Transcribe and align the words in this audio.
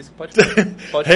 Eles 0.00 0.08
pode. 0.16 0.32
pode... 0.90 1.10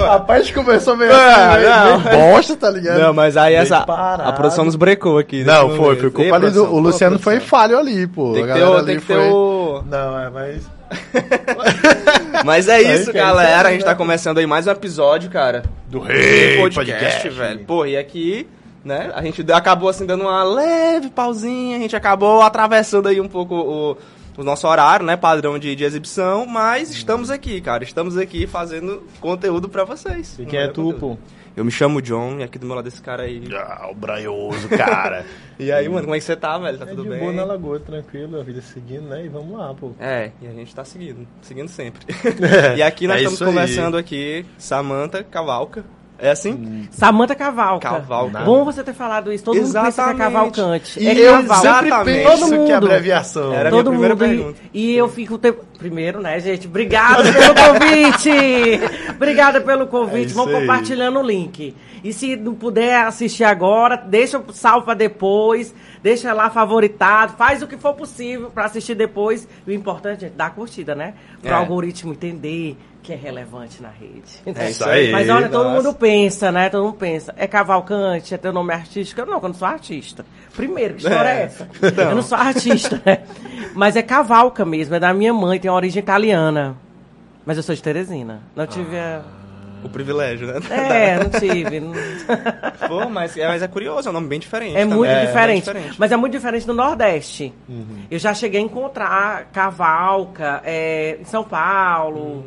Rapaz, 0.00 0.50
começou 0.50 0.96
meio, 0.96 1.12
Ah, 1.12 1.52
assim, 1.52 1.60
meio, 1.60 1.70
não. 1.70 2.00
meio 2.00 2.32
bosta, 2.32 2.56
tá 2.56 2.68
ligado? 2.68 2.98
Não, 2.98 3.14
mas 3.14 3.36
aí 3.36 3.54
essa. 3.54 3.82
parado. 3.82 4.28
A 4.28 4.32
produção 4.32 4.64
nos 4.64 4.74
brecou 4.74 5.18
aqui. 5.18 5.44
Não, 5.44 5.66
nesse 5.68 5.76
foi, 5.78 5.96
foi 5.96 6.10
culpa 6.10 6.34
ali 6.36 6.50
do. 6.50 6.64
O 6.64 6.78
Luciano 6.80 7.18
foi 7.18 7.38
falho 7.38 7.78
ali, 7.78 8.06
pô. 8.08 8.32
Tem 8.32 8.42
A 8.42 8.46
que 8.48 8.52
ter 8.54 8.64
o. 8.64 8.76
ali 8.76 8.86
Tem 8.86 8.98
que 9.00 9.06
ter 9.06 9.14
foi- 9.14 9.30
o. 9.30 9.82
Não, 9.88 10.18
é, 10.18 10.30
mas. 10.30 10.76
Mas 12.44 12.68
é 12.68 12.80
isso, 12.80 13.10
que 13.10 13.18
é 13.18 13.20
galera. 13.22 13.58
isso 13.58 13.66
A 13.68 13.72
gente 13.72 13.84
tá 13.84 13.90
né? 13.90 13.96
começando 13.96 14.38
aí 14.38 14.46
mais 14.46 14.66
um 14.66 14.70
episódio, 14.70 15.28
cara. 15.30 15.64
Do 15.88 15.98
Rei 15.98 16.56
podcast, 16.58 17.28
velho. 17.28 17.60
Pô, 17.64 17.84
e 17.86 17.96
aqui, 17.96 18.46
né? 18.84 19.10
A 19.14 19.22
gente 19.22 19.44
acabou 19.52 19.88
assim 19.88 20.06
dando 20.06 20.22
uma 20.22 20.44
leve 20.44 21.08
pausinha. 21.10 21.76
A 21.76 21.80
gente 21.80 21.96
acabou 21.96 22.40
atravessando 22.42 23.08
aí 23.08 23.20
um 23.20 23.26
pouco 23.26 23.54
o, 23.56 23.96
o 24.36 24.44
nosso 24.44 24.66
horário, 24.68 25.04
né? 25.06 25.16
Padrão 25.16 25.58
de, 25.58 25.74
de 25.74 25.84
exibição. 25.84 26.46
Mas 26.46 26.90
estamos 26.90 27.30
aqui, 27.30 27.60
cara. 27.60 27.82
Estamos 27.84 28.16
aqui 28.16 28.46
fazendo 28.46 29.02
conteúdo 29.20 29.68
pra 29.68 29.84
vocês. 29.84 30.36
E 30.38 30.46
quem 30.46 30.58
é 30.60 30.68
tu, 30.68 30.92
Conteúdo. 30.92 30.98
pô? 31.00 31.18
Eu 31.56 31.64
me 31.64 31.70
chamo 31.70 32.02
John 32.02 32.38
e 32.38 32.42
aqui 32.42 32.58
do 32.58 32.66
meu 32.66 32.76
lado 32.76 32.86
esse 32.86 33.00
cara 33.00 33.22
aí. 33.22 33.42
Ah, 33.54 33.88
o 33.90 33.94
braioso, 33.94 34.68
cara. 34.68 35.24
E 35.58 35.72
aí, 35.72 35.88
mano, 35.88 36.02
como 36.02 36.14
é 36.14 36.18
que 36.18 36.24
você 36.24 36.36
tá, 36.36 36.58
velho? 36.58 36.76
Tá 36.76 36.84
É 36.84 36.88
tudo 36.88 37.04
de 37.04 37.08
bem? 37.08 37.18
boa 37.18 37.32
na 37.32 37.42
lagoa, 37.42 37.80
tranquilo, 37.80 38.38
a 38.38 38.42
vida 38.42 38.60
seguindo, 38.60 39.08
né? 39.08 39.24
E 39.24 39.28
vamos 39.30 39.56
lá, 39.58 39.72
pô. 39.72 39.92
É, 39.98 40.30
e 40.42 40.46
a 40.46 40.50
gente 40.52 40.74
tá 40.74 40.84
seguindo, 40.84 41.26
seguindo 41.40 41.68
sempre. 41.68 42.02
e 42.76 42.82
aqui 42.82 43.06
nós 43.06 43.16
É 43.16 43.20
estamos 43.20 43.40
aí. 43.40 43.46
conversando 43.48 43.96
aqui, 43.96 44.44
Samantha 44.58 45.24
Cavalca. 45.24 45.82
É 46.18 46.30
assim? 46.30 46.88
Samanta 46.90 47.34
Cavalca. 47.34 47.90
Cavalca. 47.90 48.40
Bom 48.40 48.64
você 48.64 48.82
ter 48.82 48.94
falado 48.94 49.30
isso. 49.32 49.44
Todo 49.44 49.56
mundo 49.56 49.64
pensa 49.66 49.72
que 49.74 49.86
é 49.86 49.88
Exatamente. 49.88 50.18
Cavalcante. 50.18 51.00
E 51.02 51.08
é 51.08 51.18
eu 51.20 51.32
Cavalca. 51.32 51.62
sempre 51.72 51.86
Exatamente. 51.88 52.24
Todo 52.24 52.48
que 52.48 52.54
é 52.54 52.58
mundo. 52.74 52.86
abreviação. 52.86 53.52
Era 53.52 53.68
a 53.68 53.70
minha 53.70 53.70
Todo 53.84 53.90
primeira 53.90 54.14
mundo. 54.14 54.24
e- 54.24 54.28
pergunta. 54.36 54.60
E, 54.72 54.94
eu 54.96 55.08
fico. 55.08 55.34
o 55.34 55.38
tempo- 55.38 55.64
Primeiro, 55.76 56.20
né, 56.22 56.40
gente? 56.40 56.66
Obrigada 56.66 57.22
pelo 57.30 57.54
convite! 57.54 58.30
Obrigada 59.14 59.60
pelo 59.60 59.86
convite. 59.86 60.16
É 60.16 60.20
isso 60.26 60.34
Vamos 60.34 60.54
aí. 60.54 60.60
compartilhando 60.62 61.18
o 61.18 61.22
link. 61.22 61.74
E 62.02 62.12
se 62.12 62.34
não 62.36 62.54
puder 62.54 63.04
assistir 63.04 63.44
agora, 63.44 63.96
deixa 63.96 64.38
o 64.38 64.52
salvo 64.52 64.86
pra 64.86 64.94
depois. 64.94 65.74
Deixa 66.02 66.32
lá 66.32 66.48
favoritado. 66.50 67.34
Faz 67.36 67.62
o 67.62 67.66
que 67.66 67.76
for 67.76 67.94
possível 67.94 68.50
pra 68.50 68.64
assistir 68.64 68.94
depois. 68.94 69.46
E 69.66 69.70
o 69.70 69.74
importante 69.74 70.24
é 70.24 70.28
dar 70.30 70.54
curtida, 70.54 70.94
né? 70.94 71.14
Pro 71.42 71.50
É. 71.50 71.54
algoritmo 71.54 72.12
entender 72.12 72.76
que 73.06 73.12
é 73.12 73.16
relevante 73.16 73.80
na 73.80 73.88
rede. 73.88 74.58
É 74.58 74.68
isso 74.70 74.84
aí. 74.84 75.12
Mas 75.12 75.28
olha, 75.30 75.48
todo 75.48 75.64
nossa. 75.70 75.76
mundo 75.82 75.94
pensa, 75.94 76.50
né? 76.50 76.68
Todo 76.68 76.84
mundo 76.84 76.96
pensa. 76.96 77.32
É 77.36 77.46
Cavalcante, 77.46 78.34
é 78.34 78.36
teu 78.36 78.52
nome 78.52 78.74
artístico? 78.74 79.20
Eu 79.20 79.26
não, 79.26 79.34
eu 79.34 79.42
não 79.48 79.54
sou 79.54 79.68
artista. 79.68 80.26
Primeiro, 80.56 80.94
que 80.94 81.02
história 81.06 81.28
é, 81.28 81.40
É. 81.40 81.42
essa? 81.44 81.68
Eu 82.02 82.14
não 82.16 82.22
sou 82.22 82.36
artista, 82.36 83.00
né? 83.04 83.20
Mas 83.74 83.94
é 83.94 84.02
Cavalca 84.02 84.64
mesmo, 84.64 84.94
é 84.96 84.98
da 85.00 85.14
minha 85.14 85.32
mãe, 85.32 85.60
tem 85.60 85.70
origem 85.70 86.02
italiana. 86.02 86.76
Mas 87.44 87.56
eu 87.58 87.62
sou 87.62 87.74
de 87.76 87.82
Teresina. 87.82 88.40
Não 88.56 88.66
tive 88.66 88.98
a... 88.98 89.22
O 89.84 89.88
privilégio, 89.88 90.48
né? 90.48 90.54
É, 90.70 91.16
não 91.22 91.30
tive. 91.30 91.78
não- 91.78 91.92
Pô, 92.88 93.08
mas 93.08 93.36
é, 93.36 93.46
mas 93.46 93.62
é 93.62 93.68
curioso, 93.68 94.08
é 94.08 94.10
um 94.10 94.14
nome 94.14 94.26
bem 94.26 94.40
diferente. 94.40 94.74
É 94.76 94.80
também. 94.80 94.96
muito 94.96 95.10
bem 95.14 95.26
diferente. 95.26 95.64
diferente. 95.64 95.94
Mas 95.96 96.10
é 96.10 96.16
muito 96.16 96.32
diferente 96.32 96.66
do 96.66 96.74
Nordeste. 96.74 97.54
Uhum. 97.68 97.98
Eu 98.10 98.18
já 98.18 98.34
cheguei 98.34 98.60
a 98.60 98.64
encontrar 98.64 99.44
Cavalca 99.52 100.60
é, 100.64 101.18
em 101.20 101.24
São 101.24 101.44
Paulo, 101.44 102.18
Uhum. 102.20 102.44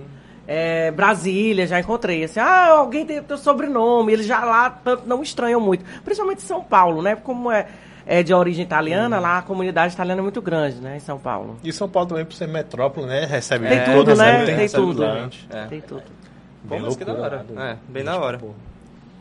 É, 0.52 0.90
Brasília, 0.90 1.68
já 1.68 1.80
encontrei. 1.80 2.24
Assim, 2.24 2.40
ah, 2.40 2.70
alguém 2.70 3.06
tem 3.06 3.20
o 3.20 3.24
teu 3.24 3.38
sobrenome. 3.38 4.12
Eles 4.14 4.26
já 4.26 4.44
lá 4.44 4.70
tanto 4.72 5.04
não 5.08 5.22
estranham 5.22 5.62
muito. 5.62 5.86
Principalmente 6.04 6.40
em 6.44 6.48
São 6.48 6.64
Paulo, 6.64 7.04
né? 7.04 7.16
Como 7.16 7.52
é, 7.52 7.68
é 8.08 8.24
de 8.24 8.34
origem 8.34 8.64
italiana, 8.66 9.18
Uhum. 9.18 9.22
lá 9.22 9.38
a 9.38 9.42
comunidade 9.44 9.94
italiana 9.94 10.22
é 10.22 10.24
muito 10.24 10.42
grande, 10.42 10.78
né? 10.78 10.98
Em 10.98 11.00
São 11.00 11.20
Paulo. 11.20 11.58
E 11.64 11.72
São 11.72 11.88
Paulo 11.88 12.10
também, 12.10 12.26
por 12.26 12.34
ser 12.34 12.48
metrópole, 12.48 13.06
né? 13.06 13.26
Recebe 13.26 13.68
É, 13.68 13.82
tudo, 13.82 13.96
todas, 13.98 14.18
né? 14.18 14.38
Tem, 14.38 14.46
Tem 14.48 14.56
recebe 14.56 14.84
tudo. 14.84 15.04
cliente. 15.06 15.48
É. 15.54 15.66
Tem 15.66 15.82
tudo. 15.82 16.02
Pô, 16.02 16.76
Bem 16.76 16.82
mas 16.82 16.96
que 16.98 17.06
da 17.06 17.14
hora. 17.14 17.46
né? 17.50 17.72
É, 17.72 17.92
bem 17.92 18.04
da 18.04 18.18
hora. 18.18 18.40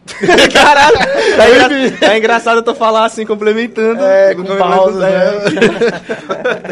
Caralho! 0.53 0.97
É, 0.99 1.85
engra- 1.91 2.09
é 2.15 2.19
engraçado 2.19 2.63
tu 2.63 2.75
falar 2.75 3.05
assim, 3.05 3.27
complementando. 3.27 4.03
É, 4.03 4.35
com 4.35 4.41
complementando- 4.43 4.75
pausas, 4.77 5.01
né? 5.03 5.21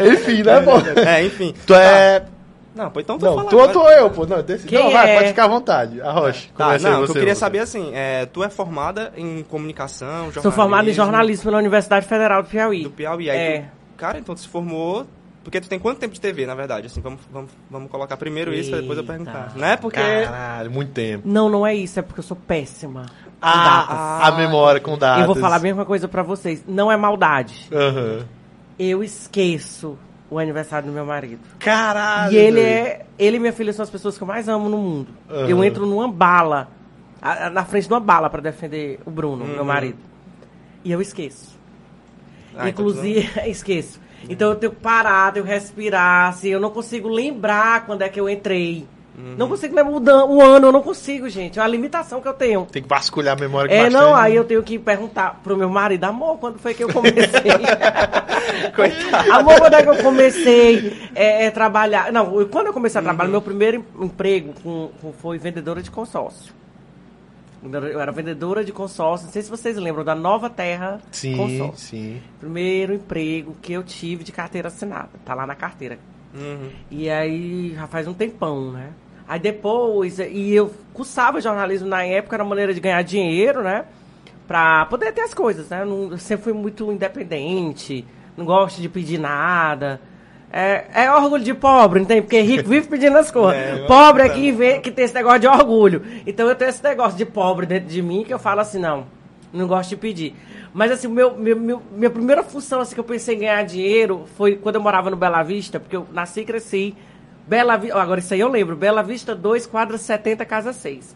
Enfim, 0.13 0.41
né, 0.43 0.59
pô? 0.61 0.71
É, 0.99 1.23
enfim. 1.23 1.53
Tu 1.65 1.75
é. 1.75 2.23
Não, 2.77 2.91
pô, 2.91 2.99
então 2.99 3.17
tu 3.17 3.25
Não, 3.25 3.35
fala 3.35 3.49
tu 3.49 3.55
ou 3.55 3.61
agora. 3.63 3.73
tu 3.73 3.79
ou 3.79 3.89
eu, 3.91 4.09
pô? 4.11 4.25
Não, 4.25 4.41
desse... 4.43 4.67
Quem 4.67 4.83
não 4.83 4.91
vai, 4.91 5.09
é? 5.11 5.15
pode 5.15 5.27
ficar 5.29 5.45
à 5.45 5.47
vontade. 5.47 6.01
Arrocha. 6.01 6.47
Tá, 6.55 6.65
Começa 6.65 6.87
aí 6.87 6.93
não, 6.93 6.99
você, 7.01 7.11
eu 7.11 7.15
queria 7.15 7.35
você. 7.35 7.39
saber 7.39 7.59
assim, 7.59 7.91
é, 7.93 8.25
tu 8.27 8.43
é 8.43 8.49
formada 8.49 9.11
em 9.17 9.43
comunicação, 9.43 10.07
jornalismo... 10.31 10.41
Sou 10.43 10.51
formado 10.51 10.89
em 10.89 10.93
jornalismo 10.93 11.43
pela 11.45 11.57
Universidade 11.57 12.05
Federal 12.05 12.43
do 12.43 12.49
Piauí. 12.49 12.83
Do 12.83 12.91
Piauí. 12.91 13.29
Aí 13.29 13.37
É. 13.37 13.59
tu, 13.61 13.97
cara, 13.97 14.19
então 14.19 14.33
tu 14.35 14.41
se 14.41 14.47
formou... 14.47 15.05
Porque 15.43 15.61
tu 15.61 15.69
tem 15.69 15.79
quanto 15.79 15.97
tempo 15.97 16.13
de 16.13 16.19
TV, 16.19 16.45
na 16.45 16.53
verdade? 16.55 16.87
Assim, 16.87 16.99
vamos, 16.99 17.21
vamos, 17.31 17.49
vamos 17.71 17.89
colocar 17.89 18.17
primeiro 18.17 18.53
isso, 18.53 18.69
pra 18.69 18.81
depois 18.81 18.97
eu 18.97 19.05
perguntar. 19.05 19.53
Né? 19.55 19.77
Porque... 19.77 19.97
Caralho, 19.97 20.69
muito 20.69 20.91
tempo. 20.91 21.23
Não, 21.25 21.47
não 21.49 21.65
é 21.65 21.73
isso, 21.73 21.97
é 21.97 22.01
porque 22.01 22.19
eu 22.19 22.23
sou 22.23 22.35
péssima. 22.35 23.05
com 23.05 23.29
Ah, 23.41 24.19
datas. 24.19 24.27
a 24.27 24.37
memória 24.37 24.81
com 24.81 24.97
datas. 24.97 25.21
Eu 25.21 25.27
vou 25.27 25.37
falar 25.37 25.55
a 25.55 25.59
mesma 25.59 25.85
coisa 25.85 26.05
pra 26.05 26.21
vocês. 26.21 26.65
Não 26.67 26.91
é 26.91 26.97
maldade. 26.97 27.69
Aham. 27.71 28.25
Eu 28.77 29.01
esqueço 29.01 29.97
o 30.29 30.37
aniversário 30.39 30.87
do 30.87 30.93
meu 30.93 31.05
marido. 31.05 31.39
Caralho. 31.59 32.33
e 32.33 32.37
ele 32.37 32.59
é. 32.61 33.05
Ele 33.17 33.37
e 33.37 33.39
minha 33.39 33.53
filha 33.53 33.71
são 33.73 33.83
as 33.83 33.89
pessoas 33.89 34.17
que 34.17 34.23
eu 34.23 34.27
mais 34.27 34.47
amo 34.47 34.67
no 34.69 34.77
mundo. 34.77 35.07
Aham. 35.29 35.47
Eu 35.49 35.63
entro 35.63 35.85
numa 35.85 36.07
bala. 36.07 36.69
a- 37.21 37.47
a- 37.47 37.49
na 37.49 37.65
frente 37.65 37.87
de 37.87 37.93
uma 37.93 37.99
bala 37.99 38.29
pra 38.29 38.39
defender 38.41 38.99
o 39.05 39.09
Bruno, 39.09 39.43
meu 39.43 39.65
marido. 39.65 39.97
E 40.83 40.91
eu 40.91 41.01
esqueço. 41.01 41.57
Ah, 42.55 42.69
então 42.69 42.85
Inclusive, 42.85 43.27
esqueço. 43.49 43.99
Então 44.29 44.49
eu 44.49 44.55
tenho 44.55 44.71
que 44.71 44.79
parar, 44.81 45.31
tenho 45.33 45.43
que 45.45 45.51
respirar, 45.51 46.29
assim, 46.29 46.49
eu 46.49 46.59
não 46.59 46.69
consigo 46.69 47.07
lembrar 47.09 47.85
quando 47.87 48.03
é 48.03 48.09
que 48.09 48.19
eu 48.19 48.29
entrei. 48.29 48.85
Uhum. 49.17 49.33
Não 49.35 49.47
consigo 49.49 49.75
lembrar 49.75 50.23
o 50.25 50.35
o 50.37 50.41
ano, 50.43 50.67
eu 50.67 50.71
não 50.71 50.81
consigo, 50.83 51.27
gente. 51.27 51.57
É 51.57 51.61
uma 51.63 51.67
limitação 51.67 52.21
que 52.21 52.27
eu 52.27 52.33
tenho. 52.35 52.65
Tem 52.71 52.83
que 52.83 52.87
vasculhar 52.87 53.35
a 53.35 53.39
memória 53.39 53.67
com 53.67 53.73
É, 53.73 53.85
bastante. 53.85 53.99
não, 54.01 54.13
aí 54.13 54.35
eu 54.35 54.43
tenho 54.45 54.61
que 54.61 54.77
perguntar 54.77 55.39
pro 55.43 55.57
meu 55.57 55.69
marido, 55.69 56.03
amor, 56.03 56.37
quando 56.37 56.59
foi 56.59 56.75
que 56.75 56.83
eu 56.83 56.93
comecei? 56.93 57.17
Coitado. 58.75 59.31
amor, 59.31 59.59
quando 59.59 59.73
é 59.73 59.83
que 59.83 59.89
eu 59.89 59.97
comecei 60.03 61.09
é, 61.15 61.45
é, 61.45 61.51
trabalhar? 61.51 62.11
Não, 62.11 62.45
quando 62.47 62.67
eu 62.67 62.73
comecei 62.73 62.99
a 62.99 63.01
Uhum. 63.01 63.05
trabalhar, 63.07 63.29
meu 63.31 63.41
primeiro 63.41 63.83
em- 63.99 64.05
emprego 64.05 64.53
com- 64.63 64.89
com- 65.01 65.13
foi 65.13 65.37
vendedora 65.37 65.81
de 65.81 65.89
consórcio. 65.91 66.53
Eu 67.63 67.99
era 67.99 68.11
vendedora 68.11 68.63
de 68.63 68.71
consórcio, 68.71 69.25
não 69.25 69.33
sei 69.33 69.41
se 69.41 69.49
vocês 69.49 69.75
lembram, 69.77 70.03
da 70.03 70.13
Nova 70.13 70.47
Terra 70.49 71.01
Sim, 71.11 71.35
Consórcio. 71.35 71.87
sim. 71.87 72.21
Primeiro 72.39 72.93
emprego 72.93 73.55
que 73.61 73.73
eu 73.73 73.83
tive 73.83 74.23
de 74.23 74.31
carteira 74.31 74.67
assinada, 74.67 75.09
tá 75.25 75.33
lá 75.33 75.45
na 75.47 75.55
carteira. 75.55 75.97
Uhum. 76.35 76.69
E 76.91 77.09
aí 77.09 77.73
já 77.73 77.87
faz 77.87 78.07
um 78.07 78.13
tempão, 78.13 78.71
né? 78.71 78.89
Aí 79.27 79.39
depois, 79.39 80.19
e 80.19 80.53
eu 80.53 80.71
cursava 80.93 81.41
jornalismo 81.41 81.87
na 81.87 82.03
época, 82.03 82.35
era 82.35 82.43
uma 82.43 82.49
maneira 82.49 82.73
de 82.73 82.79
ganhar 82.79 83.01
dinheiro, 83.03 83.61
né? 83.61 83.85
Pra 84.47 84.85
poder 84.85 85.11
ter 85.11 85.21
as 85.21 85.33
coisas, 85.33 85.67
né? 85.69 85.81
Eu, 85.81 85.85
não- 85.85 86.11
eu 86.11 86.17
sempre 86.17 86.45
fui 86.45 86.53
muito 86.53 86.89
independente, 86.91 88.05
não 88.37 88.45
gosto 88.45 88.81
de 88.81 88.87
pedir 88.87 89.19
nada. 89.19 89.99
É, 90.51 90.85
é 90.93 91.11
orgulho 91.11 91.43
de 91.43 91.53
pobre, 91.53 92.05
tem? 92.05 92.21
Porque 92.21 92.39
rico 92.39 92.69
vive 92.69 92.87
pedindo 92.87 93.17
as 93.17 93.29
coisas. 93.29 93.61
É, 93.83 93.87
pobre 93.87 94.23
é 94.23 94.29
que, 94.29 94.51
vê, 94.51 94.79
que 94.79 94.89
tem 94.91 95.03
esse 95.03 95.13
negócio 95.13 95.39
de 95.41 95.47
orgulho. 95.47 96.01
Então 96.25 96.47
eu 96.47 96.55
tenho 96.55 96.69
esse 96.69 96.81
negócio 96.81 97.17
de 97.17 97.25
pobre 97.25 97.65
dentro 97.65 97.89
de 97.89 98.01
mim 98.01 98.23
que 98.25 98.33
eu 98.33 98.39
falo 98.39 98.61
assim, 98.61 98.79
não, 98.79 99.05
não 99.51 99.67
gosto 99.67 99.89
de 99.89 99.97
pedir. 99.97 100.33
Mas 100.73 100.89
assim, 100.89 101.09
meu, 101.09 101.35
meu, 101.37 101.55
meu- 101.59 101.81
minha 101.91 102.09
primeira 102.09 102.43
função 102.43 102.79
assim, 102.79 102.93
que 102.93 102.99
eu 102.99 103.03
pensei 103.03 103.35
em 103.35 103.39
ganhar 103.39 103.61
dinheiro 103.63 104.23
foi 104.37 104.55
quando 104.55 104.75
eu 104.75 104.81
morava 104.81 105.09
no 105.09 105.17
Bela 105.17 105.43
Vista, 105.43 105.81
porque 105.81 105.97
eu 105.97 106.07
nasci 106.13 106.39
e 106.41 106.45
cresci. 106.45 106.95
Bela 107.47 107.77
Vista, 107.77 107.97
agora 107.99 108.19
isso 108.19 108.33
aí 108.33 108.39
eu 108.39 108.49
lembro, 108.49 108.75
Bela 108.75 109.01
Vista 109.01 109.33
2, 109.33 109.65
quadra 109.65 109.97
70, 109.97 110.45
casa 110.45 110.73
6. 110.73 111.15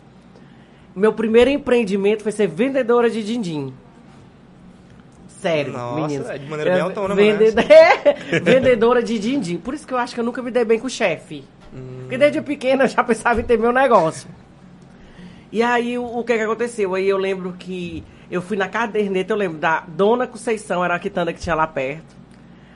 Meu 0.95 1.13
primeiro 1.13 1.49
empreendimento 1.49 2.23
foi 2.23 2.31
ser 2.31 2.47
vendedora 2.47 3.09
de 3.09 3.23
din-din. 3.23 3.73
Sério, 5.41 5.73
Nossa, 5.73 6.01
meninos. 6.01 6.29
é 6.29 6.37
de 6.37 6.45
maneira 6.49 6.71
bem 6.71 6.81
autônoma, 6.81 7.15
vende- 7.15 7.51
né? 7.55 7.63
É, 8.31 8.39
vendedora 8.39 9.01
de 9.01 9.17
din-din. 9.17 9.57
Por 9.57 9.73
isso 9.73 9.87
que 9.87 9.93
eu 9.93 9.97
acho 9.97 10.13
que 10.13 10.19
eu 10.19 10.23
nunca 10.23 10.41
me 10.41 10.51
dei 10.51 10.63
bem 10.63 10.77
com 10.79 10.87
o 10.87 10.89
chefe. 10.89 11.43
Porque 12.01 12.17
desde 12.17 12.41
pequena 12.41 12.83
eu 12.83 12.87
já 12.87 13.03
pensava 13.03 13.39
em 13.39 13.43
ter 13.43 13.57
meu 13.57 13.71
negócio. 13.71 14.29
E 15.51 15.63
aí, 15.63 15.97
o, 15.97 16.03
o 16.19 16.23
que 16.23 16.35
que 16.37 16.43
aconteceu? 16.43 16.93
Aí 16.95 17.07
eu 17.07 17.17
lembro 17.17 17.53
que 17.57 18.03
eu 18.29 18.41
fui 18.41 18.55
na 18.55 18.67
caderneta, 18.67 19.33
eu 19.33 19.37
lembro 19.37 19.57
da 19.57 19.83
Dona 19.87 20.27
Conceição, 20.27 20.83
era 20.83 20.95
a 20.95 20.99
quitanda 20.99 21.33
que 21.33 21.39
tinha 21.39 21.55
lá 21.55 21.65
perto. 21.65 22.20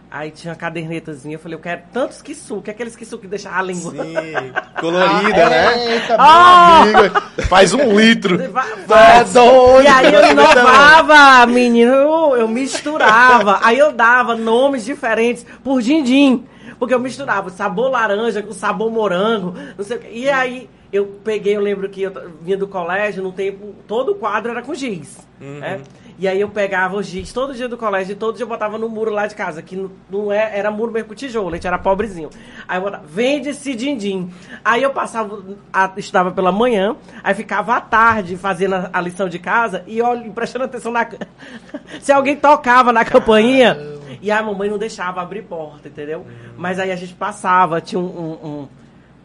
Aí 0.09 0.31
tinha 0.31 0.51
uma 0.53 0.57
cadernetazinha, 0.57 1.35
eu 1.35 1.39
falei, 1.39 1.57
eu 1.57 1.61
quero 1.61 1.81
tantos 1.91 2.21
que 2.61 2.69
aqueles 2.71 2.95
que 2.95 3.03
que 3.17 3.27
deixa 3.27 3.49
a 3.49 3.61
língua. 3.61 3.91
Sim, 3.91 4.13
colorida, 4.79 5.49
né? 5.49 5.93
Eita, 5.95 6.15
Ah! 6.17 6.83
meu 6.85 6.99
amigo. 6.99 7.21
Faz 7.49 7.73
um 7.73 7.99
litro. 7.99 8.35
É 8.41 9.23
doido. 9.25 9.83
E 9.83 9.87
aí 9.87 10.13
eu 10.13 10.31
inovava, 10.31 11.45
menino, 11.47 11.91
eu, 11.93 12.37
eu 12.37 12.47
misturava. 12.47 13.59
Aí 13.63 13.77
eu 13.77 13.91
dava 13.91 14.35
nomes 14.35 14.85
diferentes 14.85 15.45
por 15.63 15.81
din-din. 15.81 16.45
Porque 16.79 16.93
eu 16.93 16.99
misturava 16.99 17.49
sabor 17.49 17.89
laranja 17.89 18.41
com 18.43 18.51
sabor 18.51 18.91
morango, 18.91 19.53
não 19.77 19.83
sei 19.85 19.97
o 19.97 19.99
quê. 20.01 20.09
E 20.11 20.29
aí 20.29 20.69
eu 20.91 21.05
peguei, 21.23 21.55
eu 21.55 21.61
lembro 21.61 21.87
que 21.89 22.01
eu 22.03 22.11
vinha 22.41 22.57
do 22.57 22.67
colégio, 22.67 23.23
no 23.23 23.31
tempo, 23.31 23.73
todo 23.87 24.11
o 24.11 24.15
quadro 24.15 24.51
era 24.51 24.61
com 24.61 24.73
giz. 24.75 25.17
né? 25.39 25.79
E 26.17 26.27
aí 26.29 26.39
eu 26.39 26.47
pegava 26.49 26.95
o 26.95 27.03
giz 27.03 27.33
todo 27.33 27.53
dia 27.53 27.67
do 27.67 27.77
colégio 27.77 28.13
e 28.13 28.15
todo 28.15 28.35
dia 28.35 28.43
eu 28.45 28.47
botava 28.47 28.77
no 28.77 28.87
muro 28.87 29.11
lá 29.11 29.27
de 29.27 29.35
casa, 29.35 29.61
que 29.61 29.75
não, 30.09 30.31
é, 30.31 30.57
era 30.57 30.71
muro 30.71 30.89
mesmo 30.91 31.09
com 31.09 31.15
tijolo, 31.15 31.49
a 31.49 31.55
gente 31.55 31.67
era 31.67 31.77
pobrezinho. 31.77 32.29
Aí 32.67 32.77
eu 32.77 32.81
botava, 32.83 33.03
vende 33.05 33.49
esse 33.49 33.75
din-din. 33.75 34.31
Aí 34.63 34.81
eu 34.81 34.91
passava, 34.91 35.43
a, 35.73 35.91
estudava 35.97 36.31
pela 36.31 36.53
manhã, 36.53 36.95
aí 37.21 37.33
ficava 37.35 37.75
à 37.75 37.81
tarde 37.81 38.37
fazendo 38.37 38.75
a, 38.75 38.89
a 38.93 39.01
lição 39.01 39.27
de 39.27 39.39
casa 39.39 39.83
e 39.85 40.01
olha, 40.01 40.29
prestando 40.31 40.63
atenção 40.65 40.91
na. 40.91 41.05
Se 41.99 42.11
alguém 42.13 42.35
tocava 42.37 42.93
na 42.93 43.03
campainha, 43.03 43.77
e 44.21 44.31
a 44.31 44.41
mamãe 44.41 44.69
não 44.69 44.77
deixava 44.77 45.21
abrir 45.21 45.41
porta, 45.43 45.89
entendeu? 45.89 46.25
Mas 46.57 46.79
aí 46.79 46.91
a 46.91 46.95
gente 46.95 47.13
passava, 47.13 47.81
tinha 47.81 47.99
um- 47.99 48.67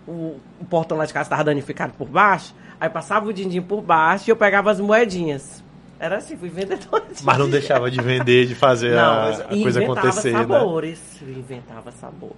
um- 0.09 0.35
um 0.61 0.65
portão 0.69 0.99
lá 0.99 1.05
de 1.07 1.13
casa 1.13 1.27
estava 1.27 1.45
danificado 1.45 1.93
por 1.97 2.09
baixo, 2.09 2.53
aí 2.81 2.89
passava 2.91 3.29
o 3.29 3.33
din-din 3.33 3.63
por 3.63 3.81
baixo 3.81 4.29
e 4.29 4.33
eu 4.33 4.37
pegava 4.37 4.71
as 4.73 4.81
moedinhas. 4.81 5.63
Era 6.01 6.17
assim, 6.17 6.35
fui 6.37 6.49
vendedora. 6.49 7.05
de- 7.15 7.23
Mas 7.25 7.39
não 7.39 7.49
deixava 7.51 7.91
de 7.91 8.01
vender, 8.01 8.47
de 8.47 8.55
fazer 8.55 8.97
a, 8.99 9.27
a 9.51 9.55
e 9.55 9.63
coisa 9.63 9.83
inventava 9.83 10.09
acontecer, 10.09 10.33
né? 10.33 10.39
sabores. 10.39 10.99
Inventava 11.23 11.93
sabores. 11.93 12.37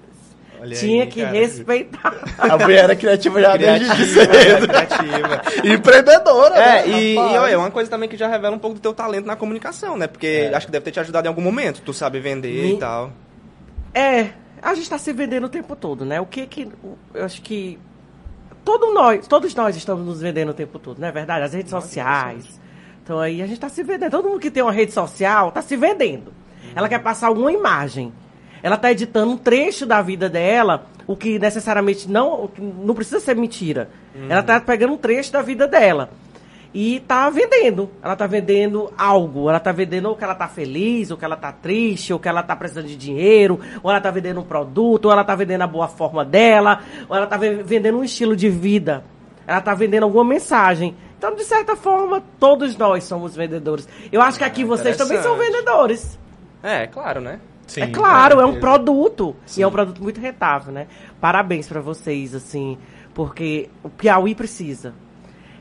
Olha 0.61 0.77
Tinha 0.77 1.05
aí, 1.05 1.09
que 1.09 1.21
cara. 1.23 1.33
respeitar. 1.33 2.15
A 2.39 2.57
mulher 2.59 2.85
era 2.85 2.97
criativa 2.97 3.41
já 3.41 3.57
desde 3.57 3.85
Criativa, 3.89 4.33
cedo. 4.35 4.69
criativa. 4.69 5.43
Empreendedora, 5.75 6.55
É, 6.57 6.87
né? 6.87 6.89
e, 7.01 7.15
e 7.15 7.19
olha, 7.19 7.51
é 7.53 7.57
uma 7.57 7.71
coisa 7.71 7.91
também 7.91 8.09
que 8.09 8.17
já 8.17 8.29
revela 8.29 8.55
um 8.55 8.59
pouco 8.61 8.75
do 8.77 8.81
teu 8.81 8.93
talento 8.95 9.27
na 9.27 9.35
comunicação, 9.37 9.97
né? 9.97 10.07
Porque 10.07 10.49
É. 10.53 10.55
acho 10.55 10.67
que 10.67 10.73
deve 10.73 10.85
ter 10.85 10.91
te 10.93 11.01
ajudado 11.01 11.27
em 11.27 11.29
algum 11.29 11.43
momento. 11.43 11.81
Tu 11.83 11.93
sabe 11.93 12.21
vender 12.21 12.63
Me- 12.63 12.75
e 12.75 12.79
tal. 12.79 13.13
É, 13.95 14.31
a 14.61 14.75
gente 14.75 14.85
está 14.85 14.99
se 14.99 15.13
vendendo 15.13 15.45
o 15.45 15.49
tempo 15.49 15.75
todo, 15.75 16.05
né? 16.05 16.21
O 16.21 16.27
que 16.27 16.47
que. 16.47 16.69
Eu 17.15 17.25
acho 17.25 17.43
que. 17.43 17.79
Todo 18.65 18.93
nós, 18.95 19.27
todos 19.27 19.53
nós 19.57 19.75
estamos 19.77 20.07
nos 20.07 20.21
vendendo 20.21 20.51
o 20.51 20.55
tempo 20.55 20.79
todo, 20.79 21.01
não 21.01 21.09
é 21.09 21.13
verdade? 21.13 21.45
As 21.45 21.53
redes 21.53 21.71
sociais. 21.71 22.61
Então 23.03 23.19
aí 23.19 23.43
a 23.43 23.47
gente 23.47 23.57
está 23.57 23.69
se 23.69 23.83
vendendo. 23.83 24.11
Todo 24.11 24.29
mundo 24.29 24.41
que 24.41 24.51
tem 24.51 24.63
uma 24.63 24.73
rede 24.73 24.93
social 24.93 25.49
está 25.49 25.61
se 25.63 25.77
vendendo. 25.77 26.33
Ela 26.75 26.89
quer 26.89 27.01
passar 27.01 27.27
alguma 27.29 27.53
imagem. 27.53 28.13
Ela 28.63 28.77
está 28.77 28.91
editando 28.93 29.33
um 29.33 29.37
trecho 29.37 29.85
da 29.85 30.01
vida 30.01 30.29
dela, 30.29 30.87
o 31.07 31.17
que 31.17 31.37
necessariamente 31.39 32.09
não, 32.09 32.49
não 32.59 32.95
precisa 32.95 33.19
ser 33.19 33.35
mentira. 33.35 33.91
Ela 34.29 34.41
está 34.41 34.61
pegando 34.61 34.93
um 34.93 34.97
trecho 34.97 35.33
da 35.33 35.43
vida 35.43 35.67
dela. 35.67 36.11
E 36.73 37.01
tá 37.01 37.29
vendendo. 37.29 37.91
Ela 38.03 38.15
tá 38.17 38.27
vendendo 38.27 38.91
algo. 38.97 39.51
Ela 39.51 39.59
tá 39.61 39.73
vendendo 39.73 40.09
ou 40.09 40.17
que 40.17 40.25
ela 40.25 40.35
tá 40.35 40.47
feliz, 40.49 41.11
ou 41.11 41.19
que 41.19 41.25
ela 41.25 41.37
tá 41.37 41.51
triste, 41.53 42.13
ou 42.13 42.19
que 42.21 42.29
ela 42.29 42.43
tá 42.43 42.55
precisando 42.57 42.87
de 42.87 42.97
dinheiro, 42.97 43.61
ou 43.83 43.91
ela 43.91 44.01
tá 44.01 44.11
vendendo 44.11 44.41
um 44.41 44.45
produto, 44.45 45.07
ou 45.07 45.13
ela 45.13 45.25
tá 45.25 45.35
vendendo 45.35 45.63
a 45.63 45.67
boa 45.67 45.89
forma 45.89 46.25
dela, 46.25 46.81
ou 47.09 47.17
ela 47.17 47.27
tá 47.27 47.37
ve- 47.37 47.63
vendendo 47.63 47.99
um 47.99 48.05
estilo 48.05 48.35
de 48.37 48.49
vida. 48.49 49.05
Ela 49.47 49.61
tá 49.61 49.75
vendendo 49.75 50.05
alguma 50.05 50.25
mensagem. 50.25 50.95
Então, 51.23 51.37
de 51.37 51.45
certa 51.45 51.77
forma, 51.77 52.21
todos 52.41 52.77
nós 52.77 53.05
somos 53.05 53.37
vendedores. 53.37 53.89
Eu 54.11 54.21
acho 54.21 54.39
que 54.39 54.45
aqui 54.45 54.65
vocês 54.65 54.97
também 54.97 55.23
são 55.23 55.37
vendedores. 55.37 56.19
É, 56.61 56.89
claro, 56.89 57.21
né? 57.21 57.39
Sim, 57.65 57.83
é 57.83 57.87
claro, 57.87 58.41
é 58.41 58.45
um 58.45 58.55
certeza. 58.55 58.61
produto. 58.61 59.37
E 59.57 59.63
é 59.63 59.67
um 59.67 59.71
produto 59.71 60.03
muito 60.03 60.21
rentável, 60.21 60.73
né? 60.73 60.89
Parabéns 61.21 61.69
pra 61.69 61.81
vocês, 61.81 62.35
assim, 62.35 62.77
porque 63.15 63.71
o 63.85 63.89
Piauí 63.89 64.35
precisa. 64.35 64.95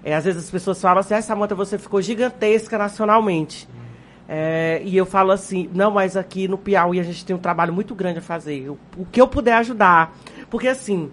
É, 0.03 0.15
às 0.15 0.25
vezes 0.25 0.45
as 0.45 0.49
pessoas 0.49 0.81
falam 0.81 1.01
assim, 1.01 1.13
ah, 1.13 1.21
Samanta, 1.21 1.53
você 1.53 1.77
ficou 1.77 2.01
gigantesca 2.01 2.75
nacionalmente. 2.75 3.69
É, 4.27 4.81
e 4.83 4.97
eu 4.97 5.05
falo 5.05 5.31
assim, 5.31 5.69
não, 5.75 5.91
mas 5.91 6.17
aqui 6.17 6.47
no 6.47 6.57
Piauí 6.57 6.99
a 6.99 7.03
gente 7.03 7.23
tem 7.23 7.35
um 7.35 7.39
trabalho 7.39 7.71
muito 7.71 7.93
grande 7.93 8.17
a 8.17 8.23
fazer. 8.23 8.67
O, 8.67 8.79
o 8.97 9.05
que 9.05 9.21
eu 9.21 9.27
puder 9.27 9.53
ajudar. 9.57 10.11
Porque 10.49 10.67
assim, 10.67 11.11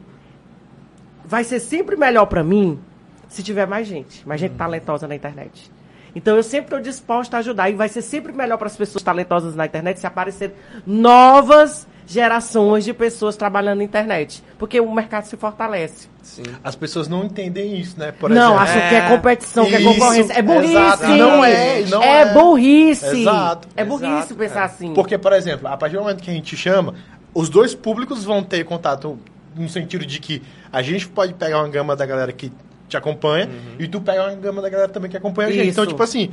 vai 1.23 1.45
ser 1.45 1.61
sempre 1.61 1.97
melhor 1.97 2.25
pra 2.25 2.43
mim 2.43 2.81
se 3.29 3.43
tiver 3.43 3.67
mais 3.67 3.87
gente, 3.87 4.27
mais 4.27 4.41
gente 4.41 4.55
talentosa 4.55 5.07
na 5.07 5.15
internet. 5.15 5.71
Então 6.15 6.37
eu 6.37 6.43
sempre 6.43 6.67
estou 6.67 6.81
disposta 6.81 7.37
a 7.37 7.41
ajudar 7.41 7.71
e 7.71 7.75
vai 7.75 7.89
ser 7.89 8.03
sempre 8.03 8.33
melhor 8.33 8.57
para 8.57 8.67
as 8.67 8.77
pessoas 8.77 9.03
talentosas 9.03 9.55
na 9.55 9.67
internet 9.67 10.01
se 10.01 10.07
aparecer 10.07 10.55
novas 10.87 11.87
gerações 12.09 12.87
de 12.87 12.95
pessoas 12.95 13.37
trabalhando 13.37 13.79
na 13.79 13.85
internet, 13.85 14.43
porque 14.59 14.81
o 14.81 14.93
mercado 14.93 15.25
se 15.25 15.37
fortalece. 15.37 16.09
Sim. 16.23 16.43
As 16.65 16.75
pessoas 16.75 17.07
não 17.07 17.25
entendem 17.25 17.79
isso, 17.79 17.99
né? 17.99 18.13
Por 18.13 18.31
não, 18.31 18.55
exemplo. 18.55 18.61
acham 18.61 18.89
que 18.89 18.95
é 18.95 19.09
competição, 19.09 19.67
que 19.67 19.75
é 19.75 19.81
Isso, 19.81 19.93
concorrência. 19.93 20.33
É 20.33 20.43
burrice. 20.43 20.73
exato. 20.73 21.07
Não 21.07 21.45
é, 21.45 21.81
não 21.83 22.03
é. 22.03 22.21
é. 22.21 22.33
burrice. 22.33 23.21
Exato. 23.21 23.69
É 23.77 23.85
burrice 23.85 24.15
Exato, 24.15 24.35
pensar 24.35 24.61
é. 24.61 24.65
assim. 24.65 24.95
Porque, 24.95 25.19
por 25.19 25.33
exemplo, 25.35 25.69
a 25.69 25.77
partir 25.77 25.97
do 25.97 26.03
momento 26.03 26.23
que 26.23 26.31
a 26.31 26.35
gente 26.35 26.57
chama, 26.57 26.95
os 27.35 27.51
dois 27.51 27.75
públicos 27.75 28.25
vão 28.25 28.43
ter 28.43 28.65
contato 28.65 29.19
no 29.55 29.69
sentido 29.69 30.07
de 30.07 30.19
que 30.19 30.43
a 30.73 30.81
gente 30.81 31.07
pode 31.09 31.35
pegar 31.35 31.59
uma 31.59 31.69
gama 31.69 31.95
da 31.95 32.07
galera 32.07 32.33
que 32.33 32.51
te 32.89 32.97
acompanha 32.97 33.49
e 33.79 33.87
tu 33.87 34.01
pega 34.01 34.25
uma 34.25 34.35
gama 34.35 34.63
da 34.63 34.69
galera 34.69 34.89
também 34.91 35.11
que 35.11 35.17
acompanha 35.17 35.49
a 35.49 35.53
gente. 35.53 35.69
Então, 35.69 35.87
tipo 35.87 36.03
assim, 36.03 36.31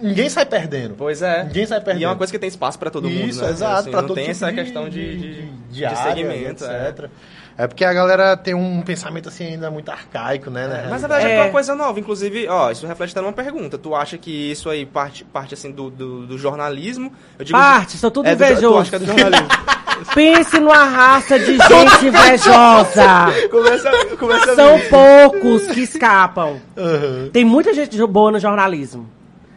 ninguém 0.00 0.28
sai 0.28 0.46
perdendo. 0.46 0.94
Pois 0.96 1.22
é. 1.22 1.44
Ninguém 1.44 1.66
sai 1.66 1.80
perdendo. 1.80 2.02
E 2.02 2.04
é 2.04 2.08
uma 2.08 2.16
coisa 2.16 2.32
que 2.32 2.38
tem 2.38 2.48
espaço 2.48 2.78
pra 2.78 2.90
todo 2.90 3.08
mundo, 3.10 3.28
Isso, 3.28 3.42
né? 3.42 3.50
exato. 3.50 3.80
Assim, 3.80 3.90
não 3.90 4.14
tem 4.14 4.24
tipo 4.24 4.30
essa 4.30 4.50
de, 4.50 4.54
questão 4.54 4.88
de, 4.88 5.16
de, 5.16 5.42
de, 5.42 5.50
de 5.70 5.84
área, 5.84 6.02
segmento, 6.14 6.64
etc. 6.64 7.04
É. 7.04 7.08
porque 7.66 7.84
a 7.84 7.92
galera 7.92 8.36
tem 8.36 8.54
um 8.54 8.80
pensamento 8.82 9.28
assim 9.28 9.44
ainda 9.44 9.68
muito 9.70 9.90
arcaico, 9.90 10.48
né? 10.50 10.68
na 10.68 10.90
Mas 10.90 11.02
na 11.02 11.08
verdade 11.08 11.26
é. 11.26 11.36
É. 11.36 11.42
uma 11.42 11.50
coisa 11.50 11.74
nova. 11.74 11.98
Inclusive, 11.98 12.46
ó, 12.48 12.70
isso 12.70 12.86
reflete 12.86 13.10
até 13.10 13.20
numa 13.20 13.32
pergunta. 13.32 13.76
Tu 13.76 13.94
acha 13.94 14.16
que 14.16 14.30
isso 14.52 14.70
aí 14.70 14.86
parte, 14.86 15.24
parte 15.24 15.54
assim, 15.54 15.72
do, 15.72 15.90
do, 15.90 16.26
do 16.26 16.38
jornalismo? 16.38 17.12
Eu 17.38 17.44
digo 17.44 17.58
Parte, 17.58 17.96
são 17.96 18.10
tudo 18.10 18.28
é 18.28 18.36
do- 18.36 18.44
invejoso. 18.44 18.74
Tu 18.74 18.78
acha 18.80 18.90
que 18.90 18.96
é 18.96 18.98
do 19.00 19.06
jornalismo? 19.06 19.48
Pense 20.14 20.60
numa 20.60 20.84
raça 20.84 21.36
de 21.40 21.46
gente 21.56 22.06
invejosa. 22.06 23.26
começa, 23.50 23.90
começa 24.16 24.52
a 24.52 24.54
São 24.54 24.78
poucos 24.88 25.66
que 25.66 25.80
escapam. 25.80 26.60
Aham. 26.76 27.30
Tem 27.32 27.44
muita 27.44 27.74
gente 27.74 27.96
boa 28.06 28.30
no 28.30 28.38
jornalismo. 28.38 29.08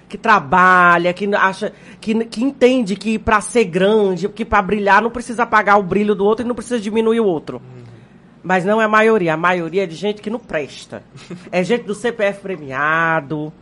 Que 0.09 0.17
trabalha, 0.17 1.13
que 1.13 1.29
acha, 1.35 1.71
que, 2.01 2.25
que 2.25 2.43
entende 2.43 2.95
que 2.97 3.17
pra 3.19 3.39
ser 3.39 3.63
grande, 3.65 4.27
que 4.27 4.43
pra 4.43 4.61
brilhar 4.61 5.01
não 5.01 5.09
precisa 5.09 5.43
apagar 5.43 5.79
o 5.79 5.83
brilho 5.83 6.13
do 6.15 6.25
outro 6.25 6.43
e 6.43 6.47
não 6.47 6.55
precisa 6.55 6.79
diminuir 6.79 7.19
o 7.21 7.25
outro. 7.25 7.61
Mas 8.43 8.65
não 8.65 8.81
é 8.81 8.85
a 8.85 8.87
maioria. 8.87 9.33
A 9.33 9.37
maioria 9.37 9.83
é 9.83 9.85
de 9.85 9.95
gente 9.95 10.21
que 10.21 10.29
não 10.29 10.39
presta. 10.39 11.03
É 11.51 11.63
gente 11.63 11.83
do 11.83 11.93
CPF 11.93 12.41
premiado. 12.41 13.53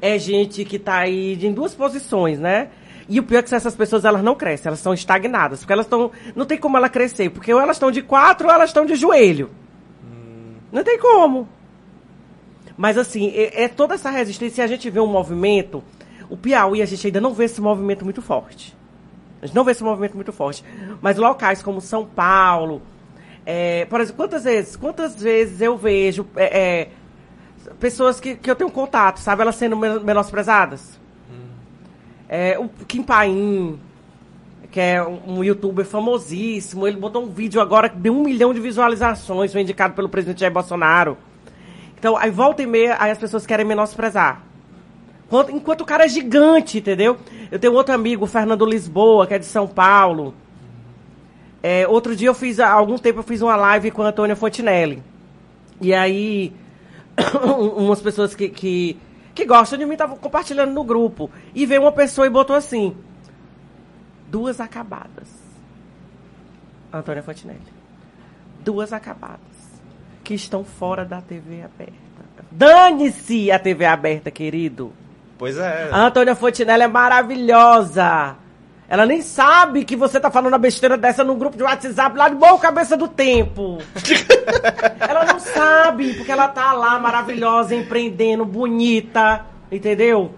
É 0.00 0.18
gente 0.18 0.64
que 0.64 0.78
tá 0.78 0.98
aí 0.98 1.38
em 1.44 1.52
duas 1.52 1.74
posições, 1.74 2.38
né? 2.38 2.68
E 3.08 3.20
o 3.20 3.22
pior 3.22 3.40
é 3.40 3.42
que 3.42 3.54
essas 3.54 3.76
pessoas 3.76 4.04
elas 4.04 4.22
não 4.22 4.34
crescem, 4.34 4.68
elas 4.68 4.78
estão 4.78 4.94
estagnadas. 4.94 5.60
Porque 5.60 5.72
elas 5.72 5.86
estão. 5.86 6.10
Não 6.34 6.46
tem 6.46 6.56
como 6.56 6.76
ela 6.76 6.88
crescer. 6.88 7.30
Porque 7.30 7.52
ou 7.52 7.60
elas 7.60 7.76
estão 7.76 7.90
de 7.90 8.02
quatro 8.02 8.48
ou 8.48 8.54
elas 8.54 8.70
estão 8.70 8.86
de 8.86 8.94
joelho. 8.94 9.50
Não 10.72 10.82
tem 10.82 10.98
como. 10.98 11.48
Mas 12.76 12.98
assim, 12.98 13.28
é, 13.28 13.64
é 13.64 13.68
toda 13.68 13.94
essa 13.94 14.10
resistência. 14.10 14.64
A 14.64 14.66
gente 14.66 14.88
vê 14.90 15.00
um 15.00 15.06
movimento, 15.06 15.84
o 16.28 16.36
Piauí, 16.36 16.82
a 16.82 16.86
gente 16.86 17.06
ainda 17.06 17.20
não 17.20 17.32
vê 17.32 17.44
esse 17.44 17.60
movimento 17.60 18.04
muito 18.04 18.22
forte. 18.22 18.76
A 19.40 19.46
gente 19.46 19.54
não 19.54 19.64
vê 19.64 19.72
esse 19.72 19.84
movimento 19.84 20.14
muito 20.14 20.32
forte. 20.32 20.64
Mas 21.00 21.16
locais 21.16 21.62
como 21.62 21.80
São 21.80 22.04
Paulo, 22.06 22.82
é, 23.46 23.84
por 23.86 24.00
exemplo, 24.00 24.16
quantas 24.16 24.44
vezes, 24.44 24.76
quantas 24.76 25.20
vezes 25.20 25.60
eu 25.60 25.76
vejo 25.76 26.26
é, 26.36 26.58
é, 26.58 26.88
pessoas 27.78 28.20
que, 28.20 28.36
que 28.36 28.50
eu 28.50 28.56
tenho 28.56 28.70
contato, 28.70 29.18
sabe, 29.18 29.42
elas 29.42 29.56
sendo 29.56 29.76
men- 29.76 30.00
menosprezadas? 30.00 30.98
É, 32.28 32.58
o 32.58 32.68
Kim 32.86 33.02
Paim, 33.02 33.78
que 34.70 34.80
é 34.80 35.02
um, 35.02 35.38
um 35.38 35.44
youtuber 35.44 35.84
famosíssimo, 35.84 36.86
ele 36.88 36.96
botou 36.96 37.22
um 37.22 37.28
vídeo 37.28 37.60
agora 37.60 37.88
que 37.88 37.96
deu 37.96 38.16
um 38.16 38.22
milhão 38.22 38.52
de 38.52 38.60
visualizações, 38.60 39.52
foi 39.52 39.60
indicado 39.60 39.94
pelo 39.94 40.08
presidente 40.08 40.40
Jair 40.40 40.52
Bolsonaro. 40.52 41.16
Então, 41.98 42.16
aí 42.16 42.30
volta 42.30 42.62
e 42.62 42.66
meia, 42.66 42.96
aí 42.98 43.10
as 43.10 43.18
pessoas 43.18 43.46
querem 43.46 43.64
menosprezar. 43.64 44.42
Enquanto, 45.26 45.52
enquanto 45.52 45.80
o 45.82 45.84
cara 45.84 46.04
é 46.04 46.08
gigante, 46.08 46.78
entendeu? 46.78 47.16
Eu 47.50 47.58
tenho 47.58 47.72
outro 47.72 47.94
amigo, 47.94 48.24
o 48.24 48.26
Fernando 48.26 48.66
Lisboa, 48.66 49.26
que 49.26 49.34
é 49.34 49.38
de 49.38 49.46
São 49.46 49.66
Paulo. 49.66 50.34
É, 51.66 51.88
outro 51.88 52.14
dia 52.14 52.28
eu 52.28 52.34
fiz, 52.34 52.60
há 52.60 52.70
algum 52.70 52.98
tempo 52.98 53.20
eu 53.20 53.22
fiz 53.22 53.40
uma 53.40 53.56
live 53.56 53.90
com 53.90 54.02
a 54.02 54.08
Antônia 54.08 54.36
Fontinelli. 54.36 55.02
E 55.80 55.94
aí, 55.94 56.52
umas 57.74 58.02
pessoas 58.02 58.34
que, 58.34 58.50
que, 58.50 59.00
que 59.34 59.46
gostam 59.46 59.78
de 59.78 59.86
mim 59.86 59.92
estavam 59.92 60.14
compartilhando 60.18 60.74
no 60.74 60.84
grupo. 60.84 61.30
E 61.54 61.64
veio 61.64 61.80
uma 61.80 61.92
pessoa 61.92 62.26
e 62.26 62.30
botou 62.30 62.54
assim: 62.54 62.94
duas 64.28 64.60
acabadas. 64.60 65.26
Antônia 66.92 67.22
Fontinelli. 67.22 67.72
Duas 68.60 68.92
acabadas. 68.92 69.40
Que 70.22 70.34
estão 70.34 70.64
fora 70.64 71.02
da 71.02 71.22
TV 71.22 71.62
aberta. 71.62 71.94
Dane-se 72.50 73.50
a 73.50 73.58
TV 73.58 73.86
aberta, 73.86 74.30
querido. 74.30 74.92
Pois 75.38 75.56
é. 75.56 75.88
A 75.90 76.08
Antônia 76.08 76.34
Fontinelli 76.34 76.82
é 76.82 76.88
maravilhosa. 76.88 78.36
Ela 78.88 79.06
nem 79.06 79.22
sabe 79.22 79.84
que 79.84 79.96
você 79.96 80.20
tá 80.20 80.30
falando 80.30 80.52
uma 80.52 80.58
besteira 80.58 80.96
dessa 80.96 81.24
no 81.24 81.34
grupo 81.34 81.56
de 81.56 81.62
WhatsApp 81.62 82.16
lá 82.16 82.28
de 82.28 82.36
boa 82.36 82.58
cabeça 82.58 82.96
do 82.96 83.08
tempo. 83.08 83.78
ela 85.00 85.24
não 85.24 85.40
sabe, 85.40 86.14
porque 86.14 86.30
ela 86.30 86.48
tá 86.48 86.72
lá 86.72 86.98
maravilhosa, 86.98 87.74
empreendendo, 87.74 88.44
bonita, 88.44 89.46
entendeu? 89.72 90.34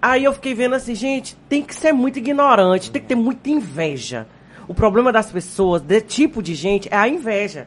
Aí 0.00 0.22
eu 0.22 0.32
fiquei 0.32 0.54
vendo 0.54 0.76
assim, 0.76 0.94
gente, 0.94 1.36
tem 1.48 1.62
que 1.62 1.74
ser 1.74 1.92
muito 1.92 2.18
ignorante, 2.18 2.90
tem 2.90 3.02
que 3.02 3.08
ter 3.08 3.16
muita 3.16 3.50
inveja. 3.50 4.28
O 4.68 4.74
problema 4.74 5.10
das 5.10 5.30
pessoas, 5.32 5.82
desse 5.82 6.06
tipo 6.06 6.42
de 6.42 6.54
gente, 6.54 6.88
é 6.90 6.96
a 6.96 7.08
inveja. 7.08 7.66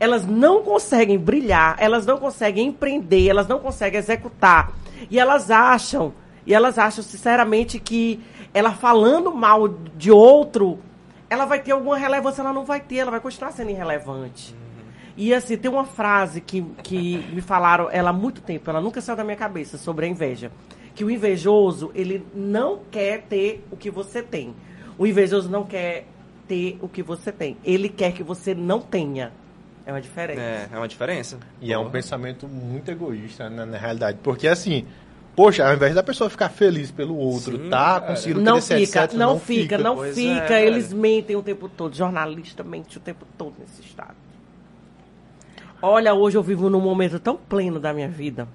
elas 0.00 0.26
não 0.26 0.62
conseguem 0.62 1.18
brilhar, 1.18 1.76
elas 1.78 2.06
não 2.06 2.18
conseguem 2.18 2.68
empreender, 2.68 3.28
elas 3.28 3.46
não 3.46 3.58
conseguem 3.58 3.98
executar. 3.98 4.72
E 5.10 5.18
elas 5.18 5.50
acham, 5.50 6.12
e 6.46 6.54
elas 6.54 6.78
acham 6.78 7.04
sinceramente 7.04 7.78
que 7.78 8.20
ela 8.54 8.72
falando 8.72 9.32
mal 9.32 9.68
de 9.68 10.10
outro, 10.10 10.78
ela 11.28 11.44
vai 11.44 11.60
ter 11.60 11.72
alguma 11.72 11.96
relevância, 11.96 12.42
ela 12.42 12.52
não 12.52 12.64
vai 12.64 12.80
ter, 12.80 12.96
ela 12.96 13.10
vai 13.10 13.20
continuar 13.20 13.52
sendo 13.52 13.70
irrelevante. 13.70 14.54
E 15.16 15.34
assim, 15.34 15.56
tem 15.56 15.70
uma 15.70 15.84
frase 15.84 16.40
que, 16.40 16.62
que 16.82 17.18
me 17.32 17.40
falaram 17.40 17.88
ela 17.90 18.10
há 18.10 18.12
muito 18.12 18.40
tempo, 18.40 18.68
ela 18.70 18.80
nunca 18.80 19.00
saiu 19.00 19.16
da 19.16 19.24
minha 19.24 19.36
cabeça, 19.36 19.76
sobre 19.76 20.06
a 20.06 20.08
inveja. 20.08 20.50
Que 20.94 21.04
o 21.04 21.10
invejoso, 21.10 21.90
ele 21.94 22.24
não 22.34 22.80
quer 22.90 23.22
ter 23.22 23.64
o 23.70 23.76
que 23.76 23.90
você 23.90 24.22
tem. 24.22 24.54
O 24.98 25.06
invejoso 25.06 25.50
não 25.50 25.64
quer 25.64 26.06
ter 26.46 26.78
o 26.82 26.88
que 26.88 27.02
você 27.02 27.32
tem. 27.32 27.56
Ele 27.64 27.88
quer 27.88 28.12
que 28.12 28.22
você 28.22 28.54
não 28.54 28.80
tenha. 28.80 29.32
É 29.86 29.92
uma 29.92 30.00
diferença. 30.00 30.40
É, 30.40 30.68
é 30.70 30.76
uma 30.76 30.88
diferença. 30.88 31.38
E 31.60 31.72
é 31.72 31.78
um 31.78 31.90
pensamento 31.90 32.46
muito 32.46 32.90
egoísta, 32.90 33.48
né, 33.48 33.64
na 33.64 33.78
realidade. 33.78 34.18
Porque 34.22 34.46
assim, 34.46 34.86
poxa, 35.34 35.66
ao 35.66 35.74
invés 35.74 35.94
da 35.94 36.02
pessoa 36.02 36.28
ficar 36.30 36.48
feliz 36.48 36.90
pelo 36.90 37.16
outro, 37.16 37.56
Sim, 37.56 37.70
tá 37.70 38.00
cara. 38.00 38.00
conseguindo 38.06 38.40
Não 38.40 38.52
crescer, 38.54 38.86
fica, 38.86 39.04
etc, 39.04 39.16
não 39.16 39.38
fica, 39.38 39.78
não 39.78 39.96
Pois 39.96 40.14
fica. 40.14 40.54
é, 40.54 40.66
Eles 40.66 40.92
mentem 40.92 41.36
o 41.36 41.42
tempo 41.42 41.68
todo. 41.68 41.94
Jornalista 41.94 42.62
mente 42.62 42.98
o 42.98 43.00
tempo 43.00 43.24
todo 43.38 43.54
nesse 43.58 43.80
estado. 43.82 44.14
Olha, 45.80 46.14
hoje 46.14 46.36
eu 46.36 46.42
vivo 46.42 46.70
num 46.70 46.80
momento 46.80 47.18
tão 47.18 47.36
pleno 47.36 47.80
da 47.80 47.92
minha 47.92 48.08
vida. 48.08 48.46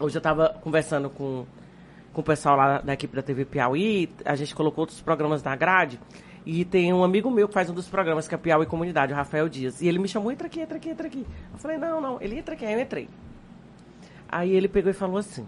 Hoje 0.00 0.16
eu 0.16 0.20
estava 0.20 0.48
conversando 0.62 1.08
com, 1.08 1.46
com 2.12 2.20
o 2.20 2.24
pessoal 2.24 2.56
lá 2.56 2.78
da 2.80 2.92
equipe 2.92 3.14
da 3.14 3.22
TV 3.22 3.44
Piauí. 3.44 4.10
A 4.24 4.34
gente 4.34 4.54
colocou 4.54 4.82
outros 4.82 5.00
programas 5.00 5.42
na 5.42 5.54
grade. 5.54 6.00
E 6.44 6.64
tem 6.64 6.92
um 6.92 7.02
amigo 7.02 7.30
meu 7.30 7.48
que 7.48 7.54
faz 7.54 7.68
um 7.70 7.74
dos 7.74 7.88
programas, 7.88 8.28
que 8.28 8.34
é 8.34 8.38
Piauí 8.38 8.66
Comunidade, 8.66 9.12
o 9.12 9.16
Rafael 9.16 9.48
Dias. 9.48 9.80
E 9.80 9.88
ele 9.88 9.98
me 9.98 10.06
chamou, 10.08 10.30
entra 10.30 10.46
aqui, 10.46 10.60
entra 10.60 10.76
aqui, 10.76 10.88
entra 10.90 11.06
aqui. 11.06 11.26
Eu 11.52 11.58
falei, 11.58 11.76
não, 11.76 12.00
não. 12.00 12.18
Ele 12.20 12.38
entra 12.38 12.54
aqui, 12.54 12.64
aí 12.64 12.74
eu 12.74 12.80
entrei. 12.80 13.08
Aí 14.28 14.52
ele 14.54 14.68
pegou 14.68 14.90
e 14.90 14.94
falou 14.94 15.18
assim. 15.18 15.46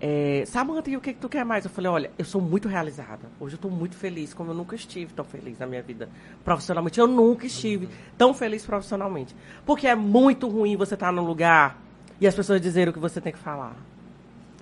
É, 0.00 0.44
Samanta, 0.46 0.90
e 0.90 0.96
o 0.96 1.00
que, 1.00 1.14
que 1.14 1.20
tu 1.20 1.28
quer 1.28 1.44
mais? 1.44 1.64
Eu 1.64 1.70
falei, 1.70 1.90
olha, 1.90 2.10
eu 2.18 2.24
sou 2.24 2.40
muito 2.40 2.68
realizada. 2.68 3.22
Hoje 3.40 3.54
eu 3.54 3.56
estou 3.56 3.70
muito 3.70 3.96
feliz, 3.96 4.34
como 4.34 4.50
eu 4.50 4.54
nunca 4.54 4.76
estive 4.76 5.12
tão 5.14 5.24
feliz 5.24 5.58
na 5.58 5.66
minha 5.66 5.82
vida 5.82 6.08
profissionalmente. 6.44 7.00
Eu 7.00 7.06
nunca 7.06 7.46
estive 7.46 7.88
tão 8.18 8.34
feliz 8.34 8.64
profissionalmente. 8.64 9.34
Porque 9.64 9.86
é 9.86 9.94
muito 9.94 10.48
ruim 10.48 10.76
você 10.76 10.94
estar 10.94 11.10
num 11.10 11.24
lugar 11.24 11.78
e 12.20 12.26
as 12.26 12.34
pessoas 12.34 12.60
dizerem 12.60 12.90
o 12.90 12.92
que 12.92 12.98
você 12.98 13.20
tem 13.20 13.32
que 13.32 13.38
falar. 13.38 13.74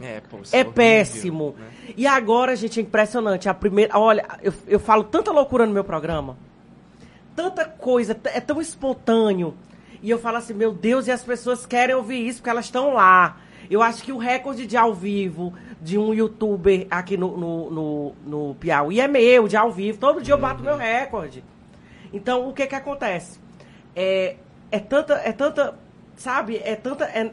É, 0.00 0.20
pô, 0.20 0.38
isso 0.42 0.54
É 0.54 0.58
horrível, 0.60 0.72
péssimo. 0.72 1.54
né? 1.58 1.66
E 1.96 2.06
agora, 2.06 2.54
gente, 2.56 2.78
é 2.78 2.82
impressionante. 2.82 3.48
A 3.48 3.54
primeira. 3.54 3.98
Olha, 3.98 4.24
eu, 4.42 4.52
eu 4.66 4.78
falo 4.80 5.04
tanta 5.04 5.30
loucura 5.32 5.66
no 5.66 5.72
meu 5.72 5.84
programa. 5.84 6.36
Tanta 7.34 7.64
coisa, 7.64 8.16
é 8.26 8.40
tão 8.40 8.60
espontâneo. 8.60 9.54
E 10.00 10.10
eu 10.10 10.18
falo 10.18 10.36
assim, 10.36 10.52
meu 10.52 10.72
Deus, 10.72 11.06
e 11.06 11.10
as 11.10 11.22
pessoas 11.24 11.66
querem 11.66 11.94
ouvir 11.94 12.26
isso 12.26 12.38
porque 12.38 12.50
elas 12.50 12.66
estão 12.66 12.92
lá. 12.92 13.40
Eu 13.70 13.82
acho 13.82 14.02
que 14.02 14.12
o 14.12 14.18
recorde 14.18 14.66
de 14.66 14.76
ao 14.76 14.94
vivo 14.94 15.52
de 15.80 15.98
um 15.98 16.14
youtuber 16.14 16.86
aqui 16.90 17.16
no, 17.16 17.36
no, 17.36 17.70
no, 17.70 18.14
no 18.24 18.54
Piauí 18.56 19.00
é 19.00 19.08
meu, 19.08 19.48
de 19.48 19.56
ao 19.56 19.70
vivo. 19.70 19.98
Todo 19.98 20.22
dia 20.22 20.34
eu 20.34 20.38
bato 20.38 20.62
meu 20.62 20.76
recorde. 20.76 21.44
Então, 22.12 22.48
o 22.48 22.52
que 22.52 22.66
que 22.66 22.74
acontece? 22.74 23.40
É, 23.94 24.36
é 24.70 24.78
tanta, 24.78 25.14
é 25.14 25.32
tanta, 25.32 25.74
sabe? 26.16 26.60
É 26.64 26.76
tanta, 26.76 27.04
é, 27.06 27.32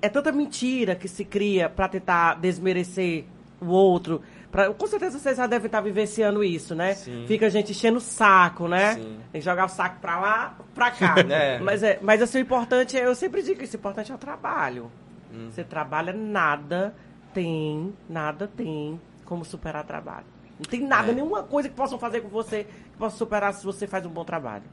é 0.00 0.08
tanta 0.08 0.32
mentira 0.32 0.94
que 0.94 1.08
se 1.08 1.24
cria 1.24 1.68
para 1.68 1.88
tentar 1.88 2.34
desmerecer 2.34 3.24
o 3.60 3.68
outro. 3.68 4.22
Pra, 4.50 4.72
com 4.72 4.86
certeza 4.86 5.18
vocês 5.18 5.36
já 5.36 5.46
devem 5.46 5.66
estar 5.66 5.80
vivenciando 5.80 6.42
isso, 6.42 6.74
né? 6.74 6.94
Sim. 6.94 7.24
Fica 7.26 7.46
a 7.46 7.50
gente 7.50 7.72
enchendo 7.72 7.98
o 7.98 8.00
saco, 8.00 8.66
né? 8.66 8.94
Sim. 8.94 9.18
Tem 9.30 9.40
que 9.40 9.44
jogar 9.44 9.66
o 9.66 9.68
saco 9.68 10.00
pra 10.00 10.18
lá, 10.18 10.56
pra 10.74 10.90
cá. 10.90 11.16
É. 11.28 11.58
Mas, 11.58 11.82
é, 11.82 11.98
mas 12.00 12.22
assim, 12.22 12.38
o 12.38 12.40
importante 12.40 12.96
é, 12.96 13.04
eu 13.04 13.14
sempre 13.14 13.42
digo 13.42 13.58
que 13.60 13.66
o 13.66 13.76
importante 13.76 14.10
é 14.10 14.14
o 14.14 14.18
trabalho. 14.18 14.90
Hum. 15.32 15.48
Você 15.50 15.62
trabalha, 15.64 16.12
nada 16.12 16.94
tem, 17.34 17.92
nada 18.08 18.46
tem 18.48 19.00
como 19.24 19.44
superar 19.44 19.84
trabalho. 19.84 20.26
Não 20.58 20.64
tem 20.68 20.80
nada, 20.80 21.12
É. 21.12 21.14
nenhuma 21.14 21.42
coisa 21.42 21.68
que 21.68 21.74
possam 21.74 21.98
fazer 21.98 22.20
com 22.20 22.28
você 22.28 22.64
que 22.64 22.98
possa 22.98 23.16
superar 23.16 23.52
se 23.54 23.64
você 23.64 23.86
faz 23.86 24.04
um 24.06 24.10
bom 24.10 24.24
trabalho. 24.24 24.64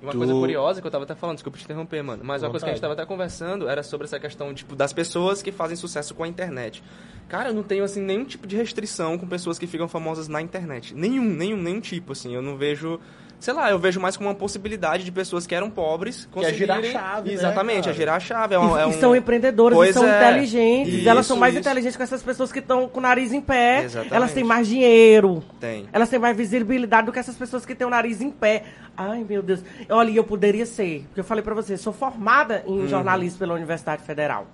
Uma 0.00 0.10
Tu- 0.12 0.18
coisa 0.18 0.32
curiosa 0.32 0.80
que 0.80 0.86
eu 0.86 0.90
tava 0.90 1.04
até 1.04 1.14
falando, 1.14 1.36
desculpa 1.36 1.56
te 1.58 1.64
interromper, 1.64 2.02
mano. 2.02 2.24
Mas 2.24 2.42
uma 2.42 2.50
coisa 2.50 2.66
que 2.66 2.70
a 2.70 2.74
gente 2.74 2.80
tava 2.82 2.94
até 2.94 3.06
conversando 3.06 3.68
era 3.68 3.84
sobre 3.84 4.04
essa 4.06 4.18
questão, 4.18 4.52
tipo, 4.52 4.74
das 4.74 4.92
pessoas 4.92 5.40
que 5.42 5.52
fazem 5.52 5.76
sucesso 5.76 6.12
com 6.14 6.24
a 6.24 6.28
internet. 6.28 6.82
Cara, 7.28 7.50
eu 7.50 7.54
não 7.54 7.62
tenho, 7.62 7.84
assim, 7.84 8.00
nenhum 8.02 8.24
tipo 8.24 8.44
de 8.46 8.56
restrição 8.56 9.16
com 9.16 9.28
pessoas 9.28 9.60
que 9.60 9.66
ficam 9.66 9.86
famosas 9.86 10.26
na 10.26 10.42
internet. 10.42 10.92
Nenhum, 10.92 11.22
nenhum, 11.24 11.56
nenhum 11.56 11.80
tipo, 11.80 12.12
assim. 12.12 12.34
Eu 12.34 12.42
não 12.42 12.56
vejo... 12.56 12.98
Sei 13.42 13.52
lá, 13.52 13.68
eu 13.72 13.78
vejo 13.78 13.98
mais 13.98 14.16
como 14.16 14.28
uma 14.28 14.34
possibilidade 14.36 15.02
de 15.02 15.10
pessoas 15.10 15.48
que 15.48 15.52
eram 15.52 15.68
pobres 15.68 16.28
Que 16.32 16.44
é 16.44 16.52
girar 16.54 16.76
a 16.76 16.80
conseguirem... 16.80 16.92
chave, 17.02 17.28
né, 17.28 17.34
Exatamente, 17.34 17.80
cara? 17.80 17.90
é 17.90 17.94
girar 17.94 18.14
a 18.14 18.20
chave. 18.20 18.54
É, 18.54 18.58
um, 18.60 18.78
é 18.78 18.82
e 18.82 18.86
um- 18.86 18.92
são 19.00 19.16
empreendedoras, 19.16 19.74
e 19.74 19.78
Pois 19.78 19.92
são 19.94 20.06
é. 20.06 20.16
inteligentes. 20.30 21.04
elas 21.06 21.26
são 21.26 21.34
Isso, 21.34 21.40
mais 21.40 21.54
isso. 21.54 21.60
inteligentes 21.60 21.96
que 21.96 22.02
essas 22.04 22.22
pessoas 22.22 22.52
que 22.52 22.60
estão 22.60 22.88
com 22.88 23.00
o 23.00 23.02
nariz 23.02 23.32
em 23.32 23.40
pé. 23.40 23.82
Exatamente. 23.82 24.14
Elas 24.14 24.32
têm 24.32 24.44
mais 24.44 24.68
dinheiro. 24.68 25.42
Tem. 25.58 25.88
Elas 25.92 26.08
têm 26.08 26.20
mais 26.20 26.36
visibilidade 26.36 27.06
do 27.06 27.12
que 27.12 27.18
essas 27.18 27.34
pessoas 27.34 27.66
que 27.66 27.74
têm 27.74 27.84
o 27.84 27.90
nariz 27.90 28.20
em 28.20 28.30
pé. 28.30 28.62
Ai, 28.96 29.26
meu 29.28 29.42
Deus. 29.42 29.60
Olha, 29.90 30.10
e 30.10 30.16
eu 30.16 30.22
poderia 30.22 30.64
ser. 30.64 31.00
Porque 31.08 31.18
eu 31.20 31.24
falei 31.24 31.42
pra 31.42 31.52
você, 31.54 31.76
sou 31.76 31.92
formada 31.92 32.62
Uhum. 32.64 32.84
em 32.84 32.86
jornalismo 32.86 33.40
pela 33.40 33.54
Universidade 33.54 34.04
Federal. 34.04 34.46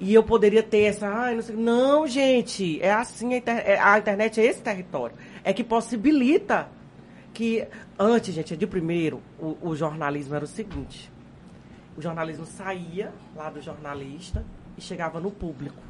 E 0.00 0.12
eu 0.12 0.24
poderia 0.24 0.64
ter 0.64 0.82
essa. 0.86 1.06
Ai, 1.06 1.36
não 1.36 1.42
sei. 1.42 1.54
Não, 1.54 2.06
gente. 2.08 2.80
É 2.82 2.92
assim. 2.92 3.34
A, 3.34 3.36
inter- 3.36 3.62
é- 3.64 3.78
a 3.78 3.96
internet 3.96 4.40
é 4.40 4.44
esse 4.44 4.60
território. 4.60 5.14
É 5.44 5.52
que 5.52 5.62
possibilita 5.62 6.66
que. 7.32 7.64
Antes, 7.98 8.34
gente, 8.34 8.56
de 8.56 8.66
primeiro, 8.66 9.22
o, 9.38 9.56
o 9.62 9.76
jornalismo 9.76 10.34
era 10.34 10.44
o 10.44 10.48
seguinte: 10.48 11.10
o 11.96 12.02
jornalismo 12.02 12.44
saía 12.44 13.12
lá 13.36 13.50
do 13.50 13.60
jornalista 13.60 14.44
e 14.76 14.80
chegava 14.80 15.20
no 15.20 15.30
público. 15.30 15.82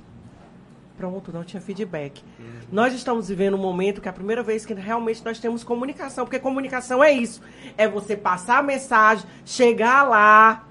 Pronto, 0.97 1.33
não 1.33 1.43
tinha 1.43 1.61
feedback. 1.61 2.23
Nós 2.71 2.95
estamos 2.95 3.29
vivendo 3.29 3.55
um 3.55 3.61
momento 3.61 4.01
que 4.01 4.07
é 4.07 4.11
a 4.11 4.15
primeira 4.15 4.45
vez 4.45 4.65
que 4.65 4.73
realmente 4.75 5.25
nós 5.25 5.41
temos 5.41 5.65
comunicação, 5.65 6.25
porque 6.25 6.39
comunicação 6.39 7.03
é 7.03 7.11
isso. 7.11 7.43
É 7.77 7.89
você 7.89 8.17
passar 8.17 8.59
a 8.59 8.63
mensagem, 8.63 9.27
chegar 9.45 10.05
lá 10.05 10.65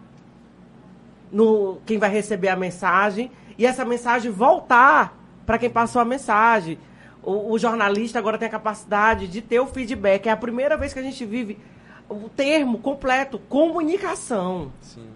no 1.30 1.82
quem 1.86 1.98
vai 1.98 2.10
receber 2.10 2.48
a 2.50 2.56
mensagem 2.56 3.32
e 3.58 3.66
essa 3.66 3.84
mensagem 3.84 4.32
voltar 4.32 5.18
para 5.46 5.58
quem 5.58 5.70
passou 5.70 6.02
a 6.02 6.06
mensagem. 6.06 6.78
O, 7.24 7.54
o 7.54 7.58
jornalista 7.60 8.20
agora 8.20 8.38
tem 8.38 8.48
a 8.48 8.52
capacidade 8.52 9.28
de 9.28 9.42
ter 9.42 9.60
o 9.60 9.66
feedback. 9.68 10.28
É 10.28 10.32
a 10.32 10.38
primeira 10.38 10.76
vez 10.78 10.94
que 10.94 11.00
a 11.00 11.04
gente 11.04 11.26
vive 11.26 11.58
o 12.10 12.28
termo 12.30 12.78
completo, 12.80 13.40
comunicação. 13.50 14.72
Sim. 14.82 15.08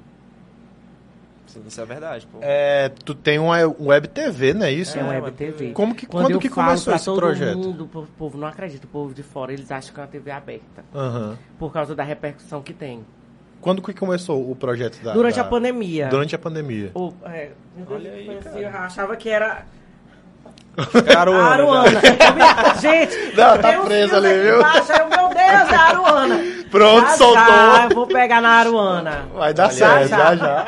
Sim, 1.47 1.63
isso 1.65 1.79
é 1.79 1.85
verdade, 1.85 2.27
pô. 2.27 2.39
É, 2.41 2.89
tu 3.05 3.15
tem 3.15 3.39
uma 3.39 3.65
um 3.65 3.87
web 3.87 4.07
TV, 4.09 4.53
não 4.53 4.65
é 4.65 4.71
isso? 4.71 4.97
É 4.99 5.01
uma 5.01 5.13
web 5.13 5.31
TV. 5.31 5.71
Como 5.71 5.95
que- 5.95 6.05
Quando 6.05 6.25
quando 6.25 6.39
que 6.39 6.49
começou 6.49 6.93
esse 6.93 7.05
todo 7.05 7.19
projeto? 7.19 7.57
Mundo, 7.57 7.89
o 7.93 8.05
povo 8.17 8.37
não 8.37 8.47
acredita, 8.47 8.85
o 8.85 8.89
povo 8.89 9.13
de 9.13 9.23
fora, 9.23 9.53
eles 9.53 9.71
acham 9.71 9.93
que 9.93 9.99
é 9.99 10.03
uma 10.03 10.09
TV 10.09 10.29
aberta, 10.31 10.83
Aham. 10.93 11.37
por 11.57 11.71
causa 11.71 11.95
da 11.95 12.03
repercussão 12.03 12.61
que 12.61 12.73
tem. 12.73 13.05
Quando 13.61 13.81
que 13.81 13.93
começou 13.93 14.51
o 14.51 14.55
projeto 14.55 15.01
da... 15.01 15.13
Durante 15.13 15.35
da- 15.37 15.41
a 15.41 15.45
pandemia. 15.45 16.07
Durante 16.09 16.35
a 16.35 16.39
pandemia. 16.39 16.91
O- 16.93 17.13
é, 17.25 17.51
Olha 17.89 18.11
aí, 18.11 18.29
assim, 18.29 18.39
cara. 18.49 18.59
eu 18.59 18.69
achava 18.69 19.15
que 19.15 19.29
era 19.29 19.65
Caruana. 21.12 21.43
a 21.43 21.53
Aruana. 21.53 22.01
Gente, 22.79 23.36
Não, 23.36 23.57
tá 23.57 23.74
preso 23.84 24.15
ali, 24.15 24.27
aqui 24.27 24.39
viu? 24.41 24.57
embaixo, 24.60 24.91
aí 24.91 25.00
eu, 25.00 25.07
meu 25.10 25.27
Deus, 25.29 25.72
é 25.72 25.75
a 25.75 25.81
Aruana. 25.81 26.39
Pronto, 26.69 27.07
Já, 27.07 27.17
soltou. 27.17 27.36
Já, 27.46 27.88
eu 27.89 27.96
vou 27.96 28.07
pegar 28.07 28.41
na 28.41 28.50
Aruana. 28.50 29.25
Vai 29.34 29.53
dar 29.53 29.72
certo, 29.72 30.03
aí. 30.03 30.07
já 30.07 30.36
já. 30.36 30.65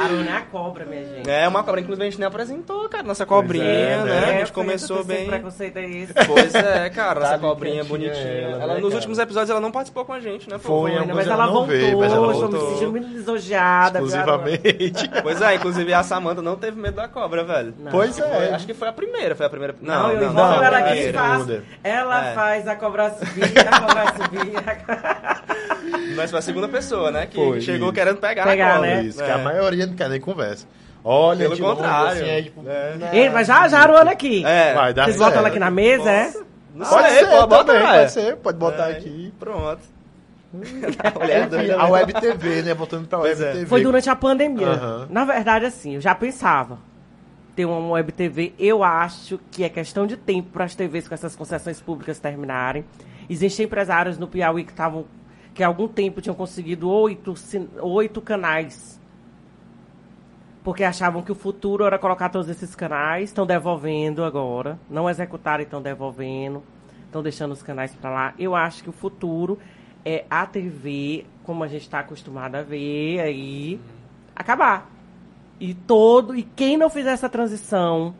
A 0.00 0.04
Aruana 0.04 0.30
é 0.30 0.36
a 0.36 0.40
cobra, 0.42 0.84
minha 0.86 1.04
gente. 1.04 1.28
É 1.30 1.46
uma 1.48 1.62
cobra, 1.62 1.80
inclusive 1.80 2.06
a 2.06 2.10
gente 2.10 2.18
nem 2.18 2.26
apresentou, 2.26 2.88
cara, 2.88 3.02
nossa 3.04 3.26
cobrinha, 3.26 3.64
é, 3.64 3.96
né? 3.98 4.04
né? 4.04 4.24
A 4.24 4.32
É, 4.34 4.38
gente 4.40 4.52
começou 4.52 4.98
eu 4.98 5.04
sei 5.04 5.14
que 5.16 5.20
bem. 5.22 5.30
preconceito 5.30 5.76
é 5.76 5.84
esse. 5.90 6.14
Pois 6.26 6.54
é, 6.54 6.90
cara, 6.90 7.20
nossa 7.20 7.38
cobrinha 7.38 7.84
quietinha 7.84 7.98
bonitinha. 7.98 8.32
ela, 8.32 8.62
Ela, 8.62 8.66
né, 8.74 8.80
nos 8.80 8.82
cara? 8.84 8.94
últimos 8.94 9.18
episódios 9.18 9.50
ela 9.50 9.60
não 9.60 9.70
participou 9.70 10.04
com 10.04 10.12
a 10.12 10.20
gente, 10.20 10.48
né? 10.48 10.58
Foi, 10.58 10.90
Foi, 10.92 11.06
né, 11.06 11.12
mas 11.14 11.26
ela 11.26 11.46
não 11.46 11.52
voltou, 11.52 11.76
vi, 11.76 11.94
mas 11.96 12.12
ela 12.12 12.32
estou 12.32 12.48
me 12.48 12.54
voltou. 12.56 12.70
sentindo 12.72 12.90
muito 12.90 13.08
lisonjeada. 13.08 13.98
Exclusivamente. 13.98 15.10
Pois 15.22 15.42
é, 15.42 15.54
inclusive 15.54 15.92
a 15.92 16.02
Samanta 16.02 16.40
não 16.40 16.56
teve 16.56 16.80
medo 16.80 16.94
da 16.96 17.06
cobra, 17.08 17.44
velho. 17.44 17.74
Não. 17.78 17.90
Pois 17.92 18.18
Foi- 18.18 18.26
é. 18.26 18.54
acho 18.54 18.66
que 18.66 18.74
foi 18.74 18.88
a 18.88 18.92
primeira, 18.92 19.34
foi 19.36 19.46
a 19.46 19.50
primeira. 19.50 19.74
Não, 19.80 20.02
Não, 20.04 20.12
eu 20.12 20.20
não, 20.28 20.32
não, 20.32 20.62
ela 20.64 20.78
a 20.78 20.94
segunda. 20.96 21.64
Ela 21.84 22.26
É. 22.30 22.34
faz 22.34 22.66
a 22.68 22.74
cobra 22.76 23.10
subir, 23.10 23.44
a 23.58 23.80
cobra 23.80 24.14
subir. 24.16 24.50
Mas 26.16 26.30
foi 26.30 26.38
a 26.38 26.42
segunda 26.42 26.68
pessoa, 26.68 27.10
né? 27.10 27.26
Que 27.26 27.36
Foi, 27.36 27.60
chegou 27.60 27.88
isso. 27.88 27.94
querendo 27.94 28.16
pegar, 28.18 28.44
Pegar, 28.44 28.72
a 28.72 28.74
cobra. 28.76 28.96
né? 28.96 29.02
Isso, 29.04 29.22
É. 29.22 29.26
que 29.26 29.30
a 29.32 29.38
maioria 29.38 29.86
não 29.86 29.94
quer 29.94 30.08
nem 30.08 30.20
conversa. 30.20 30.66
Olha, 31.02 31.38
Pelo 31.44 31.54
de 31.56 31.62
longe, 31.62 31.74
contrário. 31.76 32.10
assim, 32.22 32.28
é, 32.30 32.42
tipo, 32.42 32.62
É. 32.68 32.96
Ei, 33.12 33.30
mas 33.30 33.46
já, 33.46 33.66
já 33.68 33.78
a 33.78 33.82
Aruana 33.82 34.10
aqui. 34.10 34.44
É. 34.44 34.74
Vai 34.74 34.92
dar 34.92 35.04
Vocês 35.04 35.16
certo. 35.16 35.26
botam 35.28 35.38
ela 35.40 35.48
aqui 35.48 35.58
na 35.58 35.70
mesa, 35.70 36.10
é? 36.10 36.32
Não 36.74 36.86
Pode 36.86 37.08
sei, 37.08 37.18
ser, 37.18 37.26
pô, 37.30 37.46
bota 37.46 37.64
também, 37.64 37.82
lá. 37.82 37.92
pode 37.98 38.12
ser, 38.12 38.36
pode 38.36 38.58
botar 38.58 38.88
É, 38.90 38.92
aqui. 38.92 39.34
Pronto. 39.38 39.80
A 40.52 40.58
Enfim, 41.56 41.66
né? 41.68 41.84
Web 41.90 42.12
TV, 42.14 42.62
né? 42.62 42.74
Voltando 42.74 43.06
pra 43.08 43.18
Pois 43.18 43.38
Web 43.38 43.50
é. 43.50 43.52
TV. 43.54 43.66
Foi 43.66 43.82
durante 43.82 44.10
a 44.10 44.16
pandemia. 44.16 45.06
Na 45.08 45.24
verdade, 45.24 45.64
assim, 45.66 45.94
eu 45.94 46.00
já 46.00 46.14
pensava 46.14 46.78
ter 47.56 47.64
uma 47.64 47.92
web 47.92 48.10
TV. 48.12 48.52
Eu 48.58 48.82
acho 48.82 49.38
que 49.50 49.64
é 49.64 49.68
questão 49.68 50.06
de 50.06 50.16
tempo 50.16 50.50
para 50.52 50.64
as 50.64 50.74
TVs 50.74 51.08
com 51.08 51.14
essas 51.14 51.34
concessões 51.36 51.80
públicas 51.80 52.18
terminarem. 52.18 52.84
Existem 53.28 53.66
empresários 53.66 54.18
no 54.18 54.26
Piauí 54.26 54.64
que 54.64 54.72
estavam 54.72 55.04
que 55.54 55.62
há 55.62 55.66
algum 55.66 55.88
tempo 55.88 56.20
tinham 56.20 56.34
conseguido 56.34 56.88
oito, 56.90 57.34
oito 57.80 58.20
canais. 58.20 59.00
Porque 60.62 60.84
achavam 60.84 61.22
que 61.22 61.32
o 61.32 61.34
futuro 61.34 61.84
era 61.84 61.98
colocar 61.98 62.28
todos 62.28 62.48
esses 62.48 62.74
canais, 62.74 63.30
estão 63.30 63.46
devolvendo 63.46 64.22
agora. 64.24 64.78
Não 64.88 65.08
executaram 65.08 65.62
e 65.62 65.64
estão 65.64 65.80
devolvendo. 65.80 66.62
Estão 67.06 67.22
deixando 67.22 67.52
os 67.52 67.62
canais 67.62 67.94
para 67.94 68.10
lá. 68.10 68.34
Eu 68.38 68.54
acho 68.54 68.82
que 68.82 68.90
o 68.90 68.92
futuro 68.92 69.58
é 70.04 70.24
a 70.30 70.46
TV, 70.46 71.26
como 71.44 71.64
a 71.64 71.66
gente 71.66 71.82
está 71.82 72.00
acostumado 72.00 72.54
a 72.56 72.62
ver 72.62 73.20
aí, 73.20 73.80
acabar. 74.36 74.88
E 75.58 75.74
todo. 75.74 76.36
E 76.36 76.42
quem 76.42 76.76
não 76.76 76.88
fizer 76.88 77.10
essa 77.10 77.28
transição 77.28 78.14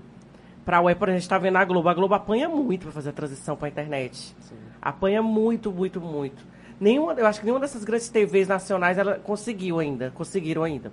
para 0.64 0.80
web, 0.80 0.98
por 0.98 1.08
a 1.08 1.12
gente 1.12 1.22
está 1.22 1.38
vendo 1.38 1.56
a 1.56 1.64
Globo. 1.64 1.88
A 1.88 1.94
Globo 1.94 2.14
apanha 2.14 2.48
muito 2.48 2.82
para 2.82 2.92
fazer 2.92 3.10
a 3.10 3.12
transição 3.12 3.56
para 3.56 3.68
a 3.68 3.70
internet. 3.70 4.34
Apanha 4.80 5.22
muito, 5.22 5.70
muito, 5.70 6.00
muito. 6.00 6.44
Nenhuma, 6.80 7.12
eu 7.12 7.26
acho 7.26 7.38
que 7.40 7.44
nenhuma 7.44 7.60
dessas 7.60 7.84
grandes 7.84 8.08
TVs 8.08 8.48
nacionais 8.48 8.96
ela 8.96 9.16
conseguiu 9.22 9.78
ainda, 9.78 10.10
conseguiram 10.14 10.62
ainda. 10.64 10.90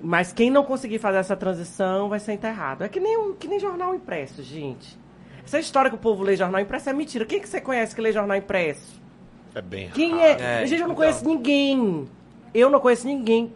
Mas 0.00 0.32
quem 0.32 0.50
não 0.50 0.64
conseguir 0.64 0.98
fazer 0.98 1.18
essa 1.18 1.36
transição 1.36 2.08
vai 2.08 2.18
ser 2.18 2.32
enterrado. 2.32 2.82
É 2.82 2.88
que 2.88 2.98
nem, 3.00 3.16
um- 3.18 3.34
que 3.34 3.46
nem 3.48 3.58
jornal 3.58 3.94
impresso, 3.94 4.42
gente. 4.42 4.98
Essa 5.44 5.58
história 5.58 5.90
que 5.90 5.96
o 5.96 6.00
povo 6.00 6.22
lê 6.22 6.34
jornal 6.36 6.60
impresso 6.60 6.88
é 6.90 6.92
mentira. 6.92 7.24
Quem 7.24 7.40
que 7.40 7.48
você 7.48 7.60
conhece 7.60 7.94
que 7.94 8.00
lê 8.00 8.10
jornal 8.12 8.36
impresso? 8.36 9.00
É 9.54 9.62
bem 9.62 9.88
Quem 9.90 10.10
raro. 10.12 10.22
é? 10.22 10.62
É, 10.62 10.66
Gente, 10.66 10.80
eu 10.80 10.88
não 10.88 10.94
então. 10.94 10.96
conheço 10.96 11.24
ninguém. 11.26 12.08
Eu 12.52 12.68
não 12.70 12.80
conheço 12.80 13.06
ninguém. 13.06 13.52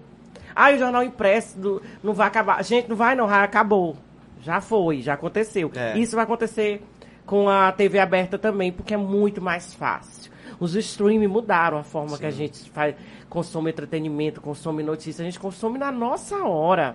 Ah, 0.55 0.71
o 0.73 0.79
jornal 0.79 1.03
impresso 1.03 1.59
do- 1.59 1.83
não 2.03 2.13
vai 2.15 2.27
acabar. 2.27 2.63
Gente, 2.65 2.89
não 2.89 2.97
vai 2.97 3.15
não, 3.15 3.29
já 3.29 3.43
acabou. 3.43 3.97
Já 4.43 4.61
foi, 4.61 5.03
já 5.03 5.15
aconteceu. 5.15 5.71
É. 5.75 5.99
Isso 5.99 6.17
vai 6.17 6.25
acontecer 6.25 6.83
com 7.27 7.49
a 7.49 7.71
TV 7.73 7.99
aberta 7.99 8.39
também, 8.39 8.73
porque 8.73 8.95
é 8.95 8.97
muito 8.97 9.41
mais 9.43 9.75
fácil. 9.75 10.31
Os 10.61 10.75
streaming 10.75 11.27
mudaram 11.27 11.79
a 11.79 11.83
forma 11.83 12.19
que 12.19 12.27
a 12.27 12.31
gente 12.31 12.71
faz, 12.71 12.95
consome 13.31 13.71
entretenimento, 13.71 14.41
consome 14.41 14.83
notícia. 14.83 15.23
A 15.23 15.25
gente 15.25 15.41
consome 15.41 15.79
na 15.79 15.91
nossa 15.91 16.37
hora. 16.45 16.95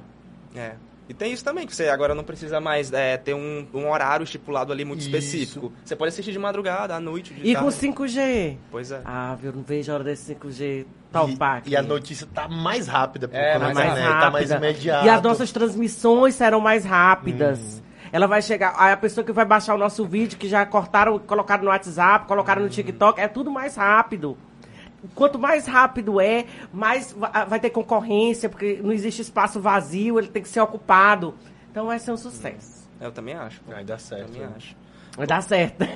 É. 0.56 0.76
E 1.08 1.14
tem 1.14 1.32
isso 1.32 1.44
também, 1.44 1.68
que 1.68 1.76
você 1.76 1.88
agora 1.90 2.16
não 2.16 2.24
precisa 2.24 2.60
mais 2.60 2.92
é, 2.92 3.16
ter 3.18 3.36
um, 3.36 3.68
um 3.74 3.92
horário 3.92 4.24
estipulado 4.24 4.72
ali 4.74 4.84
muito 4.84 5.02
Isso. 5.02 5.10
específico. 5.10 5.72
Você 5.84 5.96
pode 5.96 6.10
assistir 6.10 6.32
de 6.32 6.40
madrugada, 6.40 6.96
à 6.96 7.00
noite, 7.00 7.32
de 7.34 7.48
E 7.48 7.54
com 7.56 7.70
tarde. 7.70 7.78
5G? 7.78 8.58
Pois 8.72 8.92
é. 8.92 9.02
Ah, 9.06 9.38
viu? 9.40 9.52
Não 9.54 9.62
vejo 9.62 9.92
a 9.92 9.96
hora 9.96 10.04
desse 10.04 10.34
5G 10.34 10.86
topar 11.12 11.62
E, 11.66 11.70
e 11.72 11.76
a 11.76 11.84
notícia 11.84 12.28
tá 12.34 12.48
mais 12.48 12.88
rápida 12.88 13.30
É, 13.32 13.54
conta 13.54 13.60
tá 13.60 13.68
da 13.68 13.74
mais 13.76 13.92
internet, 13.92 14.20
tá 14.20 14.32
mais 14.32 14.50
rápida. 14.50 14.68
imediata. 14.68 15.06
E 15.06 15.10
as 15.10 15.22
nossas 15.22 15.52
transmissões 15.52 16.34
serão 16.36 16.60
mais 16.60 16.84
rápidas. 16.84 17.60
Hum. 17.60 17.95
Ela 18.16 18.28
vai 18.28 18.42
chegar. 18.42 18.74
aí 18.78 18.94
A 18.94 18.98
pessoa 18.98 19.26
que 19.26 19.34
vai 19.34 19.44
baixar 19.44 19.76
o 19.76 19.78
nosso 19.78 20.06
vídeo, 20.06 20.38
que 20.38 20.48
já 20.48 20.66
cortaram, 20.66 21.20
colocaram 21.20 21.66
no 21.66 21.70
WhatsApp, 21.70 22.26
colocaram 22.28 22.62
no 22.62 22.70
TikTok, 22.70 23.20
é 23.20 23.28
tudo 23.28 23.52
mais 23.52 23.76
rápido. 23.76 24.38
Quanto 25.14 25.38
mais 25.38 25.68
rápido 25.68 26.22
é, 26.22 26.46
mais 26.72 27.12
va- 27.12 27.44
vai 27.44 27.60
ter 27.60 27.72
concorrência, 27.72 28.48
porque 28.48 28.80
não 28.82 28.94
existe 28.94 29.22
espaço 29.22 29.60
vazio, 29.60 30.18
ele 30.18 30.30
tem 30.30 30.42
que 30.42 30.48
ser 30.48 30.62
ocupado. 30.62 31.36
Então 31.70 31.88
vai 31.88 32.00
ser 32.00 32.14
um 32.14 32.18
sucesso. 32.18 32.88
Eu 33.02 33.12
também 33.12 33.36
acho. 33.36 33.62
Vai 33.68 33.84
dar 33.84 34.00
certo. 34.00 34.32
Também 34.32 34.48
acho. 34.56 34.78
Vai 35.18 35.26
dar 35.28 35.42
certo. 35.42 35.78
Dá 35.80 35.88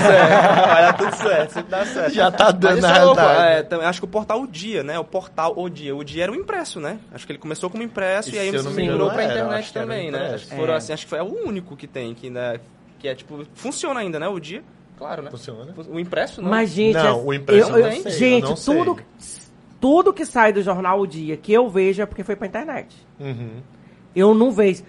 certo. 0.00 0.66
Vai 0.68 0.82
dar 0.82 0.92
tudo 0.98 1.16
certo, 1.16 1.50
sempre 1.52 1.70
dá 1.70 1.86
certo. 1.86 2.12
Já 2.14 2.30
tá 2.30 2.50
dando 2.50 2.80
na 2.82 2.88
é 2.90 2.92
realidade. 2.92 3.74
é, 3.74 3.84
acho 3.86 4.00
que 4.00 4.04
o 4.04 4.08
portal 4.08 4.42
O 4.42 4.46
Dia, 4.46 4.82
né? 4.82 4.98
O 4.98 5.04
portal 5.04 5.54
O 5.56 5.68
Dia. 5.70 5.96
O 5.96 6.04
Dia 6.04 6.24
era 6.24 6.32
um 6.32 6.34
impresso, 6.34 6.78
né? 6.78 6.98
Acho 7.12 7.24
que 7.26 7.32
ele 7.32 7.38
começou 7.38 7.70
como 7.70 7.82
impresso 7.82 8.30
E 8.30 8.34
e 8.34 8.38
aí 8.38 8.52
me 8.52 8.62
migrou 8.74 9.10
pra 9.10 9.24
internet 9.24 9.72
era 9.74 9.86
também, 9.86 10.10
né? 10.10 10.34
Acho 10.34 10.46
que, 10.48 10.54
foram, 10.54 10.74
É. 10.74 10.76
assim, 10.76 10.92
acho 10.92 11.04
que 11.06 11.10
foi 11.10 11.20
o 11.20 11.46
único 11.46 11.76
que 11.76 11.86
tem, 11.86 12.14
que, 12.14 12.28
né, 12.28 12.60
que 12.98 13.08
é 13.08 13.14
tipo, 13.14 13.44
funciona 13.54 14.00
ainda, 14.00 14.18
né? 14.18 14.28
O 14.28 14.38
Dia. 14.38 14.62
Claro, 14.98 15.22
né? 15.22 15.30
Funciona? 15.30 15.72
O 15.88 15.98
impresso 15.98 16.42
não. 16.42 16.50
Mas, 16.50 16.70
gente. 16.70 16.94
Não, 16.94 17.06
é- 17.06 17.12
o 17.12 17.32
impresso 17.32 17.70
eu- 17.70 17.78
eu 17.78 17.84
não 17.86 18.02
sei, 18.02 18.12
Gente, 18.12 18.44
não 18.44 18.56
sei. 18.56 18.76
tudo, 18.76 18.98
tudo 19.80 20.12
que 20.12 20.26
sai 20.26 20.52
do 20.52 20.60
jornal 20.62 21.00
O 21.00 21.06
Dia 21.06 21.36
que 21.36 21.52
eu 21.52 21.70
vejo 21.70 22.02
é 22.02 22.06
porque 22.06 22.24
foi 22.24 22.36
pra 22.36 22.46
internet. 22.48 22.94
Uhum. 23.18 23.62
Eu 24.14 24.34
não 24.34 24.50
vejo. 24.50 24.82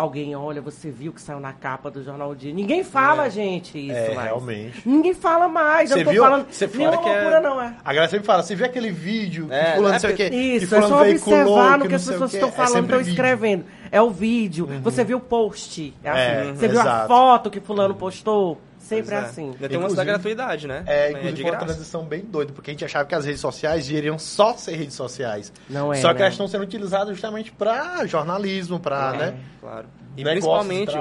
Alguém, 0.00 0.34
olha, 0.34 0.62
você 0.62 0.90
viu 0.90 1.12
que 1.12 1.20
saiu 1.20 1.38
na 1.40 1.52
capa 1.52 1.90
do 1.90 2.02
Jornal 2.02 2.30
O 2.30 2.34
Dia. 2.34 2.54
Ninguém 2.54 2.82
fala, 2.82 3.28
gente, 3.28 3.76
isso 3.78 3.92
É, 3.94 4.14
mais. 4.14 4.28
realmente. 4.28 4.88
Ninguém 4.88 5.12
fala 5.12 5.46
mais. 5.46 5.90
eu 5.90 5.98
Você 5.98 6.04
não 6.04 6.04
tô 6.06 6.10
viu? 6.12 6.22
falando. 6.22 6.46
Você 6.50 6.66
nenhuma 6.68 6.96
que 7.02 7.08
é- 7.08 7.12
loucura, 7.12 7.40
não 7.42 7.60
é. 7.60 7.74
A 7.84 7.92
galera 7.92 8.10
sempre 8.10 8.24
fala, 8.26 8.42
você 8.42 8.54
viu 8.54 8.64
aquele 8.64 8.90
vídeo 8.90 9.46
que 9.48 9.52
É, 9.54 9.74
fulano 9.74 9.88
é 9.88 9.92
não 9.92 9.98
sei 10.00 10.12
o 10.12 10.16
quê, 10.16 10.28
Isso, 10.28 10.74
é 10.74 10.80
só 10.80 11.02
observar 11.02 11.78
no 11.78 11.86
que 11.86 11.94
as 11.94 12.06
pessoas 12.06 12.32
estão 12.32 12.48
É 12.48 12.52
falando, 12.52 12.84
estão 12.84 13.00
escrevendo. 13.02 13.64
É 13.92 14.00
o 14.00 14.08
vídeo. 14.10 14.66
Você 14.82 15.04
viu 15.04 15.18
o 15.18 15.20
post. 15.20 15.92
É 16.02 16.08
assim. 16.10 16.20
É, 16.50 16.52
você 16.54 16.68
viu 16.68 16.80
a 16.80 17.06
foto 17.06 17.50
que 17.50 17.60
fulano 17.60 17.94
postou. 17.94 18.58
Sempre 18.80 19.14
é 19.14 19.18
é. 19.18 19.20
assim. 19.20 19.50
Ainda 19.52 19.68
tem 19.68 19.78
uma 19.78 19.94
da 19.94 20.02
gratuidade, 20.04 20.66
né? 20.66 20.82
É, 20.86 21.06
Também 21.08 21.10
inclusive 21.10 21.32
de 21.36 21.42
foi 21.42 21.50
uma 21.52 21.58
transição 21.58 22.04
bem 22.04 22.20
doida, 22.22 22.52
porque 22.52 22.70
a 22.70 22.74
gente 22.74 22.84
achava 22.84 23.04
que 23.06 23.14
as 23.14 23.24
redes 23.24 23.40
sociais 23.40 23.88
iriam 23.90 24.18
só 24.18 24.56
ser 24.56 24.74
redes 24.74 24.94
sociais. 24.94 25.52
Não 25.68 25.92
é, 25.92 25.96
Só 25.96 26.08
que 26.08 26.14
né? 26.14 26.20
elas 26.22 26.34
estão 26.34 26.48
sendo 26.48 26.62
utilizadas 26.64 27.08
justamente 27.10 27.52
para 27.52 28.04
jornalismo, 28.06 28.80
para, 28.80 29.14
É, 29.14 29.18
né? 29.18 29.38
Claro. 29.60 29.86
E 30.16 30.24
Negócios, 30.24 30.66
principalmente, 30.66 30.92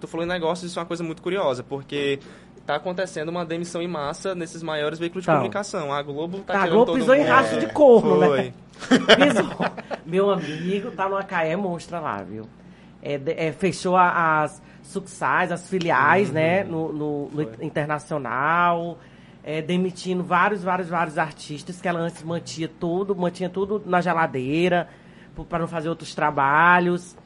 tu 0.00 0.06
falou 0.08 0.24
em 0.24 0.28
negócios, 0.28 0.70
isso 0.70 0.78
é 0.78 0.82
uma 0.82 0.86
coisa 0.86 1.04
muito 1.04 1.20
curiosa, 1.20 1.62
porque 1.62 2.18
tá 2.64 2.76
acontecendo 2.76 3.28
uma 3.28 3.44
demissão 3.44 3.82
em 3.82 3.88
massa 3.88 4.34
nesses 4.34 4.62
maiores 4.62 4.98
veículos 4.98 5.22
de 5.24 5.26
Tá. 5.26 5.32
comunicação. 5.34 5.92
A 5.92 6.00
Globo 6.02 6.38
tá 6.38 6.54
Tá, 6.54 6.62
a 6.62 6.66
Globo 6.68 6.86
todo 6.86 6.98
pisou 7.00 7.14
em 7.14 7.18
mundo. 7.20 7.28
rastro 7.28 7.56
É, 7.56 7.60
de 7.60 7.66
corno, 7.72 8.18
né? 8.30 8.52
Pisou. 8.88 9.70
Meu 10.06 10.30
amigo 10.30 10.90
tá 10.92 11.08
numa 11.08 11.22
caé 11.22 11.54
monstra 11.56 12.00
lá, 12.00 12.22
viu? 12.22 12.46
É, 13.02 13.20
é, 13.48 13.52
fechou 13.52 13.96
a- 13.96 14.42
as 14.42 14.62
sucursais, 14.82 15.52
as 15.52 15.68
filiais, 15.68 16.28
Uhum. 16.28 16.34
né? 16.34 16.64
No, 16.64 16.92
no- 16.92 17.28
no 17.30 17.64
internacional. 17.64 18.98
é, 19.42 19.62
demitindo 19.62 20.22
vários, 20.22 20.62
vários, 20.62 20.90
vários 20.90 21.16
artistas 21.16 21.80
que 21.80 21.88
ela 21.88 21.98
antes 22.00 22.22
mantinha 22.22 22.68
tudo, 22.68 23.16
mantinha 23.16 23.48
tudo 23.48 23.82
na 23.86 24.00
geladeira 24.02 24.86
para 25.48 25.60
não 25.60 25.66
fazer 25.66 25.88
outros 25.88 26.14
trabalhos. 26.14 27.16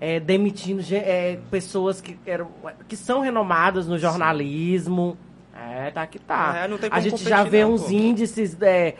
é, 0.00 0.18
demitindo 0.20 0.80
é, 0.92 1.38
pessoas 1.50 2.00
que, 2.00 2.16
eram, 2.24 2.48
que 2.88 2.96
são 2.96 3.20
renomadas 3.20 3.86
no 3.88 3.98
jornalismo. 3.98 5.16
É, 5.52 5.90
tá 5.90 6.06
que 6.06 6.18
tá. 6.20 6.54
É, 6.56 6.88
a 6.90 7.00
gente 7.00 7.22
já 7.24 7.42
vê 7.42 7.62
não, 7.64 7.72
uns 7.74 7.82
pô. 7.82 7.90
índices. 7.90 8.56
é, 8.62 8.94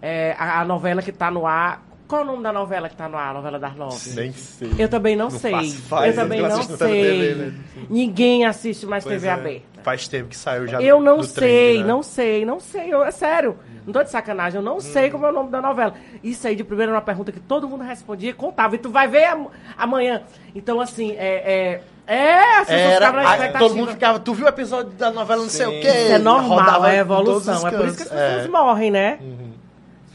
é, 0.00 0.34
a, 0.38 0.60
a 0.60 0.64
novela 0.64 1.02
que 1.02 1.10
tá 1.12 1.28
no 1.30 1.44
ar. 1.46 1.82
Qual 2.06 2.22
o 2.22 2.24
nome 2.24 2.42
da 2.42 2.52
novela 2.52 2.88
que 2.88 2.96
tá 2.96 3.08
no 3.08 3.16
ar? 3.16 3.30
A 3.30 3.34
novela 3.34 3.58
das 3.58 3.74
nove? 3.76 4.10
Nem 4.10 4.32
sei. 4.32 4.70
Eu 4.78 4.88
também 4.88 5.16
não, 5.16 5.30
Não 5.30 5.38
sei. 5.38 5.52
ideia, 5.52 6.06
eu 6.06 6.14
também 6.14 6.42
não 6.42 6.62
sei. 6.62 6.76
TV, 6.76 7.34
né? 7.34 7.54
Ninguém 7.88 8.44
assiste 8.44 8.84
mais 8.86 9.02
Pois 9.04 9.14
TV 9.16 9.26
é. 9.28 9.30
aberta. 9.30 9.62
Faz 9.82 10.06
tempo 10.08 10.28
que 10.28 10.36
saiu 10.36 10.66
já 10.66 10.80
Eu 10.82 11.00
não 11.00 11.22
sei, 11.22 11.34
trend, 11.34 11.78
né? 11.82 11.84
não 11.88 12.02
sei, 12.02 12.44
não 12.44 12.60
sei. 12.60 12.92
Eu, 12.92 13.02
é 13.04 13.10
sério. 13.10 13.56
Não 13.86 13.92
tô 13.92 14.02
de 14.02 14.10
sacanagem, 14.10 14.58
eu 14.58 14.64
não 14.64 14.80
sei 14.80 15.10
como 15.10 15.26
é 15.26 15.30
o 15.30 15.32
nome 15.32 15.50
da 15.50 15.60
novela. 15.60 15.94
Isso 16.22 16.46
aí 16.46 16.56
de 16.56 16.64
primeiro 16.64 16.90
era 16.90 16.96
uma 16.98 17.04
pergunta 17.04 17.30
que 17.32 17.40
todo 17.40 17.68
mundo 17.68 17.84
respondia 17.84 18.30
e 18.30 18.32
contava. 18.32 18.74
E 18.74 18.78
tu 18.78 18.88
vai 18.90 19.06
ver 19.08 19.24
am- 19.24 19.48
amanhã. 19.76 20.22
Então, 20.54 20.80
assim, 20.80 21.12
é. 21.12 21.80
É, 22.06 22.14
é 22.16 22.58
as 22.60 22.68
Era, 22.70 23.08
a- 23.08 23.58
todo 23.58 23.74
mundo 23.74 23.90
ficava, 23.92 24.18
tu 24.18 24.32
viu 24.34 24.46
o 24.46 24.48
episódio 24.48 24.92
da 24.92 25.10
novela 25.10 25.42
não 25.42 25.48
sei 25.50 25.66
Sim. 25.66 25.78
o 25.78 25.80
quê? 25.82 25.88
Isso 25.88 26.12
é 26.12 26.18
normal, 26.18 26.84
é 26.86 26.98
evolução. 26.98 27.66
É 27.66 27.70
por 27.70 27.86
isso 27.88 27.96
que 27.96 28.02
as 28.04 28.08
pessoas 28.08 28.44
É. 28.44 28.48
morrem, 28.48 28.90
né? 28.90 29.18
Uhum. 29.20 29.52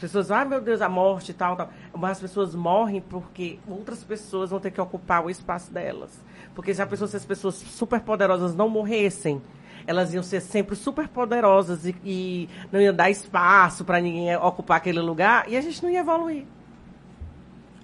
As 0.00 0.04
pessoas, 0.04 0.30
ai 0.30 0.46
meu 0.46 0.62
Deus, 0.62 0.80
a 0.80 0.88
morte 0.88 1.30
e 1.30 1.34
tal, 1.34 1.54
tal. 1.54 1.68
Mas 1.94 2.12
as 2.12 2.20
pessoas 2.20 2.54
morrem 2.54 3.02
porque 3.02 3.58
outras 3.68 4.02
pessoas 4.02 4.48
vão 4.48 4.58
ter 4.58 4.70
que 4.70 4.80
ocupar 4.80 5.22
o 5.22 5.28
espaço 5.28 5.70
delas. 5.70 6.10
Porque 6.54 6.72
se, 6.72 6.80
a 6.80 6.86
pessoa, 6.86 7.06
se 7.06 7.18
as 7.18 7.24
pessoas 7.26 7.56
super 7.56 8.00
poderosas 8.00 8.54
não 8.54 8.66
morressem, 8.66 9.42
elas 9.86 10.14
iam 10.14 10.22
ser 10.22 10.40
sempre 10.40 10.74
super 10.74 11.06
poderosas 11.06 11.84
e, 11.84 11.94
e 12.02 12.48
não 12.72 12.80
iam 12.80 12.94
dar 12.94 13.10
espaço 13.10 13.84
para 13.84 14.00
ninguém 14.00 14.34
ocupar 14.36 14.78
aquele 14.78 15.00
lugar 15.00 15.44
e 15.50 15.54
a 15.54 15.60
gente 15.60 15.82
não 15.82 15.90
ia 15.90 16.00
evoluir. 16.00 16.44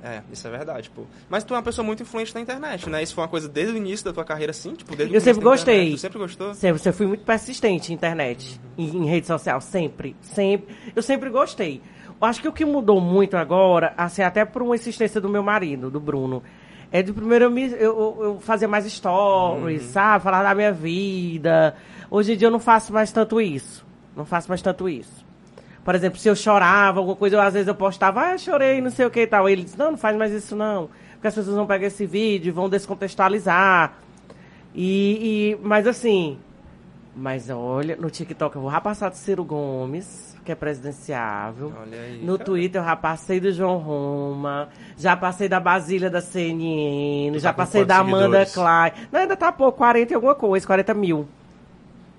É, 0.03 0.23
isso 0.33 0.49
é 0.49 0.51
verdade, 0.51 0.89
pô. 0.89 1.03
Mas 1.29 1.45
tu 1.45 1.53
é 1.53 1.57
uma 1.59 1.63
pessoa 1.63 1.85
muito 1.85 2.03
influente 2.03 2.35
na 2.35 2.41
internet, 2.41 2.89
né? 2.89 3.03
Isso 3.03 3.15
foi 3.15 3.25
uma 3.25 3.29
coisa 3.29 3.47
desde 3.47 3.75
o 3.75 3.77
início 3.77 4.07
da 4.07 4.13
tua 4.15 4.25
carreira, 4.25 4.53
assim? 4.53 4.73
Tipo, 4.73 4.97
desde 4.97 5.15
o 5.15 5.17
Eu 5.17 5.21
sempre 5.21 5.45
da 5.45 5.51
internet, 5.51 5.59
gostei. 5.59 5.91
Tu 5.91 5.99
sempre 5.99 6.19
gostou? 6.19 6.55
Sempre, 6.55 6.79
você 6.79 6.93
fui 6.93 7.07
muito 7.07 7.25
persistente 7.25 7.93
em 7.93 7.95
internet, 7.95 8.59
em, 8.79 9.05
em 9.05 9.07
rede 9.07 9.27
social, 9.27 9.61
sempre, 9.61 10.17
sempre. 10.23 10.75
Eu 10.95 11.03
sempre 11.03 11.29
gostei. 11.29 11.83
Eu 12.21 12.27
acho 12.27 12.41
que 12.41 12.49
o 12.49 12.53
que 12.53 12.65
mudou 12.65 13.01
muito 13.01 13.37
agora, 13.37 13.93
assim, 13.97 14.23
até 14.23 14.45
por 14.45 14.63
uma 14.63 14.75
insistência 14.75 15.21
do 15.21 15.29
meu 15.29 15.43
marido, 15.43 15.91
do 15.91 16.01
Bruno, 16.01 16.43
é 16.91 17.03
de 17.03 17.13
primeiro 17.13 17.47
eu, 17.47 17.51
me, 17.51 17.71
eu, 17.73 18.17
eu- 18.21 18.39
fazia 18.41 18.67
mais 18.67 18.87
stories, 18.91 19.83
sabe? 19.83 20.25
Falar 20.25 20.43
da 20.43 20.55
minha 20.55 20.73
vida. 20.73 21.75
Hoje 22.11 22.33
em 22.33 22.37
dia 22.37 22.49
eu 22.49 22.53
não 22.53 22.61
faço 22.61 22.93
mais 22.93 23.13
tanto 23.13 23.41
isso. 23.41 23.85
Não 24.17 24.25
faço 24.25 24.49
mais 24.49 24.63
tanto 24.63 24.89
isso. 24.89 25.25
Por 25.85 25.95
exemplo, 25.95 26.19
se 26.19 26.27
eu 26.29 26.35
chorava, 26.35 26.99
alguma 27.01 27.17
coisa, 27.17 27.37
eu, 27.37 27.41
às 27.41 27.53
vezes 27.53 27.69
eu 27.69 27.75
postava, 27.75 28.21
ah, 28.23 28.33
eu 28.33 28.39
chorei, 28.39 28.81
não 28.81 28.91
sei 28.91 29.05
o 29.07 29.11
que 29.11 29.21
e 29.21 29.27
tal. 29.27 29.49
Ele 29.49 29.63
disse, 29.63 29.79
não, 29.79 29.91
não 29.93 29.99
faz 29.99 30.17
mais 30.17 30.33
isso 30.33 30.57
não. 30.57 30.89
Porque 31.13 31.29
as 31.29 31.35
pessoas 31.35 31.55
vão 31.55 31.67
pegar 31.67 31.87
esse 31.87 32.07
vídeo 32.07 32.49
e 32.49 32.51
vão 32.53 32.69
descontextualizar. 32.69 33.93
E, 34.75 35.53
e- 35.53 35.59
mas 35.63 35.87
assim, 35.87 36.39
mas 37.15 37.49
olha, 37.51 37.97
no 37.97 38.11
TikTok 38.11 38.57
eu 38.57 38.63
vou 38.63 38.71
já 38.71 38.81
passar 38.81 39.09
do 39.11 39.17
Ciro 39.17 39.45
Gomes, 39.45 40.36
que 40.47 40.53
é 40.53 40.55
presidenciável. 40.55 41.73
Olha 41.83 41.99
aí. 42.01 42.21
No 42.25 42.35
cara. 42.39 42.45
Twitter 42.45 42.81
eu 42.81 42.85
já 42.87 42.97
passei 42.97 43.39
do 43.41 43.53
João 43.53 43.77
Roma, 43.79 44.69
já 44.97 45.17
passei 45.17 45.49
da 45.49 45.61
Basília 45.61 46.09
da 46.09 46.21
CNN, 46.21 47.33
Tu 47.35 47.39
já 47.41 47.51
tá 47.51 47.55
passei 47.55 47.85
da 47.85 47.99
Amanda? 47.99 48.47
Klein. 48.47 48.93
Não, 49.13 49.21
ainda 49.21 49.37
tá 49.37 49.53
pouco, 49.53 49.77
40 49.79 50.13
e 50.13 50.15
alguma 50.15 50.35
coisa, 50.35 50.67
40 50.67 50.95
mil. 50.95 51.29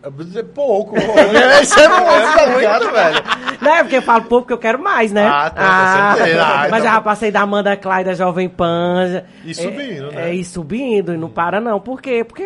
Eu 0.03 0.11
vou 0.11 0.23
dizer 0.23 0.43
pouco. 0.43 0.95
Isso 1.61 1.79
é 1.79 1.87
muito, 1.87 2.37
tá 2.37 2.45
ligado, 2.55 2.91
velho? 2.91 3.23
Não 3.61 3.71
é 3.75 3.83
porque 3.83 3.97
eu 3.97 4.01
falo 4.03 4.21
pouco 4.25 4.41
porque 4.43 4.53
eu 4.53 4.57
quero 4.59 4.79
mais, 4.81 5.11
né? 5.11 5.25
Ah, 5.27 5.49
tá, 5.49 6.13
certeza. 6.17 6.43
Ah, 6.45 6.57
mas 6.69 6.81
então- 6.83 6.93
já 6.93 7.01
passei 7.01 7.31
da 7.31 7.41
Amanda 7.41 7.75
Clay, 7.75 8.03
da 8.03 8.13
Jovem 8.13 8.47
Pan. 8.47 9.07
já- 9.11 9.23
E 9.43 9.55
subindo, 9.55 10.09
é, 10.11 10.15
né? 10.15 10.29
É, 10.29 10.33
e 10.35 10.45
subindo, 10.45 11.13
e 11.13 11.17
não 11.17 11.29
para 11.29 11.59
não. 11.59 11.79
Por 11.79 12.01
quê? 12.01 12.23
Porque 12.23 12.43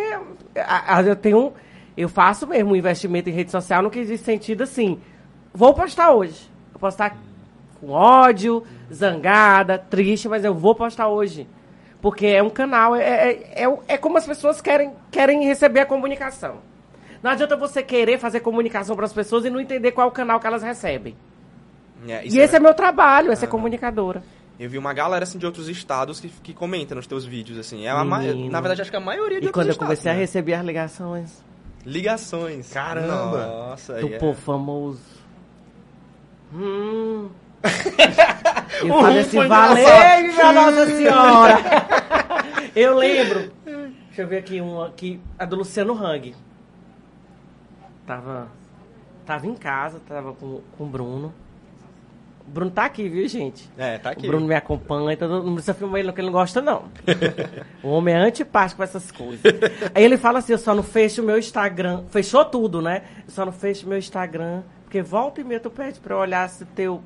a- 0.55 0.97
a- 0.97 1.01
eu 1.03 1.15
tenho... 1.15 1.53
Eu 1.97 2.07
faço 2.07 2.47
mesmo 2.47 2.71
um 2.71 2.75
investimento 2.75 3.29
em 3.29 3.33
rede 3.33 3.51
social 3.51 3.83
no 3.83 3.91
que 3.91 4.05
diz 4.05 4.21
sentido 4.21 4.63
assim. 4.63 4.97
Vou 5.53 5.73
postar 5.73 6.11
hoje. 6.11 6.49
Vou 6.73 6.79
postar 6.79 7.17
com 7.79 7.89
ódio, 7.91 8.63
zangada, 8.93 9.77
triste, 9.77 10.27
mas 10.29 10.43
eu 10.45 10.53
vou 10.53 10.75
postar 10.75 11.07
hoje. 11.07 11.47
Porque 12.01 12.25
é 12.25 12.41
um 12.41 12.49
canal, 12.49 12.95
é, 12.95 13.03
é, 13.03 13.63
é, 13.65 13.77
é 13.89 13.97
como 13.97 14.17
as 14.17 14.25
pessoas 14.25 14.59
querem, 14.61 14.91
querem 15.11 15.45
receber 15.45 15.81
a 15.81 15.85
comunicação. 15.85 16.57
Não 17.21 17.29
adianta 17.29 17.55
você 17.55 17.83
querer 17.83 18.17
fazer 18.17 18.39
comunicação 18.39 18.95
para 18.95 19.05
as 19.05 19.13
pessoas 19.13 19.45
e 19.45 19.49
não 19.49 19.59
entender 19.59 19.91
qual 19.91 20.07
é 20.07 20.09
o 20.09 20.13
canal 20.13 20.39
que 20.39 20.47
elas 20.47 20.63
recebem. 20.63 21.15
É, 22.07 22.23
E 22.25 22.39
esse 22.39 22.55
é- 22.55 22.57
é 22.57 22.59
meu 22.59 22.73
trabalho, 22.73 23.31
essa 23.31 23.45
é 23.45 23.47
comunicadora. 23.47 24.23
Eu 24.59 24.67
vi 24.69 24.77
uma 24.77 24.93
galera 24.93 25.23
assim, 25.23 25.37
de 25.37 25.45
outros 25.45 25.67
estados 25.69 26.19
que, 26.19 26.29
que 26.29 26.53
comenta 26.53 26.95
nos 26.95 27.05
teus 27.05 27.25
vídeos, 27.25 27.59
assim. 27.59 27.85
É 27.85 27.89
a 27.91 28.03
ma... 28.03 28.19
Na 28.19 28.59
verdade, 28.61 28.81
acho 28.81 28.89
que 28.91 28.97
a 28.97 28.99
maioria 28.99 29.39
de 29.39 29.47
E 29.47 29.51
quando 29.51 29.67
eu 29.67 29.71
estados, 29.71 29.87
comecei 29.87 30.11
a 30.11 30.15
né? 30.15 30.19
receber 30.21 30.53
as 30.55 30.65
ligações 30.65 31.43
Ligações. 31.85 32.71
Caramba. 32.71 33.45
Nossa, 33.47 33.93
do 33.99 34.07
aí 34.07 34.13
é- 34.13 34.17
povo 34.17 34.39
famoso. 34.39 34.99
Hum. 36.53 37.29
Eu 38.83 38.99
falei 38.99 39.19
assim, 39.19 39.47
valeu, 39.47 40.23
minha 40.23 40.53
Nossa 40.53 40.85
Senhora! 40.87 41.57
eu 42.75 42.97
lembro. 42.97 43.51
Deixa 43.63 44.23
eu 44.23 44.27
ver 44.27 44.37
aqui 44.39 44.59
uma 44.59 44.87
aqui, 44.87 45.19
a 45.37 45.45
do 45.45 45.57
Luciano 45.57 45.93
Hang. 45.93 46.33
Tava, 48.05 48.47
tava 49.25 49.45
em 49.47 49.55
casa, 49.55 50.01
tava 50.07 50.33
com, 50.33 50.61
com 50.77 50.83
o 50.83 50.87
Bruno. 50.87 51.33
O 52.47 52.51
Bruno 52.51 52.71
tá 52.71 52.85
aqui, 52.85 53.07
viu, 53.07 53.27
gente? 53.27 53.69
É, 53.77 53.97
tá 53.97 54.09
aqui. 54.11 54.25
O 54.25 54.29
Bruno 54.29 54.47
me 54.47 54.55
acompanha, 54.55 55.13
então 55.13 55.43
não 55.43 55.53
precisa 55.53 55.73
filmar 55.73 55.99
ele, 55.99 56.07
não, 56.07 56.13
que 56.13 56.21
ele 56.21 56.27
não 56.27 56.33
gosta, 56.33 56.61
não. 56.61 56.85
o 57.83 57.89
homem 57.89 58.15
é 58.15 58.17
antipático 58.17 58.77
com 58.77 58.83
essas 58.83 59.11
coisas. 59.11 59.41
Aí 59.93 60.03
ele 60.03 60.17
fala 60.17 60.39
assim: 60.39 60.53
eu 60.53 60.57
só 60.57 60.73
não 60.73 60.83
fecho 60.83 61.21
o 61.21 61.25
meu 61.25 61.37
Instagram. 61.37 62.03
Fechou 62.09 62.43
tudo, 62.43 62.81
né? 62.81 63.03
Eu 63.25 63.31
só 63.31 63.45
não 63.45 63.53
fecho 63.53 63.85
o 63.85 63.89
meu 63.89 63.97
Instagram. 63.97 64.63
Porque 64.91 65.01
volta 65.01 65.39
e 65.39 65.43
meia 65.45 65.57
tu 65.57 65.69
pede 65.69 66.01
pra 66.01 66.15
eu 66.15 66.19
olhar 66.19 66.49
se 66.49 66.65
teu 66.65 67.01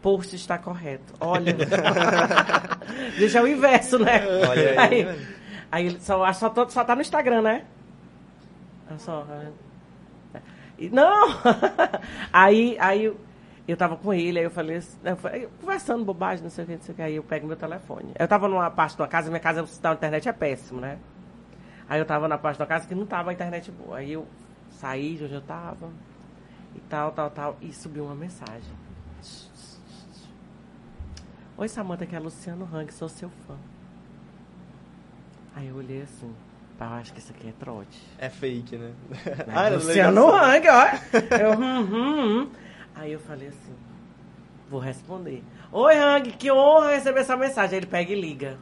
post 0.00 0.36
está 0.36 0.56
correto. 0.56 1.12
Olha. 1.18 1.56
Deixa 3.18 3.42
o 3.42 3.48
inverso, 3.48 3.98
né? 3.98 4.22
Olha 4.48 4.80
aí, 4.80 5.02
Aí, 5.08 5.26
aí 5.72 6.00
só, 6.00 6.32
só, 6.32 6.54
só 6.68 6.84
tá 6.84 6.94
no 6.94 7.00
Instagram, 7.00 7.42
né? 7.42 7.64
Olha 8.88 8.98
só. 9.00 9.26
E- 10.78 10.88
Não! 10.88 11.30
aí, 12.32 12.76
aí 12.78 13.12
eu- 13.66 13.76
tava 13.76 13.96
com 13.96 14.14
ele, 14.14 14.38
aí 14.38 14.44
eu 14.44 14.50
falei, 14.52 14.76
assim- 14.76 14.96
eu 15.02 15.16
falei- 15.16 15.48
conversando 15.60 16.04
bobagem, 16.04 16.44
não 16.44 16.50
sei 16.50 16.62
o 16.62 16.66
que, 16.68 16.74
não 16.76 16.82
sei 16.82 16.92
o 16.92 16.96
que, 16.96 17.02
aí 17.02 17.16
eu 17.16 17.24
pego 17.24 17.48
meu 17.48 17.56
telefone. 17.56 18.12
Eu 18.16 18.28
tava 18.28 18.46
numa 18.46 18.70
parte 18.70 18.96
da 18.96 19.08
casa, 19.08 19.28
minha 19.30 19.40
casa, 19.40 19.64
o 19.64 19.66
sinal 19.66 19.94
de 19.94 19.98
internet 19.98 20.28
é 20.28 20.32
péssimo, 20.32 20.80
né? 20.80 20.96
Aí 21.88 21.98
eu 21.98 22.06
tava 22.06 22.28
na 22.28 22.38
parte 22.38 22.58
da 22.58 22.66
casa 22.66 22.86
que 22.86 22.94
não 22.94 23.04
tava 23.04 23.30
a 23.30 23.32
internet 23.32 23.68
boa. 23.72 23.98
Aí 23.98 24.12
eu 24.12 24.24
saí 24.70 25.16
de 25.16 25.24
onde 25.24 25.34
eu 25.34 25.40
tava 25.42 25.88
e 26.74 26.80
tal, 26.80 27.12
tal, 27.12 27.30
tal, 27.30 27.56
e 27.60 27.72
subiu 27.72 28.04
uma 28.04 28.14
mensagem. 28.14 28.72
Oi, 31.56 31.68
Samanta, 31.68 32.04
aqui 32.04 32.14
é 32.14 32.18
a 32.18 32.20
Luciano 32.20 32.68
Hang, 32.72 32.92
sou 32.92 33.08
seu 33.08 33.28
fã. 33.46 33.54
Aí 35.54 35.68
eu 35.68 35.76
olhei 35.76 36.02
assim, 36.02 36.34
pá, 36.78 36.86
eu 36.86 36.92
acho 36.92 37.12
que 37.12 37.18
isso 37.18 37.32
aqui 37.32 37.48
é 37.48 37.52
trote. 37.52 38.00
É 38.18 38.30
fake, 38.30 38.76
né? 38.76 38.92
Ah, 39.46 39.66
era 39.66 39.74
Luciano. 39.76 40.28
Hang, 40.34 40.66
ó. 40.68 40.86
Eu, 41.36 41.58
hum, 41.58 41.80
hum, 41.80 42.42
hum. 42.42 42.50
Aí 42.94 43.12
eu 43.12 43.20
falei 43.20 43.48
assim, 43.48 43.74
vou 44.70 44.80
responder. 44.80 45.42
Oi, 45.72 45.96
Hang, 45.96 46.30
que 46.32 46.50
honra 46.50 46.92
receber 46.92 47.20
essa 47.20 47.36
mensagem. 47.36 47.72
Aí 47.74 47.78
ele 47.80 47.86
pega 47.86 48.12
e 48.12 48.20
liga. 48.20 48.58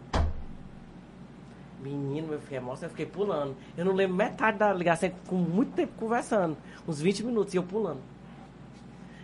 Menino, 1.81 2.29
meu 2.29 2.41
filho, 2.41 2.57
é 2.57 2.61
mostra, 2.61 2.87
eu 2.87 2.91
fiquei 2.91 3.07
pulando. 3.07 3.55
Eu 3.77 3.85
não 3.85 3.93
lembro 3.95 4.17
metade 4.17 4.59
da 4.59 4.73
ligação, 4.73 5.11
com 5.27 5.37
muito 5.37 5.73
tempo 5.73 5.93
conversando. 5.99 6.57
Uns 6.87 7.01
20 7.01 7.23
minutos, 7.25 7.55
e 7.55 7.57
eu 7.57 7.63
pulando. 7.63 8.01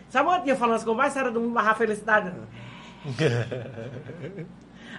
Sabe 0.08 0.28
uma 0.28 0.40
eu 0.46 0.56
falando 0.56 0.76
as 0.76 0.84
coisas 0.84 0.96
mais 0.96 1.12
sérias 1.12 1.32
do 1.34 1.40
mundo, 1.40 1.52
mas 1.52 1.66
a 1.66 1.74
felicidade... 1.74 2.32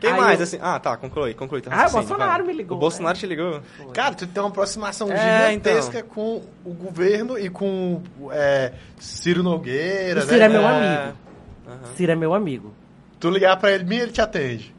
Quem 0.01 0.11
Aí 0.11 0.19
mais, 0.19 0.39
eu- 0.39 0.43
assim? 0.43 0.59
Ah, 0.61 0.77
tá, 0.77 0.97
conclui, 0.97 1.33
conclui. 1.33 1.61
teu 1.61 1.71
Ah, 1.71 1.87
o 1.87 1.91
Bolsonaro 1.91 2.43
vai. 2.43 2.53
me 2.53 2.57
ligou, 2.59 2.75
O 2.75 2.79
Bolsonaro 2.79 3.15
é. 3.15 3.19
te 3.19 3.25
ligou? 3.25 3.61
Cara, 3.93 4.13
tu 4.13 4.27
tem 4.27 4.43
uma 4.43 4.49
aproximação 4.49 5.09
É, 5.09 5.47
gigantesca 5.51 6.03
com 6.03 6.41
o 6.65 6.73
governo 6.73 7.39
e 7.39 7.49
com 7.49 8.01
é, 8.31 8.73
Ciro 8.99 9.41
Nogueira, 9.41 10.19
O 10.19 10.23
Ciro 10.23 10.37
né? 10.39 10.45
é 10.45 10.49
meu 10.49 10.61
É. 10.61 10.97
amigo. 11.05 11.17
Ciro 11.95 12.11
é 12.11 12.15
meu 12.15 12.33
amigo. 12.33 12.73
Tu 13.21 13.29
ligar 13.29 13.55
pra 13.57 13.71
ele, 13.71 13.95
ele 13.95 14.11
te 14.11 14.19
atende. 14.21 14.74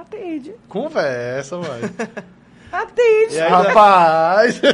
Atende. 0.00 0.54
Conversa, 0.68 1.56
mano. 1.58 1.90
Atende. 2.72 3.40
Aí, 3.40 3.48
Rapaz! 3.50 4.60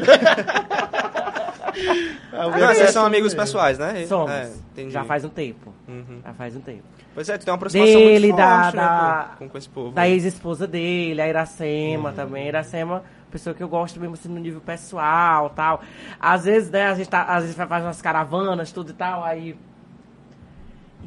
Ah, 2.33 2.49
vocês 2.49 2.91
são 2.91 3.05
amigos 3.05 3.35
pessoais, 3.35 3.79
né? 3.79 4.07
Somos. 4.07 4.31
É. 4.31 4.51
Já 4.91 5.03
faz 5.05 5.25
um 5.25 5.29
tempo. 5.29 5.73
Uhum. 5.89 6.21
Já 6.25 6.33
faz 6.35 6.55
um 6.57 6.61
tempo. 6.61 6.83
Pois 7.13 7.29
é, 7.29 7.37
tu 7.39 7.45
tem 7.45 7.51
uma 7.53 7.57
aproximação 7.57 7.95
Dele, 7.95 8.27
muito 8.29 8.37
da- 8.37 8.63
forte, 8.63 8.77
né, 8.77 8.83
da- 8.83 9.31
com, 9.39 9.49
com 9.49 9.59
esse 9.59 9.69
povo. 9.69 9.91
Da 9.93 10.09
ex-esposa 10.09 10.67
dele, 10.69 11.21
a 11.21 11.29
Iracema 11.29 12.13
também. 12.13 12.45
A 12.45 12.49
Iracema, 12.49 13.03
pessoa 13.31 13.55
que 13.55 13.63
eu 13.63 13.69
gosto 13.69 13.99
mesmo 14.01 14.15
assim 14.15 14.29
no 14.29 14.39
nível 14.41 14.61
pessoal 14.61 15.51
tal. 15.51 15.83
Às 16.21 16.45
vezes, 16.45 16.71
né, 16.71 16.87
a 16.87 16.95
gente, 16.95 17.09
tá, 17.09 17.23
às 17.23 17.43
vezes 17.43 17.57
faz 17.57 17.85
umas 17.85 18.01
caravanas, 18.03 18.71
tudo 18.73 18.91
e 18.91 18.95
tal, 18.95 19.25
aí. 19.25 19.57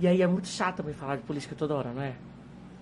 E 0.01 0.07
aí 0.07 0.21
é 0.21 0.27
muito 0.27 0.47
chato 0.49 0.77
também 0.77 0.93
falar 0.93 1.15
de 1.17 1.23
política 1.23 1.55
toda 1.57 1.75
hora, 1.75 1.91
não 1.93 2.01
é? 2.01 2.11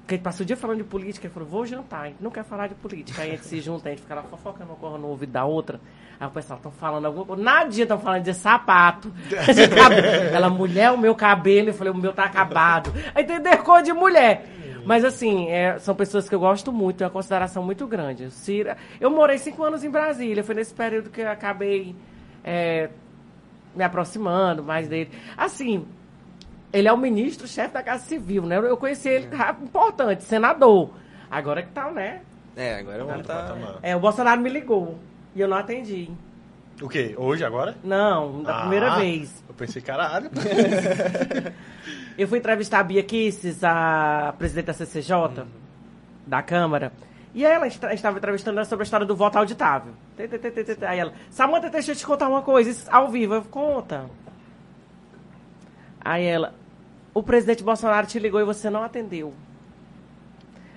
Porque 0.06 0.14
a 0.14 0.18
gente 0.18 0.24
passa 0.24 0.44
o 0.44 0.46
dia 0.46 0.56
falando 0.56 0.78
de 0.78 0.84
política, 0.84 1.26
ele 1.26 1.34
falou, 1.34 1.50
vou 1.50 1.66
jantar, 1.66 2.02
a 2.02 2.06
gente 2.06 2.22
não 2.22 2.30
quer 2.30 2.44
falar 2.44 2.68
de 2.68 2.76
política. 2.76 3.24
Aí 3.24 3.30
a 3.30 3.32
gente 3.32 3.48
se 3.48 3.58
junta, 3.60 3.90
a 3.90 3.92
gente 3.92 4.04
fica 4.04 4.14
lá 4.14 4.22
fofocando 4.22 4.70
uma 4.70 4.76
coisa 4.76 5.00
no 5.00 5.08
ouvido 5.08 5.32
da 5.32 5.46
outra. 5.46 5.82
Aí 6.20 6.28
o 6.28 6.30
pessoal 6.30 6.58
estão 6.58 6.72
falando 6.72 7.06
alguma 7.06 7.26
coisa. 7.26 7.42
Nadinha 7.42 7.86
estão 7.86 7.98
falando 7.98 8.22
de 8.22 8.34
sapato. 8.36 9.10
de. 9.28 10.32
Ela, 10.32 10.48
mulher, 10.48 10.92
o 10.92 10.98
meu 10.98 11.16
cabelo. 11.16 11.70
Eu 11.70 11.74
falei, 11.74 11.92
o 11.92 11.98
meu 11.98 12.14
tá 12.14 12.24
acabado. 12.24 12.94
Aí 13.16 13.24
entender 13.24 13.58
cor 13.64 13.82
de 13.82 13.94
mulher. 13.94 14.48
Mas 14.86 15.04
assim, 15.04 15.50
é, 15.50 15.80
são 15.80 15.96
pessoas 15.96 16.30
que 16.30 16.36
eu 16.36 16.40
gosto 16.40 16.72
muito, 16.72 16.98
tenho 16.98 17.08
uma 17.08 17.14
consideração 17.14 17.64
muito 17.64 17.88
grande. 17.88 18.30
Cira, 18.30 18.78
eu 19.02 19.10
morei 19.10 19.40
cinco 19.40 19.64
anos 19.64 19.84
em 19.84 19.90
Brasília, 19.90 20.44
foi 20.44 20.54
nesse 20.54 20.76
período 20.76 21.10
que 21.10 21.22
eu 21.22 21.32
acabei 21.32 21.96
é, 22.44 22.92
me 23.76 23.84
aproximando 23.84 24.64
mais 24.64 24.88
dele. 24.88 25.10
Assim, 25.36 25.88
ele 26.78 26.88
é 26.88 26.94
o 26.94 26.98
ministro-chefe 26.98 27.74
da 27.74 27.82
Casa 27.84 28.04
Civil, 28.06 28.44
né? 28.44 28.58
Eu 28.58 28.78
conheci 28.78 29.08
ele, 29.10 29.36
ra- 29.36 29.56
importante, 29.62 30.24
senador. 30.24 30.90
Agora 31.32 31.64
que 31.64 31.72
tá, 31.72 31.90
né? 31.92 32.22
É, 32.56 32.76
agora 32.80 33.04
vamos 33.04 33.26
tá... 33.28 33.34
patamar. 33.36 33.76
É, 33.82 33.96
o 33.96 34.00
Bolsonaro 34.00 34.40
me 34.42 34.50
ligou 34.50 34.98
e 35.36 35.42
eu 35.42 35.48
não 35.48 35.58
atendi. 35.58 36.10
O 36.82 36.90
quê? 36.90 37.16
Hoje, 37.18 37.44
agora? 37.46 37.76
Não, 37.84 38.44
da 38.44 38.58
Ah, 38.58 38.62
primeira 38.62 38.96
vez. 38.98 39.44
Eu 39.48 39.56
pensei, 39.56 39.82
caralho. 39.82 40.30
Eu 42.18 42.28
fui 42.28 42.38
entrevistar 42.40 42.80
a 42.80 42.84
Bia 42.84 43.04
Kisses, 43.04 43.62
a 43.64 44.34
presidente 44.38 44.66
da 44.68 44.74
CCJ, 44.74 45.46
da 46.26 46.42
Câmara. 46.42 46.92
E 47.34 47.44
ela, 47.46 47.68
estava 47.68 48.18
entrevistando 48.18 48.58
ela 48.58 48.66
sobre 48.66 48.84
a 48.84 48.86
história 48.86 49.06
do 49.06 49.16
voto 49.16 49.38
auditável. 49.38 49.92
Aí 50.88 51.00
ela, 51.00 51.14
Samanta, 51.30 51.70
deixa 51.70 51.92
eu 51.92 51.96
te 51.96 52.06
contar 52.06 52.30
uma 52.30 52.42
coisa, 52.42 52.70
isso 52.70 52.88
ao 52.90 53.10
vivo. 53.10 53.34
Eu, 53.36 53.42
conta. 53.44 54.06
Aí 56.00 56.24
ela, 56.26 56.54
o 57.16 57.24
presidente 57.24 57.64
Bolsonaro 57.64 58.06
te 58.06 58.20
ligou 58.20 58.40
e 58.40 58.44
você 58.44 58.70
não 58.70 58.84
atendeu. 58.84 59.34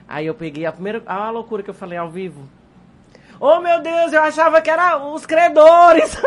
Aí 0.08 0.24
eu 0.26 0.34
peguei 0.34 0.64
a 0.64 0.72
primeira, 0.72 1.02
a 1.04 1.28
loucura 1.30 1.62
que 1.62 1.68
eu 1.68 1.74
falei 1.74 1.98
ao 1.98 2.08
vivo. 2.08 2.48
Oh, 3.40 3.60
meu 3.60 3.80
Deus, 3.82 4.12
eu 4.12 4.22
achava 4.22 4.60
que 4.62 4.70
era 4.70 4.96
os 4.98 5.26
credores. 5.26 6.16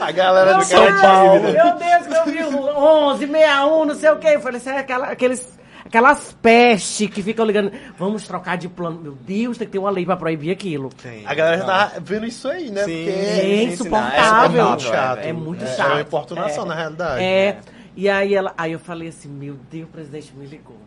A 0.00 0.10
galera 0.10 0.50
Meu 0.50 0.58
do 0.58 0.64
São 0.64 1.00
Paulo. 1.00 1.42
Meu 1.42 1.76
Deus, 1.76 2.06
que 2.08 2.14
eu 2.14 2.24
vi 2.24 2.42
o 2.56 2.66
11, 2.66 3.26
61, 3.26 3.84
não 3.84 3.94
sei 3.94 4.10
o 4.10 4.16
quê. 4.18 4.28
Eu 4.34 4.40
falei, 4.40 4.58
sério, 4.60 4.80
aquela, 4.80 5.06
aqueles, 5.06 5.58
aquelas 5.86 6.32
pestes 6.42 7.08
que 7.08 7.22
ficam 7.22 7.44
ligando. 7.44 7.70
Vamos 7.96 8.26
trocar 8.26 8.56
de 8.56 8.68
plano. 8.68 9.00
Meu 9.00 9.12
Deus, 9.12 9.56
tem 9.58 9.66
que 9.66 9.72
ter 9.72 9.78
uma 9.78 9.90
lei 9.90 10.04
pra 10.04 10.16
proibir 10.16 10.50
aquilo. 10.50 10.90
Tem. 11.00 11.24
A 11.24 11.32
galera 11.34 11.58
já 11.58 11.64
tá 11.64 11.92
vendo 12.00 12.26
isso 12.26 12.48
aí, 12.48 12.70
né? 12.70 12.82
Sim. 12.84 13.04
Porque 13.04 13.10
É 13.10 13.40
sim, 13.42 13.64
insuportável. 13.74 14.60
é 14.60 14.68
muito 14.68 14.82
chato. 14.82 15.18
É 15.20 15.32
muito 15.32 15.64
É 15.64 15.68
chato. 15.68 15.90
uma 15.92 16.00
importunação, 16.00 16.64
na 16.64 16.74
realidade. 16.74 17.22
É. 17.22 17.58
E 17.94 18.08
aí, 18.08 18.34
ela, 18.34 18.54
aí 18.56 18.72
eu 18.72 18.78
falei 18.78 19.08
assim, 19.08 19.28
meu 19.28 19.54
Deus, 19.70 19.88
o 19.88 19.92
presidente 19.92 20.34
me 20.34 20.46
ligou. 20.46 20.78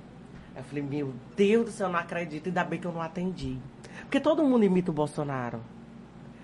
Eu 0.55 0.63
falei, 0.63 0.83
meu 0.83 1.13
Deus 1.35 1.65
do 1.65 1.71
céu, 1.71 1.87
eu 1.87 1.93
não 1.93 1.99
acredito. 1.99 2.47
Ainda 2.47 2.63
bem 2.63 2.79
que 2.79 2.87
eu 2.87 2.91
não 2.91 3.01
atendi. 3.01 3.57
Porque 4.01 4.19
todo 4.19 4.43
mundo 4.43 4.63
imita 4.63 4.91
o 4.91 4.93
Bolsonaro. 4.93 5.59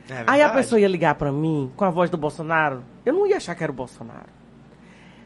É 0.10 0.24
Aí 0.28 0.42
a 0.42 0.50
pessoa 0.50 0.80
ia 0.80 0.88
ligar 0.88 1.16
pra 1.16 1.32
mim 1.32 1.72
com 1.76 1.86
a 1.86 1.90
voz 1.90 2.10
do 2.10 2.18
Bolsonaro, 2.18 2.84
eu 3.06 3.14
não 3.14 3.26
ia 3.26 3.38
achar 3.38 3.56
que 3.56 3.64
era 3.64 3.72
o 3.72 3.76
Bolsonaro. 3.76 4.28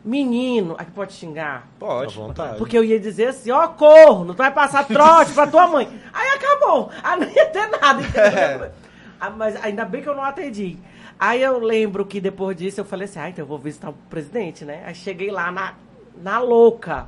Menino, 0.03 0.75
aqui 0.77 0.91
pode 0.91 1.13
xingar. 1.13 1.67
Pode. 1.79 2.13
À 2.13 2.21
vontade. 2.21 2.57
Porque 2.59 2.77
eu 2.77 2.83
ia 2.83 2.99
dizer 2.99 3.29
assim, 3.29 3.49
ó, 3.49 3.67
corno, 3.69 4.35
tu 4.35 4.37
vai 4.37 4.51
passar 4.51 4.85
trote 4.85 5.33
pra 5.33 5.47
tua 5.47 5.67
mãe. 5.67 5.89
Aí 6.13 6.27
acabou. 6.29 6.91
Aí 7.01 7.19
não 7.19 7.27
ia 7.27 7.45
ter 7.47 7.67
nada, 7.67 8.01
entendeu? 8.01 8.71
Ah, 9.17 9.29
mas 9.29 9.55
ainda 9.63 9.85
bem 9.85 10.03
que 10.03 10.09
eu 10.09 10.15
não 10.15 10.25
atendi. 10.25 10.77
Aí 11.19 11.41
eu 11.41 11.59
lembro 11.59 12.05
que 12.05 12.19
depois 12.19 12.55
disso 12.57 12.81
eu 12.81 12.85
falei 12.85 13.05
assim, 13.05 13.19
ah, 13.19 13.29
então 13.29 13.43
eu 13.43 13.47
vou 13.47 13.57
visitar 13.57 13.89
o 13.89 13.93
presidente, 14.09 14.65
né? 14.65 14.83
Aí 14.85 14.93
cheguei 14.93 15.31
lá 15.31 15.51
na, 15.51 15.73
na 16.21 16.39
louca. 16.39 17.05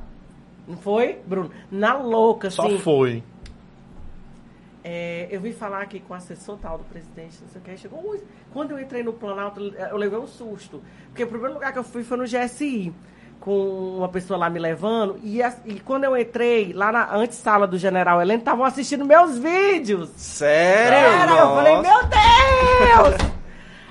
Não 0.67 0.77
foi, 0.77 1.19
Bruno? 1.25 1.51
Na 1.71 1.93
louca, 1.97 2.49
Só 2.49 2.65
assim. 2.65 2.79
foi. 2.79 3.23
É, 4.83 5.27
eu 5.29 5.41
vim 5.41 5.51
falar 5.51 5.81
aqui 5.81 5.99
com 5.99 6.13
o 6.13 6.17
assessor 6.17 6.57
tal 6.61 6.77
do 6.77 6.83
presidente, 6.85 7.37
não 7.41 7.49
sei 7.49 7.59
o 7.61 7.63
que. 7.63 7.77
Chegou, 7.77 8.01
"Ui." 8.09 8.21
quando 8.53 8.71
eu 8.71 8.79
entrei 8.79 9.03
no 9.03 9.11
Planalto, 9.11 9.59
eu 9.59 9.97
levei 9.97 10.17
um 10.17 10.25
susto. 10.27 10.81
Porque 11.09 11.23
o 11.23 11.27
primeiro 11.27 11.53
lugar 11.55 11.73
que 11.73 11.79
eu 11.79 11.83
fui 11.83 12.03
foi 12.03 12.15
no 12.17 12.23
GSI, 12.23 12.93
com 13.41 13.97
uma 13.97 14.07
pessoa 14.07 14.37
lá 14.39 14.49
me 14.49 14.57
levando. 14.59 15.19
E, 15.21 15.43
a- 15.43 15.53
e 15.65 15.79
quando 15.81 16.05
eu 16.05 16.17
entrei, 16.17 16.71
lá 16.73 16.91
na 16.91 17.13
antessala 17.15 17.67
do 17.67 17.77
General 17.77 18.21
Heleno, 18.21 18.39
estavam 18.39 18.63
assistindo 18.65 19.03
meus 19.05 19.37
vídeos. 19.37 20.09
Sério? 20.15 20.97
Era, 20.97 21.31
eu 21.33 21.47
falei, 21.55 21.73
meu 21.81 21.99
Deus! 22.03 23.31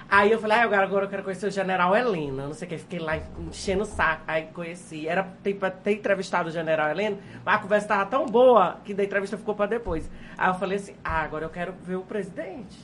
Aí 0.09 0.31
eu 0.31 0.39
falei, 0.39 0.59
ah, 0.59 0.63
agora, 0.63 0.85
agora 0.85 1.05
eu 1.07 1.09
quero 1.11 1.25
conhecer 1.25 1.47
o 1.49 1.51
General 1.51 1.95
Helena. 1.97 2.47
Não 2.47 2.55
sei 2.55 2.67
o 2.67 2.69
que, 2.71 2.79
fiquei 2.79 2.99
lá 3.01 3.17
enchendo 3.41 3.83
o 3.83 3.87
saco. 3.87 4.23
Aí 4.29 4.45
conheci. 4.55 5.09
Era 5.09 5.25
pra 5.59 5.71
ter 5.71 5.93
entrevistado 5.95 6.49
o 6.49 6.53
General 6.53 6.89
Helena, 6.89 7.17
mas 7.45 7.57
a 7.57 7.59
conversa 7.59 7.89
tava 7.89 8.07
tão 8.07 8.25
boa 8.27 8.77
que 8.85 8.95
da 8.95 9.03
entrevista 9.03 9.37
ficou 9.37 9.55
pra 9.55 9.67
depois. 9.67 10.09
Aí 10.39 10.49
eu 10.49 10.55
falei 10.55 10.77
assim, 10.77 10.95
ah, 11.05 11.23
agora 11.23 11.45
eu 11.45 11.51
quero 11.51 11.73
ver 11.83 11.97
o 11.97 12.03
presidente. 12.03 12.79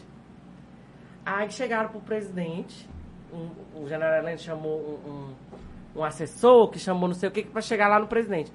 Aí 1.25 1.49
chegaram 1.53 1.89
pro 1.91 2.01
presidente, 2.01 2.89
um- 3.33 3.83
o 3.85 3.89
General 3.89 4.19
Helena 4.19 4.37
chamou 4.39 5.01
um, 5.07 5.99
um, 5.99 6.01
um 6.01 6.05
assessor, 6.05 6.69
que 6.71 6.79
chamou 6.81 7.09
não 7.09 7.15
sei 7.15 7.29
o 7.29 7.33
que, 7.33 7.45
pra 7.45 7.63
chegar 7.63 7.87
lá 7.87 8.01
no 8.01 8.09
presidente. 8.09 8.53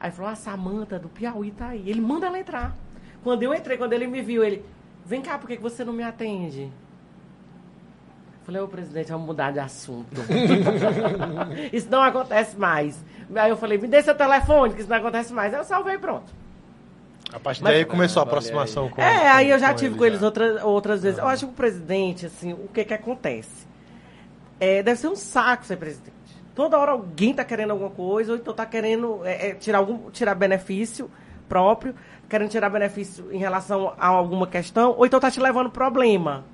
Aí 0.00 0.10
falou, 0.10 0.30
a 0.30 0.34
Samanta 0.34 0.98
do 0.98 1.08
Piauí 1.08 1.52
tá 1.52 1.68
aí. 1.68 1.88
Ele 1.88 2.00
manda 2.00 2.26
ela 2.26 2.38
entrar. 2.38 2.74
Quando 3.22 3.44
eu 3.44 3.54
entrei, 3.54 3.78
quando 3.78 3.92
ele 3.92 4.08
me 4.08 4.22
viu, 4.22 4.42
ele, 4.42 4.64
vem 5.04 5.22
cá, 5.22 5.38
por 5.38 5.46
que 5.48 5.56
você 5.56 5.84
não 5.84 5.92
me 5.92 6.02
atende? 6.02 6.72
Falei, 8.48 8.62
ô 8.62 8.66
presidente, 8.66 9.12
vamos 9.12 9.26
mudar 9.26 9.52
de 9.52 9.58
assunto. 9.58 10.22
isso 11.70 11.86
não 11.90 12.00
acontece 12.00 12.56
mais. 12.56 12.98
Aí 13.36 13.50
eu 13.50 13.58
falei, 13.58 13.76
me 13.76 13.86
dê 13.86 14.00
seu 14.00 14.14
telefone, 14.14 14.72
que 14.72 14.80
isso 14.80 14.88
não 14.88 14.96
acontece 14.96 15.34
mais. 15.34 15.52
Aí 15.52 15.60
eu 15.60 15.64
salvei 15.64 15.96
e 15.96 15.98
pronto. 15.98 16.32
A 17.30 17.38
partir 17.38 17.62
Mas- 17.62 17.74
daí 17.74 17.84
começou 17.84 18.20
a 18.20 18.24
aproximação 18.24 18.88
com 18.88 19.02
é, 19.02 19.28
aí 19.28 19.50
eu 19.50 19.58
já 19.58 19.68
com 19.68 19.74
tive 19.74 19.90
ele 19.90 19.98
com 19.98 20.04
eles 20.06 20.20
já. 20.20 20.26
outras, 20.26 20.64
outras 20.64 21.02
vezes. 21.02 21.18
Eu 21.18 21.28
acho 21.28 21.44
que 21.44 21.52
o 21.52 21.54
presidente, 21.54 22.24
assim, 22.24 22.54
o 22.54 22.68
que 22.72 22.86
que 22.86 22.94
acontece? 22.94 23.66
É, 24.58 24.82
deve 24.82 24.98
ser 24.98 25.08
um 25.08 25.16
saco 25.16 25.66
ser 25.66 25.76
presidente. 25.76 26.14
Toda 26.54 26.78
hora 26.78 26.92
alguém 26.92 27.34
tá 27.34 27.44
querendo 27.44 27.72
alguma 27.72 27.90
coisa, 27.90 28.32
ou 28.32 28.38
então 28.38 28.54
tá 28.54 28.64
querendo 28.64 29.20
é, 29.26 29.48
é, 29.50 29.54
tirar, 29.56 29.76
algum, 29.76 30.10
tirar 30.10 30.34
benefício 30.34 31.10
próprio, 31.46 31.94
querendo 32.30 32.48
tirar 32.48 32.70
benefício 32.70 33.30
em 33.30 33.38
relação 33.38 33.92
a 33.98 34.06
alguma 34.06 34.46
questão, 34.46 34.94
ou 34.96 35.04
então 35.04 35.20
tá 35.20 35.30
te 35.30 35.38
levando 35.38 35.68
problema. 35.68 36.46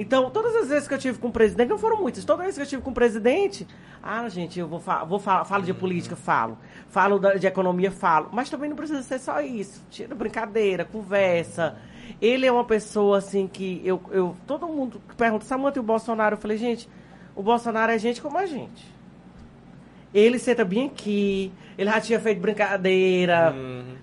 Então, 0.00 0.30
todas 0.30 0.56
as 0.56 0.68
vezes 0.68 0.88
que 0.88 0.94
eu 0.94 0.98
tive 0.98 1.18
com 1.18 1.28
o 1.28 1.30
presidente, 1.30 1.68
não 1.68 1.76
foram 1.76 1.98
muitas, 1.98 2.24
todas 2.24 2.40
as 2.40 2.46
vezes 2.46 2.56
que 2.56 2.62
eu 2.62 2.68
tive 2.70 2.82
com 2.82 2.90
o 2.90 2.94
presidente, 2.94 3.66
ah, 4.02 4.26
gente, 4.30 4.58
eu 4.58 4.66
vou, 4.66 4.80
fa 4.80 5.04
vou 5.04 5.18
falar, 5.18 5.44
falo 5.44 5.62
de 5.62 5.74
política, 5.74 6.16
falo. 6.16 6.56
Falo 6.88 7.18
da- 7.18 7.34
de 7.34 7.46
economia, 7.46 7.90
falo. 7.90 8.30
Mas 8.32 8.48
também 8.48 8.70
não 8.70 8.76
precisa 8.76 9.02
ser 9.02 9.18
só 9.18 9.42
isso. 9.42 9.84
Tira 9.90 10.14
brincadeira, 10.14 10.86
conversa. 10.86 11.76
Ele 12.18 12.46
é 12.46 12.50
uma 12.50 12.64
pessoa, 12.64 13.18
assim, 13.18 13.46
que 13.46 13.82
eu, 13.84 14.00
eu 14.10 14.34
todo 14.46 14.66
mundo 14.66 15.02
pergunta, 15.18 15.44
Samanta 15.44 15.78
e 15.78 15.80
o 15.80 15.82
Bolsonaro? 15.82 16.36
Eu 16.36 16.40
falei, 16.40 16.56
gente, 16.56 16.88
o 17.36 17.42
Bolsonaro 17.42 17.92
é 17.92 17.98
gente 17.98 18.22
como 18.22 18.38
a 18.38 18.46
gente. 18.46 18.90
Ele 20.14 20.38
senta 20.38 20.64
bem 20.64 20.86
aqui, 20.86 21.52
ele 21.78 21.88
já 21.90 22.00
tinha 22.00 22.18
feito 22.18 22.40
brincadeira 22.40 23.54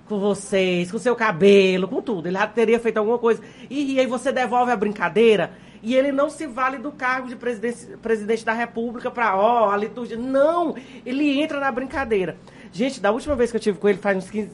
com 0.08 0.20
vocês, 0.20 0.90
com 0.92 0.98
seu 0.98 1.16
cabelo, 1.16 1.88
com 1.88 2.02
tudo. 2.02 2.28
Ele 2.28 2.38
já 2.38 2.48
teria 2.48 2.80
feito 2.80 2.98
alguma 2.98 3.18
coisa. 3.18 3.42
E, 3.70 3.96
e 3.96 4.00
aí 4.00 4.06
você 4.08 4.32
devolve 4.32 4.72
a 4.72 4.76
brincadeira 4.76 5.52
e 5.82 5.96
ele 5.96 6.12
não 6.12 6.30
se 6.30 6.48
vale 6.48 6.78
do 6.78 6.92
cargo 6.92 7.28
de 7.28 7.36
presidente, 7.36 7.98
presidente 7.98 8.46
da 8.46 8.54
República 8.54 9.12
para, 9.12 9.36
ó, 9.36 9.70
a 9.72 9.78
liturgia. 9.78 10.18
Não! 10.18 10.76
Ele 11.06 11.40
entra 11.42 11.60
na 11.60 11.72
brincadeira. 11.72 12.38
Gente, 12.72 13.00
da 13.00 13.12
última 13.12 13.36
vez 13.36 13.52
que 13.52 13.58
eu 13.58 13.62
tive 13.62 13.78
com 13.78 13.88
ele, 13.88 13.98
faz 13.98 14.18
uns 14.18 14.30
15, 14.30 14.52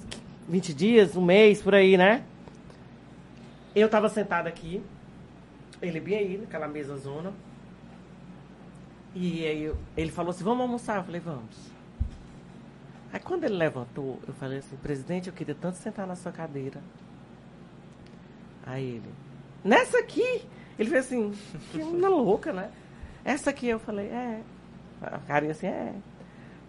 20 0.47 0.73
dias, 0.73 1.15
um 1.15 1.23
mês, 1.23 1.61
por 1.61 1.73
aí, 1.73 1.97
né? 1.97 2.23
Eu 3.75 3.89
tava 3.89 4.07
sentada 4.09 4.47
aqui, 4.47 4.83
ele 5.81 5.99
bem 5.99 6.17
aí, 6.17 6.37
naquela 6.37 6.67
mesa 6.67 6.95
zona. 6.97 7.33
E 9.15 9.45
aí 9.45 9.73
ele 9.95 10.11
falou 10.11 10.31
assim, 10.31 10.43
vamos 10.43 10.61
almoçar? 10.61 10.97
Eu 10.97 11.03
falei, 11.03 11.21
vamos. 11.21 11.73
Aí 13.11 13.19
quando 13.19 13.43
ele 13.43 13.55
levantou, 13.55 14.19
eu 14.27 14.33
falei 14.33 14.57
assim, 14.57 14.75
presidente, 14.77 15.27
eu 15.27 15.33
queria 15.33 15.55
tanto 15.55 15.77
sentar 15.77 16.07
na 16.07 16.15
sua 16.15 16.31
cadeira. 16.31 16.81
Aí 18.65 18.83
ele, 18.83 19.09
nessa 19.63 19.99
aqui? 19.99 20.41
Ele 20.77 20.89
fez 20.89 21.05
assim, 21.05 21.33
que 21.71 21.77
menina 21.77 22.09
louca, 22.09 22.51
né? 22.51 22.69
Essa 23.23 23.51
aqui, 23.51 23.67
eu 23.67 23.79
falei, 23.79 24.07
é. 24.07 24.41
A 25.01 25.19
carinha 25.19 25.51
assim, 25.51 25.67
é. 25.67 25.93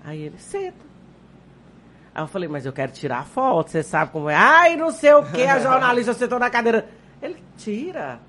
Aí 0.04 0.22
ele, 0.22 0.38
senta. 0.38 0.84
Aí 2.14 2.22
eu 2.22 2.28
falei, 2.28 2.48
mas 2.48 2.64
eu 2.66 2.72
quero 2.72 2.92
tirar 2.92 3.20
a 3.20 3.24
foto, 3.24 3.70
você 3.70 3.82
sabe 3.82 4.12
como 4.12 4.28
é. 4.28 4.34
Ai, 4.34 4.76
não 4.76 4.90
sei 4.90 5.12
o 5.14 5.24
que, 5.24 5.42
a 5.42 5.58
jornalista 5.58 6.14
sentou 6.14 6.38
na 6.38 6.50
cadeira. 6.50 6.88
Ele, 7.20 7.42
tira. 7.56 8.20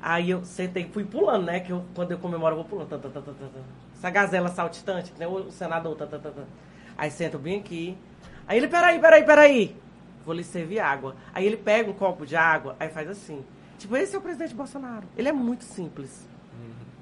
Aí 0.00 0.30
eu 0.30 0.44
sentei, 0.44 0.88
fui 0.92 1.04
pulando, 1.04 1.46
né? 1.46 1.60
Que 1.60 1.72
eu, 1.72 1.84
quando 1.94 2.12
eu 2.12 2.18
comemoro, 2.18 2.52
eu 2.52 2.62
vou 2.62 2.64
pulando. 2.64 2.88
Tá, 2.88 2.98
tá, 2.98 3.20
tá. 3.20 3.32
Essa 3.94 4.10
gazela 4.10 4.48
saltitante, 4.48 5.12
nem 5.18 5.26
o 5.26 5.50
senador. 5.50 5.96
Aí 6.96 7.10
sento 7.10 7.38
bem 7.38 7.58
aqui. 7.58 7.98
Aí 8.46 8.56
ele, 8.56 8.68
peraí, 8.68 8.98
peraí, 9.00 9.24
peraí. 9.24 9.76
Vou 10.24 10.34
lhe 10.34 10.44
servir 10.44 10.78
água. 10.78 11.16
Aí 11.34 11.44
ele 11.44 11.56
pega 11.56 11.90
um 11.90 11.94
copo 11.94 12.24
de 12.24 12.36
água, 12.36 12.76
aí 12.78 12.88
faz 12.88 13.10
assim. 13.10 13.44
Tipo, 13.78 13.96
esse 13.96 14.14
é 14.14 14.18
o 14.18 14.22
presidente 14.22 14.54
Bolsonaro. 14.54 15.06
Ele 15.16 15.28
é 15.28 15.32
muito 15.32 15.64
simples. 15.64 16.26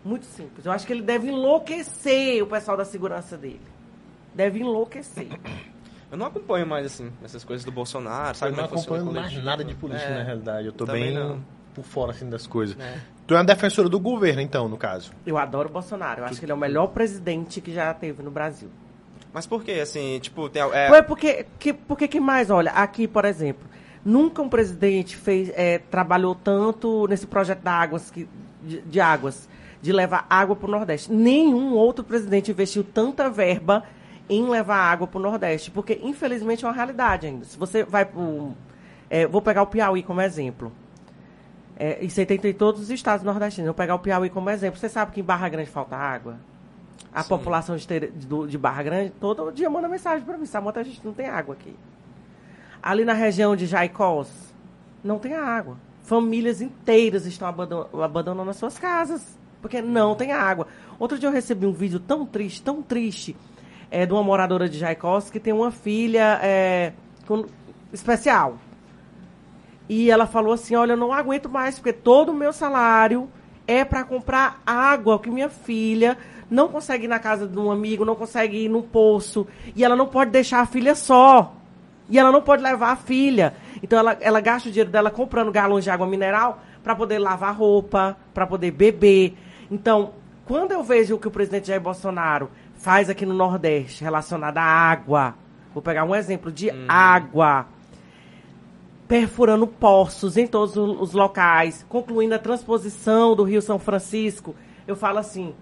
Muito 0.05 0.27
simples. 0.27 0.65
Eu 0.65 0.71
acho 0.73 0.87
que 0.87 0.93
ele 0.93 1.03
deve 1.03 1.29
enlouquecer 1.29 2.43
o 2.43 2.47
pessoal 2.47 2.77
da 2.77 2.85
segurança 2.85 3.37
dele. 3.37 3.61
Deve 4.35 4.61
enlouquecer. 4.61 5.29
Eu 6.12 6.17
não 6.17 6.27
acompanho 6.27 6.65
mais, 6.65 6.87
assim, 6.87 7.11
essas 7.25 7.43
coisas 7.43 7.65
do 7.65 7.73
Bolsonaro, 7.73 8.29
Eu 8.31 8.35
sabe? 8.37 8.53
não 8.53 8.59
como 8.59 8.67
é 8.67 8.69
que 8.69 8.75
funciona 8.77 8.99
acompanho 9.03 9.21
mais 9.21 9.27
coletivo. 9.33 9.45
nada 9.47 9.65
de 9.65 9.75
política, 9.75 10.09
É. 10.09 10.19
na 10.19 10.23
realidade. 10.23 10.67
Eu 10.69 10.73
tô 10.73 10.87
bem 10.87 11.12
não. 11.12 11.43
por 11.75 11.83
fora, 11.85 12.12
assim, 12.12 12.31
das 12.31 12.47
coisas. 12.47 12.79
É. 12.79 13.01
Tu 13.27 13.35
é 13.35 13.39
uma 13.39 13.45
defensora 13.45 13.89
do 13.89 13.99
governo, 13.99 14.41
então, 14.41 14.69
no 14.69 14.77
caso. 14.77 15.11
Eu 15.27 15.37
adoro 15.37 15.69
o 15.69 15.73
Bolsonaro. 15.73 16.21
Eu 16.21 16.27
acho 16.27 16.39
que 16.39 16.45
ele 16.45 16.53
é 16.53 16.55
o 16.55 16.59
melhor 16.59 16.87
presidente 16.89 17.61
que 17.61 17.73
já 17.75 17.93
teve 17.93 18.23
no 18.23 18.31
Brasil. 18.31 18.71
Mas 19.33 19.47
por 19.49 19.65
quê? 19.65 19.73
Assim, 19.83 20.21
tipo, 20.21 20.49
tem... 20.49 20.62
É, 20.62 20.89
Foi 20.89 21.03
porque 21.03 21.45
que, 21.59 21.73
porque 21.73 22.07
que 22.07 22.21
mais? 22.21 22.51
Olha, 22.51 22.71
aqui, 22.71 23.09
por 23.09 23.25
exemplo, 23.25 23.69
nunca 24.07 24.40
um 24.40 24.49
presidente 24.49 25.16
fez, 25.16 25.51
é, 25.55 25.79
trabalhou 25.79 26.35
tanto 26.35 27.07
nesse 27.09 27.27
projeto 27.27 27.61
da 27.61 27.73
águas 27.73 28.09
que, 28.09 28.29
de, 28.62 28.81
de 28.83 29.01
águas, 29.01 29.49
de 29.83 29.92
levar 29.92 30.25
água 30.31 30.55
para 30.55 30.69
o 30.69 30.71
Nordeste. 30.71 31.12
Nenhum 31.12 31.75
outro 31.75 32.05
presidente 32.05 32.53
investiu 32.53 32.85
tanta 32.85 33.29
verba 33.29 33.83
em 34.31 34.49
levar 34.49 34.79
água 34.79 35.07
para 35.07 35.19
o 35.19 35.23
Nordeste, 35.23 35.73
porque 35.73 36.01
infelizmente 36.03 36.64
é 36.64 36.69
uma 36.69 36.75
realidade 36.75 37.27
ainda. 37.27 37.45
Se 37.45 37.59
você 37.59 37.83
vai 37.83 38.05
para 38.05 38.23
vou 39.29 39.42
pegar 39.42 39.62
o 39.62 39.66
Piauí 39.66 40.03
como 40.03 40.21
exemplo. 40.21 40.73
É, 41.79 42.03
isso 42.03 42.19
aí 42.19 42.27
tem 42.27 42.40
em 42.42 42.55
todos 42.55 42.81
os 42.81 42.90
estados 42.90 43.25
nordestinos. 43.25 43.66
Vou 43.66 43.75
pegar 43.75 43.95
o 43.95 43.99
Piauí 43.99 44.31
como 44.31 44.49
exemplo. 44.49 44.81
Você 44.81 44.88
sabe 44.88 45.12
que 45.12 45.21
em 45.21 45.25
Barra 45.25 45.49
Grande 45.49 45.69
falta 45.69 45.95
água? 45.95 46.37
A 47.12 47.23
Sim. 47.23 47.29
população 47.29 47.77
de, 47.77 47.87
de 48.49 48.59
Barra 48.59 48.83
Grande 48.83 49.12
todo 49.21 49.53
dia 49.53 49.69
manda 49.69 49.88
mensagem 49.88 50.25
para 50.25 50.38
mim. 50.38 50.47
Samanta, 50.47 50.81
a 50.81 50.83
gente 50.83 51.05
não 51.05 51.12
tem 51.12 51.29
água 51.29 51.55
aqui. 51.55 51.75
Ali 52.88 53.05
na 53.05 53.14
região 53.14 53.57
de 53.57 53.66
Jaicós, 53.66 54.29
não 55.03 55.18
tem 55.18 55.35
água. 55.35 55.77
Famílias 56.05 56.61
inteiras 56.62 57.27
estão 57.27 57.49
abandon- 57.49 57.88
abandonando 58.01 58.49
as 58.51 58.57
suas 58.57 58.79
casas, 58.79 59.37
porque 59.61 59.83
não 59.83 60.14
tem 60.14 60.31
água. 60.31 60.68
Outro 60.96 61.18
dia 61.18 61.29
eu 61.29 61.33
recebi 61.33 61.66
um 61.66 61.72
vídeo 61.72 61.99
tão 61.99 62.25
triste, 62.25 62.62
tão 62.62 62.81
triste, 62.81 63.37
é, 63.90 64.07
de 64.07 64.12
uma 64.12 64.22
moradora 64.22 64.68
de 64.68 64.79
Jaicós 64.79 65.29
que 65.31 65.40
tem 65.40 65.53
uma 65.53 65.72
filha 65.72 66.38
é, 66.40 66.92
com- 67.27 67.46
especial. 67.92 68.57
E 69.88 70.09
ela 70.09 70.27
falou 70.29 70.53
assim: 70.53 70.77
Olha, 70.77 70.92
eu 70.92 70.96
não 70.96 71.12
aguento 71.12 71.49
mais, 71.49 71.75
porque 71.81 71.92
todo 71.92 72.31
o 72.31 72.35
meu 72.35 72.53
salário 72.53 73.29
é 73.66 73.85
para 73.85 74.05
comprar 74.05 74.62
água, 74.64 75.18
que 75.18 75.29
minha 75.29 75.49
filha 75.49 76.16
não 76.49 76.68
consegue 76.68 77.07
ir 77.07 77.09
na 77.09 77.18
casa 77.18 77.49
de 77.49 77.59
um 77.59 77.68
amigo, 77.68 78.05
não 78.05 78.14
consegue 78.14 78.59
ir 78.64 78.68
no 78.68 78.85
poço. 78.85 79.44
E 79.75 79.85
ela 79.85 79.96
não 79.96 80.07
pode 80.07 80.31
deixar 80.31 80.61
a 80.61 80.66
filha 80.66 80.94
só. 80.94 81.53
E 82.09 82.19
ela 82.19 82.31
não 82.31 82.42
pode 82.42 82.62
levar 82.62 82.92
a 82.92 82.97
filha. 82.97 83.55
Então 83.83 83.99
ela, 83.99 84.16
ela 84.21 84.40
gasta 84.40 84.69
o 84.69 84.73
dinheiro 84.73 84.90
dela 84.90 85.11
comprando 85.11 85.51
galões 85.51 85.85
de 85.85 85.90
água 85.90 86.07
mineral 86.07 86.61
para 86.83 86.95
poder 86.95 87.19
lavar 87.19 87.55
roupa, 87.55 88.16
para 88.33 88.47
poder 88.47 88.71
beber. 88.71 89.37
Então, 89.71 90.12
quando 90.45 90.73
eu 90.73 90.83
vejo 90.83 91.16
o 91.16 91.19
que 91.19 91.27
o 91.27 91.31
presidente 91.31 91.69
Jair 91.69 91.81
Bolsonaro 91.81 92.51
faz 92.75 93.11
aqui 93.11 93.27
no 93.27 93.35
Nordeste 93.35 94.05
relacionado 94.05 94.59
à 94.59 94.62
água, 94.62 95.35
vou 95.75 95.83
pegar 95.83 96.05
um 96.05 96.14
exemplo 96.14 96.53
de 96.53 96.71
água 96.88 97.66
perfurando 99.09 99.66
poços 99.66 100.37
em 100.37 100.47
todos 100.47 100.77
os 100.77 101.12
locais, 101.12 101.85
concluindo 101.88 102.35
a 102.35 102.38
transposição 102.38 103.35
do 103.37 103.45
Rio 103.45 103.62
São 103.62 103.79
Francisco, 103.79 104.55
eu 104.87 104.97
falo 104.97 105.19
assim, 105.19 105.55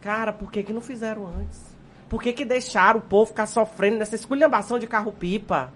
cara, 0.00 0.32
por 0.32 0.50
que, 0.50 0.62
que 0.62 0.72
não 0.72 0.80
fizeram 0.80 1.26
antes? 1.26 1.72
Por 2.08 2.22
que, 2.22 2.32
que 2.32 2.44
deixaram 2.44 3.00
o 3.00 3.02
povo 3.02 3.26
ficar 3.26 3.46
sofrendo 3.46 3.98
nessa 3.98 4.14
esculhambação 4.14 4.78
de 4.78 4.86
carro-pipa? 4.86 5.72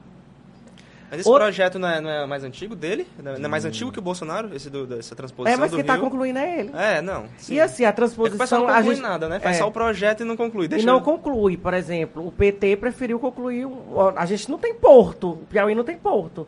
Mas 1.10 1.20
esse 1.20 1.28
Outro- 1.28 1.44
projeto 1.44 1.78
não 1.78 1.88
é, 1.88 2.00
não 2.00 2.10
é 2.10 2.26
mais 2.26 2.42
antigo 2.42 2.74
dele? 2.74 3.06
Não 3.22 3.32
é- 3.32 3.38
não 3.38 3.44
é 3.44 3.48
mais 3.48 3.64
antigo 3.64 3.92
que 3.92 3.98
o 3.98 4.02
Bolsonaro? 4.02 4.54
Esse 4.54 4.68
do, 4.68 4.86
dessa 4.86 5.14
transposição 5.14 5.54
É, 5.56 5.60
mas 5.60 5.72
quem 5.74 5.84
tá 5.84 5.94
Rio? 5.94 6.02
concluindo 6.02 6.38
é 6.38 6.60
ele. 6.60 6.70
É, 6.74 7.00
não. 7.00 7.26
sim. 7.38 7.54
E 7.54 7.60
assim, 7.60 7.84
a 7.84 7.88
É 7.88 7.92
que 7.92 8.00
o 8.00 8.02
pessoal 8.02 8.26
transposição. 8.26 8.58
não 8.60 8.68
a 8.68 8.76
conclui 8.78 8.94
gente, 8.96 9.02
nada, 9.04 9.28
né? 9.28 9.38
Faz 9.40 9.56
é. 9.56 9.58
só 9.60 9.68
o 9.68 9.72
projeto 9.72 10.20
e 10.22 10.24
não 10.24 10.36
conclui. 10.36 10.66
Deixa 10.68 10.82
E 10.82 10.86
não 10.86 10.94
eu- 10.96 11.00
conclui, 11.02 11.56
por 11.56 11.74
exemplo, 11.74 12.26
o 12.26 12.32
PT 12.32 12.76
preferiu 12.76 13.18
concluir. 13.20 13.66
A 14.16 14.26
gente 14.26 14.50
não 14.50 14.58
tem 14.58 14.74
porto, 14.74 15.30
o 15.30 15.36
Piauí 15.48 15.74
não 15.74 15.84
tem 15.84 15.96
porto. 15.96 16.46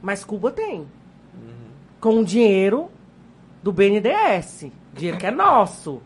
Mas 0.00 0.24
Cuba 0.24 0.50
tem. 0.52 0.86
Com 2.00 2.20
o 2.20 2.24
dinheiro 2.24 2.88
do 3.62 3.72
BNDES. 3.72 4.70
Dinheiro 4.94 5.18
que 5.18 5.26
é 5.26 5.30
nosso. 5.30 6.00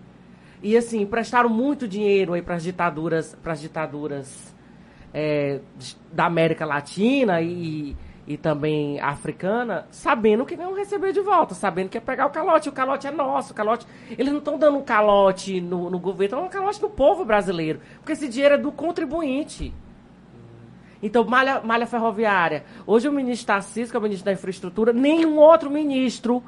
E 0.63 0.77
assim, 0.77 1.03
emprestaram 1.03 1.49
muito 1.51 1.87
dinheiro 1.87 2.33
aí 2.33 2.43
para 2.43 2.55
as 2.55 2.63
ditaduras, 2.63 3.37
para 3.43 3.53
as 3.53 3.61
ditaduras 3.61 4.50
é, 5.13 5.61
da 6.13 6.27
América 6.27 6.65
Latina 6.65 7.41
e, 7.41 7.97
e 8.27 8.37
também 8.37 9.01
africana, 9.01 9.87
sabendo 9.91 10.45
que 10.45 10.57
não 10.57 10.75
receber 10.75 11.13
de 11.13 11.21
volta, 11.21 11.55
sabendo 11.55 11.89
que 11.89 11.97
ia 11.97 12.01
pegar 12.01 12.27
o 12.27 12.31
calote. 12.31 12.69
O 12.69 12.73
calote 12.73 13.07
é 13.07 13.11
nosso, 13.11 13.53
o 13.53 13.57
calote. 13.57 13.87
Eles 14.11 14.31
não 14.31 14.39
estão 14.39 14.59
dando 14.59 14.79
um 14.79 14.83
calote 14.83 15.61
no, 15.61 15.91
no 15.91 15.99
governo, 15.99 16.25
estão 16.25 16.39
dando 16.41 16.49
um 16.49 16.53
calote 16.53 16.83
no 16.83 16.91
povo 16.91 17.25
brasileiro. 17.25 17.81
Porque 17.97 18.13
esse 18.13 18.29
dinheiro 18.29 18.55
é 18.55 18.59
do 18.59 18.71
contribuinte. 18.71 19.73
Então, 21.03 21.25
malha, 21.25 21.61
malha 21.61 21.87
ferroviária. 21.87 22.65
Hoje 22.87 23.09
o 23.09 23.13
ministro 23.13 23.47
Tarcísio, 23.47 23.91
que 23.91 23.97
é 23.97 23.99
o 23.99 24.03
ministro 24.03 24.27
da 24.27 24.33
Infraestrutura, 24.33 24.93
nenhum 24.93 25.39
outro 25.39 25.71
ministro 25.71 26.43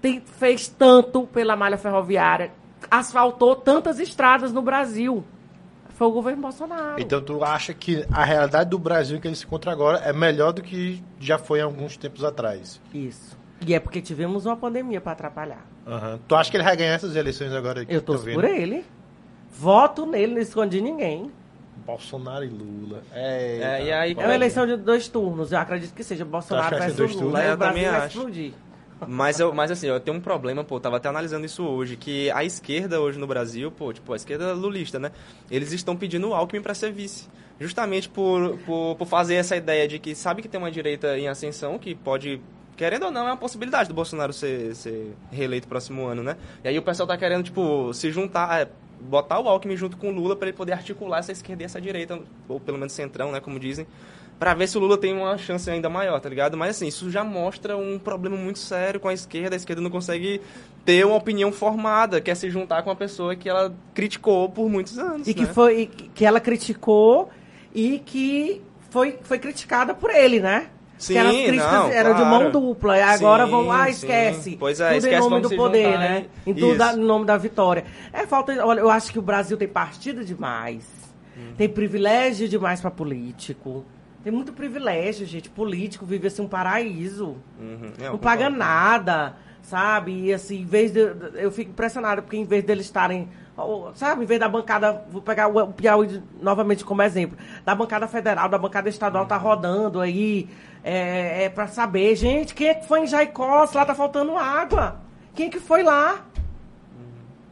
tem- 0.00 0.20
fez 0.20 0.68
tanto 0.68 1.26
pela 1.26 1.56
malha 1.56 1.76
ferroviária, 1.76 2.52
asfaltou 2.88 3.56
tantas 3.56 3.98
estradas 3.98 4.52
no 4.52 4.62
Brasil. 4.62 5.24
Foi 5.98 6.06
o 6.06 6.12
governo 6.12 6.40
Bolsonaro. 6.42 7.00
Então 7.02 7.20
tu 7.20 7.42
acha 7.42 7.74
que 7.74 8.06
a 8.12 8.22
realidade 8.24 8.70
do 8.70 8.78
Brasil 8.78 9.20
que 9.20 9.26
ele 9.26 9.34
se 9.34 9.44
encontra 9.44 9.72
agora 9.72 9.98
é 9.98 10.12
melhor 10.12 10.52
do 10.52 10.62
que 10.62 11.02
já 11.18 11.36
foi 11.38 11.60
há 11.60 11.64
alguns 11.64 11.96
tempos 11.96 12.22
atrás? 12.22 12.80
Isso. 12.94 13.36
E 13.66 13.74
é 13.74 13.80
porque 13.80 14.00
tivemos 14.00 14.46
uma 14.46 14.56
pandemia 14.56 15.00
para 15.00 15.10
atrapalhar. 15.10 15.66
Aham. 15.84 16.20
Tu 16.28 16.36
acha 16.36 16.48
que 16.52 16.56
ele 16.56 16.62
vai 16.62 16.76
ganhar 16.76 16.92
essas 16.92 17.16
eleições 17.16 17.52
agora? 17.52 17.84
que 17.84 17.92
Eu 17.92 18.00
tô 18.00 18.16
vendo? 18.16 18.36
por 18.36 18.44
ele. 18.44 18.84
Voto 19.50 20.06
nele, 20.06 20.34
não 20.34 20.40
escondi 20.40 20.80
ninguém. 20.80 21.32
Bolsonaro 21.84 22.44
e 22.44 22.48
Lula. 22.48 23.02
É, 23.12 23.82
e 23.84 23.92
aí- 23.92 24.14
É 24.16 24.24
uma 24.24 24.34
eleição 24.36 24.66
de 24.68 24.76
dois 24.76 25.08
turnos. 25.08 25.50
Eu 25.50 25.58
acredito 25.58 25.92
que 25.94 26.04
seja 26.04 26.24
Bolsonaro 26.24 26.76
versus 26.76 26.96
dois 26.96 27.10
Lula. 27.14 27.22
turnos? 27.24 27.40
Aí 27.40 27.46
É, 27.46 27.50
o 27.50 27.52
eu 27.54 27.56
Brasil 27.56 27.74
também 27.76 27.90
vai 27.90 28.06
acho. 28.06 28.18
explodir. 28.18 28.52
Mas, 29.06 29.38
eu, 29.38 29.52
mas 29.52 29.70
assim, 29.70 29.86
eu 29.86 30.00
tenho 30.00 30.16
um 30.16 30.20
problema, 30.20 30.64
pô, 30.64 30.76
eu 30.76 30.80
tava 30.80 30.96
até 30.96 31.08
analisando 31.08 31.46
isso 31.46 31.64
hoje, 31.64 31.96
que 31.96 32.30
a 32.30 32.44
esquerda 32.44 33.00
hoje 33.00 33.18
no 33.18 33.26
Brasil, 33.26 33.70
pô, 33.70 33.92
tipo, 33.92 34.12
a 34.12 34.16
esquerda 34.16 34.52
lulista, 34.52 34.98
né? 34.98 35.12
Eles 35.50 35.72
estão 35.72 35.96
pedindo 35.96 36.28
o 36.28 36.34
Alckmin 36.34 36.62
pra 36.62 36.74
ser 36.74 36.92
vice. 36.92 37.28
Justamente 37.60 38.08
por, 38.08 38.58
por, 38.58 38.96
por 38.96 39.06
fazer 39.06 39.34
essa 39.34 39.56
ideia 39.56 39.86
de 39.86 39.98
que 39.98 40.14
sabe 40.14 40.42
que 40.42 40.48
tem 40.48 40.58
uma 40.58 40.70
direita 40.70 41.18
em 41.18 41.28
ascensão, 41.28 41.78
que 41.78 41.94
pode, 41.94 42.40
querendo 42.76 43.06
ou 43.06 43.10
não, 43.10 43.22
é 43.22 43.32
uma 43.32 43.36
possibilidade 43.36 43.88
do 43.88 43.94
Bolsonaro 43.94 44.32
ser, 44.32 44.74
ser 44.74 45.14
reeleito 45.30 45.66
próximo 45.68 46.06
ano, 46.06 46.22
né? 46.22 46.36
E 46.62 46.68
aí 46.68 46.78
o 46.78 46.82
pessoal 46.82 47.06
tá 47.06 47.16
querendo, 47.16 47.44
tipo, 47.44 47.92
se 47.92 48.10
juntar, 48.10 48.62
é, 48.62 48.68
botar 49.00 49.40
o 49.40 49.48
Alckmin 49.48 49.76
junto 49.76 49.96
com 49.96 50.08
o 50.08 50.12
Lula 50.12 50.36
pra 50.36 50.48
ele 50.48 50.56
poder 50.56 50.72
articular 50.72 51.18
essa 51.18 51.32
esquerda 51.32 51.62
e 51.62 51.66
essa 51.66 51.80
direita, 51.80 52.20
ou 52.48 52.60
pelo 52.60 52.78
menos 52.78 52.92
centrão, 52.92 53.32
né, 53.32 53.40
como 53.40 53.58
dizem, 53.58 53.86
Pra 54.38 54.54
ver 54.54 54.68
se 54.68 54.78
o 54.78 54.80
Lula 54.80 54.96
tem 54.96 55.12
uma 55.12 55.36
chance 55.36 55.68
ainda 55.68 55.88
maior, 55.88 56.20
tá 56.20 56.28
ligado? 56.28 56.56
Mas 56.56 56.76
assim, 56.76 56.86
isso 56.86 57.10
já 57.10 57.24
mostra 57.24 57.76
um 57.76 57.98
problema 57.98 58.36
muito 58.36 58.60
sério 58.60 59.00
com 59.00 59.08
a 59.08 59.12
esquerda. 59.12 59.56
A 59.56 59.58
esquerda 59.58 59.82
não 59.82 59.90
consegue 59.90 60.40
ter 60.84 61.04
uma 61.04 61.16
opinião 61.16 61.50
formada, 61.50 62.20
quer 62.20 62.36
se 62.36 62.48
juntar 62.48 62.82
com 62.82 62.90
uma 62.90 62.96
pessoa 62.96 63.34
que 63.34 63.48
ela 63.48 63.74
criticou 63.92 64.48
por 64.48 64.68
muitos 64.70 64.96
anos. 64.98 65.26
E 65.26 65.34
que, 65.34 65.42
né? 65.44 65.52
foi, 65.52 65.80
e 65.80 65.86
que 65.86 66.24
ela 66.24 66.40
criticou 66.40 67.28
e 67.74 67.98
que 67.98 68.62
foi, 68.90 69.18
foi 69.22 69.38
criticada 69.40 69.92
por 69.92 70.10
ele, 70.10 70.38
né? 70.40 70.68
Sim, 70.98 71.12
que 71.12 71.18
eram 71.18 71.30
as 71.30 71.36
críticas 71.36 71.72
não, 71.72 71.88
eram 71.90 72.10
de 72.14 72.22
claro. 72.22 72.42
mão 72.44 72.50
dupla. 72.50 72.96
E 72.98 73.02
agora 73.02 73.44
Sim, 73.44 73.50
vão, 73.50 73.72
ah, 73.72 73.84
sim. 73.84 73.90
esquece. 73.90 74.56
Pois 74.58 74.80
é, 74.80 74.88
tudo 74.88 74.98
esquece, 74.98 75.26
em 75.26 75.30
nome 75.30 75.42
do 75.42 75.50
poder, 75.50 75.84
juntar, 75.84 75.98
né? 75.98 76.08
né? 76.08 76.26
Em 76.46 76.54
tudo 76.54 76.76
da- 76.76 76.92
em 76.92 76.96
nome 77.00 77.24
da 77.24 77.36
vitória. 77.36 77.84
É 78.12 78.26
falta. 78.26 78.64
Olha, 78.64 78.80
eu 78.80 78.90
acho 78.90 79.12
que 79.12 79.18
o 79.18 79.22
Brasil 79.22 79.56
tem 79.56 79.68
partido 79.68 80.24
demais. 80.24 80.84
Hum. 81.36 81.52
Tem 81.56 81.68
privilégio 81.68 82.48
demais 82.48 82.80
pra 82.80 82.90
político. 82.90 83.84
Tem 84.22 84.32
muito 84.32 84.52
privilégio, 84.52 85.26
gente. 85.26 85.48
Político 85.48 86.04
vive 86.04 86.26
assim 86.26 86.42
um 86.42 86.48
paraíso. 86.48 87.36
Uhum. 87.58 87.92
Não, 87.98 88.06
eu 88.06 88.18
paga 88.18 88.50
nada, 88.50 89.36
sabe? 89.62 90.26
E 90.26 90.32
assim, 90.32 90.62
em 90.62 90.64
vez 90.64 90.92
de. 90.92 91.00
Eu 91.34 91.50
fico 91.50 91.70
impressionada, 91.70 92.20
porque 92.20 92.36
em 92.36 92.44
vez 92.44 92.64
deles 92.64 92.86
estarem. 92.86 93.28
Sabe, 93.94 94.24
em 94.24 94.26
vez 94.26 94.40
da 94.40 94.48
bancada. 94.48 95.04
Vou 95.08 95.22
pegar 95.22 95.48
o 95.48 95.72
Piauí 95.72 96.22
novamente 96.40 96.84
como 96.84 97.02
exemplo. 97.02 97.38
Da 97.64 97.74
bancada 97.74 98.08
federal, 98.08 98.48
da 98.48 98.58
bancada 98.58 98.88
estadual 98.88 99.26
tá 99.26 99.36
rodando 99.36 100.00
aí. 100.00 100.48
É, 100.82 101.44
é 101.44 101.48
pra 101.48 101.66
saber, 101.66 102.14
gente, 102.16 102.54
quem 102.54 102.68
é 102.68 102.74
que 102.74 102.86
foi 102.86 103.00
em 103.00 103.06
Jaicó? 103.06 103.66
Se 103.66 103.76
lá 103.76 103.84
tá 103.84 103.94
faltando 103.94 104.36
água. 104.36 105.00
Quem 105.34 105.46
é 105.46 105.50
que 105.50 105.60
foi 105.60 105.82
lá? 105.82 106.24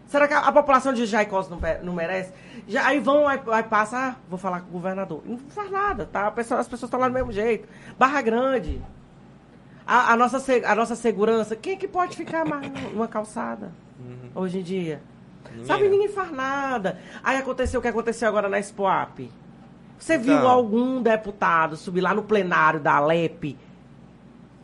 Será 0.06 0.28
que 0.28 0.34
a, 0.34 0.38
a 0.40 0.52
população 0.52 0.92
de 0.92 1.04
Jaicós 1.06 1.48
não, 1.48 1.58
não 1.82 1.92
merece? 1.92 2.32
Já, 2.68 2.86
aí 2.86 2.98
vão, 2.98 3.28
aí, 3.28 3.40
aí 3.52 3.62
passa, 3.62 3.96
ah, 3.96 4.16
vou 4.28 4.38
falar 4.38 4.60
com 4.60 4.68
o 4.68 4.72
governador. 4.72 5.22
Não 5.24 5.38
faz 5.38 5.70
nada, 5.70 6.04
tá? 6.10 6.30
Pessoa- 6.30 6.58
as 6.60 6.66
pessoas 6.66 6.88
estão 6.88 6.98
lá 6.98 7.08
do 7.08 7.14
mesmo 7.14 7.30
jeito. 7.32 7.68
Barra 7.98 8.20
Grande. 8.22 8.82
A, 9.86 10.12
a 10.12 10.16
nossa, 10.16 10.38
a 10.66 10.74
nossa 10.74 10.96
segurança, 10.96 11.54
quem 11.54 11.74
é 11.74 11.76
que 11.76 11.86
pode 11.86 12.16
ficar 12.16 12.44
mais 12.44 12.68
numa 12.92 13.06
calçada 13.06 13.70
hoje 14.34 14.58
em 14.58 14.62
dia? 14.62 15.00
Ninguém, 15.48 15.64
Sabe, 15.64 15.84
né? 15.84 15.88
ninguém 15.90 16.08
faz 16.08 16.32
nada. 16.32 16.98
Aí 17.22 17.38
aconteceu 17.38 17.78
o 17.78 17.82
que 17.82 17.88
aconteceu 17.88 18.28
agora 18.28 18.48
na 18.48 18.58
Expoap. 18.58 19.30
Você 19.96 20.18
viu 20.18 20.34
Então. 20.34 20.48
algum 20.50 21.00
deputado 21.00 21.76
subir 21.76 22.00
lá 22.00 22.12
no 22.12 22.24
plenário 22.24 22.80
da 22.80 22.96
Alep 22.96 23.56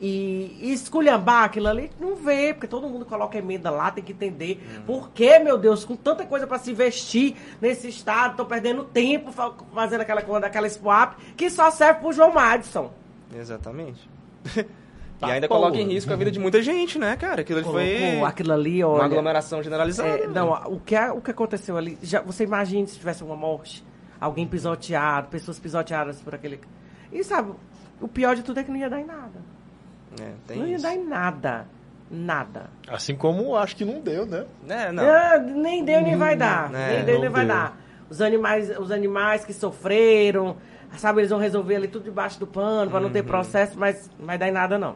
e, 0.02 0.58
e 0.60 0.72
esculhambar 0.72 1.44
aquilo 1.44 1.68
ali? 1.68 1.90
Não 2.00 2.16
vê, 2.16 2.52
porque 2.52 2.66
todo 2.66 2.88
mundo 2.88 3.06
coloca 3.06 3.38
emenda 3.38 3.70
lá, 3.70 3.90
tem 3.92 4.02
que 4.02 4.12
entender. 4.12 4.60
Uhum. 4.78 4.82
Por 4.82 5.10
que, 5.10 5.38
meu 5.38 5.56
Deus, 5.56 5.84
com 5.84 5.94
tanta 5.94 6.26
coisa 6.26 6.44
para 6.46 6.58
se 6.58 6.72
investir 6.72 7.36
nesse 7.60 7.88
estado, 7.88 8.32
estão 8.32 8.44
perdendo 8.44 8.82
tempo 8.84 9.30
fa- 9.30 9.52
fazendo 9.72 10.00
aquela, 10.00 10.20
coisa- 10.20 10.46
aquela 10.46 10.66
Expoap 10.66 11.14
que 11.36 11.48
só 11.48 11.70
serve 11.70 12.00
pro 12.00 12.12
João 12.12 12.32
Madison. 12.34 12.90
Exatamente. 13.34 14.10
Tá, 15.20 15.28
e 15.28 15.32
ainda 15.34 15.46
pô. 15.46 15.54
coloca 15.54 15.76
em 15.76 15.86
risco 15.86 16.12
a 16.12 16.16
vida 16.16 16.32
de 16.32 16.40
muita 16.40 16.60
gente, 16.60 16.98
né, 16.98 17.14
cara? 17.16 17.42
Aquilo 17.42 17.60
ali 17.60 17.68
foi 17.68 18.20
aquilo 18.22 18.52
ali, 18.52 18.82
uma 18.82 18.94
olha. 18.94 19.04
aglomeração 19.04 19.62
generalizada. 19.62 20.08
É, 20.08 20.26
não, 20.26 20.50
o 20.66 20.80
que, 20.80 20.96
o 20.98 21.20
que 21.20 21.30
aconteceu 21.30 21.76
ali, 21.76 21.96
já, 22.02 22.20
você 22.20 22.42
imagina 22.42 22.88
se 22.88 22.98
tivesse 22.98 23.22
uma 23.22 23.36
morte, 23.36 23.84
alguém 24.20 24.48
pisoteado, 24.48 25.28
pessoas 25.28 25.60
pisoteadas 25.60 26.20
por 26.20 26.34
aquele. 26.34 26.58
E 27.12 27.22
sabe, 27.22 27.52
o 28.00 28.08
pior 28.08 28.34
de 28.34 28.42
tudo 28.42 28.58
é 28.58 28.64
que 28.64 28.70
não 28.72 28.78
ia 28.78 28.90
dar 28.90 28.98
em 28.98 29.04
nada. 29.04 29.40
É, 30.20 30.30
tem 30.46 30.58
não 30.58 30.66
ia 30.66 30.74
isso. 30.76 30.82
dar 30.84 30.94
em 30.94 31.04
nada. 31.04 31.66
Nada. 32.10 32.66
Assim 32.88 33.14
como 33.14 33.56
acho 33.56 33.74
que 33.74 33.84
não 33.86 34.00
deu, 34.00 34.26
né? 34.26 34.44
É, 34.68 34.92
não. 34.92 35.02
Ah, 35.02 35.38
nem 35.38 35.82
deu, 35.84 36.00
nem 36.02 36.16
vai 36.16 36.36
dar. 36.36 36.70
É, 36.74 36.96
nem 36.96 37.04
deu, 37.04 37.14
não 37.14 37.22
nem 37.22 37.30
vai 37.30 37.46
deu. 37.46 37.54
dar. 37.54 37.78
Os 38.10 38.20
animais, 38.20 38.70
os 38.78 38.90
animais 38.90 39.44
que 39.46 39.54
sofreram, 39.54 40.56
sabe, 40.98 41.20
eles 41.20 41.30
vão 41.30 41.38
resolver 41.38 41.76
ali 41.76 41.88
tudo 41.88 42.04
debaixo 42.04 42.38
do 42.38 42.46
pano 42.46 42.90
pra 42.90 43.00
não 43.00 43.06
Uhum. 43.06 43.12
ter 43.14 43.22
processo, 43.22 43.78
mas 43.78 44.10
não 44.18 44.26
vai 44.26 44.36
dar 44.36 44.46
em 44.48 44.52
nada, 44.52 44.78
não. 44.78 44.94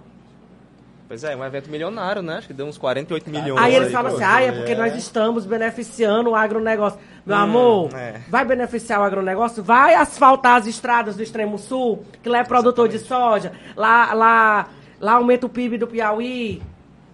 Pois 1.09 1.23
é, 1.23 1.37
um 1.37 1.45
evento 1.45 1.71
milionário, 1.71 2.21
né? 2.21 2.39
Acho 2.39 2.49
que 2.49 2.53
deu 2.53 2.67
uns 2.67 2.77
48 2.77 3.31
milhões. 3.31 3.63
Aí 3.63 3.75
eles 3.75 3.87
aí, 3.89 3.93
falam 3.95 4.13
assim, 4.13 4.25
ah, 4.25 4.43
é 4.43 4.51
porque 4.53 4.73
é. 4.73 4.75
nós 4.77 4.95
estamos 4.97 5.47
beneficiando 5.47 6.31
o 6.31 6.35
agronegócio. 6.35 6.99
Meu 7.25 7.37
Hum, 7.37 7.41
amor, 7.41 7.95
é. 7.95 8.21
vai 8.29 8.45
beneficiar 8.45 9.01
o 9.01 9.05
agronegócio? 9.05 9.63
Vai 9.63 9.95
asfaltar 9.95 10.57
as 10.57 10.67
estradas 10.67 11.15
do 11.17 11.23
extremo 11.23 11.59
sul, 11.59 12.05
que 12.23 12.29
lá 12.29 12.39
é 12.41 12.45
produtor 12.45 12.89
de 12.89 12.99
soja, 12.99 13.53
lá, 13.77 14.13
lá, 14.15 14.69
lá 15.01 15.15
aumenta 15.15 15.47
o 15.47 15.49
PIB 15.49 15.79
do 15.79 15.87
Piauí, 15.87 16.63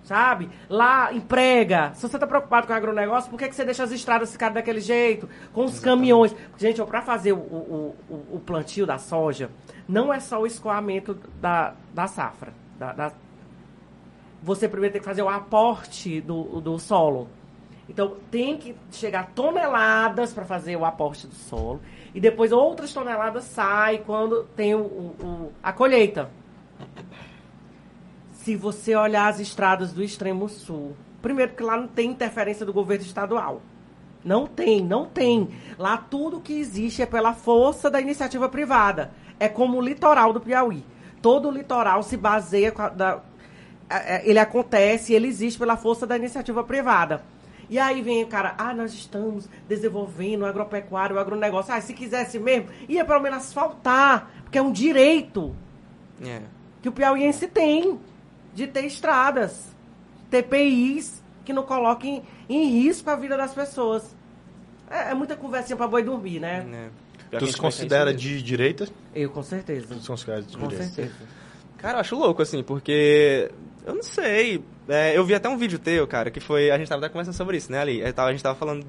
sabe? 0.04 0.48
Lá 0.68 1.12
emprega. 1.12 1.92
Se 1.94 2.02
você 2.08 2.16
está 2.16 2.26
preocupado 2.26 2.66
com 2.66 2.72
o 2.72 2.76
agronegócio, 2.76 3.30
por 3.30 3.38
que, 3.38 3.48
que 3.48 3.54
você 3.54 3.64
deixa 3.64 3.84
as 3.84 3.92
estradas 3.92 4.32
ficarem 4.32 4.54
daquele 4.54 4.80
jeito? 4.80 5.28
Com 5.52 5.64
os 5.64 5.78
caminhões. 5.80 6.34
Gente, 6.58 6.82
para 6.84 7.02
fazer 7.02 7.32
o, 7.32 7.36
o, 7.38 7.96
o, 8.32 8.40
plantio 8.40 8.84
da 8.86 8.98
soja, 8.98 9.50
não 9.88 10.12
é 10.12 10.20
só 10.20 10.40
o 10.40 10.46
escoamento 10.46 11.16
da, 11.40 11.74
da 11.94 12.06
safra, 12.06 12.52
da- 12.78 12.92
da, 12.92 13.12
você 14.42 14.68
primeiro 14.68 14.92
tem 14.92 15.00
que 15.00 15.06
fazer 15.06 15.22
o 15.22 15.28
aporte 15.28 16.20
do, 16.20 16.60
do 16.60 16.78
solo. 16.78 17.28
Então, 17.88 18.16
tem 18.30 18.56
que 18.56 18.74
chegar 18.90 19.30
toneladas 19.34 20.32
para 20.32 20.44
fazer 20.44 20.76
o 20.76 20.84
aporte 20.84 21.26
do 21.26 21.34
solo. 21.34 21.80
E 22.14 22.20
depois 22.20 22.50
outras 22.52 22.92
toneladas 22.92 23.44
saem 23.44 24.02
quando 24.04 24.44
tem 24.56 24.74
o- 24.74 24.80
o- 24.80 25.52
a 25.62 25.72
colheita. 25.72 26.28
Se 28.44 28.56
você 28.56 28.96
olhar 28.96 29.28
as 29.28 29.38
estradas 29.38 29.92
do 29.92 30.02
extremo 30.02 30.48
sul, 30.48 30.96
primeiro 31.20 31.54
que 31.54 31.62
lá 31.62 31.76
não 31.76 31.86
tem 31.86 32.10
interferência 32.10 32.66
do 32.66 32.72
governo 32.72 33.04
estadual. 33.04 33.62
Não 34.24 34.48
tem, 34.48 34.82
não 34.84 35.06
tem. 35.06 35.48
Lá 35.78 35.96
tudo 35.96 36.40
que 36.40 36.52
existe 36.52 37.02
é 37.02 37.06
pela 37.06 37.34
força 37.34 37.88
da 37.88 38.00
iniciativa 38.00 38.48
privada. 38.48 39.12
É 39.38 39.48
como 39.48 39.78
o 39.78 39.80
litoral 39.80 40.32
do 40.32 40.40
Piauí. 40.40 40.84
Todo 41.20 41.48
o 41.48 41.52
litoral 41.52 42.02
se 42.02 42.16
baseia 42.16 42.72
da, 42.72 43.20
é, 43.88 44.16
é, 44.16 44.28
ele 44.28 44.40
acontece, 44.40 45.14
ele 45.14 45.28
existe 45.28 45.56
pela 45.56 45.76
força 45.76 46.04
da 46.04 46.16
iniciativa 46.16 46.64
privada. 46.64 47.22
E 47.70 47.78
aí 47.78 48.02
vem 48.02 48.24
o 48.24 48.26
cara, 48.26 48.56
ah, 48.58 48.74
nós 48.74 48.92
estamos 48.92 49.48
desenvolvendo 49.68 50.42
o 50.42 50.46
agropecuário, 50.46 51.14
o 51.14 51.18
agronegócio. 51.20 51.72
Ah, 51.72 51.80
se 51.80 51.94
quisesse 51.94 52.40
mesmo, 52.40 52.70
ia 52.88 53.04
pelo 53.04 53.20
menos 53.20 53.38
asfaltar, 53.38 54.30
porque 54.42 54.58
é 54.58 54.62
um 54.62 54.72
direito. 54.72 55.54
É. 56.24 56.40
que 56.80 56.88
o 56.88 56.92
piauiense 56.92 57.48
tem 57.48 57.98
de 58.54 58.66
ter 58.66 58.84
estradas, 58.84 59.68
ter 60.30 60.42
PIs 60.44 61.22
que 61.44 61.52
não 61.52 61.62
coloquem 61.62 62.22
em 62.48 62.68
risco 62.68 63.08
a 63.10 63.16
vida 63.16 63.36
das 63.36 63.52
pessoas. 63.52 64.14
É, 64.90 65.10
é 65.10 65.14
muita 65.14 65.36
conversinha 65.36 65.76
pra 65.76 65.86
boi 65.88 66.02
dormir, 66.02 66.38
né? 66.38 66.90
a 67.32 67.38
Tu 67.38 67.46
se 67.46 67.56
considera 67.56 68.12
de 68.12 68.42
direita? 68.42 68.88
Eu, 69.14 69.30
com 69.30 69.42
certeza. 69.42 69.94
Tu 69.94 70.00
se 70.00 70.06
considera 70.06 70.42
de 70.42 70.56
Com 70.56 70.68
direita? 70.68 70.92
certeza. 70.92 71.16
Cara, 71.78 71.96
eu 71.96 72.00
acho 72.00 72.14
louco, 72.14 72.42
assim, 72.42 72.62
porque. 72.62 73.50
Eu 73.84 73.94
não 73.94 74.02
sei. 74.02 74.62
É, 74.88 75.16
eu 75.16 75.24
vi 75.24 75.34
até 75.34 75.48
um 75.48 75.56
vídeo 75.56 75.78
teu, 75.78 76.06
cara, 76.06 76.30
que 76.30 76.38
foi. 76.38 76.70
A 76.70 76.78
gente 76.78 76.88
tava 76.88 77.04
até 77.04 77.12
conversando 77.12 77.34
sobre 77.34 77.56
isso, 77.56 77.72
né, 77.72 77.80
ali? 77.80 78.02
A 78.04 78.30
gente 78.30 78.42
tava 78.42 78.56
falando 78.56 78.86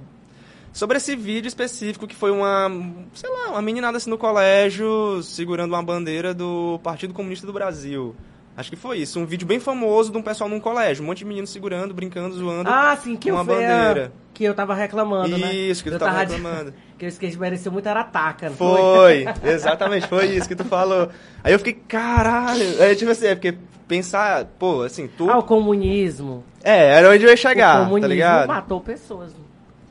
sobre 0.71 0.97
esse 0.97 1.15
vídeo 1.15 1.47
específico 1.47 2.05
que 2.05 2.15
foi 2.15 2.31
uma. 2.31 2.69
Sei 3.13 3.29
lá, 3.29 3.51
uma 3.51 3.61
meninada 3.61 3.97
assim 3.97 4.09
no 4.09 4.17
colégio 4.17 5.23
segurando 5.23 5.73
uma 5.73 5.81
bandeira 5.81 6.33
do 6.33 6.79
Partido 6.83 7.13
Comunista 7.13 7.47
do 7.47 7.53
Brasil. 7.53 8.15
Acho 8.55 8.69
que 8.69 8.75
foi 8.75 8.99
isso. 8.99 9.19
Um 9.19 9.25
vídeo 9.25 9.47
bem 9.47 9.59
famoso 9.59 10.11
de 10.11 10.17
um 10.17 10.21
pessoal 10.21 10.47
num 10.49 10.59
colégio. 10.59 11.03
Um 11.03 11.07
monte 11.07 11.19
de 11.19 11.25
meninos 11.25 11.49
segurando, 11.49 11.93
brincando, 11.93 12.35
zoando. 12.35 12.69
Ah, 12.69 12.95
sim, 13.01 13.15
que 13.15 13.31
uma 13.31 13.41
a- 13.41 13.43
bandeira. 13.43 14.13
Que 14.33 14.43
eu 14.43 14.53
tava 14.53 14.73
reclamando, 14.75 15.37
né? 15.37 15.53
Isso, 15.53 15.83
que 15.83 15.89
tu 15.89 15.93
eu 15.95 15.99
tava 15.99 16.23
de- 16.25 16.33
reclamando. 16.35 16.73
que 16.97 17.05
o 17.05 17.07
skate 17.07 17.37
mereceu 17.39 17.71
muito 17.71 17.87
era 17.89 18.03
taca, 18.03 18.49
não 18.49 18.55
Foi, 18.55 19.25
exatamente, 19.43 20.07
foi 20.07 20.25
isso 20.27 20.47
que 20.47 20.55
tu 20.55 20.63
falou. 20.65 21.09
Aí 21.43 21.51
eu 21.53 21.59
fiquei, 21.59 21.73
caralho. 21.73 22.81
Aí, 22.81 22.95
tipo 22.95 23.11
assim, 23.11 23.27
é 23.27 23.35
porque 23.35 23.55
pensar, 23.87 24.45
pô, 24.59 24.81
assim, 24.83 25.07
tu. 25.07 25.29
Ah, 25.29 25.37
o 25.39 25.43
comunismo. 25.43 26.43
É, 26.63 26.89
era 26.97 27.09
onde 27.09 27.23
eu 27.23 27.29
ia 27.29 27.35
o 27.35 27.37
chegar, 27.37 27.77
tá 27.79 27.83
comunismo 27.85 28.07
ligado? 28.13 28.47
matou 28.47 28.79
pessoas. 28.81 29.35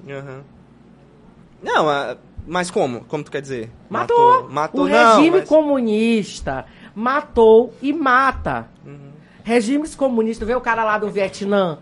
Aham. 0.09 0.41
Não, 1.63 1.89
a- 1.89 2.17
mas 2.47 2.71
como? 2.71 3.03
Como 3.05 3.23
tu 3.23 3.31
quer 3.31 3.41
dizer? 3.43 3.71
Matou. 3.89 4.49
Matou, 4.49 4.85
o 4.85 4.89
não, 4.89 5.17
regime 5.17 5.39
mas- 5.39 5.49
comunista 5.49 6.65
matou 6.95 7.75
e 7.81 7.93
mata. 7.93 8.69
Uhum. 8.85 9.13
Regimes 9.45 9.95
comunistas, 9.95 10.47
vê 10.47 10.55
o 10.55 10.61
cara 10.61 10.85
lá 10.85 10.99
do 10.99 11.11
Vietnã, 11.11 11.79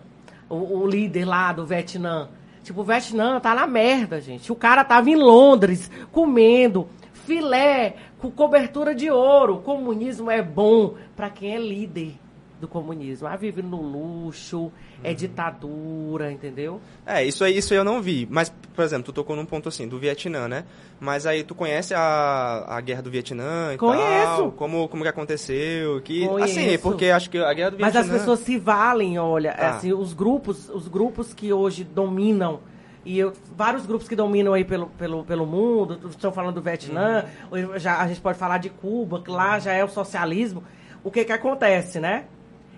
o, 0.49 0.81
o 0.81 0.87
líder 0.87 1.25
lá 1.25 1.53
do 1.53 1.67
Vietnã. 1.67 2.29
Tipo, 2.63 2.83
o 2.83 2.85
Vietnã 2.85 3.41
tá 3.41 3.55
na 3.55 3.67
merda, 3.67 4.21
gente. 4.21 4.53
O 4.53 4.57
cara 4.57 4.85
tava 4.85 5.11
em 5.11 5.17
Londres 5.17 5.91
comendo 6.13 6.89
filé 7.13 7.97
com 8.19 8.31
cobertura 8.31 8.95
de 8.95 9.11
ouro. 9.11 9.57
O 9.57 9.63
comunismo 9.63 10.31
é 10.31 10.43
bom 10.43 10.95
pra 11.17 11.31
quem 11.31 11.55
é 11.55 11.59
líder 11.59 12.15
do 12.61 12.69
comunismo. 12.69 13.27
Ah, 13.27 13.37
vive 13.37 13.63
no 13.63 13.81
luxo, 13.81 14.59
Uhum. 14.65 14.71
é 15.03 15.15
ditadura, 15.15 16.31
entendeu? 16.31 16.81
É, 17.07 17.25
isso 17.25 17.43
aí, 17.43 17.57
isso 17.57 17.73
aí 17.73 17.79
eu 17.79 17.85
não 17.85 18.01
vi. 18.03 18.27
Mas, 18.31 18.51
por 18.75 18.85
exemplo, 18.85 19.05
tu 19.05 19.13
tocou 19.13 19.35
num 19.35 19.47
ponto 19.47 19.69
assim, 19.69 19.89
do 19.89 19.99
Vietnã, 19.99 20.47
né? 20.47 20.65
Mas 21.01 21.27
aí 21.27 21.43
tu 21.43 21.55
conhece 21.55 21.95
a, 21.95 22.65
a 22.69 22.81
guerra 22.81 23.03
do 23.03 23.11
Vietnã 23.11 23.73
e 23.75 23.79
Conheço. 23.79 24.03
tal? 24.37 24.53
Como, 24.53 24.87
como 24.89 25.03
que 25.03 25.09
aconteceu? 25.09 26.01
Que, 26.03 26.27
Conheço. 26.29 26.59
Assim, 26.59 26.79
porque 26.79 27.07
acho 27.07 27.31
que 27.31 27.39
a 27.39 27.53
guerra 27.53 27.71
do 27.71 27.79
Mas 27.81 27.93
Vietnã... 27.95 28.15
as 28.15 28.21
pessoas 28.21 28.41
se 28.41 28.59
valem, 28.59 29.19
olha, 29.19 29.53
Tá. 29.53 29.71
assim, 29.71 29.93
os 29.93 30.13
grupos, 30.13 30.69
os 30.69 30.87
grupos 30.89 31.33
que 31.33 31.53
hoje 31.53 31.83
dominam 31.85 32.61
e 33.03 33.19
eu, 33.19 33.33
vários 33.57 33.87
grupos 33.87 34.07
que 34.07 34.15
dominam 34.15 34.53
aí 34.53 34.63
pelo, 34.63 34.89
pelo, 34.89 35.25
pelo 35.25 35.47
mundo, 35.47 35.99
estão 36.11 36.31
falando 36.31 36.57
do 36.57 36.61
Vietnã, 36.61 37.25
Uhum. 37.51 37.79
já, 37.79 37.99
a 37.99 38.07
gente 38.07 38.21
pode 38.21 38.37
falar 38.39 38.59
de 38.59 38.69
Cuba, 38.69 39.23
que 39.23 39.31
lá 39.31 39.59
já 39.59 39.73
é 39.73 39.83
o 39.83 39.89
socialismo. 39.89 40.63
O 41.03 41.11
que 41.11 41.25
que 41.25 41.33
acontece, 41.33 41.99
né? 41.99 42.25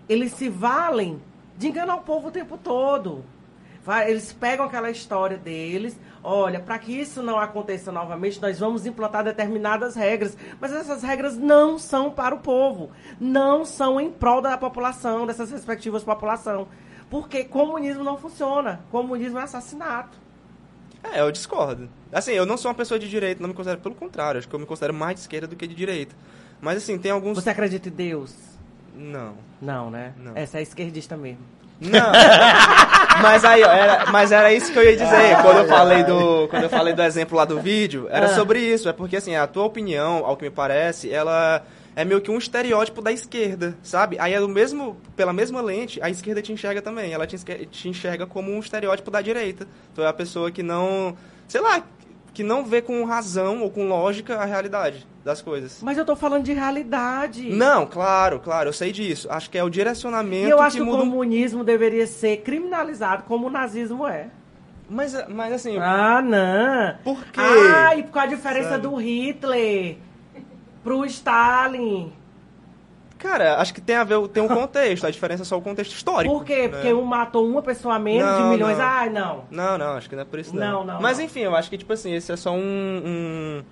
Eles 0.08 0.32
se 0.32 0.48
valem 0.48 1.20
de 1.56 1.68
enganar 1.68 1.96
o 1.96 2.02
povo 2.02 2.28
o 2.28 2.30
tempo 2.30 2.58
todo. 2.58 3.24
Vai, 3.84 4.10
eles 4.10 4.32
pegam 4.32 4.66
aquela 4.66 4.90
história 4.90 5.36
deles, 5.36 5.98
olha, 6.22 6.60
para 6.60 6.78
que 6.78 6.92
isso 6.92 7.20
não 7.20 7.36
aconteça 7.36 7.90
novamente, 7.90 8.40
nós 8.40 8.60
vamos 8.60 8.86
implantar 8.86 9.24
determinadas 9.24 9.96
regras, 9.96 10.36
mas 10.60 10.72
essas 10.72 11.02
regras 11.02 11.36
não 11.36 11.80
são 11.80 12.08
para 12.08 12.32
o 12.32 12.38
povo, 12.38 12.90
não 13.20 13.64
são 13.64 14.00
em 14.00 14.08
prol 14.08 14.40
da 14.40 14.56
população, 14.56 15.26
dessas 15.26 15.50
respectivas 15.50 16.04
população. 16.04 16.68
Porque 17.10 17.44
comunismo 17.44 18.02
não 18.02 18.16
funciona. 18.16 18.80
Comunismo 18.90 19.38
é 19.38 19.42
assassinato. 19.42 20.16
É, 21.02 21.20
eu 21.20 21.30
discordo. 21.30 21.88
Assim, 22.10 22.30
eu 22.30 22.46
não 22.46 22.56
sou 22.56 22.70
uma 22.70 22.74
pessoa 22.74 22.98
de 22.98 23.08
direita, 23.08 23.42
não 23.42 23.48
me 23.48 23.54
considero, 23.54 23.82
pelo 23.82 23.94
contrário, 23.94 24.38
acho 24.38 24.48
que 24.48 24.54
eu 24.54 24.60
me 24.60 24.64
considero 24.64 24.94
mais 24.94 25.16
de 25.16 25.20
esquerda 25.22 25.46
do 25.46 25.56
que 25.56 25.66
de 25.66 25.74
direita. 25.74 26.14
Mas 26.60 26.78
assim, 26.78 26.96
tem 26.96 27.10
alguns... 27.10 27.34
Você 27.34 27.50
acredita 27.50 27.88
em 27.88 27.92
Deus? 27.92 28.51
Não. 28.94 29.34
Não, 29.60 29.90
né? 29.90 30.12
Não. 30.18 30.32
Essa 30.34 30.58
é 30.58 30.62
esquerdista 30.62 31.16
mesmo. 31.16 31.40
Não. 31.80 32.12
mas 33.22 33.44
aí, 33.44 33.62
ó, 33.64 33.70
era, 33.70 34.10
mas 34.10 34.30
era 34.32 34.52
isso 34.52 34.72
que 34.72 34.78
eu 34.78 34.84
ia 34.84 34.96
dizer. 34.96 35.36
Quando 35.42 35.58
eu 35.58 35.68
falei 35.68 36.04
do, 36.04 36.46
quando 36.48 36.62
eu 36.64 36.70
falei 36.70 36.94
do 36.94 37.02
exemplo 37.02 37.36
lá 37.36 37.44
do 37.44 37.60
vídeo, 37.60 38.06
era 38.10 38.26
Ah. 38.26 38.34
sobre 38.34 38.60
isso. 38.60 38.88
É 38.88 38.92
porque 38.92 39.16
assim, 39.16 39.34
a 39.34 39.46
tua 39.46 39.64
opinião, 39.64 40.24
ao 40.24 40.36
que 40.36 40.44
me 40.44 40.50
parece, 40.50 41.10
ela 41.10 41.62
é 41.96 42.04
meio 42.04 42.20
que 42.20 42.30
um 42.30 42.38
estereótipo 42.38 43.02
da 43.02 43.10
esquerda, 43.12 43.76
sabe? 43.82 44.16
Aí 44.18 44.32
é 44.32 44.38
do 44.40 44.48
mesmo, 44.48 44.96
pela 45.16 45.32
mesma 45.32 45.60
lente, 45.60 46.00
a 46.02 46.08
esquerda 46.08 46.40
te 46.40 46.52
enxerga 46.52 46.80
também. 46.80 47.12
Ela 47.12 47.26
te 47.26 47.34
enxerga, 47.36 47.66
te 47.66 47.88
enxerga 47.88 48.26
como 48.26 48.50
um 48.52 48.60
estereótipo 48.60 49.10
da 49.10 49.20
direita. 49.20 49.66
Tu 49.94 50.02
é 50.02 50.06
a 50.06 50.12
pessoa 50.12 50.50
que 50.50 50.62
não, 50.62 51.16
sei 51.48 51.60
lá, 51.60 51.82
que 52.32 52.42
não 52.42 52.64
vê 52.64 52.80
com 52.80 53.04
razão 53.04 53.62
ou 53.62 53.70
com 53.70 53.86
lógica 53.88 54.36
a 54.36 54.44
realidade 54.44 55.06
das 55.24 55.42
coisas. 55.42 55.80
Mas 55.82 55.98
eu 55.98 56.04
tô 56.04 56.16
falando 56.16 56.44
de 56.44 56.52
realidade. 56.52 57.50
Não, 57.50 57.86
claro, 57.86 58.40
claro, 58.40 58.70
eu 58.70 58.72
sei 58.72 58.90
disso. 58.90 59.28
Acho 59.30 59.50
que 59.50 59.58
é 59.58 59.62
o 59.64 59.70
direcionamento 59.70 60.46
E 60.46 60.50
eu 60.50 60.60
acho 60.60 60.78
que 60.78 60.82
que 60.82 60.88
o 60.88 60.94
um 60.94 60.98
comunismo 60.98 61.62
deveria 61.62 62.06
ser 62.06 62.38
criminalizado 62.38 63.24
como 63.24 63.46
o 63.46 63.50
nazismo 63.50 64.06
é. 64.06 64.28
Mas, 64.88 65.14
mas 65.28 65.52
assim, 65.52 65.78
Ah, 65.78 66.20
não. 66.22 66.98
Por 67.04 67.24
quê? 67.26 67.40
Ah, 67.40 67.96
e 67.96 68.02
qual 68.04 68.24
a 68.24 68.28
diferença 68.28 68.70
Sabe? 68.70 68.82
do 68.82 68.94
Hitler 68.96 69.96
pro 70.82 71.04
Stalin? 71.06 72.12
Cara, 73.22 73.56
acho 73.58 73.72
que 73.72 73.80
tem 73.80 73.96
a 73.96 74.04
ver, 74.04 74.26
tem 74.28 74.42
um 74.42 74.48
contexto, 74.48 75.06
a 75.06 75.10
diferença 75.10 75.42
é 75.42 75.46
só 75.46 75.56
o 75.56 75.62
contexto 75.62 75.92
histórico. 75.92 76.34
Por 76.34 76.44
quê? 76.44 76.62
né? 76.62 76.68
Porque 76.68 76.92
um 76.92 77.04
matou 77.04 77.46
uma 77.46 77.62
pessoa 77.62 77.94
a 77.94 77.98
menos 77.98 78.28
de 78.34 78.40
Não, 78.42 78.50
milhões. 78.50 78.76
não. 78.78 78.84
Ai, 78.84 79.08
não. 79.10 79.44
Não, 79.50 79.78
não, 79.78 79.86
acho 79.96 80.08
que 80.08 80.16
não 80.16 80.22
é 80.22 80.26
por 80.26 80.38
isso 80.38 80.54
não. 80.54 80.84
Não, 80.84 80.84
não, 80.94 81.00
Mas 81.00 81.18
não. 81.18 81.24
enfim, 81.24 81.40
eu 81.40 81.54
acho 81.54 81.70
que, 81.70 81.78
tipo 81.78 81.92
assim, 81.92 82.12
esse 82.14 82.32
é 82.32 82.36
só 82.36 82.50
um, 82.52 82.58
um- 82.58 83.62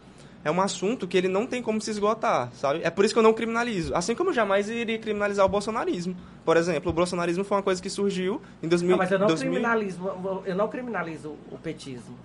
É 0.42 0.50
um 0.50 0.58
assunto 0.60 1.06
que 1.06 1.18
ele 1.18 1.28
não 1.28 1.46
tem 1.46 1.62
como 1.62 1.78
se 1.82 1.90
esgotar, 1.90 2.48
sabe? 2.54 2.80
É 2.82 2.88
por 2.88 3.04
isso 3.04 3.12
que 3.12 3.18
eu 3.18 3.22
não 3.22 3.34
criminalizo. 3.34 3.94
Assim 3.94 4.14
como 4.14 4.30
eu 4.30 4.34
jamais 4.34 4.70
iria 4.70 4.98
criminalizar 4.98 5.44
o 5.44 5.48
bolsonarismo. 5.50 6.16
Por 6.46 6.56
exemplo, 6.56 6.90
o 6.90 6.94
bolsonarismo 6.94 7.44
foi 7.44 7.58
uma 7.58 7.62
coisa 7.62 7.82
que 7.82 7.90
surgiu 7.90 8.40
em 8.62 8.66
2000... 8.68 8.92
Não, 8.92 8.96
mas 8.98 9.10
eu 9.12 9.18
não 9.18 9.26
2000 9.26 9.50
criminalizo, 9.52 10.10
eu 10.46 10.54
não 10.54 10.66
criminalizo 10.68 11.34
o 11.52 11.58
petismo. 11.58 12.16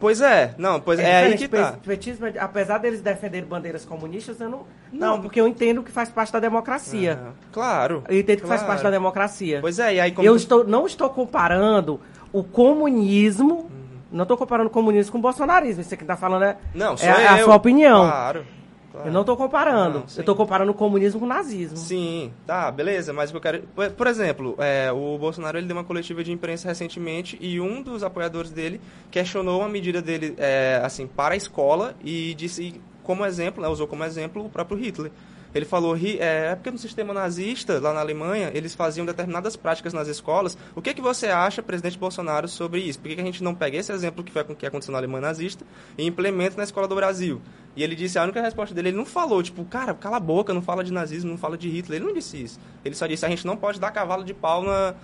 Pois 0.00 0.20
é, 0.20 0.54
não, 0.56 0.80
pois 0.80 1.00
é, 1.00 1.16
aí 1.24 1.36
que 1.36 1.48
tá. 1.48 1.72
Pe- 1.72 1.78
Petismo, 1.88 2.26
apesar 2.38 2.78
deles 2.78 3.00
defenderem 3.00 3.48
bandeiras 3.48 3.84
comunistas, 3.84 4.40
eu 4.40 4.48
não, 4.48 4.62
Não. 4.92 5.16
não. 5.16 5.20
porque 5.20 5.40
eu 5.40 5.48
entendo 5.48 5.82
que 5.82 5.90
faz 5.90 6.08
parte 6.08 6.32
da 6.32 6.38
democracia. 6.38 7.18
Ah, 7.20 7.30
claro. 7.50 8.04
Eu 8.08 8.18
entendo 8.18 8.42
que 8.42 8.46
faz 8.46 8.62
parte 8.62 8.82
da 8.84 8.90
democracia. 8.90 9.58
Pois 9.60 9.78
é, 9.80 9.94
e 9.96 10.00
aí 10.00 10.12
como 10.12 10.26
eu 10.26 10.34
tu- 10.34 10.36
estou, 10.36 10.64
não 10.64 10.86
estou 10.86 11.10
comparando 11.10 12.00
o 12.32 12.44
comunismo, 12.44 13.70
não 14.12 14.22
estou 14.22 14.36
comparando 14.36 14.68
o 14.68 14.72
comunismo 14.72 15.12
com 15.12 15.18
o 15.18 15.20
bolsonarismo. 15.20 15.80
Isso 15.82 15.92
aqui 15.94 16.04
tá 16.04 16.16
falando 16.16 16.44
é, 16.44 16.56
Não, 16.74 16.94
é 17.00 17.08
a- 17.10 17.34
a 17.34 17.38
eu. 17.40 17.44
sua 17.46 17.56
opinião. 17.56 18.06
Claro. 18.08 18.46
Claro. 18.92 19.08
Eu 19.08 19.12
não 19.12 19.20
estou 19.22 19.36
comparando. 19.36 19.94
Não, 19.98 20.00
eu 20.16 20.20
estou 20.20 20.34
comparando 20.36 20.70
o 20.72 20.74
comunismo 20.74 21.20
com 21.20 21.26
o 21.26 21.28
nazismo. 21.28 21.76
Sim, 21.76 22.32
tá, 22.46 22.70
beleza, 22.70 23.12
mas 23.12 23.30
o 23.30 23.32
que 23.32 23.36
eu 23.36 23.40
quero. 23.40 23.62
por- 23.74 23.90
Por 23.90 24.06
exemplo, 24.06 24.54
é, 24.58 24.90
o 24.92 25.16
Bolsonaro 25.18 25.58
ele 25.58 25.66
deu 25.66 25.76
uma 25.76 25.84
coletiva 25.84 26.22
de 26.24 26.32
imprensa 26.32 26.68
recentemente 26.68 27.36
e 27.40 27.60
um 27.60 27.82
dos 27.82 28.02
apoiadores 28.02 28.50
dele 28.50 28.80
questionou 29.10 29.60
uma 29.60 29.68
medida 29.68 30.00
dele 30.02 30.34
é, 30.38 30.80
assim 30.84 31.06
para 31.06 31.34
a 31.34 31.36
escola 31.36 31.94
e 32.02 32.34
disse 32.34 32.80
como 33.02 33.24
exemplo, 33.24 33.62
né, 33.62 33.68
usou 33.68 33.86
como 33.86 34.04
exemplo 34.04 34.44
o 34.44 34.48
próprio 34.50 34.76
Hitler. 34.78 35.10
Ele 35.58 35.66
falou, 35.66 35.92
"Ri- 35.92 36.18
é, 36.20 36.52
é 36.52 36.54
porque 36.54 36.70
no 36.70 36.78
sistema 36.78 37.12
nazista, 37.12 37.80
lá 37.80 37.92
na 37.92 38.00
Alemanha, 38.00 38.50
eles 38.54 38.74
faziam 38.74 39.04
determinadas 39.04 39.56
práticas 39.56 39.92
nas 39.92 40.06
escolas. 40.08 40.56
O 40.74 40.80
que, 40.80 40.94
que 40.94 41.02
você 41.02 41.26
acha, 41.26 41.62
presidente 41.62 41.98
Bolsonaro, 41.98 42.46
sobre 42.48 42.80
isso? 42.80 42.98
Por 43.00 43.08
que, 43.08 43.16
que 43.16 43.20
a 43.20 43.24
gente 43.24 43.42
não 43.42 43.54
pega 43.54 43.76
esse 43.76 43.92
exemplo 43.92 44.22
que 44.22 44.30
foi 44.32 44.44
que 44.44 44.64
aconteceu 44.66 44.92
na 44.92 44.98
Alemanha 44.98 45.22
nazista 45.22 45.64
e 45.98 46.06
implementa 46.06 46.56
na 46.56 46.62
escola 46.62 46.86
do 46.86 46.94
Brasil? 46.94 47.40
E 47.76 47.82
ele 47.82 47.94
disse, 47.94 48.18
a 48.18 48.22
única 48.22 48.40
resposta 48.40 48.74
dele, 48.74 48.88
ele 48.88 48.96
não 48.96 49.04
falou, 49.04 49.42
tipo, 49.42 49.64
cara, 49.64 49.92
cala 49.94 50.16
a 50.16 50.20
boca, 50.20 50.54
não 50.54 50.62
fala 50.62 50.82
de 50.82 50.92
nazismo, 50.92 51.30
não 51.30 51.38
fala 51.38 51.58
de 51.58 51.68
Hitler. 51.68 51.98
Ele 52.00 52.06
não 52.06 52.14
disse 52.14 52.42
isso. 52.42 52.58
Ele 52.84 52.94
só 52.94 53.06
disse, 53.06 53.26
a 53.26 53.28
gente 53.28 53.46
não 53.46 53.56
pode 53.56 53.78
dar 53.78 53.90
cavalo 53.90 54.24
de 54.24 54.32
pau 54.34 54.62
na... 54.64 54.94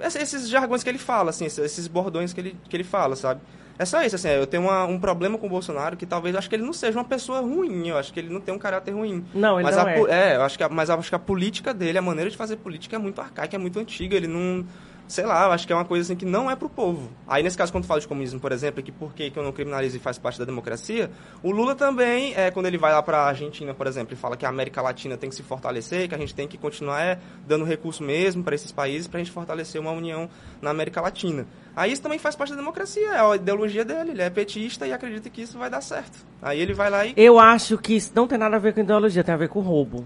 Esses, 0.00 0.48
jargões 0.48 0.82
que 0.82 0.88
ele 0.88 0.98
fala, 0.98 1.30
assim, 1.30 1.46
esses- 1.46 1.86
bordões 1.88 2.32
que 2.32 2.40
ele, 2.40 2.56
que 2.68 2.76
ele 2.76 2.84
fala, 2.84 3.16
sabe? 3.16 3.40
É 3.78 3.84
só 3.84 4.02
isso, 4.02 4.16
assim, 4.16 4.28
eu 4.28 4.46
tenho 4.46 4.62
uma- 4.62 4.86
um 4.86 4.98
problema 4.98 5.36
com 5.36 5.46
o 5.46 5.50
Bolsonaro 5.50 5.96
que 5.98 6.06
talvez, 6.06 6.34
eu 6.34 6.38
acho 6.38 6.48
que 6.48 6.54
ele 6.56 6.62
não 6.64 6.72
seja 6.72 6.98
uma 6.98 7.04
pessoa 7.04 7.40
ruim, 7.40 7.88
eu 7.88 7.98
acho 7.98 8.10
que 8.12 8.18
ele 8.20 8.32
não 8.32 8.40
tem 8.40 8.54
um 8.54 8.58
caráter 8.58 8.92
ruim. 8.92 9.22
Não, 9.34 9.56
ele 9.60 9.64
mas 9.64 9.76
não 9.76 9.84
a 9.86 9.90
é. 9.90 9.98
po- 10.00 10.08
eu 10.08 10.42
acho 10.42 10.56
que 10.56 10.64
a, 10.64 10.68
mas 10.70 10.88
eu 10.88 10.94
acho 10.98 11.08
que 11.10 11.14
a 11.14 11.18
política 11.18 11.74
dele, 11.74 11.98
a 11.98 12.02
maneira 12.02 12.30
de 12.30 12.36
fazer 12.38 12.56
política 12.56 12.96
é 12.96 12.98
muito 12.98 13.20
arcaica, 13.20 13.54
é 13.54 13.58
muito 13.58 13.78
antiga, 13.78 14.16
ele 14.16 14.26
não... 14.26 14.64
Sei 15.08 15.24
lá, 15.24 15.44
eu 15.44 15.52
acho 15.52 15.66
que 15.66 15.72
é 15.72 15.76
uma 15.76 15.84
coisa 15.84 16.02
assim 16.02 16.16
que 16.16 16.24
não 16.24 16.50
é 16.50 16.56
pro 16.56 16.68
povo. 16.68 17.08
Aí, 17.28 17.40
nesse 17.40 17.56
caso, 17.56 17.70
quando 17.70 17.84
fala 17.84 18.00
de 18.00 18.08
comunismo, 18.08 18.40
por 18.40 18.50
exemplo, 18.50 18.82
que 18.82 18.90
por 18.90 19.14
que 19.14 19.32
eu 19.34 19.42
não 19.42 19.52
criminalizo 19.52 19.96
e 19.96 20.00
faz 20.00 20.18
parte 20.18 20.36
da 20.36 20.44
democracia, 20.44 21.10
o 21.44 21.52
Lula 21.52 21.76
também, 21.76 22.34
é, 22.34 22.50
quando 22.50 22.66
ele 22.66 22.76
vai 22.76 22.92
lá 22.92 23.00
pra 23.00 23.22
Argentina, 23.22 23.72
por 23.72 23.86
exemplo, 23.86 24.14
e 24.14 24.16
fala 24.16 24.36
que 24.36 24.44
a 24.44 24.48
América 24.48 24.82
Latina 24.82 25.16
tem 25.16 25.30
que 25.30 25.36
se 25.36 25.44
fortalecer, 25.44 26.08
que 26.08 26.14
a 26.14 26.18
gente 26.18 26.34
tem 26.34 26.48
que 26.48 26.58
continuar 26.58 27.00
é, 27.00 27.18
dando 27.46 27.64
recurso 27.64 28.02
mesmo 28.02 28.42
para 28.42 28.56
esses 28.56 28.72
países 28.72 29.06
pra 29.06 29.18
gente 29.18 29.30
fortalecer 29.30 29.80
uma 29.80 29.92
união 29.92 30.28
na 30.60 30.70
América 30.70 31.00
Latina. 31.00 31.46
Aí 31.76 31.92
isso 31.92 32.02
também 32.02 32.18
faz 32.18 32.34
parte 32.34 32.50
da 32.50 32.56
democracia, 32.56 33.08
é 33.08 33.20
a 33.20 33.36
ideologia 33.36 33.84
dele, 33.84 34.10
ele 34.10 34.22
é 34.22 34.30
petista 34.30 34.88
e 34.88 34.92
acredita 34.92 35.30
que 35.30 35.42
isso 35.42 35.56
vai 35.56 35.70
dar 35.70 35.82
certo. 35.82 36.18
Aí 36.42 36.60
ele 36.60 36.74
vai 36.74 36.90
lá 36.90 37.06
e... 37.06 37.14
Eu 37.16 37.38
acho 37.38 37.78
que 37.78 37.94
isso 37.94 38.10
não 38.12 38.26
tem 38.26 38.38
nada 38.38 38.56
a 38.56 38.58
ver 38.58 38.74
com 38.74 38.80
ideologia, 38.80 39.22
tem 39.22 39.34
a 39.34 39.38
ver 39.38 39.48
com 39.48 39.60
roubo. 39.60 40.04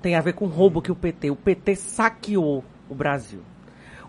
tem 0.00 0.14
a 0.14 0.20
ver 0.20 0.34
com 0.34 0.46
roubo 0.46 0.80
que 0.80 0.92
o 0.92 0.96
PT. 0.96 1.30
O 1.30 1.36
PT 1.36 1.74
saqueou 1.76 2.64
o 2.90 2.94
Brasil. 2.94 3.40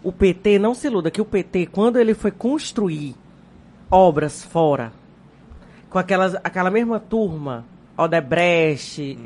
O 0.04 0.12
PT, 0.12 0.58
não 0.58 0.74
se 0.74 0.88
iluda, 0.88 1.12
que 1.12 1.22
o 1.22 1.26
PT, 1.26 1.68
quando 1.68 1.98
ele 1.98 2.14
foi 2.14 2.32
construir 2.32 3.16
obras 3.90 4.44
fora, 4.44 4.92
com 5.90 6.00
aquelas, 6.00 6.36
aquela 6.44 6.72
mesma 6.72 7.00
turma, 7.00 7.64
Odebrecht, 7.96 9.20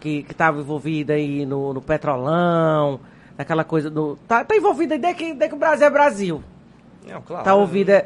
que 0.00 0.26
estava 0.28 0.60
envolvida 0.60 1.14
aí 1.14 1.46
no, 1.46 1.72
no 1.72 1.80
Petrolão, 1.80 3.00
naquela 3.36 3.64
coisa 3.64 3.88
do. 3.88 4.16
Tá, 4.28 4.44
tá 4.44 4.56
envolvida 4.56 4.98
desde 4.98 5.18
que, 5.18 5.24
desde 5.32 5.48
que 5.48 5.54
o 5.54 5.58
Brasil 5.58 5.86
é 5.86 5.90
Brasil 5.90 6.42
Não, 7.06 7.22
claro. 7.22 7.44
tá 7.44 7.54
ouvida, 7.54 8.04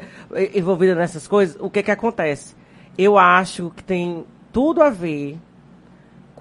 envolvida 0.53 0.95
nessas 0.95 1.27
coisas, 1.27 1.57
o 1.59 1.69
que 1.69 1.83
que 1.83 1.91
acontece? 1.91 2.55
Eu 2.97 3.17
acho 3.17 3.71
que 3.75 3.83
tem 3.83 4.23
tudo 4.51 4.81
a 4.81 4.89
ver 4.89 5.37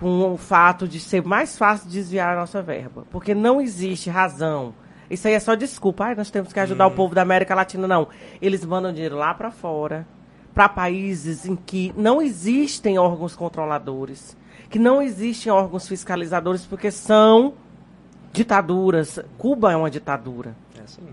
com 0.02 0.32
o 0.32 0.36
fato 0.36 0.88
de 0.88 0.98
ser 0.98 1.22
mais 1.22 1.56
fácil 1.56 1.88
desviar 1.88 2.36
a 2.36 2.40
nossa 2.40 2.60
verba. 2.60 3.06
Porque 3.08 3.36
não 3.36 3.60
existe 3.60 4.10
razão. 4.10 4.74
Isso 5.08 5.28
aí 5.28 5.34
é 5.34 5.38
só 5.38 5.54
desculpa. 5.54 6.06
Ai, 6.06 6.16
nós 6.16 6.28
temos 6.28 6.52
que 6.52 6.58
ajudar 6.58 6.88
o 6.88 6.90
povo 6.90 7.14
da 7.14 7.22
América 7.22 7.54
Latina. 7.54 7.86
Não. 7.86 8.08
Eles 8.40 8.64
mandam 8.64 8.92
dinheiro 8.92 9.16
lá 9.16 9.32
para 9.32 9.52
fora, 9.52 10.04
para 10.52 10.68
países 10.68 11.46
em 11.46 11.54
que 11.54 11.94
não 11.96 12.20
existem 12.20 12.98
órgãos 12.98 13.36
controladores, 13.36 14.36
que 14.68 14.78
não 14.78 15.00
existem 15.00 15.52
órgãos 15.52 15.86
fiscalizadores, 15.86 16.66
porque 16.66 16.90
são 16.90 17.54
ditaduras. 18.32 19.20
Cuba 19.38 19.70
é 19.70 19.76
uma 19.76 19.90
ditadura. 19.90 20.56
É 20.76 20.82
assim. 20.82 21.06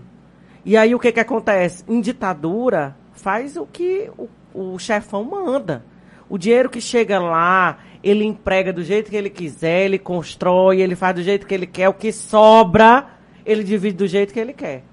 E 0.64 0.76
aí 0.76 0.96
o 0.96 0.98
que 0.98 1.12
que 1.12 1.20
acontece? 1.20 1.84
Em 1.86 2.00
ditadura, 2.00 2.96
faz 3.12 3.56
o 3.56 3.64
que 3.66 4.10
o, 4.18 4.28
o 4.52 4.78
chefão 4.80 5.22
manda. 5.22 5.84
O 6.30 6.38
dinheiro 6.38 6.70
que 6.70 6.80
chega 6.80 7.18
lá, 7.18 7.78
ele 8.02 8.24
emprega 8.24 8.72
do 8.72 8.84
jeito 8.84 9.10
que 9.10 9.16
ele 9.16 9.28
quiser, 9.28 9.84
ele 9.84 9.98
constrói, 9.98 10.80
ele 10.80 10.94
faz 10.94 11.16
do 11.16 11.22
jeito 11.22 11.44
que 11.44 11.52
ele 11.52 11.66
quer. 11.66 11.88
O 11.88 11.92
que 11.92 12.12
sobra, 12.12 13.08
ele 13.44 13.64
divide 13.64 13.96
do 13.96 14.06
jeito 14.06 14.32
que 14.32 14.38
ele 14.38 14.52
quer. 14.52 14.84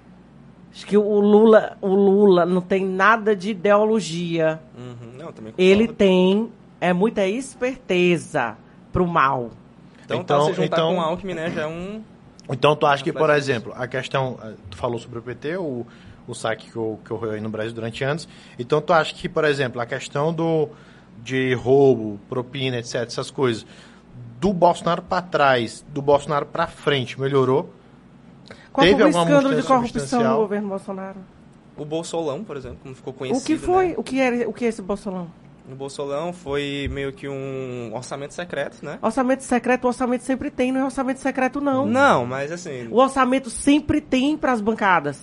Acho 0.73 0.85
que 0.85 0.97
o 0.97 1.19
Lula, 1.19 1.77
o 1.79 1.87
Lula 1.93 2.45
não 2.45 2.59
tem 2.59 2.83
nada 2.85 3.35
de 3.35 3.51
ideologia. 3.51 4.59
Uhum. 4.77 5.17
Não. 5.17 5.33
Ele 5.57 5.87
tem 5.87 6.51
é 6.81 6.93
muita 6.93 7.25
esperteza 7.27 8.57
pro 8.91 9.05
mal. 9.07 9.51
Então, 10.05 10.21
Então- 10.21 10.39
tá, 10.39 10.45
se 10.45 10.53
juntar 10.53 10.77
então- 10.77 10.95
com 10.95 10.99
o 10.99 11.03
Alckmin, 11.03 11.33
né, 11.33 11.51
já 11.51 11.63
é 11.63 11.67
um... 11.67 12.01
Então 12.49 12.75
tu 12.75 12.85
acha 12.85 13.03
que, 13.03 13.11
por 13.11 13.29
exemplo, 13.29 13.73
a 13.75 13.87
questão, 13.87 14.39
eh, 14.41 14.53
tu 14.69 14.77
falou 14.77 14.97
sobre 14.97 15.19
o 15.19 15.21
PT, 15.21 15.57
o, 15.57 15.85
o 16.25 16.33
saque 16.33 16.71
que 16.71 16.79
ocorreu 16.79 17.31
aí 17.31 17.41
no 17.41 17.49
Brasil 17.49 17.73
durante 17.73 18.03
anos, 18.05 18.27
então 18.57 18.79
tu 18.79 18.93
acha 18.93 19.13
que, 19.13 19.27
por 19.27 19.43
exemplo, 19.43 19.81
a 19.81 19.85
questão 19.85 20.33
do, 20.33 20.69
de 21.23 21.53
roubo, 21.53 22.19
propina, 22.29 22.77
etc, 22.77 22.95
essas 22.95 23.29
coisas, 23.31 23.65
do 24.39 24.53
Bolsonaro 24.53 25.01
para 25.01 25.21
trás, 25.21 25.85
do 25.89 26.01
Bolsonaro 26.01 26.45
para 26.45 26.67
frente, 26.67 27.19
melhorou? 27.19 27.69
Qual 28.71 28.85
Teve 28.85 29.03
alguma 29.03 29.23
escândalo 29.23 29.49
de 29.49 29.55
mudança 29.55 29.67
corrupção 29.67 30.23
no 30.23 30.37
governo 30.37 30.69
Bolsonaro? 30.69 31.19
O 31.75 31.85
Bolsolão, 31.85 32.43
por 32.43 32.57
exemplo, 32.57 32.79
como 32.81 32.95
ficou 32.95 33.13
conhecido, 33.13 33.43
o 33.43 33.45
que 33.45 33.57
foi? 33.57 33.89
né? 33.89 33.93
O 33.97 34.03
que 34.03 34.19
era? 34.19 34.49
O 34.49 34.53
que 34.53 34.65
é 34.65 34.67
esse 34.67 34.81
Bolsonaro? 34.81 35.29
O 35.69 35.75
Bolsolão 35.75 36.31
foi 36.31 36.87
meio 36.91 37.11
que 37.11 37.27
um 37.27 37.91
orçamento 37.93 38.33
secreto, 38.33 38.85
né? 38.85 38.97
Orçamento 39.01 39.43
secreto, 39.43 39.83
o 39.83 39.87
orçamento 39.87 40.23
sempre 40.23 40.49
tem, 40.49 40.71
não 40.71 40.81
é 40.81 40.85
orçamento 40.85 41.19
secreto 41.19 41.59
não. 41.59 41.85
Não, 41.85 42.25
mas 42.25 42.51
assim... 42.53 42.87
O 42.89 42.97
orçamento 42.97 43.49
sempre 43.49 43.99
tem 43.99 44.37
para 44.37 44.53
as 44.53 44.61
bancadas. 44.61 45.19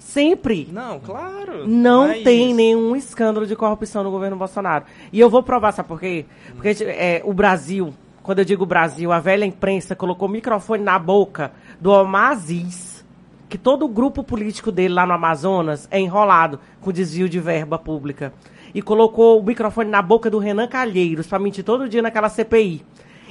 Sempre. 0.00 0.66
Não, 0.72 0.98
claro. 0.98 1.68
Não 1.68 2.08
mas- 2.08 2.24
tem 2.24 2.52
nenhum 2.54 2.96
escândalo 2.96 3.46
de 3.46 3.54
corrupção 3.54 4.02
no 4.02 4.10
governo 4.10 4.36
Bolsonaro. 4.36 4.84
E 5.12 5.20
eu 5.20 5.30
vou 5.30 5.42
provar, 5.42 5.70
sabe 5.72 5.88
por 5.88 6.00
quê? 6.00 6.24
Porque 6.56 6.70
é, 6.84 7.22
o 7.24 7.32
Brasil, 7.32 7.94
quando 8.22 8.40
eu 8.40 8.44
digo 8.44 8.64
Brasil, 8.66 9.12
a 9.12 9.20
velha 9.20 9.44
imprensa 9.44 9.94
colocou 9.94 10.26
o 10.26 10.30
microfone 10.30 10.82
na 10.82 10.98
boca 10.98 11.52
do 11.80 11.90
Omar 11.92 12.30
Aziz, 12.32 13.04
que 13.48 13.58
todo 13.58 13.84
o 13.84 13.88
grupo 13.88 14.24
político 14.24 14.72
dele 14.72 14.94
lá 14.94 15.04
no 15.06 15.12
Amazonas 15.12 15.86
é 15.90 16.00
enrolado 16.00 16.58
com 16.80 16.90
desvio 16.90 17.28
de 17.28 17.38
verba 17.38 17.78
pública. 17.78 18.32
E 18.74 18.80
colocou 18.80 19.38
o 19.38 19.44
microfone 19.44 19.90
na 19.90 20.00
boca 20.00 20.30
do 20.30 20.38
Renan 20.38 20.66
Calheiros 20.66 21.26
para 21.26 21.38
mentir 21.38 21.62
todo 21.64 21.88
dia 21.88 22.00
naquela 22.02 22.28
CPI. 22.28 22.82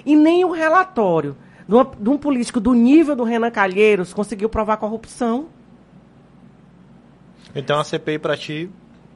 E 0.06 0.16
nem 0.16 0.46
o 0.46 0.52
relatório 0.52 1.36
de, 1.68 1.74
uma- 1.74 1.92
de 2.00 2.10
um 2.10 2.18
político 2.18 2.60
do 2.60 2.74
nível 2.74 3.16
do 3.16 3.24
Renan 3.24 3.50
Calheiros 3.52 4.14
conseguiu 4.14 4.48
provar 4.50 4.78
corrupção. 4.78 5.48
Então 7.56 7.80
a 7.80 7.84
CPI 7.84 8.20
para 8.20 8.38
ti 8.38 8.70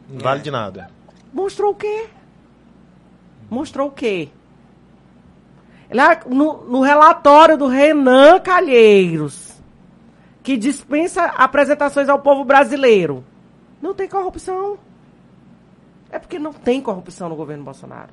não 0.10 0.20
vale 0.20 0.42
de 0.42 0.52
nada. 0.52 0.90
Mostrou 1.32 1.72
o 1.72 1.76
quê? 1.76 2.08
Mostrou 3.50 3.88
o 3.88 3.92
quê? 3.92 4.30
Lá 5.92 6.20
no, 6.26 6.66
no 6.66 6.82
relatório 6.82 7.58
do 7.58 7.68
Renan 7.68 8.40
Calheiros, 8.40 9.62
que 10.42 10.58
dispensa 10.58 11.26
apresentações 11.26 12.10
ao 12.10 12.20
povo 12.20 12.44
brasileiro, 12.44 13.24
não 13.82 13.94
tem 13.94 14.08
corrupção. 14.08 14.78
É 16.10 16.18
porque 16.20 16.40
não 16.40 16.54
tem 16.54 16.82
corrupção 16.82 17.30
no 17.30 17.36
governo 17.36 17.64
Bolsonaro. 17.64 18.12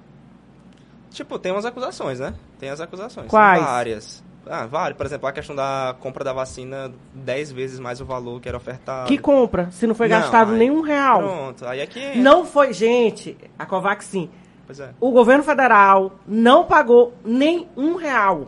Tipo, 1.10 1.38
tem 1.38 1.52
umas 1.52 1.64
acusações, 1.64 2.20
né? 2.20 2.34
Tem 2.58 2.70
as 2.70 2.80
acusações. 2.80 3.28
Quais? 3.28 3.62
Várias. 3.62 4.24
Ah, 4.52 4.66
várias. 4.66 4.96
Por 4.96 5.06
exemplo, 5.06 5.28
a 5.28 5.32
questão 5.32 5.54
da 5.54 5.94
compra 6.00 6.24
da 6.24 6.32
vacina, 6.32 6.90
10 7.14 7.52
vezes 7.52 7.78
mais 7.78 8.00
o 8.00 8.04
valor 8.04 8.40
que 8.40 8.48
era 8.48 8.56
ofertado. 8.58 9.06
Que 9.06 9.16
compra, 9.16 9.70
se 9.70 9.86
não 9.86 9.94
foi 9.94 10.08
Não, 10.08 10.18
gastado 10.20 10.52
aí- 10.52 10.58
nenhum 10.58 10.80
real. 10.80 11.18
Pronto, 11.22 11.66
aí 11.66 11.78
é 11.80 11.86
que... 11.86 12.18
Não 12.18 12.44
foi, 12.44 12.72
gente, 12.72 13.36
a 13.56 13.64
Covaxin. 13.64 14.28
Pois 14.66 14.80
é. 14.80 14.90
O 15.00 15.12
governo 15.12 15.44
federal 15.44 16.12
não 16.26 16.64
pagou 16.64 17.14
nem 17.24 17.68
um 17.76 17.94
real. 17.94 18.46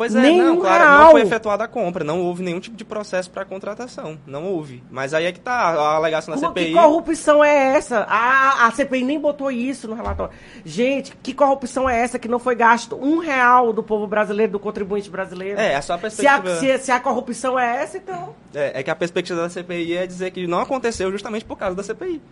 Pois 0.00 0.14
é, 0.14 0.22
Nenhum 0.22 0.54
não, 0.54 0.56
claro, 0.60 0.82
real. 0.82 0.98
não 1.04 1.10
foi 1.10 1.20
efetuada 1.20 1.64
a 1.64 1.68
compra, 1.68 2.02
não 2.02 2.22
houve 2.22 2.42
nenhum 2.42 2.58
tipo 2.58 2.74
de 2.74 2.86
processo 2.86 3.30
para 3.30 3.44
contratação, 3.44 4.16
não 4.26 4.46
houve. 4.46 4.82
Mas 4.90 5.12
aí 5.12 5.26
é 5.26 5.32
que 5.32 5.38
tá 5.40 5.52
a 5.52 5.96
alegação 5.96 6.34
da 6.34 6.40
Como- 6.40 6.54
CPI. 6.54 6.68
Que 6.68 6.72
corrupção 6.72 7.44
é 7.44 7.76
essa? 7.76 8.06
A, 8.08 8.66
a 8.66 8.70
CPI 8.70 9.04
nem 9.04 9.20
botou 9.20 9.50
isso 9.50 9.86
no 9.86 9.94
relatório. 9.94 10.32
Gente, 10.64 11.14
que 11.22 11.34
corrupção 11.34 11.86
é 11.86 12.00
essa 12.00 12.18
que 12.18 12.28
não 12.28 12.38
foi 12.38 12.54
gasto 12.54 12.96
um 12.96 13.18
real 13.18 13.74
do 13.74 13.82
povo 13.82 14.06
brasileiro, 14.06 14.52
do 14.52 14.58
contribuinte 14.58 15.10
brasileiro? 15.10 15.60
É, 15.60 15.74
é 15.74 15.80
só 15.82 15.92
a 15.92 15.98
se, 16.08 16.26
a, 16.26 16.40
perspectiva. 16.40 16.78
se, 16.78 16.84
se 16.86 16.90
a 16.90 16.98
corrupção 16.98 17.58
é 17.58 17.82
essa, 17.82 17.98
então. 17.98 18.34
É, 18.54 18.80
é 18.80 18.82
que 18.82 18.90
a 18.90 18.96
perspectiva 18.96 19.42
da 19.42 19.50
CPI 19.50 19.98
é 19.98 20.06
dizer 20.06 20.30
que 20.30 20.46
não 20.46 20.60
aconteceu 20.60 21.12
justamente 21.12 21.44
por 21.44 21.58
causa 21.58 21.76
da 21.76 21.82
CPI. 21.82 22.22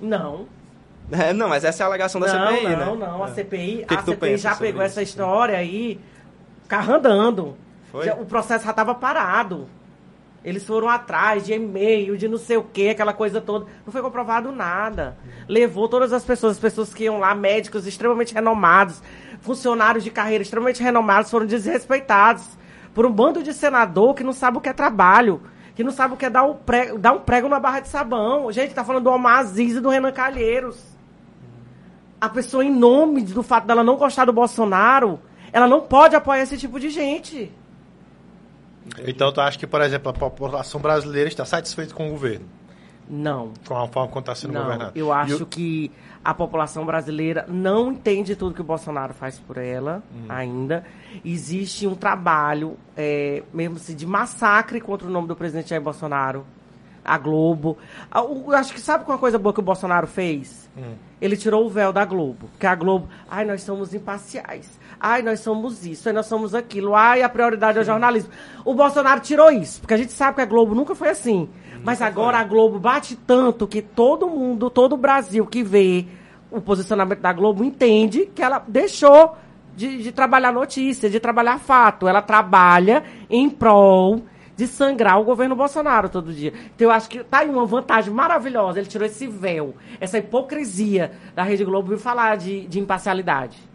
Não. 0.00 0.46
É, 1.12 1.32
não, 1.32 1.48
mas 1.48 1.64
essa 1.64 1.82
é 1.82 1.84
a 1.84 1.86
alegação 1.88 2.20
da 2.20 2.26
não, 2.26 2.52
CPI, 2.56 2.66
né? 2.68 2.76
não, 2.84 2.96
não. 2.96 3.22
A 3.24 3.28
É. 3.28 3.34
CPI, 3.34 3.84
a 3.88 3.96
que 3.96 4.04
CPI 4.04 4.36
já 4.36 4.56
pegou 4.56 4.82
isso? 4.82 4.90
essa 4.92 5.02
história 5.02 5.56
aí, 5.56 5.98
carro 6.68 6.94
andando. 6.94 7.56
Já- 8.04 8.14
o 8.14 8.26
processo 8.26 8.64
já 8.64 8.70
estava 8.70 8.94
parado. 8.94 9.66
Eles 10.44 10.64
foram 10.64 10.88
atrás 10.88 11.44
de 11.44 11.52
e-mail, 11.52 12.16
de 12.16 12.28
não 12.28 12.38
sei 12.38 12.56
o 12.56 12.62
que, 12.62 12.90
aquela 12.90 13.12
coisa 13.12 13.40
toda. 13.40 13.66
Não 13.84 13.92
foi 13.92 14.00
comprovado 14.00 14.52
nada. 14.52 15.16
Levou 15.48 15.88
todas 15.88 16.12
as 16.12 16.24
pessoas, 16.24 16.52
as 16.52 16.58
pessoas 16.58 16.94
que 16.94 17.04
iam 17.04 17.18
lá, 17.18 17.34
médicos 17.34 17.86
extremamente 17.86 18.32
renomados, 18.32 19.02
funcionários 19.40 20.04
de 20.04 20.10
carreira 20.10 20.42
extremamente 20.42 20.82
renomados, 20.82 21.30
foram 21.30 21.44
desrespeitados 21.44 22.44
por 22.94 23.04
um 23.04 23.10
bando 23.12 23.42
de 23.42 23.52
senador 23.52 24.14
que 24.14 24.22
não 24.22 24.32
sabe 24.32 24.58
o 24.58 24.60
que 24.60 24.68
é 24.68 24.72
trabalho, 24.72 25.42
que 25.74 25.82
não 25.82 25.90
sabe 25.90 26.14
o 26.14 26.16
que 26.16 26.26
é 26.26 26.30
dar 26.30 26.44
um 26.44 26.54
prego, 26.54 26.98
dar 26.98 27.12
um 27.12 27.20
prego 27.20 27.48
na 27.48 27.58
barra 27.58 27.80
de 27.80 27.88
sabão. 27.88 28.50
Gente, 28.52 28.74
tá 28.74 28.84
falando 28.84 29.04
do 29.04 29.10
Omar 29.10 29.38
Aziz 29.40 29.76
e 29.76 29.80
do 29.80 29.88
Renan 29.88 30.12
Calheiros. 30.12 30.82
A 32.20 32.28
pessoa, 32.28 32.64
em 32.64 32.70
nome 32.72 33.22
do 33.22 33.42
fato 33.42 33.66
dela 33.66 33.84
não 33.84 33.96
gostar 33.96 34.24
do 34.24 34.32
Bolsonaro, 34.32 35.20
ela 35.52 35.66
não 35.66 35.80
pode 35.80 36.14
apoiar 36.16 36.42
esse 36.42 36.56
tipo 36.58 36.78
de 36.80 36.90
gente. 36.90 37.50
Então 39.06 39.30
tu 39.32 39.40
acha 39.40 39.58
que, 39.58 39.66
por 39.66 39.80
exemplo, 39.82 40.08
a 40.10 40.12
população 40.14 40.80
brasileira 40.80 41.28
está 41.28 41.44
satisfeita 41.44 41.92
com 41.94 42.08
o 42.08 42.10
governo, 42.10 42.46
Não. 43.08 43.52
com 43.66 43.76
a 43.76 43.86
forma 43.86 44.08
como 44.08 44.20
está 44.20 44.34
sendo 44.34 44.54
Não, 44.54 44.62
governado? 44.62 44.92
eu 44.94 45.12
acho 45.12 45.42
o- 45.42 45.46
que 45.46 45.90
a 46.24 46.32
população 46.32 46.86
brasileira 46.86 47.44
não 47.48 47.92
entende 47.92 48.34
tudo 48.34 48.54
que 48.54 48.60
o 48.60 48.64
Bolsonaro 48.64 49.12
faz 49.12 49.38
por 49.38 49.58
ela 49.58 50.02
Uhum. 50.14 50.26
ainda. 50.28 50.84
Existe 51.24 51.86
um 51.86 51.94
trabalho, 51.94 52.76
é, 52.96 53.42
mesmo 53.52 53.76
assim, 53.76 53.94
de 53.94 54.06
massacre 54.06 54.80
contra 54.80 55.06
o 55.06 55.10
nome 55.10 55.28
do 55.28 55.36
presidente 55.36 55.68
Jair 55.70 55.82
Bolsonaro. 55.82 56.44
A 57.04 57.16
Globo. 57.16 57.78
Ah, 58.10 58.22
o- 58.22 58.52
acho 58.52 58.72
que 58.74 58.80
sabe 58.80 59.04
uma 59.06 59.16
coisa 59.16 59.38
boa 59.38 59.52
que 59.54 59.60
o 59.60 59.62
Bolsonaro 59.62 60.06
fez? 60.06 60.68
Hum. 60.76 60.94
Ele 61.20 61.36
tirou 61.38 61.64
o 61.64 61.70
véu 61.70 61.90
da 61.90 62.04
Globo. 62.04 62.48
Porque 62.48 62.66
a 62.66 62.74
Globo, 62.74 63.08
ai, 63.30 63.46
nós 63.46 63.62
somos 63.62 63.94
imparciais. 63.94 64.78
Ai, 65.00 65.22
nós 65.22 65.40
somos 65.40 65.86
isso, 65.86 66.08
ai, 66.08 66.12
nós 66.12 66.26
somos 66.26 66.54
aquilo. 66.54 66.94
Ai, 66.94 67.22
a 67.22 67.28
prioridade 67.28 67.78
é 67.78 67.80
o 67.80 67.84
jornalismo. 67.84 68.30
O 68.64 68.74
Bolsonaro 68.74 69.20
tirou 69.20 69.50
isso, 69.50 69.80
porque 69.80 69.94
a 69.94 69.96
gente 69.96 70.12
sabe 70.12 70.36
que 70.36 70.40
a 70.42 70.46
Globo 70.46 70.74
nunca 70.74 70.94
foi 70.94 71.08
assim. 71.08 71.48
Mas 71.84 72.02
agora 72.02 72.38
a 72.38 72.44
Globo 72.44 72.78
bate 72.78 73.14
tanto 73.14 73.66
que 73.66 73.80
todo 73.80 74.28
mundo, 74.28 74.68
todo 74.68 74.94
o 74.94 74.96
Brasil 74.96 75.46
que 75.46 75.62
vê 75.62 76.06
o 76.50 76.60
posicionamento 76.60 77.20
da 77.20 77.32
Globo 77.32 77.62
entende 77.62 78.26
que 78.34 78.42
ela 78.42 78.62
deixou 78.66 79.36
de, 79.76 80.02
de 80.02 80.10
trabalhar 80.10 80.52
notícia, 80.52 81.08
de 81.08 81.20
trabalhar 81.20 81.58
fato. 81.58 82.08
Ela 82.08 82.20
trabalha 82.20 83.04
em 83.30 83.48
prol 83.48 84.22
de 84.56 84.66
sangrar 84.66 85.20
o 85.20 85.24
governo 85.24 85.54
Bolsonaro 85.54 86.08
todo 86.08 86.32
dia. 86.32 86.52
Então 86.74 86.88
eu 86.88 86.90
acho 86.90 87.08
que 87.08 87.22
tá 87.22 87.38
aí 87.38 87.48
uma 87.48 87.64
vantagem 87.64 88.12
maravilhosa. 88.12 88.80
Ele 88.80 88.88
tirou 88.88 89.06
esse 89.06 89.28
véu, 89.28 89.76
essa 90.00 90.18
hipocrisia 90.18 91.12
da 91.32 91.44
Rede 91.44 91.64
Globo 91.64 91.94
e 91.94 91.96
falar 91.96 92.36
de, 92.36 92.66
de 92.66 92.80
imparcialidade. 92.80 93.67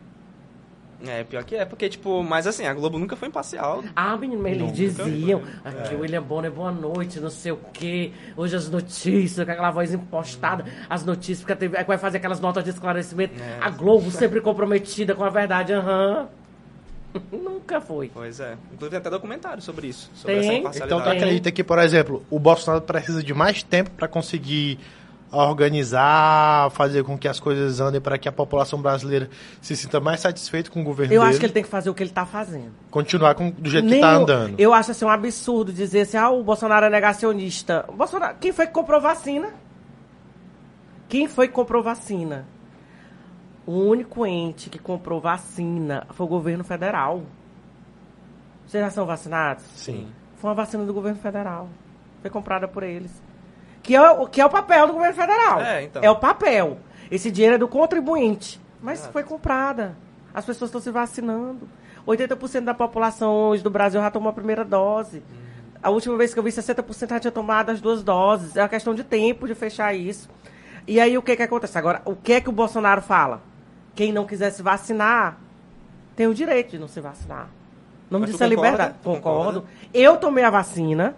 É, 1.05 1.23
pior 1.23 1.43
que 1.43 1.55
é, 1.55 1.65
porque, 1.65 1.89
tipo, 1.89 2.23
mas 2.23 2.47
assim, 2.47 2.65
a 2.65 2.73
Globo 2.73 2.97
nunca 2.97 3.15
foi 3.15 3.27
imparcial. 3.27 3.83
Ah, 3.95 4.15
menino, 4.15 4.41
mas 4.41 4.53
eles 4.53 4.61
Nunca 4.63 4.73
diziam 5.03 5.41
foi. 5.41 5.71
aqui, 5.71 5.95
William 5.95 6.21
Bonner, 6.21 6.51
boa 6.51 6.71
noite, 6.71 7.19
não 7.19 7.29
sei 7.29 7.51
o 7.51 7.59
quê. 7.73 8.11
Hoje 8.37 8.55
as 8.55 8.69
notícias, 8.69 9.45
com 9.45 9.51
aquela 9.51 9.71
voz 9.71 9.93
impostada, 9.93 10.65
as 10.89 11.03
notícias, 11.05 11.39
porque 11.39 11.53
a 11.53 11.55
TV 11.55 11.77
aí 11.77 11.83
vai 11.83 11.97
fazer 11.97 12.17
aquelas 12.17 12.39
notas 12.39 12.63
de 12.63 12.69
esclarecimento. 12.69 13.33
É. 13.41 13.57
A 13.59 13.69
Globo 13.69 14.09
sempre 14.11 14.39
comprometida 14.39 15.13
com 15.13 15.23
a 15.23 15.29
verdade, 15.29 15.73
aham. 15.73 16.27
Nunca 17.31 17.79
foi. 17.79 18.09
Pois 18.13 18.39
é. 18.39 18.53
Inclusive 18.73 18.89
tem 18.89 18.99
até 18.99 19.09
documentário 19.09 19.61
sobre 19.61 19.87
isso. 19.87 20.09
Sobre 20.15 20.39
Tem. 20.39 20.65
essa 20.65 20.85
Então 20.85 21.01
tu 21.01 21.09
acredita 21.09 21.51
que, 21.51 21.63
por 21.63 21.79
exemplo, 21.79 22.25
o 22.29 22.39
Bolsonaro 22.39 22.81
precisa 22.81 23.21
de 23.21 23.33
mais 23.33 23.61
tempo 23.61 23.91
para 23.91 24.07
conseguir 24.07 24.79
organizar, 25.35 26.69
fazer 26.71 27.03
com 27.03 27.17
que 27.17 27.27
as 27.27 27.39
coisas 27.39 27.79
andem 27.79 27.99
para 27.99 28.17
que 28.17 28.27
a 28.27 28.31
população 28.31 28.81
brasileira 28.81 29.29
se 29.61 29.75
sinta 29.75 29.99
mais 29.99 30.19
satisfeita 30.19 30.69
com 30.69 30.81
o 30.81 30.83
governo 30.83 31.13
Eu 31.13 31.21
dele, 31.21 31.29
acho 31.31 31.39
que 31.39 31.45
ele 31.45 31.53
tem 31.53 31.63
que 31.63 31.69
fazer 31.69 31.89
o 31.89 31.93
que 31.93 32.03
ele 32.03 32.11
tá 32.11 32.25
fazendo. 32.25 32.71
continuar 32.91 33.35
com, 33.35 33.49
do 33.49 33.69
jeito 33.69 33.85
Nem 33.85 33.95
que 33.95 34.01
tá 34.01 34.17
o- 34.19 34.21
andando. 34.21 34.59
Eu 34.59 34.73
acho 34.73 34.91
assim 34.91 35.05
um 35.05 35.09
absurdo 35.09 35.73
dizer 35.73 36.01
assim, 36.01 36.17
ah, 36.17 36.29
o 36.29 36.43
Bolsonaro 36.43 36.85
é 36.85 36.89
negacionista. 36.89 37.85
O 37.87 37.93
Bolsonaro, 37.93 38.35
quem 38.39 38.51
foi 38.51 38.67
que 38.67 38.73
comprou 38.73 39.01
vacina? 39.01 39.49
Quem 41.09 41.27
foi 41.27 41.47
que 41.47 41.53
comprou 41.53 41.83
vacina? 41.83 42.45
O 43.65 43.73
único 43.79 44.25
ente 44.25 44.69
que 44.69 44.77
comprou 44.79 45.21
vacina 45.21 46.05
foi 46.11 46.25
o 46.25 46.29
governo 46.29 46.63
federal. 46.63 47.23
Vocês 48.67 48.83
já 48.83 48.89
são 48.89 49.05
vacinados? 49.05 49.63
Sim. 49.75 50.07
Foi 50.37 50.49
uma 50.49 50.55
vacina 50.55 50.83
do 50.83 50.93
governo 50.93 51.19
federal. 51.19 51.69
Foi 52.21 52.29
comprada 52.29 52.67
por 52.67 52.83
eles. 52.83 53.11
Que 53.83 53.95
é, 53.95 54.01
o- 54.11 54.25
que 54.27 54.41
é 54.41 54.45
o 54.45 54.49
papel 54.49 54.87
do 54.87 54.93
governo 54.93 55.13
federal. 55.13 55.61
É, 55.61 55.83
então. 55.83 56.01
É 56.01 56.09
o 56.09 56.15
papel. 56.15 56.79
Esse 57.11 57.29
dinheiro 57.29 57.55
é 57.55 57.57
do 57.59 57.67
contribuinte. 57.67 58.59
Mas 58.81 58.99
Exato. 58.99 59.13
foi 59.13 59.23
comprada. 59.23 59.95
As 60.33 60.45
pessoas 60.45 60.69
estão 60.69 60.81
se 60.81 60.89
vacinando. 60.89 61.67
80% 62.07 62.65
da 62.65 62.73
população 62.73 63.31
hoje 63.33 63.61
do 63.63 63.69
Brasil 63.69 64.01
já 64.01 64.09
tomou 64.09 64.29
a 64.29 64.33
primeira 64.33 64.63
dose. 64.65 65.21
A 65.81 65.89
última 65.89 66.17
vez 66.17 66.33
que 66.33 66.39
eu 66.39 66.43
vi, 66.43 66.49
60% 66.51 67.09
já 67.09 67.19
tinha 67.19 67.31
tomado 67.31 67.69
as 67.69 67.79
duas 67.81 68.01
doses. 68.03 68.55
É 68.55 68.61
uma 68.61 68.69
questão 68.69 68.95
de 68.95 69.03
tempo 69.03 69.45
de 69.47 69.53
fechar 69.53 69.93
isso. 69.93 70.29
E 70.87 70.99
aí, 70.99 71.17
o 71.17 71.21
que 71.21 71.35
que 71.35 71.43
acontece? 71.43 71.77
Agora, 71.77 72.01
o 72.05 72.15
que 72.15 72.33
é 72.33 72.41
que 72.41 72.49
o 72.49 72.53
Bolsonaro 72.53 73.01
fala? 73.01 73.41
Quem 73.95 74.11
não 74.11 74.25
quiser 74.25 74.49
se 74.51 74.61
vacinar, 74.63 75.37
tem 76.15 76.25
o 76.27 76.33
direito 76.33 76.71
de 76.71 76.79
não 76.79 76.87
se 76.87 76.99
vacinar. 76.99 77.47
Não 78.09 78.19
me 78.19 78.25
Mas 78.25 78.31
tu 78.31 78.31
disse 78.33 78.43
a 78.43 78.47
concorda? 78.49 78.71
liberdade. 78.71 78.93
Tu 79.01 79.03
concorda? 79.09 79.21
Concordo. 79.61 79.65
Eu 79.93 80.17
tomei 80.17 80.43
a 80.43 80.49
vacina. 80.49 81.15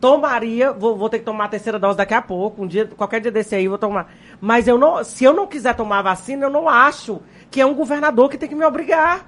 Tomaria, 0.00 0.72
vou, 0.72 0.96
vou 0.96 1.10
ter 1.10 1.18
que 1.18 1.24
tomar 1.24 1.44
a 1.44 1.48
terceira 1.48 1.78
dose 1.78 1.98
daqui 1.98 2.14
a 2.14 2.22
pouco. 2.22 2.62
Um 2.62 2.66
dia, 2.66 2.86
qualquer 2.86 3.20
dia 3.20 3.30
desse 3.30 3.54
aí 3.54 3.64
eu 3.64 3.70
vou 3.70 3.78
tomar. 3.78 4.12
Mas 4.40 4.66
eu 4.66 4.78
não, 4.78 5.04
se 5.04 5.24
eu 5.24 5.34
não 5.34 5.46
quiser 5.46 5.74
tomar 5.76 5.98
a 5.98 6.02
vacina, 6.02 6.46
eu 6.46 6.50
não 6.50 6.68
acho 6.68 7.20
que 7.50 7.60
é 7.60 7.66
um 7.66 7.74
governador 7.74 8.30
que 8.30 8.38
tem 8.38 8.48
que 8.48 8.54
me 8.54 8.64
obrigar. 8.64 9.26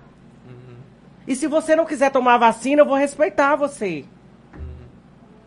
E 1.27 1.37
se 1.37 1.47
você 1.47 1.77
não 1.77 1.85
quiser 1.85 2.11
tomar 2.11 2.35
a 2.35 2.39
vacina, 2.39 2.83
eu 2.83 2.87
vou 2.87 2.97
respeitar 2.97 3.55
você. 3.55 4.05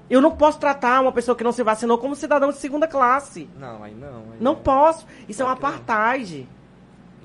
Eu 0.10 0.22
não 0.22 0.32
posso 0.36 0.60
tratar 0.60 1.02
uma 1.02 1.12
pessoa 1.12 1.36
que 1.36 1.44
não 1.44 1.52
se 1.52 1.64
vacinou 1.64 1.98
como 1.98 2.16
cidadão 2.16 2.50
de 2.52 2.58
segunda 2.58 2.88
classe. 2.88 3.50
Não, 3.58 3.84
aí 3.84 3.94
não. 3.96 4.18
Aí 4.32 4.38
Não 4.40 4.56
posso. 4.56 5.06
Isso 5.28 5.42
é 5.42 5.46
um 5.46 5.56
que 5.56 5.62
não. 5.62 5.70
apartheid. 5.70 6.48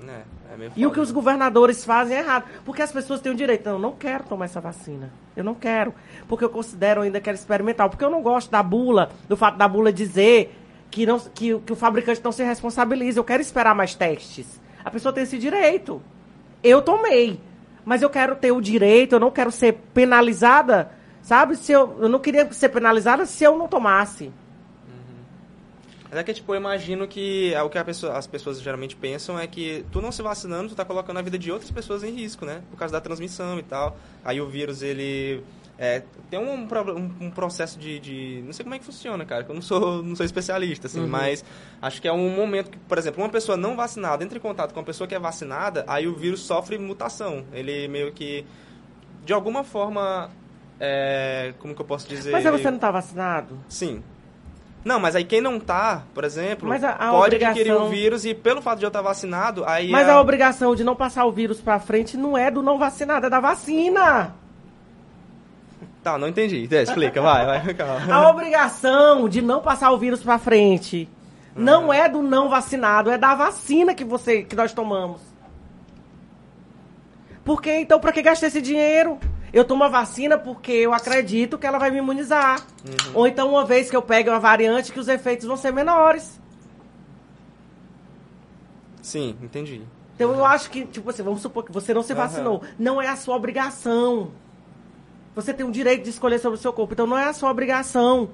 É, 0.08 0.22
é 0.50 0.70
E 0.76 0.86
o 0.86 0.90
que 0.90 1.00
os 1.00 1.10
governadores 1.10 1.84
fazem 1.84 2.16
é 2.16 2.20
errado. 2.20 2.44
Porque 2.64 2.82
as 2.82 2.90
pessoas 2.92 3.20
têm 3.20 3.32
o 3.32 3.34
direito. 3.34 3.64
Não, 3.66 3.72
eu 3.74 3.78
não 3.78 3.92
quero 3.92 4.24
tomar 4.24 4.46
essa 4.46 4.60
vacina. 4.60 5.10
Eu 5.36 5.44
não 5.44 5.54
quero. 5.54 5.94
Porque 6.28 6.44
eu 6.44 6.50
considero 6.50 7.02
ainda 7.02 7.20
que 7.20 7.28
era 7.28 7.36
experimental. 7.36 7.88
Porque 7.90 8.04
eu 8.04 8.10
não 8.10 8.22
gosto 8.22 8.50
da 8.50 8.62
bula, 8.62 9.10
do 9.28 9.36
fato 9.36 9.56
da 9.56 9.66
bula 9.68 9.92
dizer 9.92 10.56
que, 10.90 11.06
não, 11.06 11.18
que, 11.18 11.54
o- 11.54 11.60
que 11.60 11.72
o 11.72 11.76
fabricante 11.76 12.20
não 12.24 12.32
se 12.32 12.42
responsabiliza. 12.42 13.18
Eu 13.20 13.24
quero 13.24 13.40
esperar 13.42 13.74
mais 13.74 13.94
testes. 13.94 14.60
A 14.84 14.90
pessoa 14.90 15.12
tem 15.12 15.22
esse 15.24 15.38
direito. 15.38 16.00
Eu 16.62 16.82
tomei. 16.82 17.38
Mas 17.84 18.02
eu 18.02 18.10
quero 18.10 18.36
ter 18.36 18.52
o 18.52 18.60
direito, 18.60 19.14
eu 19.14 19.20
não 19.20 19.30
quero 19.30 19.50
ser 19.50 19.72
penalizada. 19.94 20.90
Sabe? 21.22 21.56
Se 21.56 21.72
eu, 21.72 21.96
eu 22.00 22.08
não 22.08 22.18
queria 22.18 22.50
ser 22.52 22.68
penalizada 22.70 23.24
se 23.26 23.44
eu 23.44 23.56
não 23.58 23.68
tomasse. 23.68 24.32
Mas 26.10 26.18
é 26.18 26.24
que, 26.24 26.34
tipo, 26.34 26.52
eu 26.52 26.56
imagino 26.58 27.06
que 27.06 27.54
é 27.54 27.62
o 27.62 27.70
que 27.70 27.82
pessoa- 27.84 28.18
as 28.18 28.26
pessoas 28.26 28.60
geralmente 28.60 28.96
pensam 28.96 29.38
é 29.38 29.46
que 29.46 29.84
tu 29.92 30.02
não 30.02 30.10
se 30.10 30.20
vacinando, 30.22 30.68
tu 30.70 30.74
tá 30.74 30.84
colocando 30.84 31.18
a 31.18 31.22
vida 31.22 31.38
de 31.38 31.52
outras 31.52 31.70
pessoas 31.70 32.02
em 32.02 32.10
risco, 32.10 32.44
né? 32.44 32.62
Por 32.70 32.76
causa 32.76 32.90
da 32.92 33.00
transmissão 33.00 33.58
e 33.58 33.62
tal. 33.62 33.96
Aí 34.24 34.40
o 34.40 34.48
vírus, 34.48 34.82
ele... 34.82 35.42
é, 35.78 36.02
tem 36.28 36.38
um, 36.38 36.52
um, 36.66 37.10
um 37.26 37.30
processo 37.30 37.78
de, 37.78 38.00
de- 38.00 38.42
Não 38.44 38.52
sei 38.52 38.64
como 38.64 38.74
é 38.74 38.78
que 38.80 38.84
funciona, 38.84 39.24
cara, 39.24 39.44
que 39.44 39.50
eu 39.50 39.54
não 39.54 39.62
sou, 39.62 40.02
não 40.02 40.16
sou 40.16 40.26
especialista, 40.26 40.88
assim, 40.88 40.98
mas 41.06 41.44
acho 41.80 42.02
que 42.02 42.08
é 42.08 42.12
um 42.12 42.28
momento 42.34 42.70
que, 42.72 42.78
por 42.78 42.98
exemplo, 42.98 43.22
uma 43.22 43.30
pessoa 43.30 43.56
não 43.56 43.76
vacinada 43.76 44.24
entra 44.24 44.36
em 44.36 44.40
contato 44.40 44.72
com 44.74 44.80
uma 44.80 44.86
pessoa 44.86 45.06
que 45.06 45.14
é 45.14 45.18
vacinada, 45.18 45.84
aí 45.86 46.08
o 46.08 46.14
vírus 46.16 46.40
sofre 46.40 46.76
mutação. 46.76 47.44
Ele 47.52 47.86
meio 47.86 48.10
que, 48.12 48.44
de 49.24 49.32
alguma 49.32 49.62
forma... 49.62 50.28
é, 50.80 51.54
como 51.60 51.72
que 51.74 51.80
eu 51.80 51.86
posso 51.86 52.08
dizer? 52.08 52.32
Mas 52.32 52.42
você 52.42 52.68
não 52.68 52.76
está 52.76 52.90
vacinado? 52.90 53.58
Sim. 53.68 54.02
Não, 54.84 54.98
mas 54.98 55.14
aí 55.14 55.24
quem 55.24 55.40
não 55.42 55.60
tá, 55.60 56.02
por 56.14 56.24
exemplo, 56.24 56.72
a- 56.72 56.76
a 56.76 57.10
pode 57.10 57.26
obrigação- 57.36 57.50
adquirir 57.50 57.72
o 57.74 57.88
vírus 57.88 58.24
e 58.24 58.32
pelo 58.34 58.62
fato 58.62 58.78
de 58.78 58.84
eu 58.86 58.88
estar 58.88 59.02
vacinado, 59.02 59.62
aí 59.66 59.90
Mas 59.90 60.08
a... 60.08 60.14
a 60.14 60.20
obrigação 60.20 60.74
de 60.74 60.82
não 60.82 60.96
passar 60.96 61.26
o 61.26 61.32
vírus 61.32 61.60
pra 61.60 61.78
frente 61.78 62.16
não 62.16 62.36
é 62.36 62.50
do 62.50 62.62
não 62.62 62.78
vacinado, 62.78 63.26
é 63.26 63.30
da 63.30 63.40
vacina. 63.40 64.34
Tá, 66.02 66.16
não 66.16 66.28
entendi. 66.28 66.66
É, 66.74 66.82
explica, 66.82 67.20
vai, 67.20 67.44
vai, 67.44 67.74
calma. 67.74 68.10
A 68.14 68.30
obrigação 68.30 69.28
de 69.28 69.42
não 69.42 69.60
passar 69.60 69.90
o 69.90 69.98
vírus 69.98 70.22
pra 70.22 70.38
frente 70.38 71.06
não 71.54 71.92
é 71.92 72.08
do 72.08 72.22
não 72.22 72.48
vacinado, 72.48 73.10
é 73.10 73.18
da 73.18 73.34
vacina 73.34 73.94
que 73.94 74.02
você 74.02 74.42
que 74.42 74.56
nós 74.56 74.72
tomamos. 74.72 75.20
Por 77.44 77.60
que 77.60 77.70
então 77.80 78.00
para 78.00 78.12
que 78.12 78.22
gastar 78.22 78.46
esse 78.46 78.62
dinheiro? 78.62 79.18
Eu 79.52 79.64
tomo 79.64 79.84
a 79.84 79.88
vacina 79.88 80.38
porque 80.38 80.72
eu 80.72 80.92
acredito 80.92 81.58
que 81.58 81.66
ela 81.66 81.78
vai 81.78 81.90
me 81.90 81.98
imunizar. 81.98 82.64
Ou 83.14 83.26
então 83.26 83.50
uma 83.50 83.64
vez 83.64 83.90
que 83.90 83.96
eu 83.96 84.02
pego 84.02 84.30
uma 84.30 84.38
variante 84.38 84.92
que 84.92 85.00
os 85.00 85.08
efeitos 85.08 85.46
vão 85.46 85.56
ser 85.56 85.72
menores. 85.72 86.40
Sim, 89.02 89.36
entendi. 89.42 89.82
Então 90.14 90.32
eu 90.32 90.44
acho 90.44 90.70
que, 90.70 90.84
tipo 90.84 91.08
assim, 91.08 91.22
vamos 91.22 91.40
supor 91.40 91.64
que 91.64 91.72
você 91.72 91.94
não 91.94 92.02
se 92.02 92.14
vacinou. 92.14 92.62
Não 92.78 93.00
é 93.00 93.08
a 93.08 93.16
sua 93.16 93.34
obrigação. 93.34 94.30
Você 95.34 95.54
tem 95.54 95.64
o 95.64 95.70
direito 95.72 96.04
de 96.04 96.10
escolher 96.10 96.38
sobre 96.38 96.58
o 96.58 96.60
seu 96.60 96.72
corpo. 96.72 96.92
Então 96.92 97.06
não 97.06 97.16
é 97.18 97.24
a 97.24 97.32
sua 97.32 97.50
obrigação. 97.50 98.30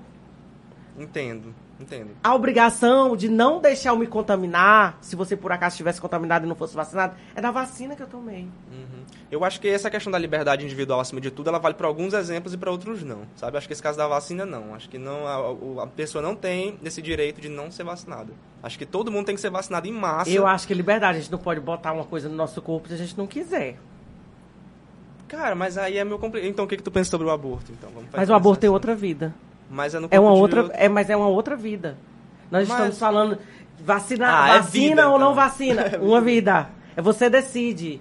Entendo, 0.98 1.54
entendo. 1.80 2.10
A 2.22 2.34
obrigação 2.34 3.16
de 3.16 3.28
não 3.28 3.60
deixar 3.60 3.90
eu 3.90 3.96
me 3.98 4.06
contaminar, 4.06 4.98
se 5.00 5.14
você 5.16 5.36
por 5.36 5.52
acaso 5.52 5.74
estivesse 5.74 6.00
contaminado 6.00 6.44
e 6.44 6.48
não 6.48 6.56
fosse 6.56 6.74
vacinado, 6.74 7.14
é 7.34 7.40
da 7.40 7.50
vacina 7.50 7.94
que 7.94 8.02
eu 8.02 8.06
tomei. 8.06 8.42
Uhum. 8.70 9.04
Eu 9.30 9.44
acho 9.44 9.60
que 9.60 9.68
essa 9.68 9.90
questão 9.90 10.10
da 10.10 10.18
liberdade 10.18 10.64
individual 10.64 11.00
acima 11.00 11.20
de 11.20 11.30
tudo, 11.30 11.48
ela 11.48 11.58
vale 11.58 11.74
para 11.74 11.86
alguns 11.86 12.14
exemplos 12.14 12.54
e 12.54 12.56
para 12.56 12.70
outros 12.70 13.02
não, 13.02 13.22
sabe? 13.36 13.58
Acho 13.58 13.66
que 13.66 13.72
esse 13.72 13.82
caso 13.82 13.98
da 13.98 14.06
vacina 14.06 14.46
não. 14.46 14.74
Acho 14.74 14.88
que 14.88 14.98
não 14.98 15.26
a, 15.26 15.82
a 15.84 15.86
pessoa 15.86 16.22
não 16.22 16.34
tem 16.34 16.78
esse 16.84 17.02
direito 17.02 17.40
de 17.40 17.48
não 17.48 17.70
ser 17.70 17.84
vacinada. 17.84 18.32
Acho 18.62 18.78
que 18.78 18.86
todo 18.86 19.10
mundo 19.10 19.26
tem 19.26 19.34
que 19.34 19.40
ser 19.40 19.50
vacinado 19.50 19.86
em 19.86 19.92
massa. 19.92 20.30
Eu 20.30 20.46
acho 20.46 20.66
que 20.66 20.72
é 20.72 20.76
liberdade. 20.76 21.18
A 21.18 21.20
gente 21.20 21.32
não 21.32 21.38
pode 21.38 21.60
botar 21.60 21.92
uma 21.92 22.04
coisa 22.04 22.28
no 22.28 22.34
nosso 22.36 22.60
corpo 22.62 22.88
se 22.88 22.94
a 22.94 22.96
gente 22.96 23.16
não 23.18 23.26
quiser. 23.26 23.76
Cara, 25.28 25.54
mas 25.54 25.76
aí 25.76 25.98
é 25.98 26.04
meu 26.04 26.18
complicado. 26.18 26.48
Então 26.48 26.64
o 26.64 26.68
que 26.68 26.76
que 26.76 26.82
tu 26.82 26.90
pensa 26.90 27.10
sobre 27.10 27.26
o 27.26 27.30
aborto? 27.30 27.72
Então, 27.72 27.90
vamos 27.92 28.08
Mas 28.12 28.30
o 28.30 28.34
aborto 28.34 28.64
é 28.64 28.66
essa- 28.68 28.72
outra 28.72 28.94
vida. 28.94 29.34
Mas 29.70 29.94
é 29.94 30.00
no 30.00 30.08
É 30.10 30.18
uma 30.20 30.30
corpo 30.30 30.36
de 30.36 30.42
outra, 30.42 30.62
outro- 30.62 30.76
é, 30.78 30.88
mas 30.88 31.10
é 31.10 31.16
uma 31.16 31.28
outra 31.28 31.56
vida. 31.56 31.96
Nós 32.50 32.68
Mas- 32.68 32.78
estamos 32.78 32.98
falando 32.98 33.38
vacina, 33.84 34.26
Ah, 34.44 34.48
é 34.48 34.58
vacina 34.60 34.88
vida, 34.88 35.08
ou 35.08 35.18
não 35.18 35.32
então. 35.32 35.34
vacina. 35.34 35.82
Uma 36.00 36.20
vida. 36.20 36.68
É 36.96 37.02
você 37.02 37.28
decide. 37.28 38.00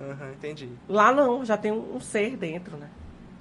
Aham, 0.00 0.32
entendi. 0.32 0.68
Lá 0.88 1.12
não, 1.12 1.44
já 1.44 1.56
tem 1.56 1.72
um, 1.72 1.96
um 1.96 2.00
ser 2.00 2.36
dentro, 2.36 2.76
né? 2.76 2.88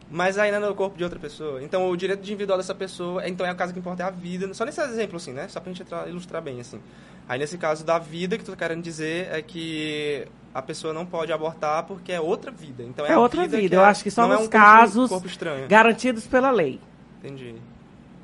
Mas 0.10 0.38
ainda 0.38 0.60
no 0.60 0.74
corpo 0.74 0.98
de 0.98 1.04
outra 1.04 1.20
pessoa. 1.20 1.62
Então, 1.62 1.90
o 1.90 1.98
direito 1.98 2.22
individual 2.22 2.58
dessa 2.58 2.74
pessoa, 2.74 3.28
então 3.28 3.46
é 3.46 3.52
o 3.52 3.56
caso 3.56 3.74
que 3.74 3.80
importa 3.80 4.04
é 4.04 4.06
a 4.06 4.10
vida. 4.10 4.54
Só 4.54 4.64
nesse 4.64 4.80
exemplo, 4.82 5.18
assim, 5.18 5.34
né? 5.34 5.48
Só 5.50 5.60
pra 5.60 5.72
gente 5.74 5.84
ilustrar 6.08 6.42
bem, 6.42 6.60
assim. 6.62 6.80
Aí, 7.28 7.38
nesse 7.38 7.58
caso 7.58 7.84
da 7.84 8.00
vida, 8.00 8.38
que 8.38 8.44
tu 8.46 8.52
tá 8.52 8.58
querendo 8.58 8.82
dizer 8.82 9.28
é 9.32 9.42
que 9.42 10.26
a 10.54 10.62
pessoa 10.62 10.94
não 10.94 11.06
pode 11.06 11.34
abortar 11.34 11.84
porque 11.84 12.12
é 12.14 12.22
outra 12.22 12.50
vida. 12.52 12.84
Então, 12.84 13.06
é, 13.06 13.12
É 13.12 13.18
outra 13.18 13.42
vida. 13.42 13.58
vida. 13.58 13.76
Eu 13.76 13.82
é- 13.82 13.86
acho 13.86 14.02
que 14.04 14.10
só 14.10 14.22
não 14.22 14.30
é 14.36 14.38
nos 14.38 14.48
um 14.48 14.50
corpo- 14.50 14.66
casos 14.66 15.10
corpo 15.10 15.28
estranho. 15.28 15.68
garantidos 15.68 16.26
pela 16.26 16.50
lei. 16.52 16.80
Entendi. 17.20 17.56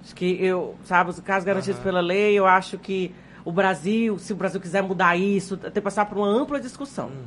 Acho 0.03 0.15
que 0.15 0.25
eu, 0.43 0.75
sabe, 0.83 1.09
os 1.09 1.19
casos 1.19 1.45
garantidos 1.45 1.77
Aham. 1.77 1.83
pela 1.83 2.01
lei, 2.01 2.33
eu 2.37 2.45
acho 2.45 2.77
que 2.77 3.13
o 3.45 3.51
Brasil, 3.51 4.17
se 4.19 4.33
o 4.33 4.35
Brasil 4.35 4.59
quiser 4.59 4.83
mudar 4.83 5.15
isso, 5.15 5.55
tem 5.57 5.71
que 5.71 5.81
passar 5.81 6.05
por 6.05 6.17
uma 6.17 6.27
ampla 6.27 6.59
discussão. 6.59 7.07
Uhum. 7.07 7.23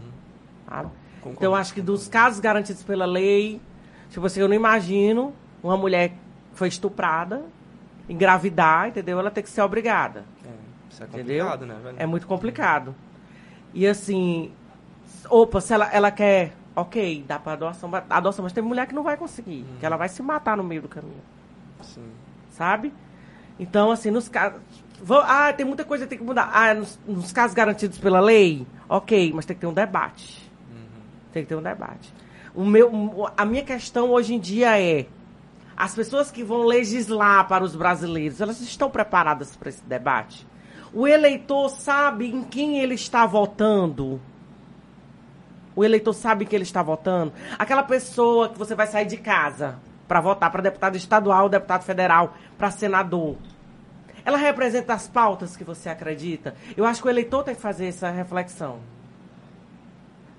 Concordo. 0.66 0.92
Então, 1.24 1.34
eu 1.50 1.54
acho 1.54 1.72
que 1.74 1.80
dos 1.80 2.06
casos 2.08 2.38
garantidos 2.40 2.82
pela 2.82 3.04
lei, 3.06 3.60
tipo 4.10 4.24
assim, 4.26 4.40
eu 4.40 4.48
não 4.48 4.54
imagino 4.54 5.32
uma 5.62 5.76
mulher 5.76 6.10
que 6.10 6.16
foi 6.54 6.68
estuprada, 6.68 7.42
engravidar, 8.08 8.88
entendeu? 8.88 9.18
Ela 9.18 9.30
tem 9.30 9.42
que 9.42 9.50
ser 9.50 9.62
obrigada. 9.62 10.24
É, 10.44 10.48
isso 10.90 11.02
é 11.02 11.06
Entendeu? 11.06 11.46
complicado, 11.46 11.66
né, 11.66 11.80
velho? 11.82 11.96
É 11.98 12.06
muito 12.06 12.26
complicado. 12.26 12.94
E 13.74 13.86
assim, 13.86 14.52
opa, 15.28 15.60
se 15.60 15.72
ela, 15.74 15.90
ela 15.92 16.10
quer, 16.10 16.52
ok, 16.74 17.24
dá 17.26 17.38
pra 17.38 17.52
adoção, 17.54 17.90
adoção, 18.08 18.42
mas 18.42 18.52
tem 18.52 18.62
mulher 18.62 18.86
que 18.86 18.94
não 18.94 19.02
vai 19.02 19.16
conseguir, 19.16 19.62
Uhum. 19.68 19.76
que 19.80 19.86
ela 19.86 19.96
vai 19.96 20.08
se 20.08 20.22
matar 20.22 20.56
no 20.56 20.62
meio 20.64 20.82
do 20.82 20.88
caminho 20.88 21.20
Sim. 21.82 22.10
sabe? 22.50 22.92
Então, 23.58 23.90
assim, 23.90 24.10
nos 24.10 24.28
casos. 24.28 24.60
Ah, 25.24 25.52
tem 25.52 25.64
muita 25.66 25.84
coisa 25.84 26.04
que 26.04 26.10
tem 26.10 26.18
que 26.18 26.24
mudar. 26.24 26.50
Ah, 26.52 26.74
nos, 26.74 26.98
nos 27.06 27.32
casos 27.32 27.54
garantidos 27.54 27.98
pela 27.98 28.20
lei, 28.20 28.66
ok, 28.88 29.32
mas 29.34 29.44
tem 29.44 29.54
que 29.54 29.60
ter 29.60 29.66
um 29.66 29.72
debate. 29.72 30.50
Tem 31.32 31.42
que 31.42 31.48
ter 31.48 31.54
um 31.54 31.62
debate. 31.62 32.12
O 32.54 32.64
meu, 32.64 33.30
a 33.36 33.44
minha 33.44 33.62
questão 33.62 34.10
hoje 34.10 34.34
em 34.34 34.40
dia 34.40 34.80
é: 34.80 35.06
as 35.76 35.94
pessoas 35.94 36.30
que 36.30 36.42
vão 36.42 36.62
legislar 36.62 37.46
para 37.46 37.62
os 37.62 37.76
brasileiros, 37.76 38.40
elas 38.40 38.60
estão 38.60 38.90
preparadas 38.90 39.54
para 39.54 39.68
esse 39.68 39.84
debate? 39.84 40.46
O 40.94 41.06
eleitor 41.06 41.68
sabe 41.68 42.30
em 42.30 42.42
quem 42.42 42.78
ele 42.78 42.94
está 42.94 43.26
votando? 43.26 44.18
O 45.74 45.84
eleitor 45.84 46.14
sabe 46.14 46.46
que 46.46 46.56
ele 46.56 46.62
está 46.62 46.82
votando? 46.82 47.34
Aquela 47.58 47.82
pessoa 47.82 48.48
que 48.48 48.58
você 48.58 48.74
vai 48.74 48.86
sair 48.86 49.04
de 49.04 49.18
casa 49.18 49.78
para 50.08 50.20
votar 50.20 50.50
para 50.50 50.62
deputado 50.62 50.96
estadual, 50.96 51.48
deputado 51.48 51.82
federal, 51.82 52.34
para 52.56 52.70
senador. 52.70 53.36
Ela 54.24 54.36
representa 54.38 54.92
as 54.94 55.06
pautas 55.08 55.56
que 55.56 55.64
você 55.64 55.88
acredita? 55.88 56.54
Eu 56.76 56.84
acho 56.84 57.00
que 57.00 57.06
o 57.08 57.10
eleitor 57.10 57.44
tem 57.44 57.54
que 57.54 57.60
fazer 57.60 57.86
essa 57.86 58.10
reflexão. 58.10 58.80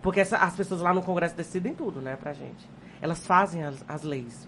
Porque 0.02 0.20
essa- 0.20 0.38
as 0.38 0.56
pessoas 0.56 0.82
lá 0.82 0.94
no 0.94 1.02
Congresso 1.02 1.36
decidem 1.36 1.74
tudo, 1.74 2.02
né, 2.02 2.16
pra 2.16 2.34
gente. 2.34 2.68
Elas 3.02 3.26
fazem 3.26 3.64
as, 3.64 3.84
as 3.88 4.04
leis. 4.04 4.48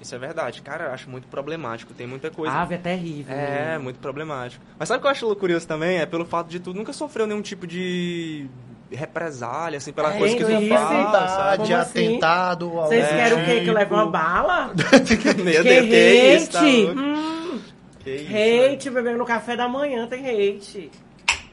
Isso 0.00 0.14
é 0.14 0.18
verdade. 0.18 0.62
Cara, 0.62 0.86
eu 0.86 0.92
acho 0.92 1.08
muito 1.08 1.28
problemático. 1.28 1.94
Tem 1.94 2.06
muita 2.06 2.30
coisa. 2.30 2.54
Ave 2.54 2.74
é 2.74 2.78
terrível. 2.78 3.34
É, 3.36 3.78
muito 3.78 3.98
problemático. 4.00 4.64
Mas 4.78 4.88
sabe 4.88 4.98
o 4.98 5.00
que 5.02 5.06
eu 5.06 5.10
acho 5.12 5.36
curioso 5.36 5.66
também? 5.68 5.98
É 5.98 6.06
pelo 6.06 6.24
fato 6.24 6.48
de 6.48 6.58
tu 6.58 6.74
nunca 6.74 6.92
sofreu 6.92 7.26
nenhum 7.26 7.42
tipo 7.42 7.66
de 7.66 8.48
represália, 8.94 9.76
assim, 9.78 9.92
pela 9.92 10.14
É, 10.14 10.18
coisa 10.18 10.36
que 10.36 10.44
tu 10.44 10.50
isso. 10.50 10.68
fala, 10.74 11.28
sabe? 11.28 11.64
de 11.64 11.74
assim? 11.74 12.06
atentado 12.08 12.70
Vocês 12.70 13.04
É. 13.04 13.08
querem 13.16 13.32
o 13.42 13.44
quê? 13.44 13.60
Que 13.62 13.68
eu 13.70 13.74
leve 13.74 13.92
uma 13.92 14.00
tipo. 14.02 14.12
bala? 14.12 14.70
Meu 14.74 15.62
que 15.62 15.62
Deus, 15.62 15.86
que 15.86 16.34
isso, 16.36 16.50
tá 16.52 16.58
hate! 16.60 16.86
Hum, 16.98 17.60
Que 18.00 18.10
isso, 18.16 18.32
né? 18.32 18.66
hate, 18.72 18.90
bebendo 18.90 19.18
no 19.18 19.24
café 19.26 19.56
da 19.56 19.68
manhã 19.68 20.06
tem 20.06 20.24
hate. 20.26 20.90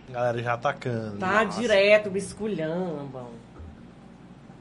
Galera 0.09 0.41
já 0.41 0.53
atacando. 0.53 1.17
Tá 1.17 1.45
Nossa. 1.45 1.59
direto, 1.61 2.09
me 2.11 2.17
esculhambam. 2.19 3.27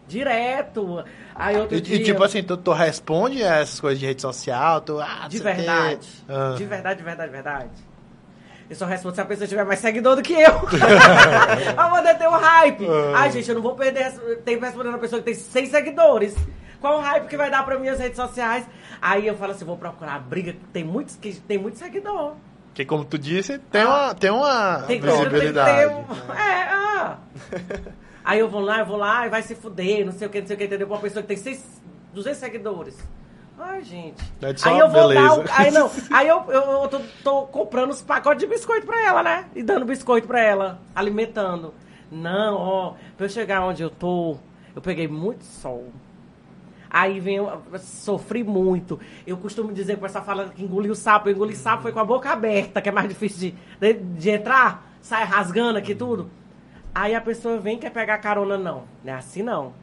Direto. 0.06 1.04
Aí 1.34 1.56
outro 1.58 1.76
E, 1.76 1.80
dia... 1.80 1.96
e, 1.96 2.02
tipo 2.02 2.22
assim, 2.22 2.42
tu, 2.42 2.56
tu 2.56 2.72
responde 2.72 3.42
a 3.44 3.56
essas 3.56 3.78
coisas 3.78 3.98
de 3.98 4.06
rede 4.06 4.22
social, 4.22 4.80
tu, 4.80 4.98
ah, 5.00 5.26
De 5.28 5.38
verdade. 5.38 6.08
Ah. 6.28 6.54
De 6.56 6.64
verdade, 6.64 6.98
de 6.98 7.04
verdade, 7.04 7.28
de 7.30 7.34
verdade. 7.34 7.70
Eu 8.68 8.76
só 8.76 8.84
respondo 8.84 9.14
se 9.14 9.20
a 9.20 9.24
pessoa 9.24 9.46
tiver 9.48 9.64
mais 9.64 9.80
seguidor 9.80 10.16
do 10.16 10.22
que 10.22 10.34
eu. 10.34 10.60
pra 11.74 11.88
poder 11.88 12.18
ter 12.18 12.28
um 12.28 12.32
hype. 12.32 12.86
Ah. 12.86 13.12
Ai, 13.16 13.32
gente, 13.32 13.48
eu 13.48 13.54
não 13.54 13.62
vou 13.62 13.74
perder 13.74 14.12
tempo 14.44 14.64
respondendo 14.64 14.94
a 14.96 14.98
pessoa 14.98 15.20
que 15.20 15.26
tem 15.26 15.34
100 15.34 15.66
seguidores. 15.66 16.36
Qual 16.80 16.98
o 16.98 17.00
hype 17.00 17.26
que 17.26 17.36
vai 17.36 17.50
dar 17.50 17.64
pra 17.64 17.78
minhas 17.78 17.98
redes 17.98 18.16
sociais? 18.16 18.66
Aí 19.00 19.26
eu 19.26 19.36
falo 19.36 19.52
assim, 19.52 19.64
vou 19.64 19.76
procurar 19.76 20.18
briga. 20.20 20.54
Tem 20.72 20.84
muitos 20.84 21.16
que 21.16 21.32
tem 21.32 21.56
muito 21.56 21.78
seguidor. 21.78 22.34
Que 22.74 22.84
como 22.84 23.04
tu 23.04 23.18
disse, 23.18 23.58
tem 23.58 23.84
uma, 23.84 24.14
tem 24.14 24.30
uma 24.30 24.82
Tem 24.86 25.00
que 25.00 25.06
visibilidade. 25.06 25.88
Tem 25.88 25.88
que 25.88 26.04
ter 26.04 26.30
um... 26.30 26.32
É, 26.34 26.62
ah. 26.70 27.18
Aí 28.24 28.38
eu 28.38 28.48
vou 28.48 28.60
lá, 28.60 28.80
eu 28.80 28.86
vou 28.86 28.98
lá 28.98 29.26
e 29.26 29.30
vai 29.30 29.42
se 29.42 29.54
fuder, 29.54 30.04
não 30.04 30.12
sei 30.12 30.28
o 30.28 30.30
que, 30.30 30.40
não 30.40 30.46
sei 30.46 30.54
o 30.54 30.58
que, 30.58 30.66
entendeu? 30.66 30.86
Pra 30.86 30.96
uma 30.96 31.02
pessoa 31.02 31.22
que 31.22 31.28
tem 31.28 31.36
seis, 31.36 31.64
200 32.12 32.38
seguidores. 32.38 32.96
Ai, 33.58 33.82
gente. 33.82 34.22
É 34.40 34.54
aí 34.68 34.78
eu 34.78 34.88
vou 34.88 35.08
beleza. 35.08 35.28
dar 35.28 35.38
o... 35.38 35.44
Aí 35.52 35.70
não, 35.70 35.90
aí 36.12 36.28
eu, 36.28 36.44
eu, 36.48 36.62
eu 36.82 36.88
tô, 36.88 37.00
tô 37.24 37.42
comprando 37.46 37.90
os 37.90 38.00
pacotes 38.00 38.40
de 38.40 38.46
biscoito 38.46 38.86
pra 38.86 39.04
ela, 39.04 39.22
né? 39.22 39.46
E 39.54 39.62
dando 39.62 39.84
biscoito 39.84 40.28
pra 40.28 40.40
ela, 40.40 40.80
alimentando. 40.94 41.74
Não, 42.10 42.54
ó, 42.54 42.94
pra 43.16 43.26
eu 43.26 43.30
chegar 43.30 43.62
onde 43.64 43.82
eu 43.82 43.90
tô, 43.90 44.36
eu 44.74 44.80
peguei 44.80 45.08
muito 45.08 45.44
sol. 45.44 45.88
Aí 46.90 47.20
vem, 47.20 47.36
eu 47.36 47.62
sofri 47.78 48.42
muito. 48.42 48.98
Eu 49.26 49.36
costumo 49.36 49.72
dizer 49.72 49.98
com 49.98 50.06
essa 50.06 50.22
fala 50.22 50.48
que 50.48 50.64
engoliu 50.64 50.94
sapo. 50.94 51.28
Eu 51.28 51.34
engoli 51.34 51.54
sapo 51.54 51.82
foi 51.82 51.92
com 51.92 52.00
a 52.00 52.04
boca 52.04 52.30
aberta, 52.30 52.80
que 52.80 52.88
é 52.88 52.92
mais 52.92 53.08
difícil 53.08 53.52
de, 53.78 53.92
de, 53.92 54.00
de 54.00 54.30
entrar, 54.30 54.90
sai 55.02 55.24
rasgando 55.24 55.78
aqui 55.78 55.94
tudo. 55.94 56.30
Aí 56.94 57.14
a 57.14 57.20
pessoa 57.20 57.58
vem 57.58 57.76
e 57.76 57.80
quer 57.80 57.90
pegar 57.90 58.18
carona, 58.18 58.56
não. 58.56 58.84
Não 59.04 59.12
é 59.12 59.16
assim 59.16 59.42
não. 59.42 59.74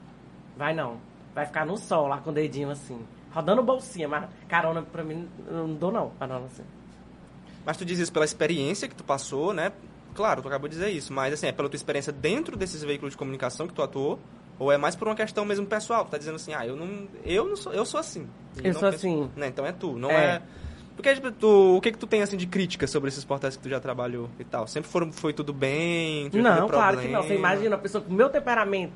Vai 0.58 0.74
não. 0.74 0.98
Vai 1.34 1.46
ficar 1.46 1.66
no 1.66 1.78
sol 1.78 2.08
lá 2.08 2.18
com 2.18 2.32
o 2.32 2.34
dedinho 2.34 2.72
assim. 2.72 3.00
Rodando 3.36 3.62
bolsinha, 3.62 4.08
mas 4.08 4.30
carona 4.48 4.82
pra 4.82 5.04
mim 5.04 5.28
eu 5.48 5.68
não 5.68 5.74
dou 5.76 5.92
não. 5.92 6.12
Carona 6.18 6.46
assim. 6.46 6.64
Mas 7.66 7.76
tu 7.78 7.84
diz 7.86 8.00
isso 8.00 8.12
pela 8.14 8.24
experiência 8.26 8.88
que 8.88 8.96
tu 8.96 9.04
passou, 9.04 9.54
né? 9.54 9.72
Claro, 10.14 10.42
tu 10.42 10.48
acabou 10.48 10.70
de 10.70 10.76
dizer 10.76 10.90
isso, 10.92 11.12
mas 11.12 11.34
assim, 11.34 11.48
é 11.48 11.52
pela 11.52 11.68
tua 11.68 11.76
experiência 11.76 12.14
dentro 12.14 12.56
desses 12.56 12.82
veículos 12.84 13.12
de 13.14 13.18
comunicação 13.18 13.68
que 13.68 13.74
tu 13.74 13.82
atuou, 13.82 14.18
ou 14.58 14.72
é 14.72 14.78
mais 14.78 14.96
por 14.96 15.08
uma 15.10 15.16
questão 15.16 15.44
mesmo 15.44 15.66
pessoal? 15.66 16.06
Tu 16.06 16.12
tá 16.12 16.18
dizendo 16.18 16.36
assim, 16.36 16.54
ah, 16.54 16.66
eu 16.66 16.78
não, 16.78 17.08
eu 17.26 17.46
não 17.50 17.56
sou, 17.58 17.74
eu 17.74 17.86
sou 17.86 18.00
assim. 18.00 18.26
Eu 18.64 18.72
não 18.72 18.80
sou 18.80 18.88
assim. 18.90 19.30
Né? 19.36 19.48
Então 19.48 19.66
é 19.66 19.74
tu, 19.74 19.92
não 19.98 20.10
É. 20.10 20.36
é... 20.36 20.42
Porque, 20.96 21.14
tipo, 21.14 21.30
tu, 21.30 21.76
o 21.76 21.82
que 21.82 21.92
que 21.92 21.98
tu 21.98 22.08
tem, 22.08 22.22
assim, 22.22 22.38
de 22.38 22.48
crítica 22.48 22.88
sobre 22.88 23.10
esses 23.10 23.26
portais 23.26 23.58
que 23.58 23.64
tu 23.64 23.68
já 23.68 23.82
trabalhou 23.82 24.30
e 24.40 24.46
tal? 24.46 24.66
Sempre 24.66 24.90
foram, 24.90 25.12
foi 25.12 25.34
tudo 25.34 25.52
bem? 25.52 26.30
Não, 26.32 26.70
claro 26.70 26.98
que 27.00 27.10
não. 27.10 27.22
Você 27.22 27.36
imagina 27.36 27.76
uma 27.76 27.82
pessoa 27.82 28.02
com 28.02 28.14
meu 28.14 28.30
temperamento. 28.30 28.94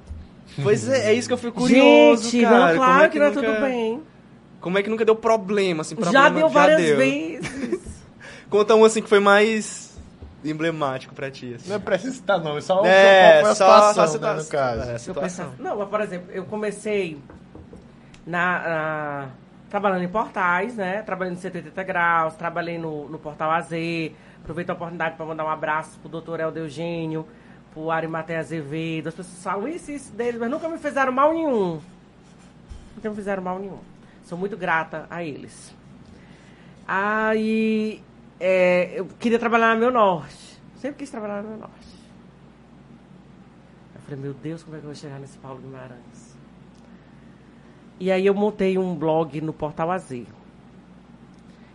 Pois 0.64 0.88
é, 0.88 1.12
é 1.12 1.14
isso 1.14 1.28
que 1.28 1.34
eu 1.34 1.38
fui 1.38 1.52
curioso, 1.52 2.30
Gente, 2.30 2.44
cara. 2.44 2.68
não, 2.70 2.76
claro 2.78 3.04
é 3.04 3.10
que, 3.10 3.20
não 3.20 3.26
é 3.26 3.30
nunca- 3.32 3.42
tudo 3.42 3.62
bem. 3.62 4.02
Como 4.60 4.78
é 4.78 4.84
que 4.84 4.90
nunca 4.90 5.06
deu 5.06 5.16
problema, 5.16 5.82
assim, 5.82 5.96
problema 5.96 6.24
já 6.24 6.30
deu 6.30 6.50
várias 6.50 6.82
deu. 6.82 6.98
vezes. 6.98 7.80
Conta 8.50 8.76
um, 8.76 8.84
assim, 8.84 9.02
que 9.02 9.08
foi 9.10 9.20
mais 9.20 9.98
emblemático 10.44 11.14
pra 11.14 11.30
ti, 11.30 11.54
assim. 11.54 11.70
Não 11.70 11.76
é 11.76 11.80
preciso 11.80 12.16
citar 12.16 12.40
nome, 12.42 12.62
só 12.62 12.84
É, 12.86 13.42
qual 13.42 13.42
foi 13.42 13.52
a 13.52 13.56
só- 13.56 13.94
situação, 13.94 13.94
só 13.94 14.02
a 14.02 14.34
né, 14.36 14.42
no 14.42 14.46
caso. 14.48 14.82
É, 14.92 14.98
situação. 14.98 15.54
não, 15.60 15.78
mas 15.78 15.90
por 15.90 16.02
exemplo, 16.02 16.30
eu 16.32 16.46
comecei 16.46 17.20
na, 18.26 18.60
na- 18.60 19.30
trabalhando 19.70 20.04
em 20.04 20.08
portais, 20.08 20.76
né? 20.76 21.02
Trabalhando 21.04 21.34
em 21.36 21.40
180 21.40 21.84
graus, 21.84 22.34
trabalhei 22.36 22.78
no, 22.78 23.08
no 23.10 23.20
Portal 23.20 23.52
AZ. 23.52 23.72
Aproveito 24.42 24.70
a 24.72 24.74
oportunidade 24.74 25.16
para 25.16 25.26
mandar 25.26 25.46
um 25.46 25.50
abraço 25.50 26.00
pro 26.00 26.10
doutor 26.10 26.40
Helder 26.40 26.64
Eugênio, 26.64 27.26
pro 27.74 27.92
Arimatei 27.92 28.36
Azevedo. 28.38 29.08
As 29.10 29.14
pessoas 29.14 29.44
falam 29.44 29.68
isso 29.68 29.92
e 29.92 29.96
isso 29.96 30.12
deles, 30.14 30.40
mas 30.40 30.50
nunca 30.50 30.68
me 30.68 30.78
fizeram 30.80 31.12
mal 31.12 31.34
nenhum. 31.34 31.80
Nunca 32.96 33.10
me 33.10 33.16
fizeram 33.16 33.44
mal 33.44 33.60
nenhum. 33.60 33.78
Sou 34.30 34.38
muito 34.38 34.56
grata 34.56 35.08
a 35.10 35.24
eles. 35.24 35.74
Aí 36.88 38.00
é, 38.40 39.00
eu 39.00 39.08
queria 39.18 39.40
trabalhar 39.40 39.74
no 39.74 39.80
meu 39.80 39.90
norte. 39.90 40.62
Sempre 40.76 41.00
quis 41.00 41.10
trabalhar 41.10 41.42
no 41.42 41.50
meu 41.50 41.58
norte. 41.58 41.88
Eu 43.96 44.02
falei, 44.02 44.20
meu 44.20 44.34
Deus, 44.36 44.62
como 44.62 44.76
é 44.76 44.80
que 44.80 44.86
eu 44.86 44.90
vou 44.90 44.96
chegar 44.96 45.18
nesse 45.20 45.36
Paulo 45.40 45.60
Guimarães? 45.60 46.38
E 48.00 48.12
aí 48.12 48.24
eu 48.24 48.36
montei 48.36 48.78
um 48.78 48.94
blog 48.94 49.42
no 49.42 49.52
Portal 49.52 49.90
AZ. 49.90 50.12
E 50.12 50.28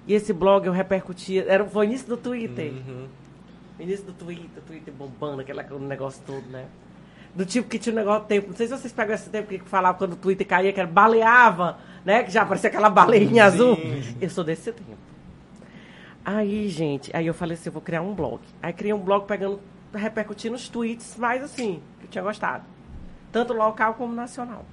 esse 0.06 0.32
blog 0.32 0.64
eu 0.64 0.72
repercutia. 0.72 1.44
Era, 1.48 1.64
foi 1.64 1.86
o 1.86 1.88
início 1.88 2.06
do 2.06 2.16
Twitter. 2.16 2.72
Uhum. 2.72 3.08
Início 3.80 4.04
do 4.04 4.12
Twitter, 4.12 4.62
Twitter 4.64 4.94
bombando, 4.94 5.40
aquele, 5.40 5.58
aquele 5.58 5.84
negócio 5.84 6.22
todo, 6.24 6.46
né? 6.50 6.66
Do 7.34 7.44
tipo 7.44 7.68
que 7.68 7.80
tinha 7.80 7.92
um 7.92 7.96
negócio 7.96 8.22
de 8.22 8.28
tempo. 8.28 8.46
Não 8.50 8.56
sei 8.56 8.68
se 8.68 8.78
vocês 8.78 8.92
pegam 8.92 9.12
esse 9.12 9.28
tempo 9.28 9.48
que 9.48 9.58
falava 9.58 9.98
quando 9.98 10.12
o 10.12 10.16
Twitter 10.16 10.46
caía, 10.46 10.72
que 10.72 10.78
era 10.78 10.88
baleava, 10.88 11.78
né? 12.04 12.22
Que 12.22 12.30
já 12.30 12.42
aparecia 12.42 12.68
aquela 12.68 12.90
baleinha 12.90 13.44
azul. 13.44 13.78
Eu 14.20 14.30
sou 14.30 14.44
desse 14.44 14.72
tempo. 14.72 14.96
Aí, 16.24 16.68
gente, 16.68 17.14
aí 17.14 17.26
eu 17.26 17.34
falei 17.34 17.54
assim, 17.54 17.68
eu 17.68 17.72
vou 17.72 17.82
criar 17.82 18.00
um 18.02 18.14
blog. 18.14 18.40
Aí 18.62 18.72
criei 18.72 18.94
um 18.94 18.98
blog 18.98 19.26
pegando, 19.26 19.60
repercutindo 19.94 20.54
os 20.54 20.68
tweets 20.68 21.16
mais 21.18 21.42
assim, 21.42 21.82
que 22.00 22.06
eu 22.06 22.10
tinha 22.10 22.24
gostado. 22.24 22.64
Tanto 23.30 23.52
local 23.52 23.94
como 23.94 24.14
nacional. 24.14 24.64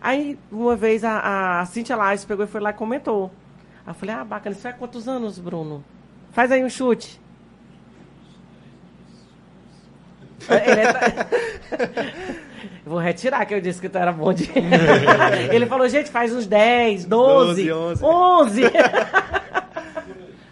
Aí, 0.00 0.36
uma 0.50 0.74
vez, 0.74 1.04
a, 1.04 1.60
a 1.60 1.66
Cintia 1.66 1.94
Lages 1.94 2.24
pegou 2.24 2.44
e 2.44 2.48
foi 2.48 2.60
lá 2.60 2.70
e 2.70 2.74
comentou. 2.74 3.30
Aí 3.86 3.90
eu 3.90 3.94
falei, 3.94 4.14
ah, 4.14 4.24
bacana, 4.24 4.52
isso 4.54 4.62
faz 4.62 4.76
quantos 4.76 5.06
anos, 5.06 5.38
Bruno? 5.38 5.84
Faz 6.32 6.50
aí 6.50 6.64
um 6.64 6.68
chute. 6.70 7.20
Ele 10.50 10.80
é- 10.80 12.42
Vou 12.84 12.98
retirar 12.98 13.44
que 13.46 13.54
eu 13.54 13.60
disse 13.60 13.80
que 13.80 13.88
tu 13.88 13.98
era 13.98 14.12
bom 14.12 14.32
de. 14.32 14.50
Ele 15.52 15.66
falou, 15.66 15.88
gente, 15.88 16.10
faz 16.10 16.34
uns 16.34 16.46
10, 16.46 17.06
12, 17.06 17.68
12, 17.68 18.04
11. 18.04 18.62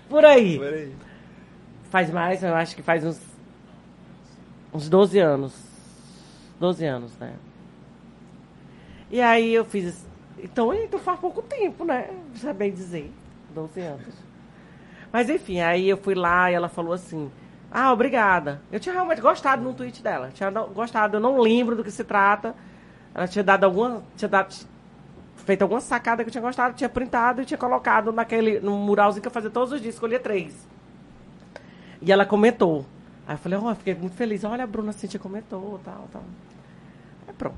Por 0.09 0.25
aí. 0.25 0.59
Por 0.59 0.73
aí. 0.73 0.95
Faz 1.91 2.11
mais, 2.11 2.43
eu 2.43 2.55
acho 2.55 2.77
que 2.77 2.83
faz 2.83 3.05
uns. 3.05 3.21
Uns 4.73 4.89
12 4.89 5.19
anos. 5.19 5.53
12 6.59 6.85
anos, 6.85 7.17
né? 7.19 7.35
E 9.11 9.21
aí 9.21 9.53
eu 9.53 9.65
fiz. 9.65 10.07
Então, 10.39 10.73
então 10.73 11.01
faz 11.01 11.19
pouco 11.19 11.43
tempo, 11.43 11.85
né? 11.85 12.11
Já 12.35 12.53
bem 12.53 12.73
dizer. 12.73 13.11
12 13.55 13.81
anos. 13.81 14.15
Mas 15.13 15.29
enfim, 15.29 15.61
aí 15.61 15.89
eu 15.89 15.97
fui 15.97 16.15
lá 16.15 16.51
e 16.51 16.55
ela 16.55 16.69
falou 16.69 16.93
assim: 16.93 17.31
Ah, 17.71 17.93
obrigada. 17.93 18.61
Eu 18.73 18.81
tinha 18.81 18.93
realmente 18.93 19.21
gostado 19.21 19.63
no 19.63 19.73
tweet 19.73 20.03
dela. 20.03 20.31
Tinha 20.35 20.51
do- 20.51 20.67
gostado, 20.69 21.17
eu 21.17 21.21
não 21.21 21.39
lembro 21.39 21.77
do 21.77 21.85
que 21.85 21.91
se 21.91 22.03
trata. 22.05 22.55
Ela 23.15 23.29
tinha 23.29 23.45
dado 23.45 23.65
alguma. 23.65 24.03
Tinha 24.17 24.29
dado, 24.29 24.55
feito 25.37 25.63
alguma 25.63 25.81
sacada 25.81 26.23
que 26.25 26.29
eu 26.29 26.33
tinha 26.33 26.43
gostado, 26.43 26.75
tinha 26.75 26.89
printado 26.89 27.43
e 27.43 27.45
tinha 27.45 27.59
colocado 27.59 28.13
naquele. 28.13 28.59
num 28.61 28.77
muralzinho 28.77 29.23
que 29.23 29.29
eu 29.29 29.33
fazia 29.33 29.51
todos 29.51 29.73
os 29.73 29.81
dias, 29.81 29.95
escolhia 29.95 30.19
três. 30.19 30.67
E 32.03 32.11
ela 32.11 32.25
comentou. 32.27 32.85
Aí 33.27 33.35
eu 33.35 33.39
falei, 33.39 33.59
ó, 33.63 33.75
fiquei 33.75 33.95
muito 33.95 34.17
feliz. 34.17 34.43
Olha, 34.43 34.65
a 34.65 34.67
Bruna 34.67 34.93
Cintia 34.93 35.21
comentou, 35.21 35.81
tal, 35.85 36.09
tal. 36.13 36.23
Aí 37.29 37.35
pronto. 37.35 37.57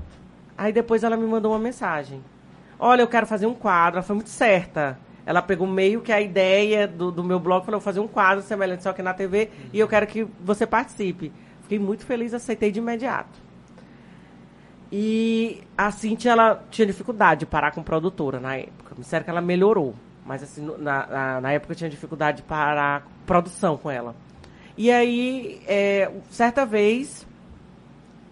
Aí 0.55 0.71
depois 0.71 1.03
ela 1.03 1.17
me 1.17 1.25
mandou 1.25 1.51
uma 1.53 1.59
mensagem. 1.59 2.23
Olha, 2.77 3.01
eu 3.01 3.07
quero 3.07 3.25
fazer 3.25 3.47
um 3.47 3.53
quadro. 3.55 3.97
Ela 3.97 4.03
foi 4.05 4.15
muito 4.15 4.29
certa. 4.29 4.99
Ela 5.25 5.41
pegou 5.41 5.65
meio 5.65 6.01
que 6.01 6.11
a 6.11 6.19
ideia 6.19 6.87
do, 6.87 7.11
do 7.11 7.23
meu 7.23 7.39
blog 7.39 7.65
falou, 7.65 7.79
vou 7.79 7.85
fazer 7.85 7.99
um 7.99 8.07
quadro 8.07 8.43
semelhante 8.43 8.83
só 8.83 8.91
que 8.91 9.01
na 9.01 9.13
TV 9.13 9.49
e 9.71 9.79
eu 9.79 9.87
quero 9.87 10.05
que 10.05 10.27
você 10.41 10.67
participe. 10.67 11.31
Fiquei 11.61 11.79
muito 11.79 12.05
feliz, 12.05 12.33
aceitei 12.33 12.71
de 12.71 12.79
imediato. 12.79 13.41
E 14.91 15.63
a 15.77 15.89
Cintia, 15.91 16.33
ela 16.33 16.63
tinha 16.69 16.85
dificuldade 16.85 17.41
de 17.41 17.45
parar 17.45 17.71
com 17.71 17.81
produtora 17.81 18.39
na 18.39 18.57
época. 18.57 18.93
Me 18.95 19.01
disseram 19.01 19.23
que 19.23 19.29
ela 19.29 19.41
melhorou. 19.41 19.95
Mas 20.25 20.43
assim, 20.43 20.63
na, 20.77 21.07
na, 21.07 21.41
na 21.41 21.51
época 21.51 21.73
eu 21.73 21.77
tinha 21.77 21.89
dificuldade 21.89 22.37
de 22.37 22.43
parar 22.43 23.07
produção 23.25 23.77
com 23.77 23.89
ela. 23.89 24.15
E 24.77 24.91
aí, 24.91 25.61
é, 25.67 26.11
certa 26.29 26.65
vez, 26.65 27.25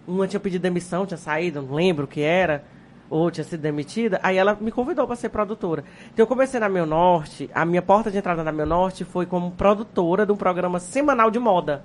uma 0.06 0.26
tinha 0.26 0.40
pedido 0.40 0.62
demissão, 0.62 1.06
tinha 1.06 1.18
saído, 1.18 1.62
não 1.62 1.74
lembro 1.74 2.04
o 2.04 2.08
que 2.08 2.20
era, 2.20 2.64
ou 3.12 3.30
tinha 3.30 3.44
sido 3.44 3.60
demitida, 3.60 4.18
aí 4.22 4.38
ela 4.38 4.56
me 4.58 4.72
convidou 4.72 5.06
para 5.06 5.16
ser 5.16 5.28
produtora. 5.28 5.84
Então 6.06 6.22
eu 6.22 6.26
comecei 6.26 6.58
na 6.58 6.66
Meu 6.66 6.86
Norte, 6.86 7.50
a 7.54 7.62
minha 7.62 7.82
porta 7.82 8.10
de 8.10 8.16
entrada 8.16 8.42
na 8.42 8.50
Meu 8.50 8.64
Norte 8.64 9.04
foi 9.04 9.26
como 9.26 9.50
produtora 9.50 10.24
de 10.24 10.32
um 10.32 10.36
programa 10.36 10.80
semanal 10.80 11.30
de 11.30 11.38
moda. 11.38 11.84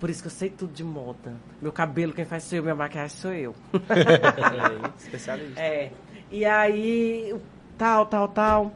Por 0.00 0.10
isso 0.10 0.20
que 0.20 0.26
eu 0.26 0.32
sei 0.32 0.50
tudo 0.50 0.72
de 0.72 0.82
moda. 0.82 1.36
Meu 1.62 1.70
cabelo, 1.70 2.12
quem 2.12 2.24
faz 2.24 2.42
sou 2.42 2.56
eu, 2.58 2.64
minha 2.64 2.74
maquiagem 2.74 3.16
sou 3.16 3.32
eu. 3.32 3.54
Especialista. 4.98 5.60
É. 5.60 5.92
E 6.28 6.44
aí, 6.44 7.32
tal, 7.78 8.04
tal, 8.06 8.26
tal. 8.26 8.72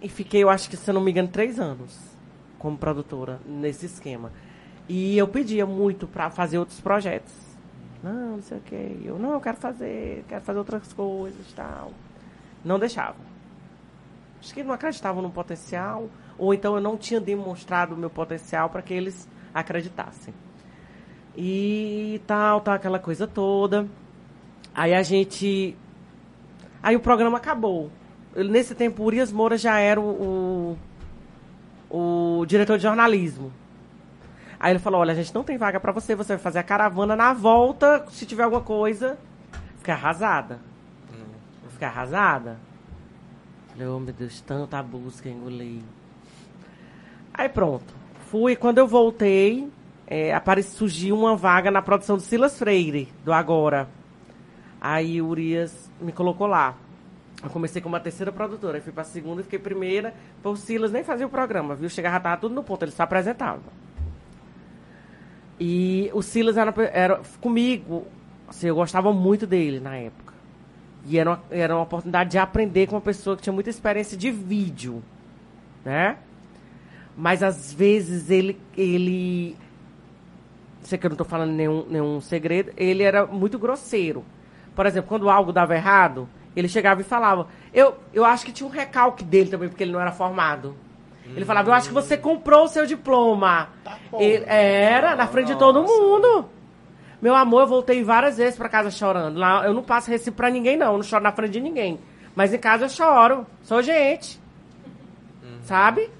E 0.00 0.08
fiquei, 0.08 0.42
eu 0.42 0.48
acho 0.48 0.70
que, 0.70 0.76
se 0.76 0.88
eu 0.88 0.94
não 0.94 1.02
me 1.02 1.10
engano, 1.10 1.28
três 1.28 1.60
anos 1.60 1.98
como 2.58 2.78
produtora 2.78 3.40
nesse 3.44 3.84
esquema. 3.84 4.32
E 4.88 5.18
eu 5.18 5.28
pedia 5.28 5.66
muito 5.66 6.06
pra 6.06 6.30
fazer 6.30 6.56
outros 6.56 6.80
projetos. 6.80 7.47
Não, 8.02 8.36
não 8.36 8.42
sei 8.42 8.58
o 8.58 8.60
quê. 8.60 8.96
Eu, 9.04 9.18
não, 9.18 9.32
eu 9.32 9.40
quero 9.40 9.56
fazer, 9.56 10.24
quero 10.28 10.42
fazer 10.42 10.58
outras 10.58 10.92
coisas 10.92 11.52
tal. 11.54 11.92
Não 12.64 12.78
deixava. 12.78 13.16
Acho 14.40 14.54
que 14.54 14.62
não 14.62 14.72
acreditavam 14.72 15.20
no 15.20 15.30
potencial, 15.30 16.08
ou 16.38 16.54
então 16.54 16.74
eu 16.74 16.80
não 16.80 16.96
tinha 16.96 17.20
demonstrado 17.20 17.94
o 17.94 17.98
meu 17.98 18.10
potencial 18.10 18.70
para 18.70 18.82
que 18.82 18.94
eles 18.94 19.28
acreditassem. 19.52 20.32
E 21.36 22.20
tal, 22.26 22.60
tal, 22.60 22.74
aquela 22.74 22.98
coisa 22.98 23.26
toda. 23.26 23.86
Aí 24.74 24.94
a 24.94 25.02
gente. 25.02 25.76
Aí 26.82 26.94
o 26.94 27.00
programa 27.00 27.38
acabou. 27.38 27.90
Nesse 28.34 28.74
tempo, 28.74 29.02
o 29.02 29.06
Urias 29.06 29.32
Moura 29.32 29.56
já 29.56 29.78
era 29.78 30.00
o, 30.00 30.76
o, 31.90 32.40
o 32.40 32.46
diretor 32.46 32.76
de 32.76 32.84
jornalismo. 32.84 33.52
Aí 34.60 34.72
ele 34.72 34.78
falou: 34.78 35.00
Olha, 35.00 35.12
a 35.12 35.16
gente 35.16 35.34
não 35.34 35.44
tem 35.44 35.56
vaga 35.56 35.78
pra 35.78 35.92
você, 35.92 36.14
você 36.14 36.34
vai 36.34 36.42
fazer 36.42 36.58
a 36.58 36.62
caravana 36.62 37.14
na 37.14 37.32
volta, 37.32 38.04
se 38.10 38.26
tiver 38.26 38.42
alguma 38.42 38.62
coisa. 38.62 39.18
Fiquei 39.78 39.94
arrasada. 39.94 40.58
Vou 41.62 41.70
ficar 41.70 41.88
arrasada. 41.88 42.58
Falei: 43.68 43.86
Oh 43.86 44.00
meu 44.00 44.12
Deus, 44.12 44.40
tanta 44.40 44.82
busca, 44.82 45.28
engoli. 45.28 45.82
Aí 47.32 47.48
pronto. 47.48 47.94
Fui, 48.30 48.56
quando 48.56 48.78
eu 48.78 48.86
voltei, 48.86 49.70
é, 50.06 50.34
apareceu, 50.34 50.76
surgiu 50.76 51.16
uma 51.16 51.36
vaga 51.36 51.70
na 51.70 51.80
produção 51.80 52.16
do 52.16 52.22
Silas 52.22 52.58
Freire, 52.58 53.08
do 53.24 53.32
Agora. 53.32 53.88
Aí 54.80 55.22
o 55.22 55.28
Urias 55.28 55.90
me 56.00 56.12
colocou 56.12 56.46
lá. 56.46 56.74
Eu 57.42 57.50
comecei 57.50 57.80
como 57.80 57.94
a 57.94 58.00
terceira 58.00 58.32
produtora, 58.32 58.78
aí 58.78 58.80
fui 58.80 58.92
pra 58.92 59.04
segunda, 59.04 59.42
fiquei 59.42 59.58
primeira. 59.58 60.12
Pô, 60.42 60.50
o 60.50 60.56
Silas 60.56 60.90
nem 60.90 61.04
fazia 61.04 61.26
o 61.26 61.30
programa, 61.30 61.74
viu? 61.76 61.88
Chegava, 61.88 62.18
tava 62.18 62.36
tudo 62.36 62.54
no 62.54 62.64
ponto, 62.64 62.82
ele 62.82 62.90
só 62.90 63.04
apresentava. 63.04 63.62
E 65.60 66.10
o 66.12 66.22
Silas 66.22 66.56
era, 66.56 66.72
era 66.92 67.20
comigo, 67.40 68.06
assim, 68.48 68.68
eu 68.68 68.74
gostava 68.74 69.12
muito 69.12 69.46
dele 69.46 69.80
na 69.80 69.96
época. 69.96 70.34
E 71.06 71.18
era 71.18 71.30
uma, 71.30 71.42
era 71.50 71.74
uma 71.74 71.82
oportunidade 71.82 72.30
de 72.30 72.38
aprender 72.38 72.86
com 72.86 72.94
uma 72.94 73.00
pessoa 73.00 73.36
que 73.36 73.42
tinha 73.42 73.52
muita 73.52 73.70
experiência 73.70 74.16
de 74.16 74.30
vídeo, 74.30 75.02
né? 75.84 76.16
Mas 77.16 77.42
às 77.42 77.72
vezes 77.72 78.30
ele, 78.30 78.60
ele 78.76 79.56
sei 80.82 80.98
que 80.98 81.06
eu 81.06 81.10
não 81.10 81.14
estou 81.14 81.26
falando 81.26 81.52
nenhum, 81.52 81.84
nenhum 81.88 82.20
segredo, 82.20 82.72
ele 82.76 83.02
era 83.02 83.26
muito 83.26 83.58
grosseiro. 83.58 84.24
Por 84.74 84.86
exemplo, 84.86 85.08
quando 85.08 85.28
algo 85.28 85.52
dava 85.52 85.74
errado, 85.74 86.28
ele 86.54 86.68
chegava 86.68 87.00
e 87.00 87.04
falava. 87.04 87.48
Eu, 87.74 87.96
eu 88.12 88.24
acho 88.24 88.44
que 88.44 88.52
tinha 88.52 88.66
um 88.66 88.70
recalque 88.70 89.24
dele 89.24 89.50
também, 89.50 89.68
porque 89.68 89.82
ele 89.82 89.92
não 89.92 90.00
era 90.00 90.12
formado. 90.12 90.74
Ele 91.34 91.44
falava, 91.44 91.68
eu 91.70 91.74
acho 91.74 91.88
que 91.88 91.94
você 91.94 92.16
comprou 92.16 92.64
o 92.64 92.68
seu 92.68 92.84
diploma. 92.86 93.68
Ele- 94.18 94.44
era, 94.46 95.14
na 95.14 95.26
frente 95.26 95.48
de 95.48 95.56
todo 95.58 95.82
mundo. 95.82 96.48
Meu 97.20 97.34
amor, 97.34 97.62
eu 97.62 97.66
voltei 97.66 98.02
várias 98.04 98.36
vezes 98.38 98.56
pra 98.56 98.68
casa 98.68 98.90
chorando. 98.90 99.38
Lá 99.38 99.64
eu 99.66 99.74
não 99.74 99.82
passo 99.82 100.10
recibo 100.10 100.36
pra 100.36 100.50
ninguém, 100.50 100.76
não. 100.76 100.92
Eu 100.92 100.96
não 100.98 101.02
choro 101.02 101.22
na 101.22 101.32
frente 101.32 101.52
de 101.52 101.60
ninguém. 101.60 101.98
Mas 102.34 102.52
em 102.54 102.58
casa 102.58 102.84
eu 102.84 102.88
choro. 102.88 103.46
Sou 103.62 103.82
gente. 103.82 104.40
Sabe? 105.62 106.10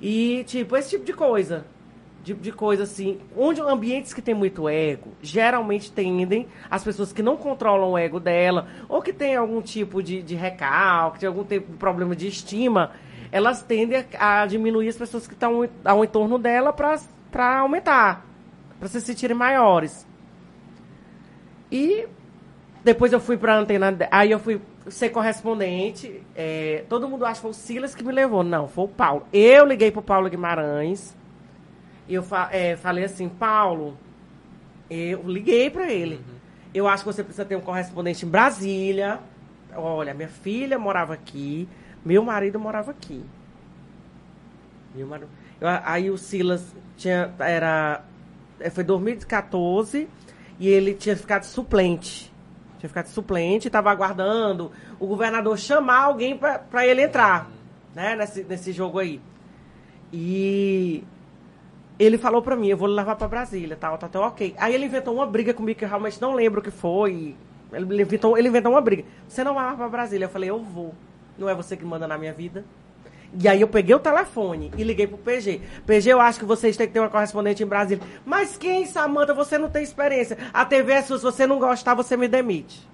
E, 0.00 0.44
tipo, 0.44 0.76
esse 0.76 0.90
tipo 0.90 1.04
de 1.04 1.12
coisa. 1.12 1.64
De, 2.22 2.34
de 2.34 2.52
coisa 2.52 2.82
assim. 2.82 3.18
Onde 3.36 3.60
ambientes 3.60 4.12
que 4.12 4.20
tem 4.20 4.34
muito 4.34 4.68
ego, 4.68 5.12
geralmente 5.22 5.90
tendem 5.90 6.46
as 6.70 6.84
pessoas 6.84 7.12
que 7.12 7.22
não 7.22 7.36
controlam 7.36 7.92
o 7.92 7.98
ego 7.98 8.20
dela, 8.20 8.66
ou 8.88 9.00
que 9.00 9.12
tem 9.12 9.36
algum 9.36 9.62
tipo 9.62 10.02
de, 10.02 10.22
de 10.22 10.34
recalque, 10.34 11.20
tem 11.20 11.26
algum 11.28 11.44
tipo 11.44 11.72
de 11.72 11.78
problema 11.78 12.14
de 12.14 12.26
estima, 12.28 12.90
elas 13.32 13.62
tendem 13.62 14.04
a, 14.18 14.42
a 14.42 14.46
diminuir 14.46 14.88
as 14.88 14.96
pessoas 14.96 15.26
que 15.26 15.34
estão 15.34 15.68
ao 15.84 16.04
entorno 16.04 16.38
dela 16.38 16.72
para 16.72 17.58
aumentar, 17.58 18.24
para 18.78 18.88
se 18.88 19.00
sentirem 19.00 19.36
maiores. 19.36 20.06
E 21.70 22.06
depois 22.82 23.12
eu 23.12 23.20
fui 23.20 23.36
pra 23.36 23.56
antena. 23.58 23.92
de- 23.92 24.08
Aí 24.10 24.30
eu 24.30 24.38
fui 24.38 24.60
ser 24.88 25.10
correspondente. 25.10 26.22
é, 26.34 26.84
todo 26.88 27.08
mundo 27.08 27.24
acha 27.24 27.34
que 27.36 27.42
foi 27.42 27.50
o 27.50 27.54
Silas 27.54 27.94
que 27.94 28.02
me 28.02 28.12
levou. 28.12 28.42
Não, 28.42 28.66
foi 28.66 28.84
o 28.84 28.88
Paulo. 28.88 29.26
Eu 29.32 29.64
liguei 29.66 29.90
pro 29.90 30.02
Paulo 30.02 30.28
Guimarães. 30.28 31.14
E 32.08 32.14
eu 32.14 32.22
fa- 32.22 32.48
é, 32.50 32.74
falei 32.76 33.04
assim, 33.04 33.28
Paulo, 33.28 33.96
eu 34.90 35.22
liguei 35.24 35.70
pra 35.70 35.88
ele. 35.90 36.20
Eu 36.74 36.88
acho 36.88 37.04
que 37.04 37.12
você 37.12 37.22
precisa 37.22 37.44
ter 37.44 37.54
um 37.56 37.60
correspondente 37.60 38.24
em 38.26 38.28
Brasília. 38.28 39.20
Olha, 39.76 40.12
minha 40.14 40.28
filha 40.28 40.76
morava 40.78 41.14
aqui, 41.14 41.68
meu 42.04 42.22
marido 42.24 42.58
morava 42.58 42.90
aqui. 42.90 43.22
Meu 44.94 45.06
marido- 45.06 45.28
eu- 45.60 45.68
aí 45.84 46.10
o 46.10 46.18
Silas 46.18 46.74
tinha, 46.96 47.32
era, 47.38 48.02
é, 48.58 48.70
foi 48.70 48.82
2014 48.84 50.08
e 50.58 50.68
ele 50.68 50.94
tinha 50.94 51.16
ficado 51.16 51.44
suplente. 51.44 52.30
Tinha 52.78 52.88
ficado 52.88 53.06
suplente, 53.08 53.68
estava 53.68 53.90
aguardando 53.90 54.72
o 54.98 55.06
governador 55.06 55.58
chamar 55.58 56.04
alguém 56.04 56.36
para 56.36 56.86
ele 56.86 57.02
entrar, 57.02 57.50
né, 57.94 58.16
nesse, 58.16 58.42
nesse 58.44 58.72
jogo 58.72 58.98
aí. 58.98 59.20
E 60.12 61.04
ele 61.98 62.16
falou 62.18 62.40
pra 62.42 62.56
mim, 62.56 62.68
eu 62.68 62.76
vou 62.76 62.88
levar 62.88 63.16
pra 63.16 63.28
Brasília, 63.28 63.76
tal, 63.76 63.98
tá, 63.98 64.08
tá, 64.08 64.20
ok. 64.20 64.54
Aí 64.58 64.74
ele 64.74 64.86
inventou 64.86 65.14
uma 65.14 65.26
briga 65.26 65.52
comigo 65.52 65.78
que 65.78 65.84
eu 65.84 65.88
realmente 65.88 66.20
não 66.20 66.32
lembro 66.34 66.60
o 66.60 66.62
que 66.64 66.70
foi. 66.70 67.36
Ele 67.72 68.02
inventou, 68.02 68.36
ele 68.36 68.48
inventou 68.48 68.72
uma 68.72 68.80
briga. 68.80 69.04
Você 69.28 69.44
não 69.44 69.54
vai 69.54 69.64
mais 69.66 69.76
pra 69.76 69.88
Brasília? 69.88 70.24
Eu 70.24 70.30
falei, 70.30 70.50
eu 70.50 70.58
vou. 70.58 70.94
Não 71.40 71.48
é 71.48 71.54
você 71.54 71.74
que 71.74 71.84
manda 71.84 72.06
na 72.06 72.18
minha 72.18 72.34
vida? 72.34 72.64
E 73.32 73.48
aí 73.48 73.60
eu 73.60 73.68
peguei 73.68 73.94
o 73.94 73.98
telefone 73.98 74.70
e 74.76 74.84
liguei 74.84 75.06
pro 75.06 75.16
PG. 75.16 75.60
PG, 75.86 76.10
eu 76.10 76.20
acho 76.20 76.38
que 76.38 76.44
vocês 76.44 76.76
têm 76.76 76.86
que 76.86 76.92
ter 76.92 77.00
uma 77.00 77.08
correspondente 77.08 77.62
em 77.62 77.66
Brasília. 77.66 78.04
Mas 78.26 78.58
quem, 78.58 78.84
Samanta? 78.84 79.32
Você 79.32 79.56
não 79.56 79.70
tem 79.70 79.82
experiência. 79.82 80.36
A 80.52 80.64
TV 80.64 80.92
é 80.92 81.02
sua, 81.02 81.16
se 81.16 81.22
você 81.22 81.46
não 81.46 81.58
gostar, 81.58 81.94
você 81.94 82.16
me 82.16 82.28
demite. 82.28 82.86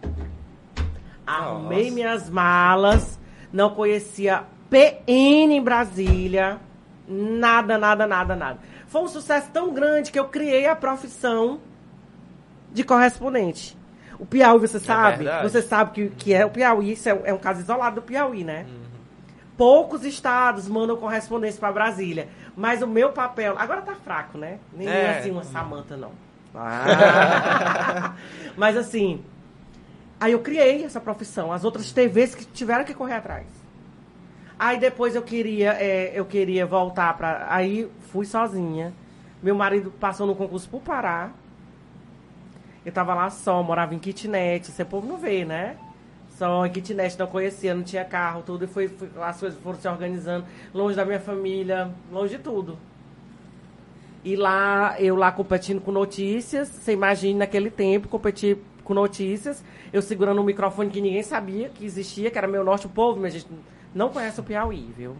Arrumei 1.26 1.90
minhas 1.90 2.30
malas, 2.30 3.18
não 3.52 3.70
conhecia 3.70 4.44
PN 4.70 5.52
em 5.52 5.62
Brasília. 5.62 6.60
Nada, 7.08 7.76
nada, 7.76 8.06
nada, 8.06 8.36
nada. 8.36 8.58
Foi 8.86 9.02
um 9.02 9.08
sucesso 9.08 9.50
tão 9.52 9.74
grande 9.74 10.12
que 10.12 10.18
eu 10.20 10.28
criei 10.28 10.66
a 10.66 10.76
profissão 10.76 11.60
de 12.72 12.84
correspondente. 12.84 13.75
O 14.18 14.24
Piauí, 14.26 14.60
você 14.60 14.78
sabe? 14.80 15.24
verdade. 15.24 15.48
você 15.50 15.62
sabe 15.62 15.90
que, 15.92 16.08
que 16.10 16.34
é 16.34 16.44
o 16.44 16.50
Piauí, 16.50 16.92
isso 16.92 17.08
é, 17.08 17.20
é 17.24 17.34
um 17.34 17.38
caso 17.38 17.60
isolado 17.60 17.96
do 17.96 18.02
Piauí, 18.02 18.44
né? 18.44 18.66
Poucos 19.56 20.04
estados 20.04 20.68
mandam 20.68 20.96
correspondência 20.96 21.58
para 21.58 21.72
Brasília. 21.72 22.28
Mas 22.54 22.82
o 22.82 22.86
meu 22.86 23.12
papel. 23.12 23.54
Agora 23.58 23.80
tá 23.82 23.94
fraco, 23.94 24.36
né? 24.36 24.58
Nem 24.72 24.86
É. 24.88 25.18
assim 25.18 25.30
uma 25.30 25.44
Samanta, 25.44 25.96
não. 25.96 26.12
Ah. 26.54 28.14
Mas 28.56 28.76
assim. 28.76 29.22
Aí 30.20 30.32
eu 30.32 30.40
criei 30.40 30.84
essa 30.84 31.00
profissão. 31.00 31.52
As 31.52 31.64
outras 31.64 31.90
TVs 31.92 32.34
que 32.34 32.44
tiveram 32.44 32.84
que 32.84 32.94
correr 32.94 33.14
atrás. 33.14 33.46
Aí 34.58 34.78
depois 34.78 35.14
eu 35.14 35.22
queria, 35.22 35.72
é, 35.72 36.12
eu 36.14 36.24
queria 36.24 36.64
voltar 36.64 37.14
para. 37.16 37.46
Aí 37.50 37.90
fui 38.10 38.24
sozinha. 38.24 38.92
Meu 39.42 39.54
marido 39.54 39.90
passou 40.00 40.26
no 40.26 40.34
concurso 40.34 40.68
pro 40.68 40.80
Pará. 40.80 41.30
Eu 42.86 42.92
tava 42.92 43.12
lá 43.14 43.28
só, 43.28 43.62
morava 43.64 43.94
em 43.94 43.98
kitnet. 43.98 44.70
Esse 44.70 44.84
povo 44.84 45.06
não 45.06 45.18
vê, 45.18 45.44
né? 45.44 45.76
Só 46.38 46.64
em 46.64 46.70
kitnet, 46.70 47.18
não 47.18 47.26
conhecia, 47.26 47.74
não 47.74 47.82
tinha 47.82 48.04
carro, 48.04 48.42
tudo. 48.46 48.64
E 48.64 48.68
foi, 48.68 48.86
foi- 48.88 49.10
as 49.20 49.40
coisas 49.40 49.58
foram 49.60 49.76
se 49.78 49.88
organizando. 49.88 50.46
Longe 50.72 50.94
da 50.94 51.04
minha 51.04 51.18
família, 51.18 51.90
longe 52.12 52.36
de 52.36 52.42
tudo. 52.42 52.78
E 54.24 54.36
lá, 54.36 54.94
eu 55.00 55.16
lá 55.16 55.32
competindo 55.32 55.80
com 55.80 55.90
notícias. 55.90 56.68
Você 56.68 56.92
imagina 56.92 57.40
naquele 57.40 57.70
tempo, 57.70 58.06
competir 58.08 58.58
com 58.84 58.94
notícias. 58.94 59.64
Eu 59.92 60.00
segurando 60.00 60.40
um 60.40 60.44
microfone 60.44 60.88
que 60.90 61.00
ninguém 61.00 61.22
sabia 61.22 61.68
que 61.68 61.84
existia, 61.84 62.30
que 62.30 62.38
era 62.38 62.46
meu 62.46 62.62
norte. 62.62 62.86
O 62.86 62.90
povo, 62.90 63.18
minha 63.18 63.30
gente, 63.30 63.46
não 63.94 64.10
conhece 64.10 64.38
o 64.38 64.44
Piauí, 64.44 64.92
viu? 64.96 65.16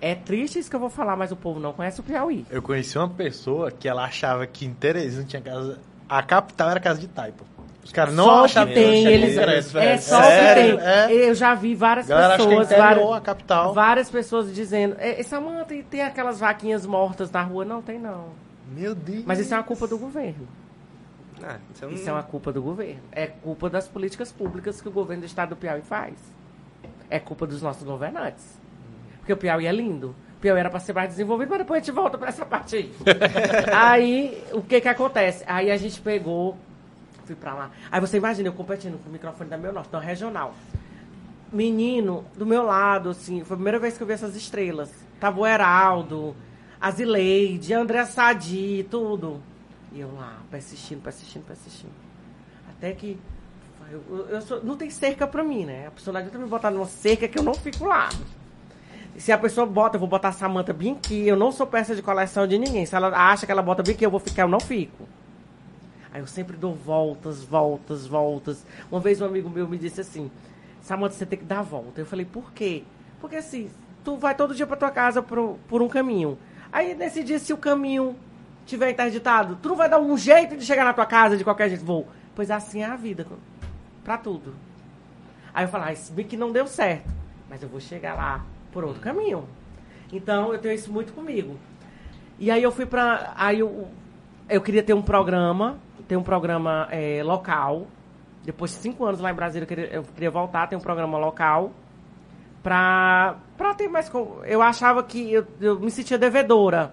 É 0.00 0.14
triste 0.14 0.58
isso 0.58 0.68
que 0.70 0.76
eu 0.76 0.80
vou 0.80 0.90
falar, 0.90 1.16
mas 1.16 1.32
o 1.32 1.36
povo 1.36 1.58
não 1.58 1.72
conhece 1.72 2.00
o 2.00 2.02
Piauí. 2.02 2.44
Eu 2.50 2.60
conheci 2.62 2.96
uma 2.98 3.08
pessoa 3.08 3.70
que 3.70 3.88
ela 3.88 4.04
achava 4.04 4.46
que 4.46 4.66
em 4.66 4.72
Teresina 4.74 5.24
tinha 5.24 5.40
casa 5.42 5.80
a 6.08 6.22
capital 6.22 6.70
era 6.70 6.80
casa 6.80 7.00
de 7.00 7.08
taipa. 7.08 7.44
Os 7.84 7.92
caras 7.92 8.14
não 8.14 8.24
só 8.24 8.44
achavam 8.46 8.72
que 8.72 8.80
tem, 8.80 9.02
tinha 9.02 9.10
eles. 9.10 9.36
É 9.76 9.98
só 9.98 10.22
Sério, 10.22 10.74
o 10.76 10.78
que 10.78 10.82
tem. 10.84 10.90
é. 11.22 11.28
Eu 11.28 11.34
já 11.34 11.54
vi 11.54 11.74
várias 11.74 12.06
galera 12.06 12.34
é 12.34 12.36
pessoas. 12.38 12.68
várias, 12.70 13.12
a 13.12 13.20
capital. 13.20 13.74
várias 13.74 14.10
pessoas 14.10 14.54
dizendo. 14.54 14.96
"É, 14.98 15.22
Samanta, 15.22 15.74
e 15.74 15.82
tem 15.82 16.00
aquelas 16.00 16.40
vaquinhas 16.40 16.86
mortas 16.86 17.30
na 17.30 17.42
rua? 17.42 17.62
Não, 17.64 17.82
tem 17.82 17.98
não. 17.98 18.28
Meu 18.74 18.94
Deus. 18.94 19.24
Mas 19.26 19.38
isso 19.38 19.52
é 19.52 19.56
uma 19.58 19.62
culpa 19.62 19.86
do 19.86 19.98
governo. 19.98 20.48
Ah, 21.42 21.58
é 21.82 21.86
um- 21.86 21.90
Isso 21.90 22.08
é 22.08 22.12
uma 22.12 22.22
culpa 22.22 22.50
do 22.52 22.62
governo. 22.62 23.02
É 23.12 23.26
culpa 23.26 23.68
das 23.68 23.86
políticas 23.86 24.32
públicas 24.32 24.80
que 24.80 24.88
o 24.88 24.92
governo 24.92 25.22
do 25.22 25.26
estado 25.26 25.50
do 25.50 25.56
Piauí 25.56 25.82
faz. 25.82 26.14
É 27.10 27.18
culpa 27.20 27.46
dos 27.46 27.60
nossos 27.60 27.82
governantes. 27.82 28.58
Porque 29.18 29.32
o 29.32 29.36
Piauí 29.36 29.66
é 29.66 29.72
lindo. 29.72 30.14
Piauí 30.44 30.60
era 30.60 30.68
para 30.68 30.78
ser 30.78 30.92
mais 30.92 31.08
desenvolvido, 31.08 31.48
mas 31.48 31.58
depois 31.60 31.80
a 31.80 31.84
gente 31.86 31.94
volta 31.94 32.18
para 32.18 32.28
essa 32.28 32.44
parte 32.44 32.76
aí. 32.76 32.92
aí, 33.72 34.44
o 34.52 34.60
que 34.60 34.78
que 34.78 34.88
acontece? 34.88 35.42
Aí 35.46 35.70
a 35.70 35.76
gente 35.78 35.98
pegou, 36.02 36.54
fui 37.24 37.34
para 37.34 37.54
lá. 37.54 37.70
Aí 37.90 37.98
você 37.98 38.18
imagina, 38.18 38.48
eu 38.50 38.52
competindo 38.52 39.02
com 39.02 39.08
o 39.08 39.12
microfone 39.12 39.48
da 39.48 39.56
meu 39.56 39.72
norte, 39.72 39.88
então 39.88 39.98
regional. 39.98 40.54
Menino, 41.50 42.26
do 42.36 42.44
meu 42.44 42.62
lado, 42.62 43.08
assim, 43.08 43.42
foi 43.42 43.54
a 43.54 43.56
primeira 43.56 43.78
vez 43.78 43.96
que 43.96 44.02
eu 44.02 44.06
vi 44.06 44.12
essas 44.12 44.36
estrelas. 44.36 44.90
Tava 45.18 45.40
o 45.40 45.46
Heraldo, 45.46 46.36
a 46.78 46.90
Zileide, 46.90 47.72
a 47.72 47.78
André 47.80 48.04
Sadi, 48.04 48.86
tudo. 48.90 49.40
E 49.92 50.00
eu 50.00 50.12
lá, 50.14 50.40
persistindo, 50.50 51.00
persistindo, 51.00 51.44
persistindo. 51.46 51.92
Até 52.68 52.92
que. 52.92 53.18
Eu, 53.90 54.02
eu- 54.10 54.26
eu 54.28 54.42
sou- 54.42 54.62
não 54.62 54.76
tem 54.76 54.90
cerca 54.90 55.26
pra 55.26 55.42
mim, 55.42 55.64
né? 55.64 55.86
A 55.86 55.90
pessoa 55.90 56.12
não 56.12 56.20
adianta 56.20 56.38
me 56.38 56.46
botar 56.46 56.70
numa 56.70 56.86
cerca 56.86 57.26
que 57.28 57.38
eu 57.38 57.42
não 57.42 57.54
fico 57.54 57.86
lá. 57.86 58.10
Se 59.16 59.30
a 59.30 59.38
pessoa 59.38 59.66
bota, 59.66 59.96
eu 59.96 60.00
vou 60.00 60.08
botar 60.08 60.32
Samanta 60.32 60.72
bem 60.72 60.92
aqui. 60.92 61.26
Eu 61.26 61.36
não 61.36 61.52
sou 61.52 61.66
peça 61.66 61.94
de 61.94 62.02
coleção 62.02 62.46
de 62.46 62.58
ninguém. 62.58 62.84
Se 62.84 62.96
ela 62.96 63.08
acha 63.08 63.46
que 63.46 63.52
ela 63.52 63.62
bota 63.62 63.82
bem 63.82 63.94
aqui, 63.94 64.04
eu 64.04 64.10
vou 64.10 64.20
ficar, 64.20 64.42
eu 64.42 64.48
não 64.48 64.58
fico. 64.58 65.06
Aí 66.12 66.20
eu 66.20 66.26
sempre 66.26 66.56
dou 66.56 66.74
voltas, 66.74 67.42
voltas, 67.42 68.06
voltas. 68.06 68.64
Uma 68.90 69.00
vez 69.00 69.20
um 69.20 69.26
amigo 69.26 69.48
meu 69.48 69.68
me 69.68 69.78
disse 69.78 70.00
assim: 70.00 70.30
Samanta, 70.82 71.14
você 71.14 71.24
tem 71.24 71.38
que 71.38 71.44
dar 71.44 71.62
volta. 71.62 72.00
Eu 72.00 72.06
falei: 72.06 72.24
por 72.24 72.52
quê? 72.52 72.82
Porque 73.20 73.36
assim, 73.36 73.70
tu 74.04 74.16
vai 74.16 74.34
todo 74.34 74.54
dia 74.54 74.66
pra 74.66 74.76
tua 74.76 74.90
casa 74.90 75.22
por, 75.22 75.58
por 75.68 75.80
um 75.80 75.88
caminho. 75.88 76.36
Aí 76.72 76.94
nesse 76.94 77.22
dia, 77.22 77.38
se 77.38 77.52
o 77.52 77.56
caminho 77.56 78.16
tiver 78.66 78.90
interditado, 78.90 79.58
tu 79.62 79.68
não 79.68 79.76
vai 79.76 79.88
dar 79.88 80.00
um 80.00 80.16
jeito 80.16 80.56
de 80.56 80.64
chegar 80.64 80.84
na 80.84 80.92
tua 80.92 81.06
casa 81.06 81.36
de 81.36 81.44
qualquer 81.44 81.68
jeito. 81.68 81.84
Vou. 81.84 82.06
Pois 82.34 82.50
assim 82.50 82.82
é 82.82 82.86
a 82.86 82.96
vida, 82.96 83.26
pra 84.02 84.18
tudo. 84.18 84.54
Aí 85.52 85.64
eu 85.64 85.68
falei, 85.68 85.94
ah, 85.94 86.12
bem 86.12 86.26
que 86.26 86.36
não 86.36 86.50
deu 86.50 86.66
certo, 86.66 87.08
mas 87.48 87.62
eu 87.62 87.68
vou 87.68 87.78
chegar 87.78 88.14
lá 88.14 88.44
por 88.74 88.84
outro 88.84 89.00
caminho. 89.00 89.44
Então 90.12 90.52
eu 90.52 90.58
tenho 90.58 90.74
isso 90.74 90.92
muito 90.92 91.12
comigo. 91.14 91.56
E 92.38 92.50
aí 92.50 92.62
eu 92.62 92.72
fui 92.72 92.84
pra. 92.84 93.32
Aí 93.36 93.60
eu, 93.60 93.88
eu 94.50 94.60
queria 94.60 94.82
ter 94.82 94.92
um 94.92 95.00
programa, 95.00 95.78
ter 96.06 96.16
um 96.16 96.22
programa 96.22 96.88
eh, 96.90 97.22
local. 97.22 97.86
Depois 98.44 98.72
de 98.72 98.78
cinco 98.78 99.06
anos 99.06 99.20
lá 99.20 99.30
em 99.30 99.34
Brasília, 99.34 99.64
eu 99.64 99.68
queria, 99.68 99.86
eu 99.86 100.02
queria 100.02 100.30
voltar 100.30 100.66
ter 100.66 100.76
um 100.76 100.80
programa 100.80 101.16
local. 101.16 101.72
Pra, 102.62 103.36
pra 103.56 103.74
ter 103.74 103.88
mais. 103.88 104.10
Eu 104.44 104.60
achava 104.60 105.02
que 105.02 105.32
eu, 105.32 105.46
eu 105.60 105.78
me 105.78 105.90
sentia 105.90 106.18
devedora. 106.18 106.92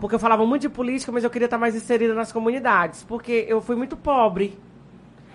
Porque 0.00 0.14
eu 0.14 0.18
falava 0.18 0.44
muito 0.44 0.62
de 0.62 0.68
política, 0.68 1.10
mas 1.10 1.24
eu 1.24 1.30
queria 1.30 1.46
estar 1.46 1.58
mais 1.58 1.74
inserida 1.74 2.12
nas 2.12 2.30
comunidades. 2.30 3.02
Porque 3.04 3.46
eu 3.48 3.60
fui 3.62 3.74
muito 3.74 3.96
pobre. 3.96 4.58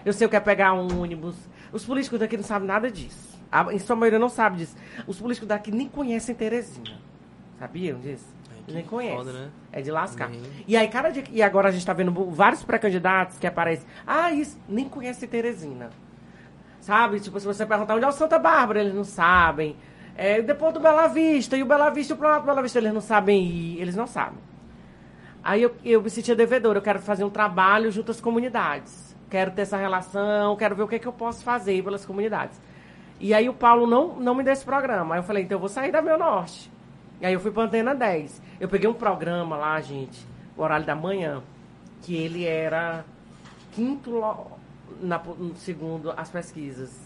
Eu 0.05 0.13
sei 0.13 0.27
o 0.27 0.29
que 0.29 0.35
é 0.35 0.39
pegar 0.39 0.73
um 0.73 1.01
ônibus. 1.01 1.35
Os 1.71 1.85
políticos 1.85 2.19
daqui 2.19 2.37
não 2.37 2.43
sabem 2.43 2.67
nada 2.67 2.91
disso. 2.91 3.30
A, 3.51 3.73
em 3.73 3.79
sua 3.79 3.95
maioria 3.95 4.19
não 4.19 4.29
sabe 4.29 4.57
disso. 4.57 4.75
Os 5.05 5.19
políticos 5.19 5.47
daqui 5.47 5.71
nem 5.71 5.87
conhecem 5.87 6.33
Terezinha. 6.33 6.97
Sabiam 7.59 7.99
disso? 7.99 8.25
Que 8.65 8.73
nem 8.73 8.85
conhecem. 8.85 9.17
foda, 9.17 9.33
né? 9.33 9.49
É 9.71 9.81
de 9.81 9.91
lascar. 9.91 10.29
Nem. 10.29 10.41
E 10.67 10.77
aí, 10.77 10.87
cada 10.87 11.09
dia. 11.09 11.23
E 11.31 11.41
agora 11.41 11.69
a 11.69 11.71
gente 11.71 11.85
tá 11.85 11.93
vendo 11.93 12.11
vários 12.31 12.63
pré-candidatos 12.63 13.37
que 13.37 13.47
aparecem. 13.47 13.85
Ah, 14.05 14.31
isso. 14.31 14.57
Nem 14.69 14.87
conhece 14.87 15.27
Teresina. 15.27 15.89
Sabe? 16.79 17.19
Tipo, 17.19 17.39
se 17.39 17.45
você 17.45 17.65
perguntar 17.65 17.95
onde 17.95 18.05
é 18.05 18.07
o 18.07 18.11
Santa 18.11 18.39
Bárbara, 18.39 18.81
eles 18.81 18.93
não 18.93 19.03
sabem. 19.03 19.75
É, 20.15 20.41
depois 20.41 20.73
do 20.73 20.79
Bela 20.79 21.07
Vista, 21.07 21.57
e 21.57 21.63
o 21.63 21.65
Bela 21.65 21.89
Vista, 21.89 22.13
o 22.13 22.17
Planalto 22.17 22.45
Bela 22.45 22.61
Vista, 22.61 22.79
eles 22.79 22.93
não 22.93 23.01
sabem 23.01 23.43
ir, 23.43 23.81
eles 23.81 23.95
não 23.95 24.07
sabem. 24.07 24.39
Aí 25.43 25.61
eu, 25.61 25.75
eu 25.83 26.01
me 26.01 26.09
sentia 26.09 26.35
devedora, 26.35 26.77
eu 26.77 26.81
quero 26.81 26.99
fazer 26.99 27.23
um 27.23 27.29
trabalho 27.29 27.91
junto 27.91 28.11
às 28.11 28.21
comunidades. 28.21 29.15
Quero 29.29 29.51
ter 29.51 29.61
essa 29.61 29.77
relação, 29.77 30.55
quero 30.55 30.75
ver 30.75 30.83
o 30.83 30.87
que, 30.87 30.95
é 30.95 30.99
que 30.99 31.07
eu 31.07 31.13
posso 31.13 31.43
fazer 31.43 31.83
pelas 31.83 32.05
comunidades. 32.05 32.59
E 33.21 33.35
aí 33.35 33.47
o 33.47 33.53
Paulo 33.53 33.85
não, 33.85 34.15
não 34.15 34.33
me 34.33 34.43
deu 34.43 34.51
esse 34.51 34.65
programa. 34.65 35.13
Aí 35.13 35.19
eu 35.19 35.23
falei, 35.23 35.43
então 35.43 35.57
eu 35.57 35.59
vou 35.59 35.69
sair 35.69 35.91
da 35.91 36.01
Meu 36.01 36.17
Norte. 36.17 36.71
E 37.21 37.25
aí 37.27 37.33
eu 37.33 37.39
fui 37.39 37.51
pra 37.51 37.63
Antena 37.63 37.93
10. 37.93 38.41
Eu 38.59 38.67
peguei 38.67 38.89
um 38.89 38.95
programa 38.95 39.55
lá, 39.55 39.79
gente, 39.79 40.25
o 40.57 40.63
horário 40.63 40.87
da 40.87 40.95
manhã, 40.95 41.43
que 42.01 42.15
ele 42.15 42.45
era 42.45 43.05
quinto 43.73 44.19
na, 44.99 45.21
segundo 45.55 46.11
as 46.17 46.31
pesquisas. 46.31 46.99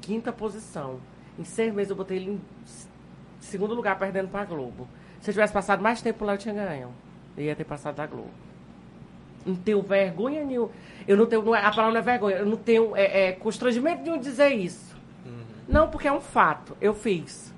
Quinta 0.00 0.32
posição. 0.32 1.00
Em 1.38 1.44
seis 1.44 1.72
meses 1.74 1.90
eu 1.90 1.96
botei 1.96 2.16
ele 2.16 2.30
em 2.30 2.40
segundo 3.40 3.74
lugar, 3.74 3.98
perdendo 3.98 4.28
pra 4.28 4.46
Globo. 4.46 4.88
Se 5.20 5.28
eu 5.28 5.34
tivesse 5.34 5.52
passado 5.52 5.82
mais 5.82 6.00
tempo 6.00 6.24
lá, 6.24 6.32
eu 6.32 6.38
tinha 6.38 6.54
ganho. 6.54 6.94
Eu 7.36 7.44
ia 7.44 7.54
ter 7.54 7.64
passado 7.64 7.96
da 7.96 8.06
Globo. 8.06 8.30
Não 9.44 9.54
tenho 9.54 9.82
vergonha 9.82 10.42
nenhuma. 10.44 10.70
Eu 11.06 11.18
não 11.18 11.26
tenho. 11.26 11.54
é- 11.54 11.58
a 11.60 11.70
palavra 11.70 11.92
não 11.92 11.98
é 11.98 12.02
vergonha. 12.02 12.36
Eu 12.36 12.46
não 12.46 12.56
tenho 12.56 12.96
é, 12.96 13.28
é, 13.28 13.32
constrangimento 13.32 14.02
nenhum 14.02 14.18
dizer 14.18 14.48
isso. 14.48 14.87
Não, 15.68 15.88
porque 15.88 16.08
é 16.08 16.12
um 16.12 16.20
fato. 16.20 16.76
Eu 16.80 16.94
fiz. 16.94 17.54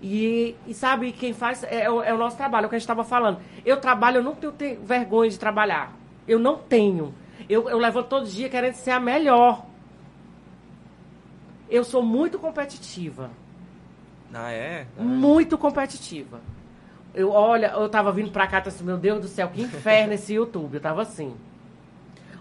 E, 0.00 0.56
e 0.66 0.72
sabe, 0.74 1.12
quem 1.12 1.32
faz 1.32 1.62
é, 1.64 1.90
o- 1.90 2.02
é 2.02 2.12
o 2.14 2.18
nosso 2.18 2.36
trabalho, 2.36 2.64
é 2.64 2.66
o 2.66 2.68
que 2.70 2.76
a 2.76 2.78
gente 2.78 2.84
estava 2.84 3.04
falando. 3.04 3.38
Eu 3.64 3.78
trabalho, 3.80 4.18
eu 4.18 4.22
não 4.22 4.34
tenho 4.34 4.52
te- 4.52 4.78
vergonha 4.82 5.28
de 5.30 5.38
trabalhar. 5.38 5.92
Eu 6.26 6.38
não 6.38 6.56
tenho. 6.58 7.14
Eu, 7.48 7.68
eu 7.68 7.78
levanto 7.78 8.06
todo 8.08 8.26
dia 8.26 8.48
querendo 8.48 8.74
ser 8.74 8.92
a 8.92 9.00
melhor. 9.00 9.64
Eu 11.68 11.84
sou 11.84 12.02
muito 12.02 12.38
competitiva. 12.38 13.30
Ah, 14.32 14.50
é? 14.50 14.86
Ah, 14.98 15.02
Muito 15.02 15.56
competitiva. 15.58 16.40
Eu, 17.14 17.30
olha, 17.30 17.66
eu 17.72 17.88
tava 17.88 18.10
vindo 18.12 18.30
pra 18.30 18.46
cá 18.46 18.62
e 18.64 18.68
assim, 18.68 18.84
meu 18.84 18.96
Deus 18.96 19.20
do 19.20 19.28
céu, 19.28 19.48
que 19.48 19.62
inferno 19.62 20.14
esse 20.14 20.32
YouTube. 20.34 20.74
Eu 20.74 20.80
tava 20.80 21.02
assim. 21.02 21.34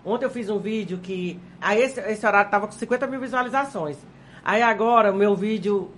Ontem 0.04 0.26
eu 0.26 0.30
fiz 0.30 0.50
um 0.50 0.58
vídeo 0.60 0.98
que. 1.00 1.40
Aí 1.60 1.82
esse, 1.82 2.00
esse 2.00 2.26
horário 2.26 2.50
tava 2.50 2.68
com 2.68 2.74
50 2.74 3.06
mil 3.08 3.20
visualizações. 3.20 3.98
Aí 4.44 4.62
agora 4.62 5.12
o 5.12 5.16
meu 5.16 5.36
vídeo, 5.36 5.90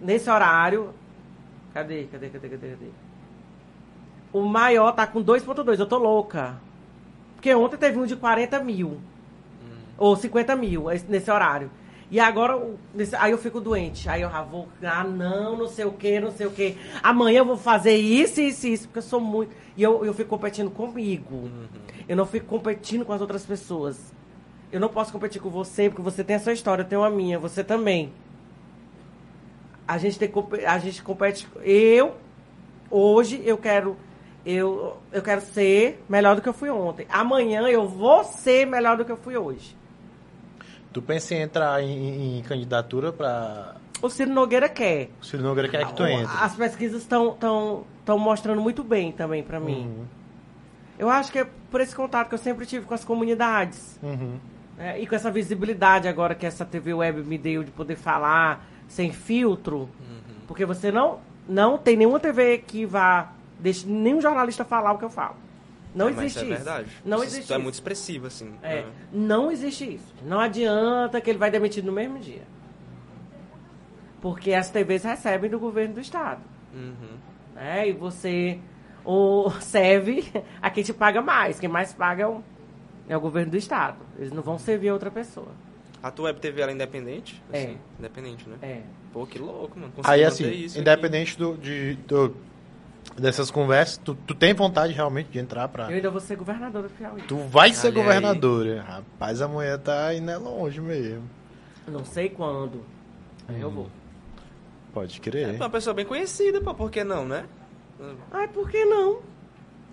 nesse 0.00 0.30
horário. 0.30 0.90
Cadê? 1.74 2.04
Cadê, 2.04 2.28
cadê, 2.28 2.48
cadê, 2.48 2.68
cadê? 2.70 2.86
O 4.32 4.42
maior 4.42 4.92
tá 4.92 5.06
com 5.06 5.22
2.2. 5.22 5.78
Eu 5.78 5.86
tô 5.86 5.98
louca. 5.98 6.56
Porque 7.34 7.54
ontem 7.54 7.76
teve 7.76 7.98
um 7.98 8.06
de 8.06 8.16
40 8.16 8.60
mil. 8.60 8.98
Ou 9.98 10.16
50 10.16 10.56
mil, 10.56 10.90
esse- 10.90 11.06
nesse 11.08 11.30
horário. 11.30 11.70
E 12.10 12.20
agora, 12.20 12.60
aí 13.18 13.32
eu 13.32 13.38
fico 13.38 13.60
doente. 13.60 14.08
Aí 14.08 14.20
eu 14.22 14.30
já 14.30 14.42
vou, 14.42 14.68
ah, 14.82 15.02
não, 15.04 15.56
não 15.56 15.66
sei 15.66 15.84
o 15.84 15.92
que, 15.92 16.20
não 16.20 16.30
sei 16.30 16.46
o 16.46 16.50
que. 16.50 16.76
Amanhã 17.02 17.38
eu 17.38 17.44
vou 17.46 17.56
fazer 17.56 17.96
isso, 17.96 18.40
isso, 18.40 18.66
isso, 18.66 18.86
porque 18.88 18.98
eu 18.98 19.02
sou 19.02 19.20
muito. 19.20 19.54
E 19.76 19.82
eu, 19.82 20.04
eu 20.04 20.12
fico 20.12 20.28
competindo 20.28 20.70
comigo. 20.70 21.50
Eu 22.08 22.16
não 22.16 22.26
fico 22.26 22.46
competindo 22.46 23.04
com 23.04 23.12
as 23.12 23.20
outras 23.20 23.46
pessoas. 23.46 24.12
Eu 24.72 24.80
não 24.80 24.88
posso 24.88 25.12
competir 25.12 25.40
com 25.40 25.50
você, 25.50 25.90
porque 25.90 26.00
você 26.00 26.24
tem 26.24 26.36
a 26.36 26.40
sua 26.40 26.54
história, 26.54 26.82
eu 26.82 26.88
tenho 26.88 27.04
a 27.04 27.10
minha, 27.10 27.38
você 27.38 27.62
também. 27.62 28.10
A 29.86 29.98
gente 29.98 30.18
tem 30.18 30.32
a 30.66 30.78
gente 30.78 31.02
compete. 31.02 31.46
Eu, 31.62 32.16
hoje, 32.90 33.42
eu 33.44 33.58
quero. 33.58 33.96
Eu, 34.44 34.96
eu 35.12 35.22
quero 35.22 35.42
ser 35.42 36.02
melhor 36.08 36.34
do 36.34 36.42
que 36.42 36.48
eu 36.48 36.54
fui 36.54 36.70
ontem. 36.70 37.06
Amanhã 37.10 37.68
eu 37.68 37.86
vou 37.86 38.24
ser 38.24 38.66
melhor 38.66 38.96
do 38.96 39.04
que 39.04 39.12
eu 39.12 39.16
fui 39.16 39.36
hoje. 39.36 39.76
Tu 40.92 41.02
pensa 41.02 41.34
em 41.34 41.42
entrar 41.42 41.82
em, 41.82 42.38
em 42.38 42.42
candidatura 42.42 43.12
pra. 43.12 43.76
O 44.00 44.08
Ciro 44.08 44.32
Nogueira 44.32 44.68
quer. 44.68 45.10
O 45.20 45.24
Ciro 45.24 45.42
Nogueira 45.42 45.68
quer 45.68 45.86
que 45.86 45.94
tu 45.94 46.04
entre. 46.04 46.34
As 46.40 46.56
pesquisas 46.56 47.02
estão 47.02 47.34
tão, 47.34 47.84
tão 48.06 48.18
mostrando 48.18 48.60
muito 48.60 48.82
bem 48.82 49.12
também 49.12 49.42
pra 49.42 49.60
mim. 49.60 49.86
Uhum. 49.86 50.04
Eu 50.98 51.10
acho 51.10 51.30
que 51.30 51.38
é 51.38 51.46
por 51.70 51.80
esse 51.80 51.94
contato 51.94 52.28
que 52.28 52.34
eu 52.34 52.38
sempre 52.38 52.64
tive 52.66 52.86
com 52.86 52.94
as 52.94 53.04
comunidades. 53.04 53.98
Uhum. 54.02 54.38
Né? 54.76 55.00
e 55.00 55.06
com 55.06 55.14
essa 55.14 55.30
visibilidade 55.30 56.08
agora 56.08 56.34
que 56.34 56.46
essa 56.46 56.64
TV 56.64 56.92
web 56.94 57.22
me 57.22 57.38
deu 57.38 57.62
de 57.64 57.70
poder 57.70 57.96
falar 57.96 58.66
sem 58.88 59.12
filtro. 59.12 59.88
Porque 60.46 60.64
você 60.66 60.90
não, 60.92 61.20
não 61.48 61.78
tem 61.78 61.96
nenhuma 61.96 62.20
TV 62.20 62.58
que 62.58 62.84
vá. 62.84 63.32
Deixe 63.58 63.86
nenhum 63.86 64.20
jornalista 64.20 64.64
falar 64.64 64.92
o 64.92 64.98
que 64.98 65.04
eu 65.04 65.10
falo. 65.10 65.36
Não 65.94 66.08
É, 66.08 66.10
existe 66.10 66.36
isso 66.36 66.44
isso. 66.44 66.52
é 66.52 66.56
verdade. 66.56 66.88
Não 67.04 67.18
isso, 67.18 67.26
existe 67.26 67.42
isso 67.44 67.52
é 67.52 67.56
isso. 67.56 67.62
muito 67.62 67.74
expressivo, 67.74 68.26
assim. 68.26 68.52
É, 68.62 68.82
né? 68.82 68.86
não 69.12 69.50
existe 69.50 69.94
isso. 69.94 70.14
Não 70.24 70.40
adianta 70.40 71.20
que 71.20 71.30
ele 71.30 71.38
vai 71.38 71.50
demitir 71.50 71.84
no 71.84 71.92
mesmo 71.92 72.18
dia. 72.18 72.42
Porque 74.20 74.52
as 74.54 74.70
TVs 74.70 75.02
recebem 75.04 75.50
do 75.50 75.58
governo 75.58 75.94
do 75.94 76.00
estado. 76.00 76.40
Uhum. 76.72 77.16
Né? 77.54 77.88
E 77.88 77.92
você 77.92 78.58
o 79.04 79.50
serve 79.60 80.30
a 80.60 80.70
quem 80.70 80.84
te 80.84 80.92
paga 80.92 81.20
mais. 81.20 81.58
Quem 81.58 81.68
mais 81.68 81.92
paga 81.92 82.22
é 82.22 82.26
o, 82.26 82.42
é 83.08 83.16
o 83.16 83.20
governo 83.20 83.50
do 83.52 83.56
estado. 83.56 83.98
Eles 84.18 84.32
não 84.32 84.42
vão 84.42 84.58
servir 84.58 84.88
a 84.88 84.92
outra 84.92 85.10
pessoa. 85.10 85.48
A 86.02 86.10
tua 86.10 86.26
web 86.26 86.40
TV 86.40 86.60
ela 86.62 86.72
é 86.72 86.74
independente? 86.74 87.40
É. 87.52 87.58
Assim, 87.64 87.78
Independente, 87.98 88.48
né? 88.48 88.56
É. 88.60 88.80
Pô, 89.12 89.26
que 89.26 89.38
louco, 89.38 89.78
mano. 89.78 89.92
Aí 90.04 90.24
Conseguir 90.24 90.64
assim, 90.66 90.80
independente 90.80 91.38
do, 91.38 91.56
de, 91.56 91.94
do- 92.08 92.34
dessas 93.16 93.50
conversas, 93.50 93.98
tu, 93.98 94.14
tu 94.26 94.34
tem 94.34 94.52
vontade 94.54 94.92
realmente 94.92 95.28
de 95.30 95.38
entrar 95.38 95.68
pra. 95.68 95.88
Eu 95.90 95.96
ainda 95.96 96.10
vou 96.10 96.20
ser 96.20 96.34
governador 96.36 96.82
do 96.84 96.90
Piauí. 96.90 97.22
Tu 97.22 97.36
vai 97.36 97.72
ser 97.72 97.88
aí. 97.88 97.92
governadora. 97.92 98.82
Rapaz, 98.82 99.40
a 99.40 99.46
mulher 99.46 99.78
tá 99.78 100.12
indo 100.14 100.30
é 100.30 100.36
longe 100.36 100.80
mesmo. 100.80 101.22
Não 101.86 102.04
sei 102.04 102.28
quando. 102.30 102.82
Aí 103.48 103.60
eu 103.60 103.70
vou. 103.70 103.88
Pode 104.92 105.16
É 105.18 105.20
crer. 105.20 105.54
uma 105.54 105.70
pessoa 105.70 105.94
bem 105.94 106.04
conhecida, 106.04 106.60
pô, 106.60 106.74
por 106.74 106.90
que 106.90 107.02
não, 107.04 107.24
né? 107.26 107.44
Ai, 108.30 108.48
por 108.48 108.68
que 108.68 108.84
não? 108.84 109.20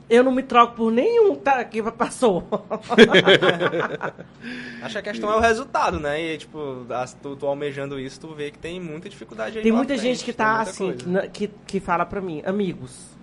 Eu 0.09 0.23
não 0.23 0.31
me 0.31 0.41
troco 0.41 0.75
por 0.75 0.91
nenhum 0.91 1.35
tá, 1.35 1.63
que 1.63 1.83
passou. 1.91 2.47
Acho 4.81 4.93
que 4.93 4.97
a 4.97 5.01
questão 5.03 5.31
é 5.31 5.35
o 5.35 5.39
resultado, 5.39 5.99
né? 5.99 6.19
E, 6.19 6.37
tipo, 6.37 6.83
tu, 7.21 7.35
tu 7.35 7.45
almejando 7.45 7.99
isso, 7.99 8.19
tu 8.19 8.33
vê 8.33 8.49
que 8.49 8.57
tem 8.57 8.79
muita 8.79 9.07
dificuldade 9.07 9.57
aí 9.57 9.63
Tem 9.63 9.71
muita 9.71 9.93
frente, 9.93 10.15
gente 10.15 10.25
que 10.25 10.33
tá 10.33 10.61
assim, 10.61 10.95
que, 11.31 11.47
que 11.47 11.79
fala 11.79 12.07
pra 12.07 12.19
mim, 12.19 12.41
amigos, 12.43 13.15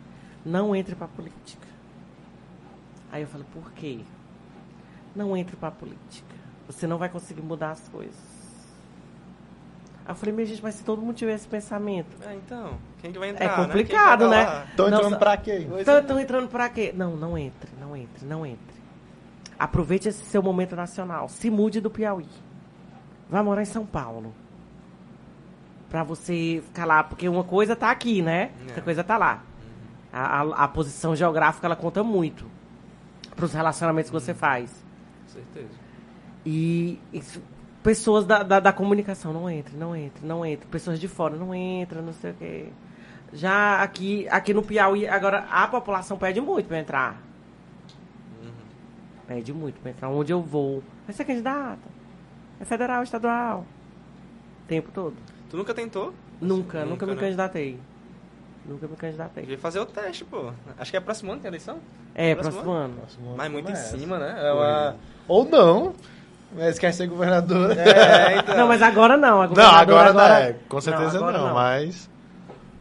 não 0.44 0.76
entre 0.76 0.94
pra 0.94 1.08
política. 1.08 1.66
Aí 3.10 3.22
eu 3.22 3.28
falo, 3.28 3.44
por 3.52 3.72
quê? 3.72 3.98
Não 5.14 5.36
entre 5.36 5.56
pra 5.56 5.72
política. 5.72 6.36
Você 6.68 6.86
não 6.86 6.98
vai 6.98 7.08
conseguir 7.08 7.42
mudar 7.42 7.72
as 7.72 7.88
coisas. 7.88 8.14
Aí 10.06 10.12
eu 10.12 10.14
falei, 10.14 10.32
minha 10.34 10.46
gente, 10.46 10.62
mas 10.62 10.76
se 10.76 10.84
todo 10.84 11.02
mundo 11.02 11.14
tiver 11.16 11.34
esse 11.34 11.48
pensamento. 11.48 12.16
É, 12.24 12.34
então, 12.34 12.74
quem 13.02 13.10
que 13.12 13.18
vai 13.18 13.30
entrar, 13.30 13.44
É 13.44 13.48
né? 13.48 13.56
complicado, 13.66 14.28
né? 14.28 14.66
Tô 14.76 14.88
Não, 14.88 14.98
entrando 14.98 15.12
sa- 15.14 15.18
pra 15.18 15.36
quê? 15.36 15.66
É. 15.76 15.80
estão 15.98 16.20
entrando 16.20 16.48
pra 16.48 16.68
quê? 16.68 16.92
Não, 16.96 17.16
não 17.16 17.36
entre, 17.36 17.70
não 17.80 17.96
entre, 17.96 18.24
não 18.24 18.46
entre. 18.46 18.76
Aproveite 19.58 20.08
esse 20.08 20.24
seu 20.24 20.42
momento 20.42 20.76
nacional. 20.76 21.28
Se 21.28 21.50
mude 21.50 21.80
do 21.80 21.90
Piauí. 21.90 22.26
Vá 23.28 23.42
morar 23.42 23.62
em 23.62 23.66
São 23.66 23.84
Paulo. 23.84 24.32
Pra 25.88 26.02
você 26.04 26.62
ficar 26.66 26.84
lá, 26.84 27.02
porque 27.02 27.28
uma 27.28 27.42
coisa 27.44 27.74
tá 27.74 27.90
aqui, 27.90 28.20
né? 28.22 28.50
Outra 28.62 28.78
É. 28.80 28.82
coisa 28.82 29.02
tá 29.04 29.16
lá. 29.16 29.42
A, 30.12 30.40
a- 30.42 30.64
a 30.64 30.68
posição 30.68 31.16
geográfica, 31.16 31.66
ela 31.66 31.76
conta 31.76 32.02
muito. 32.04 32.44
Pros 33.34 33.52
relacionamentos 33.52 34.10
que 34.10 34.14
você 34.14 34.34
faz. 34.34 34.70
Com 35.24 35.32
certeza. 35.32 35.74
E 36.44 36.98
isso- 37.12 37.42
pessoas 37.86 38.26
da, 38.26 38.42
da, 38.42 38.58
da 38.58 38.72
comunicação, 38.72 39.32
não 39.32 39.48
entre, 39.48 39.76
não 39.76 39.94
entre, 39.94 40.26
não 40.26 40.44
entre. 40.44 40.66
Pessoas 40.66 40.98
de 40.98 41.06
fora, 41.06 41.36
não 41.36 41.54
entra, 41.54 42.02
não 42.02 42.12
sei 42.12 42.32
o 42.32 42.34
quê. 42.34 42.66
Já 43.32 43.80
aqui, 43.80 44.26
aqui 44.28 44.52
no 44.52 44.60
Piauí, 44.60 45.06
agora 45.06 45.46
a 45.48 45.68
população 45.68 46.18
pede 46.18 46.40
muito 46.40 46.66
pra 46.66 46.80
entrar. 46.80 47.22
Pede 49.28 49.52
muito 49.52 49.80
pra 49.80 49.92
entrar. 49.92 50.08
Onde 50.08 50.32
eu 50.32 50.42
vou? 50.42 50.82
Vai 51.06 51.14
ser 51.14 51.24
candidata. 51.24 51.88
É 52.58 52.64
federal, 52.64 53.04
estadual. 53.04 53.64
O 54.64 54.66
tempo 54.66 54.90
todo. 54.92 55.14
Tu 55.48 55.56
nunca 55.56 55.72
tentou? 55.72 56.12
Nunca, 56.40 56.84
nunca, 56.84 57.06
me 57.06 57.14
né? 57.14 57.20
candidatei. 57.20 57.78
Nunca 58.64 58.88
me 58.88 58.96
candidatei. 58.96 59.44
Devia 59.44 59.58
fazer 59.58 59.78
o 59.78 59.86
teste, 59.86 60.24
pô. 60.24 60.50
Acho 60.76 60.90
que 60.90 60.96
é 60.96 61.00
próximo 61.00 61.30
ano 61.30 61.40
tem 61.40 61.48
eleição? 61.48 61.78
É, 62.16 62.34
Próximo 62.34 62.64
próximo 62.64 62.72
ano. 62.74 63.36
Mas 63.36 63.52
muito 63.52 63.70
em 63.70 63.74
Começa. 63.74 63.96
cima, 63.96 64.18
né? 64.18 64.34
É 64.44 64.52
uma... 64.52 64.96
Ou 65.28 65.44
não. 65.44 65.94
Mas 66.56 66.78
quer 66.78 66.92
ser 66.92 67.06
governadora. 67.06 67.74
É, 67.74 68.38
então. 68.40 68.56
Não, 68.56 68.68
mas 68.68 68.82
agora 68.82 69.16
não. 69.16 69.42
Não, 69.42 69.48
governadora 69.48 70.10
agora, 70.10 70.12
não, 70.12 70.36
é. 70.36 70.56
Com 70.68 70.80
certeza 70.80 71.18
agora 71.18 71.38
não, 71.38 71.54
mas. 71.54 72.08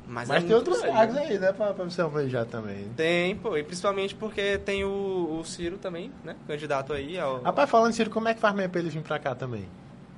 Mas, 0.07 0.29
Mas 0.29 0.43
é 0.43 0.47
tem 0.47 0.55
outros 0.55 0.81
cargos 0.81 1.17
aí, 1.17 1.39
né? 1.39 1.51
Pra, 1.51 1.73
pra 1.73 1.83
você 1.83 1.99
almejar 1.99 2.45
também. 2.45 2.87
Tem, 2.95 3.35
pô. 3.35 3.57
E 3.57 3.63
principalmente 3.63 4.13
porque 4.13 4.57
tem 4.59 4.83
o, 4.83 5.39
o 5.39 5.43
Ciro 5.43 5.77
também, 5.77 6.11
né? 6.23 6.35
Candidato 6.47 6.93
aí 6.93 7.19
ao... 7.19 7.41
Rapaz, 7.41 7.69
falando 7.69 7.89
em 7.89 7.93
Ciro, 7.93 8.11
como 8.11 8.27
é 8.27 8.33
que 8.33 8.39
faz 8.39 8.53
mesmo 8.53 8.69
pra 8.69 8.81
ele 8.81 8.89
vir 8.89 9.01
pra 9.01 9.17
cá 9.17 9.33
também? 9.33 9.67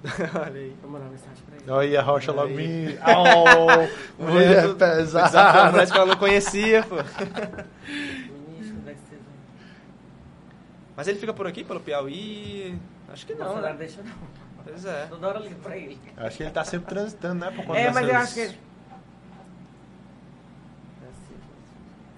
Olha 0.35 0.59
aí. 0.59 0.75
Vou 0.81 0.91
mandar 0.91 1.05
uma 1.05 1.11
mensagem 1.11 1.43
pra 1.47 1.55
ele. 1.55 1.71
Olha 1.71 1.99
a 1.99 2.03
rocha 2.03 2.31
logo 2.31 2.49
Aí. 2.49 2.55
me. 2.55 2.99
Oh, 2.99 4.23
mulher 4.23 4.73
pesada. 4.75 5.71
Parece 5.71 5.91
que 5.91 5.97
ela 5.97 6.07
não 6.07 6.17
conhecia, 6.17 6.83
pô. 6.83 6.97
Mas 10.97 11.07
ele 11.07 11.19
fica 11.19 11.31
por 11.31 11.45
aqui, 11.45 11.63
pelo 11.63 11.79
Piauí? 11.79 12.75
Acho 13.07 13.23
que 13.27 13.35
não, 13.35 13.45
Bolsonaro 13.45 13.73
né? 13.73 13.79
deixa 13.79 14.01
não. 14.01 14.15
Pois 14.63 14.83
é. 14.83 15.05
Toda 15.05 15.27
hora 15.27 15.39
eu 15.39 15.43
ligo 15.43 15.59
pra 15.61 15.77
ele. 15.77 15.99
Acho 16.17 16.37
que 16.37 16.43
ele 16.43 16.51
tá 16.51 16.63
sempre 16.63 16.89
transitando, 16.89 17.45
né? 17.45 17.51
Por 17.51 17.63
conta 17.65 17.79
É, 17.79 17.91
mas 17.91 18.09
eu 18.09 18.15
acho 18.15 18.33
que 18.33 18.39
ele... 18.39 18.57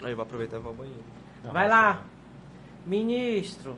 Aí 0.01 0.11
eu 0.11 0.15
vou 0.15 0.23
aproveitar 0.23 0.55
e 0.55 0.59
vou 0.61 0.69
ao 0.69 0.75
banheiro. 0.77 1.03
Vai 1.51 1.67
lá. 1.67 2.01
Ministro. 2.85 3.77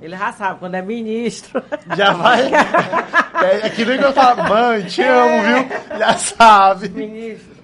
Ele 0.00 0.16
já 0.16 0.32
sabe 0.32 0.60
quando 0.60 0.76
é 0.76 0.82
ministro. 0.82 1.62
Já 1.96 2.12
vai. 2.12 2.50
É, 3.40 3.68
é 3.68 3.70
que 3.70 3.86
nem 3.86 3.96
que 3.96 4.04
eu 4.04 4.12
falo, 4.12 4.46
mãe, 4.46 4.84
te 4.84 5.02
amo, 5.02 5.42
viu? 5.42 5.98
Já 5.98 6.18
sabe. 6.18 6.90
ministro. 6.90 7.56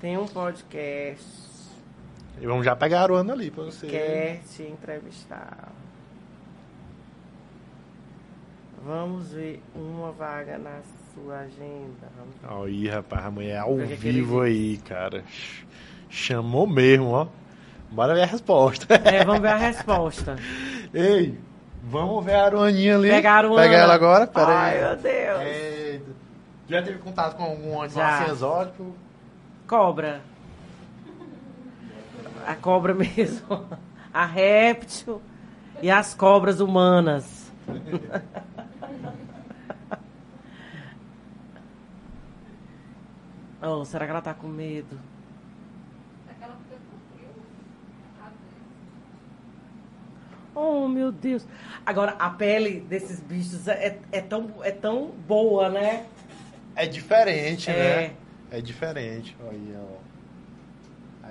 Tem 0.00 0.18
um 0.18 0.26
podcast. 0.26 1.43
E 2.40 2.46
vamos 2.46 2.64
já 2.64 2.74
pegar 2.76 3.10
o 3.10 3.14
ano 3.14 3.32
ali 3.32 3.50
pra 3.50 3.64
você. 3.64 3.86
Quer 3.86 4.40
te 4.50 4.62
entrevistar. 4.64 5.68
Vamos 8.84 9.32
ver 9.32 9.62
uma 9.74 10.12
vaga 10.12 10.58
na 10.58 10.80
sua 11.14 11.38
agenda. 11.40 12.08
Aí, 12.42 12.88
rapaz, 12.88 13.24
a 13.24 13.30
mulher 13.30 13.58
ao 13.60 13.76
que 13.76 13.96
que 13.96 14.08
ele 14.08 14.20
vivo 14.20 14.40
aí, 14.42 14.76
cara. 14.78 15.22
Ch- 15.26 15.64
Chamou 16.10 16.66
mesmo, 16.66 17.10
ó. 17.10 17.26
Bora 17.90 18.14
ver 18.14 18.22
a 18.22 18.26
resposta. 18.26 18.94
É, 18.94 19.24
vamos 19.24 19.40
ver 19.40 19.48
a 19.48 19.56
resposta. 19.56 20.36
Ei, 20.92 21.38
vamos 21.82 22.24
ver 22.24 22.34
a 22.34 22.44
Aruaninha 22.44 22.96
ali. 22.96 23.08
Pega 23.08 23.30
a 23.30 23.34
Aruana. 23.36 23.62
Pega 23.62 23.76
ela 23.76 23.94
agora, 23.94 24.26
pera 24.26 24.46
Ai, 24.48 24.74
aí. 24.76 24.84
meu 24.84 24.96
Deus. 24.96 25.40
Eita. 25.42 26.10
Já 26.68 26.82
teve 26.82 26.98
contato 26.98 27.36
com 27.36 27.42
algum 27.44 27.80
animal 27.82 27.88
Já. 27.90 28.18
assim 28.22 28.32
exótico? 28.32 28.94
Cobra. 29.66 30.20
A 32.46 32.54
cobra 32.54 32.92
mesmo. 32.94 33.66
A 34.12 34.26
réptil 34.26 35.20
e 35.82 35.90
as 35.90 36.14
cobras 36.14 36.60
humanas. 36.60 37.50
oh, 43.62 43.84
será 43.84 44.04
que 44.04 44.10
ela 44.10 44.22
tá 44.22 44.34
com 44.34 44.48
medo? 44.48 44.98
Oh, 50.54 50.86
meu 50.86 51.10
Deus. 51.10 51.46
Agora, 51.84 52.12
a 52.12 52.30
pele 52.30 52.80
desses 52.80 53.18
bichos 53.20 53.66
é, 53.66 53.98
é, 54.12 54.20
tão, 54.20 54.50
é 54.62 54.70
tão 54.70 55.08
boa, 55.26 55.68
né? 55.68 56.06
É 56.76 56.86
diferente, 56.86 57.70
É. 57.70 57.74
né? 58.08 58.12
É 58.50 58.60
diferente. 58.60 59.36
Olha, 59.44 59.80
ó. 59.80 60.03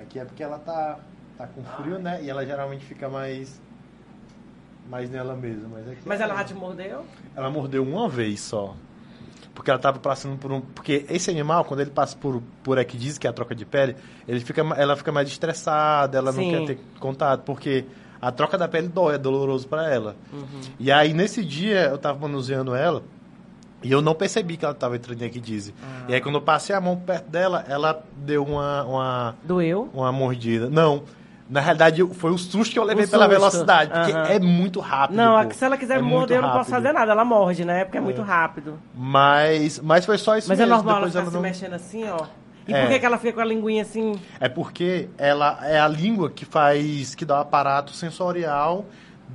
Aqui 0.04 0.18
é 0.18 0.24
porque 0.24 0.42
ela 0.42 0.58
tá, 0.58 0.98
tá 1.36 1.46
com 1.46 1.62
frio, 1.64 1.98
né? 1.98 2.22
E 2.22 2.28
ela 2.30 2.44
geralmente 2.44 2.84
fica 2.84 3.08
mais. 3.08 3.60
Mais 4.88 5.10
nela 5.10 5.34
mesma. 5.34 5.68
Mas, 5.72 5.88
aqui 5.88 6.00
Mas 6.04 6.20
é- 6.20 6.24
ela 6.24 6.34
já 6.36 6.44
te 6.44 6.54
mordeu? 6.54 7.04
Ela 7.34 7.50
mordeu 7.50 7.82
uma 7.82 8.08
vez 8.08 8.40
só. 8.40 8.76
Porque 9.54 9.70
ela 9.70 9.78
tava 9.80 9.98
passando 9.98 10.36
por 10.36 10.52
um. 10.52 10.60
Porque 10.60 11.06
esse 11.08 11.30
animal, 11.30 11.64
quando 11.64 11.80
ele 11.80 11.90
passa 11.90 12.16
por, 12.16 12.42
por 12.62 12.76
equidise, 12.76 13.18
que 13.18 13.26
é 13.26 13.30
a 13.30 13.32
troca 13.32 13.54
de 13.54 13.64
pele, 13.64 13.96
ele 14.28 14.40
fica, 14.40 14.60
ela 14.76 14.94
fica 14.96 15.10
mais 15.10 15.28
estressada, 15.28 16.18
ela 16.18 16.32
Sim. 16.32 16.52
não 16.52 16.66
quer 16.66 16.74
ter 16.74 16.80
contato, 16.98 17.42
porque 17.44 17.86
a 18.20 18.30
troca 18.32 18.58
da 18.58 18.68
pele 18.68 18.88
dói, 18.88 19.14
é 19.14 19.18
doloroso 19.18 19.66
pra 19.68 19.88
ela. 19.92 20.16
Uhum. 20.32 20.60
E 20.78 20.90
aí, 20.92 21.14
nesse 21.14 21.44
dia, 21.44 21.84
eu 21.86 21.98
tava 21.98 22.18
manuseando 22.18 22.74
ela 22.74 23.02
e 23.84 23.92
eu 23.92 24.02
não 24.02 24.14
percebi 24.14 24.56
que 24.56 24.64
ela 24.64 24.74
tava 24.74 24.96
entrando 24.96 25.22
em 25.22 25.26
equidise. 25.26 25.74
Ah. 25.82 26.04
E 26.08 26.14
aí, 26.14 26.20
quando 26.20 26.36
eu 26.36 26.42
passei 26.42 26.74
a 26.74 26.80
mão 26.80 26.96
perto 26.96 27.28
dela, 27.30 27.64
ela 27.68 28.02
deu 28.16 28.42
uma, 28.44 28.82
uma, 28.84 29.36
Doeu? 29.44 29.88
uma 29.94 30.10
mordida. 30.10 30.68
Não. 30.68 31.02
Na 31.48 31.60
realidade, 31.60 32.02
foi 32.14 32.30
o 32.32 32.38
susto 32.38 32.72
que 32.72 32.78
eu 32.78 32.84
levei 32.84 33.06
pela 33.06 33.28
velocidade, 33.28 33.90
porque 33.92 34.32
é 34.32 34.38
muito 34.40 34.80
rápido. 34.80 35.16
Não, 35.16 35.44
pô. 35.46 35.52
se 35.54 35.62
ela 35.62 35.76
quiser 35.76 35.98
É 35.98 36.02
morder, 36.02 36.38
eu 36.38 36.42
não 36.42 36.52
posso 36.52 36.70
fazer 36.70 36.90
nada. 36.92 37.12
Ela 37.12 37.22
morde, 37.24 37.66
né? 37.66 37.84
Porque 37.84 37.98
é 37.98 38.00
muito 38.00 38.22
rápido. 38.22 38.78
Mas, 38.94 39.78
mas 39.78 40.06
foi 40.06 40.16
só 40.16 40.38
isso 40.38 40.48
Mas 40.48 40.58
é 40.58 40.62
mesmo. 40.64 40.76
normal 40.76 40.96
ela 40.96 41.06
Depois 41.06 41.12
ficar 41.12 41.20
ela 41.20 41.30
se 41.30 41.34
não... 41.36 41.42
mexendo 41.42 41.74
assim, 41.74 42.08
ó. 42.08 42.24
E 42.66 42.72
É. 42.72 42.80
por 42.80 42.88
que, 42.88 42.98
que 42.98 43.04
ela 43.06 43.18
fica 43.18 43.34
com 43.34 43.40
a 43.40 43.44
linguinha 43.44 43.82
assim? 43.82 44.14
É 44.40 44.48
porque 44.48 45.10
ela 45.18 45.58
é 45.62 45.78
a 45.78 45.86
língua 45.86 46.30
que 46.30 46.46
faz, 46.46 47.14
que 47.14 47.26
dá 47.26 47.36
o 47.36 47.40
aparato 47.42 47.92
sensorial 47.92 48.86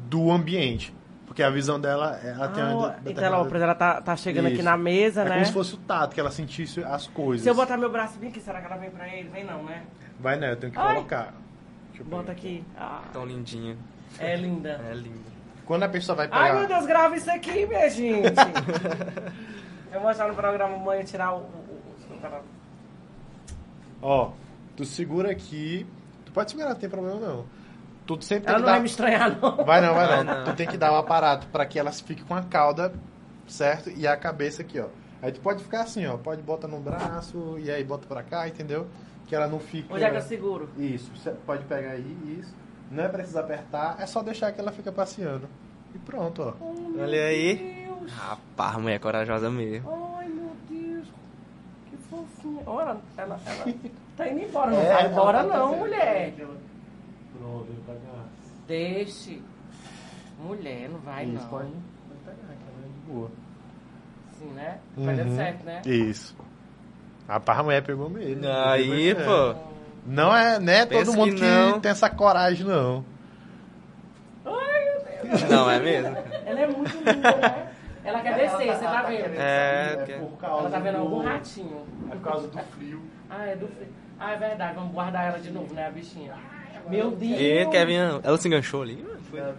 do 0.10 0.32
ambiente. 0.32 0.92
Porque 1.40 1.48
a 1.48 1.50
visão 1.52 1.80
dela, 1.80 2.20
ela 2.22 2.50
tem 2.50 2.62
Ah, 2.62 2.66
uma 2.68 2.88
então 2.90 2.90
determinada- 3.02 3.26
ela, 3.28 3.38
por 3.46 3.56
exemplo, 3.56 3.64
ela 3.64 3.76
tá, 3.76 4.02
tá 4.02 4.16
chegando 4.18 4.48
aqui 4.48 4.56
Isso. 4.56 4.64
na 4.66 4.76
mesa, 4.76 5.22
É 5.22 5.24
né? 5.24 5.32
como 5.36 5.46
se 5.46 5.54
fosse 5.54 5.74
o 5.76 5.78
tato, 5.78 6.14
que 6.14 6.20
ela 6.20 6.32
sentisse 6.32 6.84
as 6.84 7.08
coisas. 7.08 7.44
Se 7.46 7.50
eu 7.50 7.56
botar 7.56 7.78
meu 7.78 7.90
braço 7.90 8.20
bem 8.20 8.30
aqui, 8.30 8.42
será 8.42 8.60
que 8.60 8.66
ela 8.66 8.76
vem 8.76 8.90
pra 8.92 9.08
ele? 9.08 9.30
Vem 9.30 9.46
não, 9.46 9.64
né? 9.64 9.84
Vai, 10.20 10.36
né? 10.36 10.52
Eu 10.52 10.58
tenho 10.58 10.74
que 10.74 10.78
Ai. 10.78 10.96
colocar. 10.96 11.34
Deixa 11.92 12.04
eu 12.04 12.06
Bota 12.08 12.34
aqui. 12.34 12.62
Ah, 12.78 13.04
Tão 13.14 13.26
lindinha. 13.26 13.78
é 14.20 14.36
linda. 14.36 14.82
É 14.92 14.94
linda. 14.94 15.30
Quando 15.66 15.84
a 15.84 15.88
pessoa 15.88 16.14
vai 16.18 16.28
pegar... 16.28 16.42
Ai, 16.42 16.58
meu 16.60 16.68
Deus, 16.68 16.86
grava 16.86 17.16
isso 17.16 17.32
aqui, 17.32 17.66
minha 17.66 17.90
gente. 17.90 18.34
eu 19.94 19.94
vou 19.94 20.02
mostrar 20.10 20.28
no 20.28 20.36
programa 20.36 20.76
amanhã 20.76 21.04
tirar 21.06 21.36
o- 21.38 21.46
Ó, 24.02 24.32
tu 24.76 24.84
segura 24.84 25.32
aqui... 25.32 25.88
Tu 26.26 26.34
pode 26.34 26.52
segurar, 26.52 26.72
não 26.72 26.76
tem 26.76 26.90
problema 26.90 27.18
não. 27.18 27.46
Tu 28.18 28.26
sempre 28.26 28.46
tem 28.46 28.56
Ela 28.56 28.56
que 28.56 28.62
não 28.62 28.66
dar... 28.66 28.72
vai 28.74 28.80
me 28.82 28.88
estranhar, 28.88 29.40
não. 29.40 29.66
Vai 29.66 29.82
não, 29.82 29.94
vai 29.94 30.24
não. 30.24 30.24
Não. 30.24 30.46
Tu 30.46 30.56
tem 30.56 30.68
que 30.68 30.78
dar 30.78 30.92
o 30.92 30.96
aparato 30.96 31.48
pra 31.48 31.66
que 31.66 31.78
ela 31.78 31.92
fique 31.92 32.24
com 32.24 32.36
a 32.36 32.42
cauda, 32.42 32.94
certo? 33.48 33.90
E 33.90 34.08
a 34.08 34.16
cabeça 34.18 34.62
aqui, 34.62 34.80
ó. 34.80 34.88
Aí 35.22 35.32
tu 35.32 35.40
pode 35.42 35.64
ficar 35.64 35.82
assim, 35.82 36.06
ó. 36.06 36.18
Pode 36.18 36.42
botar 36.42 36.68
no 36.68 36.80
braço 36.80 37.58
e 37.60 37.70
aí 37.70 37.84
bota 37.84 38.08
pra 38.08 38.24
cá, 38.24 38.48
entendeu? 38.48 38.88
que 39.30 39.36
ela 39.36 39.48
não 39.48 39.60
fica... 39.60 39.94
Onde 39.94 40.04
é 40.04 40.10
que 40.10 40.18
eu 40.18 40.22
seguro? 40.24 40.70
Isso, 40.76 41.12
você 41.16 41.30
pode 41.46 41.64
pegar 41.66 41.92
aí, 41.92 42.18
isso. 42.40 42.52
Não 42.90 43.04
é 43.04 43.08
preciso 43.08 43.38
apertar, 43.38 43.96
é 44.00 44.08
só 44.08 44.24
deixar 44.24 44.52
que 44.52 44.60
ela 44.60 44.72
fica 44.72 44.92
passeando. 44.92 45.48
E 45.94 46.00
pronto, 46.00 46.42
ó. 46.42 46.54
Olha 47.00 47.26
aí. 47.26 47.88
Rapaz, 48.08 48.76
a 48.76 48.80
mulher 48.80 48.96
é 48.96 49.00
corajosa 49.00 49.52
mesmo. 49.52 49.88
Ai, 50.18 50.28
meu 50.30 50.52
Deus. 50.68 51.08
Que 51.88 51.98
fofinha. 52.10 52.64
Olha, 52.66 52.84
ela, 52.90 53.00
ela, 53.18 53.40
ela 53.46 53.74
tá 54.18 54.28
indo 54.28 54.42
embora. 54.46 54.72
Não 54.72 54.82
É, 54.82 54.94
vai 54.94 55.08
embora 55.08 55.38
tá 55.44 55.44
não, 55.44 55.66
fazendo 55.68 55.80
mulher. 55.80 56.34
Deixe. 58.68 59.42
Mulher, 60.40 60.90
não 60.90 61.00
vai 61.00 61.26
Isso, 61.26 61.34
não. 61.44 61.50
pode, 61.50 61.68
pode 61.70 62.20
pegar, 62.26 62.38
que 62.38 62.64
ela 62.64 62.86
é 62.86 62.88
de 62.88 63.12
boa. 63.12 63.32
Sim, 64.38 64.52
né? 64.52 64.78
Vai 64.96 65.16
dar 65.16 65.26
Uhum. 65.26 65.36
certo, 65.36 65.64
né? 65.66 65.82
Isso. 65.86 66.36
Rapaz, 67.28 67.60
a 67.60 67.64
mulher 67.64 67.84
pegou 67.84 68.10
mesmo. 68.10 68.42
Aí, 68.48 69.14
Pegou, 69.16 69.22
é. 69.22 69.54
pô. 69.54 69.60
Não 70.06 70.36
é, 70.36 70.60
não 70.60 70.74
é 70.74 70.86
Pensa 70.86 71.06
todo 71.06 71.18
mundo 71.18 71.36
que 71.36 71.42
que, 71.74 71.80
tem 71.82 71.92
essa 71.92 72.10
coragem, 72.10 72.66
não. 72.66 73.04
Ai, 74.46 74.86
meu 74.86 75.30
Deus. 75.32 75.44
Não 75.50 75.70
é 75.70 75.80
mesmo? 75.80 76.16
Ela 76.46 76.60
é 76.62 76.68
muito 76.68 76.98
linda, 76.98 77.36
né? 77.36 77.66
Ela 78.04 78.22
quer 78.22 78.36
descer, 78.36 78.74
você 78.74 78.86
tá 78.86 79.02
vendo? 79.04 79.36
É, 79.38 80.04
que- 80.06 80.14
por 80.14 80.38
causa 80.38 80.62
Ela 80.62 80.70
tá 80.72 80.80
vendo 80.80 80.96
do- 80.96 81.02
algum 81.02 81.22
ratinho. 81.22 81.86
É 82.10 82.16
por 82.16 82.22
causa 82.22 82.48
do 82.48 82.58
frio. 82.60 83.02
Ah, 83.30 83.46
é 83.46 83.56
do 83.58 83.68
frio. 83.68 83.88
Ah, 84.18 84.32
é 84.32 84.38
verdade. 84.38 84.76
Vamos 84.76 84.94
guardar 84.94 85.28
ela 85.28 85.40
de 85.40 85.52
novo, 85.52 85.74
né, 85.74 85.86
a 85.86 85.92
bichinha? 85.92 86.34
Meu 86.90 87.12
Deus. 87.12 87.40
E 87.40 87.66
Kevin, 87.68 87.96
ela 88.24 88.38
se 88.38 88.48
enganchou 88.48 88.82
ali? 88.82 89.06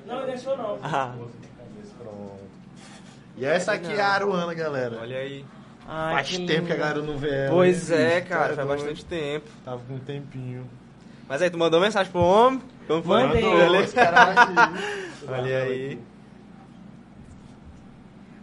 Não, 0.07 0.27
deixou 0.27 0.57
não. 0.57 0.79
Ah, 0.83 1.15
Pronto. 1.99 2.41
E 3.37 3.45
essa 3.45 3.73
aqui 3.73 3.93
é 3.93 4.01
a 4.01 4.09
Aruana, 4.09 4.53
galera. 4.53 4.99
olha 5.01 5.17
aí. 5.19 5.45
Ai, 5.89 6.15
Faz 6.17 6.29
que 6.29 6.47
tempo 6.47 6.67
que 6.67 6.73
a 6.73 6.77
galera 6.77 7.03
não 7.03 7.17
vê 7.17 7.31
ela. 7.31 7.51
Pois 7.51 7.91
é, 7.91 8.21
cara, 8.21 8.49
Tá 8.51 8.57
faz 8.57 8.69
doido. 8.69 8.79
bastante 8.79 9.05
tempo. 9.05 9.47
Tava 9.65 9.81
com 9.87 9.95
um 9.95 9.99
tempinho. 9.99 10.69
Mas 11.29 11.41
aí, 11.43 11.49
tu 11.51 11.57
mandou 11.59 11.81
mensagem 11.81 12.11
pro 12.13 12.21
homem? 12.21 12.61
Como 12.87 13.03
foi? 13.03 13.23
Mandei. 13.25 13.45
Olha 15.29 15.63
aí. 15.63 15.99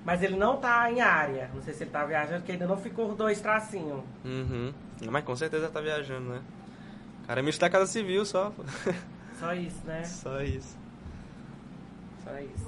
Mas 0.06 0.24
ele 0.24 0.38
não 0.38 0.56
tá 0.58 0.90
em 0.92 1.02
área. 1.02 1.50
Não 1.54 1.62
sei 1.62 1.74
se 1.74 1.84
ele 1.84 1.92
tá 1.92 2.06
viajando, 2.06 2.40
porque 2.40 2.54
ainda 2.54 2.66
não 2.66 2.78
ficou 2.78 3.10
os 3.10 3.18
dois 3.18 3.42
tracinhos. 3.42 4.02
Uhum. 4.24 4.74
Mas 5.10 5.24
com 5.26 5.36
certeza 5.36 5.68
tá 5.70 5.82
viajando, 5.82 6.30
né? 6.30 6.40
Cara 7.28 7.40
é 7.40 7.44
ministro 7.44 7.62
da 7.62 7.70
Casa 7.70 7.86
Civil 7.88 8.26
só. 8.26 8.52
Só 9.40 9.54
isso, 9.54 9.82
né? 9.86 10.04
Só 10.06 10.42
isso. 10.42 10.78
Só 12.24 12.40
isso. 12.40 12.68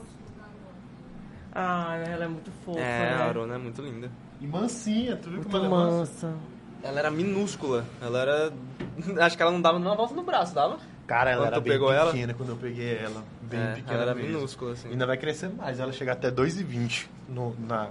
Ai, 1.52 2.04
ela 2.12 2.26
é 2.26 2.28
muito 2.28 2.52
fofa, 2.64 2.80
É, 2.80 3.00
né? 3.10 3.14
a 3.16 3.26
Arona 3.26 3.56
é 3.56 3.58
muito 3.58 3.82
linda. 3.82 4.12
E 4.40 4.46
mansinha, 4.48 5.16
tu 5.18 5.30
viu 5.30 5.38
Muito 5.40 5.50
como 5.50 5.58
ela 5.58 5.66
é 5.66 5.70
mansa? 5.70 6.28
mansa. 6.28 6.38
Ela 6.84 7.00
era 7.00 7.12
minúscula. 7.12 7.86
Ela 8.02 8.20
era. 8.20 8.54
Acho 9.26 9.36
que 9.36 9.42
ela 9.42 9.52
não 9.52 9.62
dava 9.62 9.80
nenhuma 9.80 9.96
volta 9.98 10.14
no 10.14 10.24
braço, 10.24 10.54
dava? 10.54 10.78
Cara, 11.08 11.32
ela 11.32 11.42
Quando 11.46 11.54
era 11.54 11.62
bem 11.62 11.74
pegou 11.74 11.92
ela? 11.92 12.12
pequena 12.12 12.34
quando 12.36 12.50
eu 12.50 12.56
peguei 12.56 12.98
ela. 12.98 13.24
Bem 13.42 13.60
É, 13.60 13.74
pequena 13.76 13.94
ela 13.94 14.02
era 14.04 14.16
mesmo. 14.16 14.32
minúscula, 14.38 14.74
assim. 14.74 14.90
Ainda 14.90 15.06
vai 15.08 15.18
crescer 15.18 15.50
mais. 15.50 15.80
Ela 15.80 15.92
chega 15.92 16.12
até 16.12 16.30
2,20 16.32 17.08
no, 17.28 17.56
na, 17.68 17.90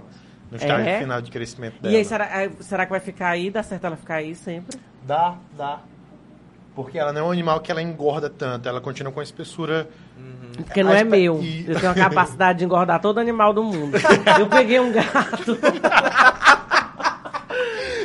no 0.49 0.55
estágio 0.57 0.87
É? 0.87 0.99
final 0.99 1.21
de 1.21 1.29
crescimento 1.29 1.81
dela. 1.81 1.93
E 1.93 1.97
aí, 1.97 2.05
será, 2.05 2.25
aí, 2.33 2.51
será 2.61 2.85
que 2.85 2.91
vai 2.91 2.99
ficar 3.01 3.29
aí? 3.31 3.51
Dá 3.51 3.61
certo 3.61 3.83
ela 3.85 3.97
ficar 3.97 4.15
aí 4.15 4.33
sempre? 4.33 4.79
Dá, 5.03 5.37
dá. 5.57 5.81
Porque 6.81 6.97
ela 6.97 7.11
não 7.11 7.21
é 7.21 7.23
um 7.25 7.31
animal 7.31 7.59
que 7.59 7.69
ela 7.71 7.81
engorda 7.81 8.29
tanto. 8.29 8.69
Ela 8.69 8.79
continua 8.79 9.11
com 9.11 9.19
a 9.19 9.23
espessura... 9.23 9.89
Porque 10.65 10.81
não 10.81 10.91
é 10.93 10.97
espe- 11.03 11.09
meu. 11.09 11.41
e- 11.41 11.65
Eu 11.67 11.77
tenho 11.77 11.91
a 11.91 11.95
capacidade 11.95 12.59
de 12.59 12.65
engordar 12.65 13.01
todo 13.01 13.19
animal 13.19 13.51
do 13.53 13.63
mundo. 13.63 13.97
Eu 14.39 14.47
peguei 14.47 14.79
um 14.79 14.91
gato. 14.91 15.57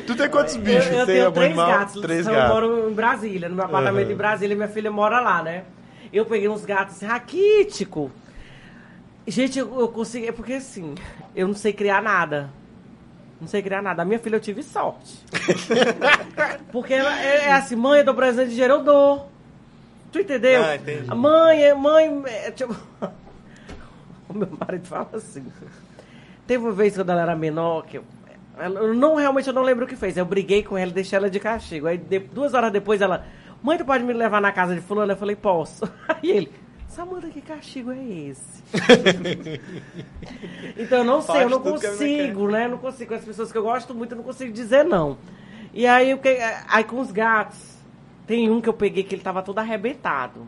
Tu 0.06 0.14
tem 0.16 0.28
quantos 0.28 0.54
Eu, 0.56 0.60
bichos? 0.60 0.86
eu 0.90 1.06
tem 1.06 1.16
tenho 1.16 1.32
três 1.32 1.46
animal? 1.50 1.66
gatos. 1.68 2.00
Três 2.00 2.26
eu 2.26 2.34
gatos. 2.34 2.54
moro 2.54 2.90
em 2.90 2.92
Brasília, 2.92 3.48
no 3.48 3.54
meu 3.54 3.64
apartamento 3.64 4.06
Uhum. 4.08 4.12
em 4.12 4.16
Brasília, 4.16 4.56
minha 4.56 4.68
filha 4.68 4.90
mora 4.90 5.20
lá, 5.20 5.42
né? 5.42 5.64
Eu 6.12 6.26
peguei 6.26 6.48
uns 6.48 6.64
gatos 6.64 6.96
assim, 6.96 7.06
raquítico. 7.06 8.10
Gente, 9.26 9.58
eu, 9.58 9.80
eu 9.80 9.88
consegui. 9.88 10.28
é 10.28 10.32
Porque 10.32 10.54
assim, 10.54 10.94
eu 11.34 11.48
não 11.48 11.54
sei 11.54 11.72
criar 11.72 12.02
nada. 12.02 12.50
Não 13.40 13.48
sei 13.48 13.62
criar 13.62 13.82
nada. 13.82 14.02
A 14.02 14.04
minha 14.04 14.18
filha 14.18 14.36
eu 14.36 14.40
tive 14.40 14.62
sorte. 14.62 15.24
porque 16.72 16.94
ela 16.94 17.18
é, 17.20 17.46
é 17.46 17.52
assim, 17.52 17.76
mãe, 17.76 18.00
eu 18.00 18.04
dou 18.04 18.14
presente 18.14 18.48
de 18.48 18.52
dinheiro, 18.54 18.74
eu 18.74 18.82
dou. 18.82 19.28
Tu 20.12 20.20
entendeu? 20.20 20.62
Ah, 20.64 20.76
entendi. 20.76 21.04
A 21.10 21.14
mãe, 21.14 21.62
é 21.62 21.74
mãe. 21.74 22.22
É, 22.26 22.50
tipo... 22.50 22.74
o 24.28 24.32
meu 24.34 24.48
marido 24.58 24.86
fala 24.86 25.10
assim. 25.14 25.44
Teve 26.46 26.64
uma 26.64 26.72
vez 26.72 26.94
quando 26.94 27.10
ela 27.10 27.22
era 27.22 27.34
menor, 27.36 27.84
que 27.86 27.98
eu, 27.98 28.04
eu 28.58 28.94
não 28.94 29.16
realmente 29.16 29.48
eu 29.48 29.54
não 29.54 29.62
lembro 29.62 29.84
o 29.84 29.88
que 29.88 29.96
fez. 29.96 30.16
Eu 30.16 30.24
briguei 30.24 30.62
com 30.62 30.78
ela 30.78 30.90
e 30.90 30.94
deixei 30.94 31.16
ela 31.16 31.28
de 31.28 31.40
castigo. 31.40 31.86
Aí 31.86 31.98
de- 31.98 32.18
duas 32.20 32.54
horas 32.54 32.70
depois 32.72 33.00
ela, 33.00 33.24
mãe, 33.62 33.76
tu 33.76 33.84
pode 33.84 34.04
me 34.04 34.12
levar 34.12 34.40
na 34.40 34.52
casa 34.52 34.74
de 34.74 34.80
fulano? 34.80 35.12
Eu 35.12 35.16
falei, 35.16 35.34
posso. 35.36 35.84
Aí 36.08 36.30
ele, 36.30 36.52
Samanta, 36.94 37.28
que 37.28 37.40
castigo 37.40 37.90
é 37.90 38.02
esse? 38.04 38.62
então 40.76 40.98
eu 40.98 41.04
não 41.04 41.20
sei, 41.20 41.42
eu 41.44 41.50
não 41.50 41.60
consigo, 41.60 42.48
né? 42.50 42.66
Eu 42.66 42.70
não 42.70 42.78
consigo. 42.78 43.08
Com 43.10 43.14
as 43.16 43.24
pessoas 43.24 43.50
que 43.52 43.58
eu 43.58 43.62
gosto 43.62 43.94
muito, 43.94 44.12
eu 44.12 44.16
não 44.16 44.24
consigo 44.24 44.52
dizer 44.52 44.84
não. 44.84 45.16
E 45.72 45.86
aí, 45.86 46.10
eu 46.10 46.18
que- 46.18 46.38
aí 46.68 46.84
com 46.84 47.00
os 47.00 47.10
gatos, 47.10 47.58
tem 48.26 48.48
um 48.50 48.60
que 48.60 48.68
eu 48.68 48.72
peguei 48.72 49.02
que 49.02 49.14
ele 49.14 49.22
tava 49.22 49.42
todo 49.42 49.58
arrebentado. 49.58 50.46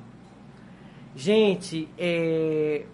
Gente, 1.15 1.89
é, 1.99 2.85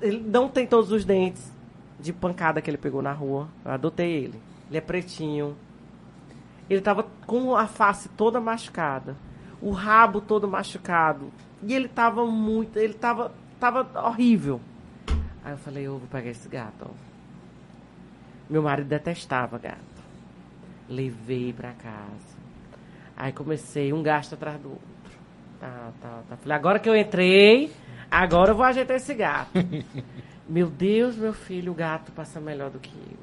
ele 0.00 0.20
não 0.20 0.48
tem 0.48 0.66
todos 0.66 0.90
os 0.92 1.04
dentes 1.04 1.50
de 1.98 2.12
pancada 2.12 2.60
que 2.60 2.68
ele 2.68 2.76
pegou 2.78 3.00
na 3.00 3.12
rua. 3.12 3.48
Eu 3.64 3.70
adotei 3.70 4.10
ele. 4.24 4.40
Ele 4.68 4.78
é 4.78 4.80
pretinho. 4.80 5.56
Ele 6.68 6.80
tava 6.80 7.06
com 7.26 7.56
a 7.56 7.66
face 7.66 8.08
toda 8.10 8.40
machucada. 8.40 9.16
O 9.60 9.70
rabo 9.70 10.20
todo 10.20 10.48
machucado. 10.48 11.32
E 11.62 11.74
ele 11.74 11.88
tava 11.88 12.26
muito. 12.26 12.78
Ele 12.78 12.94
tava, 12.94 13.32
tava 13.58 13.88
horrível. 14.06 14.60
Aí 15.44 15.52
eu 15.52 15.58
falei, 15.58 15.86
eu 15.86 15.98
vou 15.98 16.08
pegar 16.08 16.30
esse 16.30 16.48
gato. 16.48 16.90
Meu 18.48 18.62
marido 18.62 18.88
detestava 18.88 19.58
gato. 19.58 19.78
Levei 20.88 21.52
pra 21.52 21.72
casa. 21.72 22.32
Aí 23.16 23.32
comecei 23.32 23.92
um 23.92 24.02
gasto 24.02 24.34
atrás 24.34 24.60
do 24.60 24.70
outro. 24.70 24.82
Tá, 25.60 25.92
tá, 26.00 26.22
tá. 26.28 26.36
Falei, 26.36 26.56
agora 26.56 26.78
que 26.78 26.88
eu 26.88 26.96
entrei, 26.96 27.72
agora 28.10 28.50
eu 28.50 28.56
vou 28.56 28.64
ajeitar 28.64 28.96
esse 28.96 29.14
gato. 29.14 29.52
meu 30.48 30.68
Deus, 30.68 31.16
meu 31.16 31.32
filho, 31.32 31.72
o 31.72 31.74
gato 31.74 32.10
passa 32.12 32.40
melhor 32.40 32.70
do 32.70 32.78
que 32.78 32.92
eu. 32.92 33.22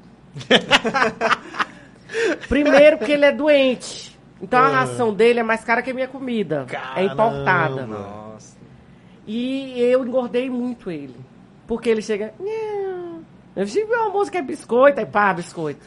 Primeiro 2.48 2.98
porque 2.98 3.12
ele 3.12 3.24
é 3.24 3.32
doente. 3.32 4.18
Então 4.40 4.58
a 4.58 4.68
ração 4.68 5.12
dele 5.12 5.40
é 5.40 5.42
mais 5.42 5.62
cara 5.62 5.82
que 5.82 5.90
a 5.90 5.94
minha 5.94 6.08
comida. 6.08 6.66
É 6.96 7.04
importada. 7.04 7.86
Nossa. 7.86 8.56
E 9.26 9.80
eu 9.80 10.04
engordei 10.04 10.48
muito 10.48 10.90
ele. 10.90 11.16
Porque 11.66 11.88
ele 11.88 12.02
chega. 12.02 12.34
Eu 13.54 13.64
disse, 13.64 13.84
meu 13.84 14.10
música 14.10 14.38
é 14.38 14.42
biscoito, 14.42 14.98
aí 14.98 15.06
pá, 15.06 15.32
biscoito. 15.32 15.84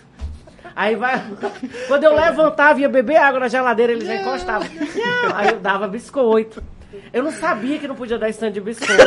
Aí 0.75 0.95
vai. 0.95 1.21
Quando 1.87 2.03
eu 2.03 2.15
levantava 2.15 2.79
e 2.79 2.83
ia 2.83 2.89
beber 2.89 3.17
água 3.17 3.41
na 3.41 3.47
geladeira, 3.47 3.91
ele 3.91 4.05
já 4.05 4.15
encostava. 4.15 4.65
Aí 5.35 5.49
eu 5.49 5.59
dava 5.59 5.87
biscoito. 5.87 6.63
Eu 7.11 7.23
não 7.23 7.31
sabia 7.31 7.77
que 7.79 7.87
não 7.87 7.95
podia 7.95 8.17
dar 8.17 8.29
stand 8.29 8.51
de 8.51 8.61
biscoito. 8.61 9.03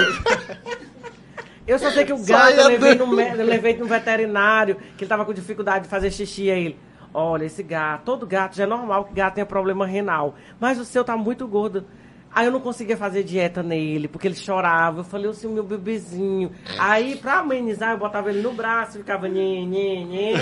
Eu 1.67 1.79
só 1.79 1.91
sei 1.91 2.05
que 2.05 2.13
o 2.13 2.25
gato 2.25 2.53
eu 2.53 2.69
levei, 2.69 2.95
no, 2.95 3.21
eu 3.21 3.45
levei 3.45 3.77
no 3.77 3.87
veterinário, 3.87 4.77
que 4.97 5.03
ele 5.03 5.09
tava 5.09 5.25
com 5.25 5.35
dificuldade 5.35 5.85
de 5.85 5.91
fazer 5.91 6.13
xixi. 6.13 6.51
Aí 6.51 6.67
ele, 6.67 6.79
olha, 7.17 7.45
esse 7.47 7.63
gato, 7.63 8.05
todo 8.05 8.27
gato, 8.27 8.55
já 8.55 8.65
é 8.65 8.67
normal 8.67 9.07
que 9.07 9.15
gato 9.15 9.35
tenha 9.35 9.47
problema 9.47 9.87
renal. 9.87 10.35
Mas 10.61 10.79
o 10.79 10.85
seu 10.85 11.03
tá 11.03 11.17
muito 11.17 11.49
gordo. 11.49 11.85
Aí 12.31 12.45
eu 12.45 12.53
não 12.53 12.61
conseguia 12.61 12.99
fazer 12.99 13.23
dieta 13.23 13.63
nele, 13.63 14.07
porque 14.07 14.29
ele 14.29 14.35
chorava. 14.35 15.01
Eu 15.01 15.05
falei 15.05 15.31
assim, 15.31 15.49
meu 15.49 15.65
bebezinho. 15.65 16.53
Aí, 16.79 17.17
pra 17.17 17.39
amenizar, 17.39 17.93
eu 17.93 17.99
botava 17.99 18.29
ele 18.29 18.43
no 18.43 18.53
braço, 18.53 18.99
ficava 18.99 19.27
nhê, 19.27 19.65
nhê, 19.65 20.05
nhê. 20.05 20.35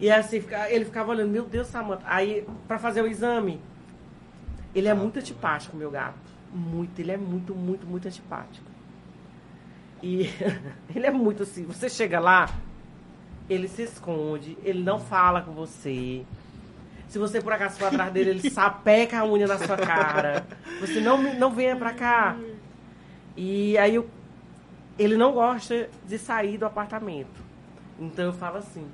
E 0.00 0.10
assim, 0.10 0.42
ele 0.68 0.84
ficava 0.84 1.12
olhando, 1.12 1.30
meu 1.30 1.44
Deus, 1.44 1.68
Samanta. 1.68 2.02
Aí, 2.06 2.44
pra 2.66 2.76
fazer 2.76 3.02
o 3.02 3.06
exame, 3.06 3.60
ele 4.74 4.88
é 4.88 4.94
muito 4.94 5.20
antipático, 5.20 5.76
meu 5.76 5.92
gato. 5.92 6.18
Muito, 6.52 6.98
ele 6.98 7.12
é 7.12 7.16
muito, 7.16 7.54
muito, 7.54 7.86
muito 7.86 8.08
antipático. 8.08 8.66
E 10.02 10.28
ele 10.92 11.06
é 11.06 11.10
muito 11.12 11.44
assim, 11.44 11.64
você 11.64 11.88
chega 11.88 12.18
lá, 12.18 12.48
ele 13.48 13.68
se 13.68 13.82
esconde, 13.82 14.56
ele 14.62 14.82
não 14.82 14.98
fala 14.98 15.40
com 15.42 15.52
você. 15.52 16.24
Se 17.08 17.18
você 17.18 17.40
por 17.40 17.52
acaso 17.52 17.78
for 17.78 17.86
atrás 17.86 18.12
dele, 18.12 18.30
ele 18.30 18.48
sapeca 18.50 19.18
a 19.20 19.24
unha 19.26 19.46
na 19.46 19.58
sua 19.58 19.76
cara. 19.76 20.46
Você 20.80 21.00
não, 21.00 21.34
não 21.34 21.50
venha 21.50 21.74
pra 21.76 21.92
cá. 21.94 22.36
E 23.36 23.78
aí 23.78 23.94
eu- 23.94 24.08
ele 24.98 25.16
não 25.16 25.32
gosta 25.32 25.88
de 26.06 26.18
sair 26.18 26.58
do 26.58 26.66
apartamento. 26.66 27.40
Então 27.98 28.26
eu 28.26 28.32
falo 28.32 28.58
assim. 28.58 28.86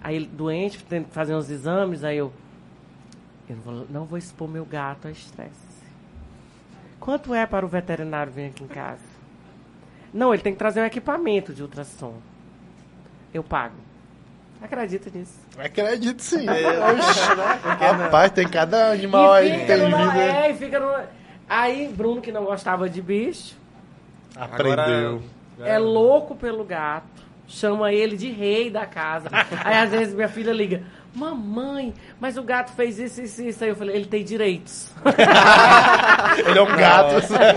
Aí 0.00 0.16
ele 0.16 0.26
doente, 0.26 0.82
tendo 0.84 1.06
que 1.06 1.14
fazer 1.14 1.34
uns 1.34 1.48
exames, 1.50 2.02
aí 2.04 2.16
eu. 2.18 2.32
Eu 3.48 3.56
não 3.56 3.62
vou, 3.62 3.86
não 3.90 4.04
vou 4.04 4.18
expor 4.18 4.48
meu 4.48 4.64
gato 4.64 5.08
a 5.08 5.10
estresse. 5.10 5.68
Quanto 7.00 7.32
é 7.34 7.46
para 7.46 7.64
o 7.64 7.68
veterinário 7.68 8.32
vir 8.32 8.46
aqui 8.46 8.64
em 8.64 8.68
casa? 8.68 9.00
Não, 10.12 10.32
ele 10.34 10.42
tem 10.42 10.52
que 10.52 10.58
trazer 10.58 10.80
um 10.80 10.84
equipamento 10.84 11.54
de 11.54 11.62
ultrassom. 11.62 12.14
Eu 13.38 13.44
pago. 13.44 13.76
Acredita 14.60 15.08
nisso. 15.14 15.38
Acredito 15.56 16.20
sim. 16.20 16.44
É. 16.48 16.92
Oxi. 16.92 17.20
Rapaz, 17.78 18.32
tem 18.32 18.48
cada 18.48 18.90
animal 18.90 19.32
aí 19.34 19.52
que 19.52 19.58
fica 19.60 19.78
tem 19.78 19.88
no, 19.88 19.96
vida. 19.96 20.20
é, 20.20 20.50
e 20.50 20.54
fica 20.54 20.80
no... 20.80 20.92
Aí, 21.48 21.88
Bruno, 21.96 22.20
que 22.20 22.32
não 22.32 22.44
gostava 22.44 22.88
de 22.88 23.00
bicho, 23.00 23.54
Aprendeu. 24.36 25.22
é 25.60 25.78
louco 25.78 26.34
pelo 26.34 26.64
gato. 26.64 27.06
Chama 27.46 27.92
ele 27.92 28.16
de 28.16 28.30
rei 28.32 28.68
da 28.68 28.84
casa. 28.84 29.28
Aí, 29.64 29.78
às 29.78 29.90
vezes, 29.90 30.14
minha 30.14 30.28
filha 30.28 30.52
liga. 30.52 30.82
Mamãe, 31.14 31.94
mas 32.20 32.36
o 32.36 32.42
gato 32.42 32.72
fez 32.72 32.98
isso, 32.98 33.22
isso, 33.22 33.40
isso. 33.42 33.64
Aí 33.64 33.70
eu 33.70 33.76
falei, 33.76 33.94
ele 33.96 34.06
tem 34.06 34.22
direitos. 34.22 34.92
Ele 36.46 36.58
é 36.58 36.62
um 36.62 36.76
gato. 36.76 37.14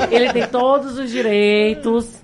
Ele 0.10 0.32
tem 0.32 0.48
todos 0.48 0.98
os 0.98 1.12
direitos. 1.12 2.21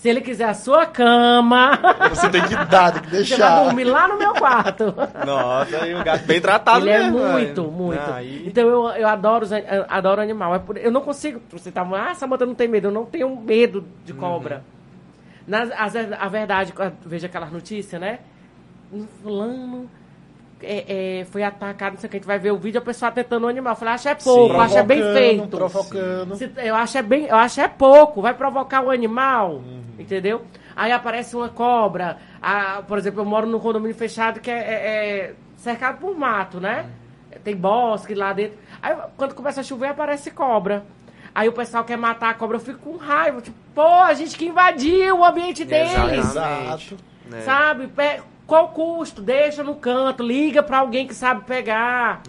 Se 0.00 0.08
ele 0.08 0.22
quiser 0.22 0.48
a 0.48 0.54
sua 0.54 0.86
cama, 0.86 1.78
Você 2.08 2.30
tem 2.30 2.42
que 2.42 2.54
dar, 2.64 2.90
tem 2.90 3.02
que 3.02 3.08
você 3.20 3.36
vai 3.36 3.38
deixar. 3.50 3.64
dormir 3.64 3.84
lá 3.84 4.08
no 4.08 4.16
meu 4.18 4.32
quarto. 4.32 4.94
Nossa, 5.26 5.86
e 5.86 5.94
o 5.94 6.02
gato 6.02 6.24
bem 6.24 6.40
tratado 6.40 6.86
ele 6.86 6.90
é 6.90 6.98
mesmo, 7.10 7.18
muito, 7.18 7.62
velho. 7.62 7.70
muito. 7.70 8.10
Aí- 8.10 8.44
Então 8.46 8.66
eu, 8.66 8.88
eu 8.92 9.06
adoro, 9.06 9.44
os 9.44 9.52
eu 9.52 9.84
adoro 9.86 10.22
animal. 10.22 10.54
É 10.54 10.62
eu 10.76 10.90
não 10.90 11.02
consigo. 11.02 11.42
Você 11.50 11.70
tá, 11.70 11.82
ah, 11.82 12.14
Samanta 12.14 12.46
não 12.46 12.54
tem 12.54 12.66
medo. 12.66 12.88
Eu 12.88 12.92
não 12.92 13.04
tenho 13.04 13.36
medo 13.36 13.84
de 14.02 14.14
cobra. 14.14 14.64
Nas, 15.46 15.70
as- 15.72 16.12
a 16.18 16.28
verdade, 16.28 16.72
vejo 17.04 17.26
aquelas 17.26 17.52
notícias, 17.52 18.00
né? 18.00 18.20
Um 18.90 19.06
Fulano 19.22 19.86
é, 20.62 21.20
é, 21.20 21.24
foi 21.26 21.42
atacado, 21.42 21.92
não 21.94 22.00
sei 22.00 22.08
o 22.08 22.10
que. 22.10 22.16
A 22.16 22.20
gente 22.20 22.26
vai 22.26 22.38
ver 22.38 22.52
o 22.52 22.56
vídeo, 22.58 22.78
a 22.78 22.84
pessoa 22.84 23.10
tentando 23.10 23.44
o 23.44 23.48
animal. 23.48 23.72
Eu 23.72 23.76
falei, 23.76 23.94
acho 23.94 24.08
é 24.08 24.14
pouco, 24.14 24.60
acho 24.60 24.78
é 24.78 24.82
bem 24.82 25.02
feito. 25.14 25.48
Provocando. 25.56 26.36
Se- 26.36 26.50
eu 26.56 26.74
acho 26.74 26.98
é 26.98 27.02
bem, 27.02 27.24
eu 27.26 27.36
acho 27.36 27.60
é 27.60 27.68
pouco, 27.68 28.20
vai 28.22 28.34
provocar 28.34 28.82
o 28.82 28.90
animal, 28.90 29.62
entendeu? 29.98 30.42
Aí 30.76 30.92
aparece 30.92 31.36
uma 31.36 31.48
cobra, 31.48 32.16
a- 32.40 32.82
por 32.86 32.96
exemplo, 32.98 33.20
eu 33.20 33.24
moro 33.24 33.46
num 33.46 33.58
condomínio 33.58 33.94
fechado 33.96 34.40
que 34.40 34.50
é, 34.50 34.54
é- 34.58 34.70
é 35.28 35.34
cercado 35.56 35.98
por 35.98 36.16
mato, 36.16 36.60
né? 36.60 36.86
Tem 37.44 37.54
bosque 37.56 38.14
lá 38.14 38.32
dentro. 38.32 38.58
Aí 38.82 38.94
quando 39.16 39.34
começa 39.34 39.60
a 39.60 39.64
chover 39.64 39.88
aparece 39.88 40.30
cobra. 40.30 40.84
Aí 41.34 41.48
o 41.48 41.52
pessoal 41.52 41.84
quer 41.84 41.96
matar 41.96 42.30
a 42.30 42.34
cobra, 42.34 42.56
eu 42.56 42.60
fico 42.60 42.78
com 42.80 42.96
raiva, 42.96 43.40
tipo, 43.40 43.56
pô, 43.74 43.82
a 43.82 44.12
gente 44.14 44.36
que 44.36 44.46
invadiu 44.46 45.18
o 45.20 45.24
ambiente 45.24 45.64
deles, 45.64 45.92
Exato. 46.12 46.96
né? 47.26 47.40
sabe? 47.42 47.86
Qual 48.50 48.64
o 48.64 48.68
custo? 48.70 49.22
Deixa 49.22 49.62
no 49.62 49.76
canto, 49.76 50.24
liga 50.24 50.60
pra 50.60 50.78
alguém 50.78 51.06
que 51.06 51.14
sabe 51.14 51.44
pegar. 51.44 52.20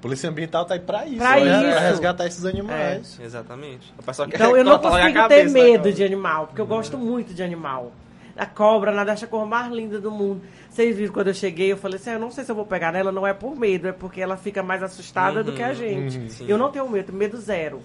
Polícia 0.00 0.28
Ambiental 0.28 0.64
tá 0.64 0.74
aí 0.74 0.80
pra 0.80 1.06
isso. 1.06 1.18
Pra 1.18 1.36
né? 1.38 1.62
isso. 1.62 1.70
Pra 1.70 1.80
resgatar 1.88 2.26
esses 2.26 2.44
animais. 2.44 3.20
Exatamente. 3.22 3.94
O 3.96 4.02
pessoal 4.02 4.26
quer 4.26 4.34
Então 4.38 4.56
eu 4.56 4.64
não 4.64 4.74
a 4.74 4.78
consigo 4.80 5.14
cabeça 5.14 5.28
ter 5.28 5.46
da 5.46 5.52
medo 5.52 5.92
de 5.92 6.02
animal, 6.02 6.48
porque 6.48 6.60
eu 6.60 6.66
gosto 6.66 6.98
muito 6.98 7.32
de 7.32 7.44
animal. 7.44 7.92
A 8.36 8.44
cobra, 8.44 8.90
nada, 8.90 9.12
acha 9.12 9.24
a 9.24 9.28
cor 9.28 9.46
mais 9.46 9.70
linda 9.70 10.00
do 10.00 10.10
mundo. 10.10 10.42
Vocês 10.68 10.96
viram 10.96 11.12
quando 11.12 11.28
eu 11.28 11.34
cheguei, 11.34 11.70
eu 11.70 11.76
falei 11.76 11.96
assim, 11.96 12.10
"Ah, 12.10 12.14
eu 12.14 12.18
não 12.18 12.32
sei 12.32 12.42
se 12.42 12.50
eu 12.50 12.56
vou 12.56 12.66
pegar 12.66 12.90
nela, 12.90 13.12
não 13.12 13.24
é 13.24 13.32
por 13.32 13.54
medo, 13.54 13.86
é 13.86 13.92
porque 13.92 14.20
ela 14.20 14.36
fica 14.36 14.64
mais 14.64 14.82
assustada 14.82 15.44
do 15.44 15.52
que 15.52 15.62
a 15.62 15.72
gente. 15.72 16.18
uhum, 16.18 16.48
eu 16.48 16.58
não 16.58 16.72
tenho 16.72 16.88
medo, 16.88 17.12
medo 17.12 17.36
zero. 17.36 17.80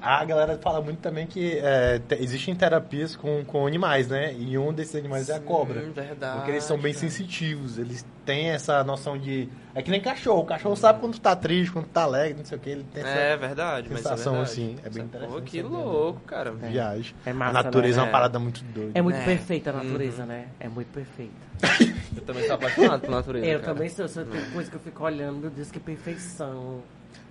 A 0.00 0.24
galera 0.24 0.56
fala 0.58 0.80
muito 0.80 0.98
também 1.00 1.26
que 1.26 1.58
é, 1.58 1.98
te- 1.98 2.14
existem 2.22 2.54
terapias 2.54 3.16
com, 3.16 3.44
com 3.44 3.66
animais, 3.66 4.06
né? 4.08 4.32
E 4.38 4.56
um 4.56 4.72
desses 4.72 4.94
animais 4.94 5.28
é 5.28 5.34
a 5.34 5.40
cobra. 5.40 5.80
Verdade. 5.80 6.36
Porque 6.36 6.52
eles 6.52 6.64
são 6.64 6.78
bem 6.78 6.92
cara. 6.94 7.08
sensitivos, 7.08 7.78
eles 7.78 8.06
têm 8.24 8.50
essa 8.50 8.84
noção 8.84 9.18
de. 9.18 9.48
É 9.74 9.82
que 9.82 9.90
nem 9.90 10.00
cachorro. 10.00 10.42
O 10.42 10.44
cachorro 10.46 10.76
sabe 10.76 11.00
quando 11.00 11.18
tá 11.18 11.34
triste, 11.34 11.72
quando 11.72 11.86
tá 11.86 12.02
alegre, 12.02 12.38
não 12.38 12.44
sei 12.44 12.58
o 12.58 12.60
que. 12.60 12.70
Ele 12.70 12.84
tem 12.94 13.02
essa 13.02 13.12
É 13.12 13.36
verdade, 13.36 13.88
mas 13.90 13.98
é 13.98 14.02
sensação 14.02 14.34
verdade. 14.34 14.52
assim. 14.52 14.76
É 14.84 14.90
bem 14.90 15.02
Pô, 15.06 15.16
interessante. 15.16 15.42
que 15.50 15.56
saber, 15.62 15.68
né? 15.74 15.84
louco, 15.84 16.20
cara. 16.20 16.50
viagem. 16.52 17.14
É 17.26 17.32
massa, 17.32 17.50
a 17.58 17.62
natureza 17.64 17.96
né? 17.96 18.02
é 18.02 18.06
uma 18.06 18.12
parada 18.12 18.38
muito 18.38 18.62
doida. 18.64 18.92
É 18.94 19.02
muito 19.02 19.16
É. 19.16 19.24
perfeita 19.24 19.70
a 19.70 19.72
natureza, 19.72 20.24
né? 20.24 20.46
É 20.60 20.68
muito 20.68 20.88
perfeita. 20.92 21.32
Eu 22.14 22.22
também 22.22 22.44
sou 22.46 22.54
apaixonado 22.54 23.00
por 23.00 23.10
natureza. 23.10 23.46
eu 23.46 23.60
cara. 23.60 23.74
também 23.74 23.88
sou, 23.88 24.08
sou 24.08 24.24
tem 24.24 24.40
coisa 24.52 24.70
que 24.70 24.76
eu 24.76 24.80
fico 24.80 25.04
olhando, 25.04 25.38
meu 25.40 25.50
Deus, 25.50 25.70
que 25.70 25.78
perfeição. 25.80 26.80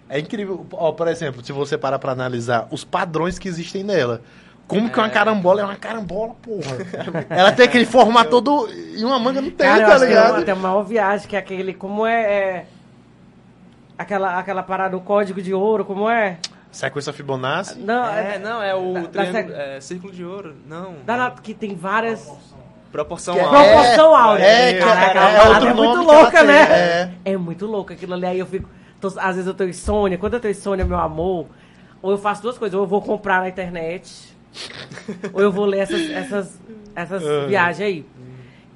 É 0.10 0.20
incrível. 0.20 0.66
Ó, 0.72 0.92
por 0.94 1.08
exemplo, 1.08 1.44
se 1.44 1.52
você 1.52 1.78
parar 1.78 2.00
pra 2.00 2.12
analisar 2.12 2.68
os 2.72 2.84
padrões 2.84 3.38
que 3.38 3.48
existem 3.48 3.84
nela. 3.84 4.22
Como 4.68 4.90
que 4.90 4.98
uma 5.00 5.08
É. 5.08 5.10
carambola 5.10 5.62
é 5.62 5.64
uma 5.64 5.76
carambola, 5.78 6.34
porra? 6.42 7.26
Ela 7.30 7.52
tem 7.54 7.66
aquele 7.66 7.86
formato 7.86 8.30
todo. 8.30 8.68
E 8.70 9.04
uma 9.04 9.18
manga 9.18 9.40
não 9.42 9.50
tem, 9.50 9.66
Cara, 9.68 9.82
eu 9.82 9.88
tá 9.88 9.94
acho 9.96 10.04
que 10.04 10.10
ligado? 10.10 10.36
é 10.38 10.42
até 10.42 10.52
a 10.52 10.56
maior 10.56 10.84
viagem, 10.84 11.28
que 11.28 11.36
é 11.36 11.40
aquele, 11.40 11.74
como 11.74 12.06
é... 12.06 12.22
é 12.22 12.66
aquela, 13.98 14.38
aquela 14.38 14.64
parada, 14.64 14.96
o 14.98 15.02
código 15.02 15.42
de 15.42 15.54
ouro, 15.54 15.86
como 15.86 16.10
é? 16.10 16.38
Sequência 16.72 17.14
Fibonacci. 17.14 17.80
Não, 17.80 18.06
É, 18.06 18.38
não, 18.38 18.62
é 18.62 18.76
o 18.76 18.94
Da- 18.94 19.24
da 19.24 19.32
sec- 19.32 19.52
é, 19.52 19.82
círculo 19.82 20.12
de 20.14 20.24
ouro. 20.26 20.56
Não. 20.68 20.96
Da 21.06 21.16
nat- 21.18 21.40
que 21.42 21.54
tem 21.54 21.76
várias. 21.76 22.30
Proporção 22.92 23.34
Que 23.36 23.40
é- 23.40 23.44
alta. 23.44 23.58
Proporção 23.58 24.16
áurea. 24.16 24.44
É, 24.46 24.74
Caraca, 24.80 25.06
é, 25.06 25.10
é 25.10 25.14
parada 25.38 25.50
outro 25.50 25.68
é 25.70 25.74
muito 25.74 26.02
louca, 26.04 26.38
tem, 26.40 26.48
né? 26.48 26.62
É. 26.62 27.12
É 27.34 27.38
muito 27.38 27.66
louco 27.66 27.94
aquilo 27.94 28.14
ali. 28.14 28.26
Aí 28.26 28.40
eu 28.40 28.46
fico. 28.46 28.70
Tô- 29.02 29.08
às 29.20 29.36
vezes 29.36 29.48
eu 29.48 29.54
tô 29.54 29.64
insônia. 29.64 30.18
Quando 30.18 30.34
eu 30.36 30.40
tô 30.40 30.48
insônia, 30.48 30.86
meu 30.86 30.98
amor, 30.98 31.48
ou 32.02 32.12
eu 32.12 32.18
faço 32.18 32.42
duas 32.42 32.58
coisas. 32.58 32.76
Ou 32.76 32.84
eu 32.84 32.88
vou 32.88 33.02
comprar 33.02 33.42
na 33.42 33.50
internet, 33.50 34.36
ou 35.34 35.42
eu 35.42 35.52
vou 35.52 35.66
ler 35.66 35.80
essas, 35.80 36.10
essas, 36.10 36.62
essas 36.96 37.24
Uhum. 37.24 37.48
viagens 37.48 37.82
aí. 37.88 38.06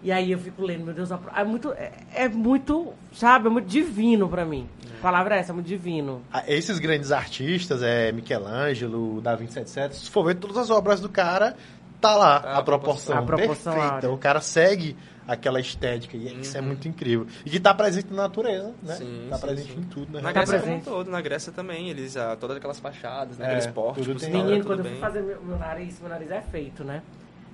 E 0.03 0.11
aí 0.11 0.31
eu 0.31 0.39
fico 0.39 0.63
lendo, 0.63 0.83
meu 0.83 0.95
Deus, 0.95 1.09
é 1.11 1.43
muito, 1.43 1.71
é, 1.73 1.91
é 2.15 2.27
muito, 2.27 2.91
sabe, 3.13 3.45
é 3.47 3.49
muito 3.51 3.67
divino 3.67 4.27
pra 4.27 4.43
mim. 4.43 4.67
A 4.97 5.01
palavra 5.01 5.35
é 5.35 5.39
essa, 5.39 5.51
é 5.51 5.53
muito 5.53 5.67
divino. 5.67 6.23
Ah, 6.33 6.43
Esses 6.47 6.79
grandes 6.79 7.11
artistas, 7.11 7.83
é 7.83 8.11
Michelangelo, 8.11 9.21
Da 9.21 9.35
Vinci, 9.35 9.59
etc. 9.59 9.91
Se 9.91 10.09
for 10.09 10.23
ver 10.23 10.35
todas 10.35 10.57
as 10.57 10.71
obras 10.71 10.99
do 10.99 11.07
cara, 11.07 11.55
tá 11.99 12.15
lá 12.15 12.39
Tá, 12.39 12.57
a 12.57 12.63
proporção, 12.63 13.15
a 13.17 13.21
proporção 13.21 13.73
perfeita. 13.73 14.09
O 14.09 14.17
cara 14.17 14.41
segue 14.41 14.97
aquela 15.31 15.59
estética 15.59 16.15
e 16.17 16.41
isso 16.41 16.57
é 16.57 16.61
muito 16.61 16.87
incrível. 16.87 17.27
E 17.45 17.49
que 17.49 17.59
tá 17.59 17.73
presente 17.73 18.07
na 18.11 18.23
natureza, 18.23 18.73
né? 18.83 18.95
Sim, 18.95 19.27
tá 19.29 19.37
sim, 19.37 19.41
presente 19.41 19.73
sim. 19.73 19.79
em 19.79 19.83
tudo, 19.83 20.13
né? 20.13 20.21
Na 20.21 20.27
Tá 20.31 20.33
Grécia 20.33 20.59
como 20.59 20.71
um 20.71 20.75
presente. 20.79 20.85
todo, 20.95 21.11
na 21.11 21.21
Grécia 21.21 21.51
também, 21.51 21.89
eles, 21.89 22.17
ah, 22.17 22.35
todas 22.39 22.57
aquelas 22.57 22.79
fachadas, 22.79 23.37
né, 23.37 23.45
É, 23.45 23.47
aqueles 23.49 23.67
pórticos, 23.67 24.07
tudo 24.07 24.19
tem- 24.19 24.31
tal, 24.31 24.43
Menino, 24.45 24.65
quando 24.65 24.79
eu 24.79 24.85
fui 24.85 24.99
fazer 24.99 25.21
meu, 25.21 25.41
meu 25.43 25.57
nariz, 25.57 25.99
meu 25.99 26.09
nariz 26.09 26.31
é 26.31 26.41
feito, 26.41 26.83
né? 26.83 27.01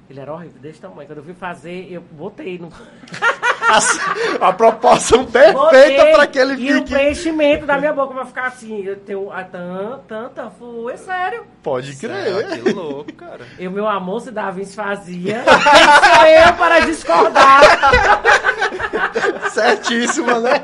Ele 0.09 0.19
era 0.21 0.33
horrível, 0.33 0.61
desse 0.61 0.79
tamanho. 0.79 1.05
Quando 1.07 1.17
eu 1.17 1.23
fui 1.25 1.33
fazer, 1.33 1.91
eu 1.91 2.01
botei 2.01 2.57
no. 2.57 2.69
A, 3.69 4.47
a 4.47 4.53
proporção 4.53 5.25
perfeita 5.25 5.53
Botei, 5.59 6.13
pra 6.13 6.27
que 6.27 6.39
ele 6.39 6.53
E 6.53 6.71
o 6.73 6.75
fique. 6.77 6.93
preenchimento 6.93 7.65
da 7.65 7.77
minha 7.77 7.91
boca 7.93 8.13
vai 8.13 8.25
ficar 8.25 8.47
assim. 8.47 8.83
Eu 8.83 8.95
tenho 8.97 9.31
a 9.31 9.43
tan, 9.43 9.99
tanta, 10.07 10.49
foi 10.51 10.95
sério. 10.97 11.43
Pode 11.61 11.95
crer. 11.97 12.51
É, 12.51 12.57
que 12.57 12.71
louco, 12.71 13.11
cara. 13.13 13.45
E 13.59 13.67
o 13.67 13.71
meu 13.71 13.87
amor, 13.87 14.21
se 14.21 14.31
Davins 14.31 14.73
fazia, 14.73 15.43
quem 15.43 16.15
sou 16.15 16.25
eu 16.27 16.53
para 16.53 16.79
discordar? 16.81 17.61
Certíssimo, 19.51 20.39
né? 20.39 20.61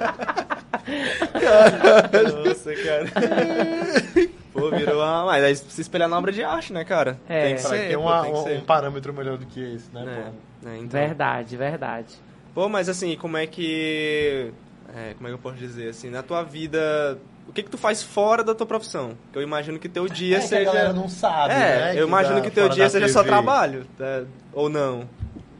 Nossa, 2.46 2.74
cara. 2.76 4.30
Pô, 4.54 4.70
virou 4.70 5.02
uma... 5.02 5.26
Mas 5.26 5.44
aí 5.44 5.56
se 5.56 5.82
espelhar 5.82 6.08
na 6.08 6.18
obra 6.18 6.32
de 6.32 6.44
arte, 6.44 6.72
né, 6.72 6.84
cara? 6.86 7.20
É. 7.28 7.46
Tem 7.48 7.56
que 7.56 7.62
ser, 7.62 7.88
ter 7.90 7.96
pô, 7.96 8.02
uma- 8.04 8.22
tem 8.24 8.32
que 8.32 8.38
um, 8.40 8.44
ser. 8.44 8.58
um 8.60 8.62
parâmetro 8.62 9.14
melhor 9.14 9.38
do 9.38 9.46
que 9.46 9.60
esse, 9.76 9.92
né? 9.94 10.04
É, 10.06 10.22
pô? 10.22 10.70
é, 10.70 10.78
então. 10.78 11.00
Verdade, 11.00 11.58
verdade. 11.58 12.16
Pô, 12.54 12.70
mas 12.70 12.88
assim, 12.88 13.16
como 13.16 13.38
é 13.38 13.48
que... 13.48 14.52
é, 14.96 15.14
como 15.16 15.28
é 15.28 15.32
que 15.32 15.36
eu 15.36 15.40
posso 15.40 15.58
dizer, 15.58 15.90
assim, 15.90 16.10
na 16.10 16.22
tua 16.22 16.44
vida... 16.44 17.18
O 17.48 17.52
que 17.52 17.62
que 17.62 17.70
tu 17.70 17.78
faz 17.78 18.02
fora 18.02 18.44
da 18.44 18.56
tua 18.56 18.66
profissão? 18.66 19.18
Que 19.32 19.38
eu 19.38 19.42
imagino 19.42 19.78
que 19.78 19.90
teu 19.90 20.08
dia 20.08 20.38
É 20.38 20.40
que 20.40 20.46
a 20.46 20.48
seja... 20.48 20.66
galera 20.66 20.94
não 20.94 21.10
sabe, 21.10 21.54
é, 21.54 21.58
né? 21.58 21.94
eu 22.00 22.08
imagino 22.08 22.36
dá 22.36 22.42
que 22.42 22.50
teu 22.50 22.70
dia 22.70 22.90
seja 22.90 23.10
só 23.10 23.20
TV. 23.20 23.30
trabalho, 23.30 23.86
tá? 23.98 24.24
ou 24.54 24.70
não. 24.70 25.10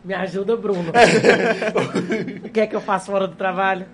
Me 0.04 0.14
ajuda, 0.14 0.56
Bruno. 0.56 0.92
o 2.44 2.50
que 2.50 2.62
é 2.62 2.68
que 2.68 2.76
eu 2.76 2.82
faço 2.82 3.12
fora 3.12 3.28
do 3.28 3.36
trabalho? 3.36 3.86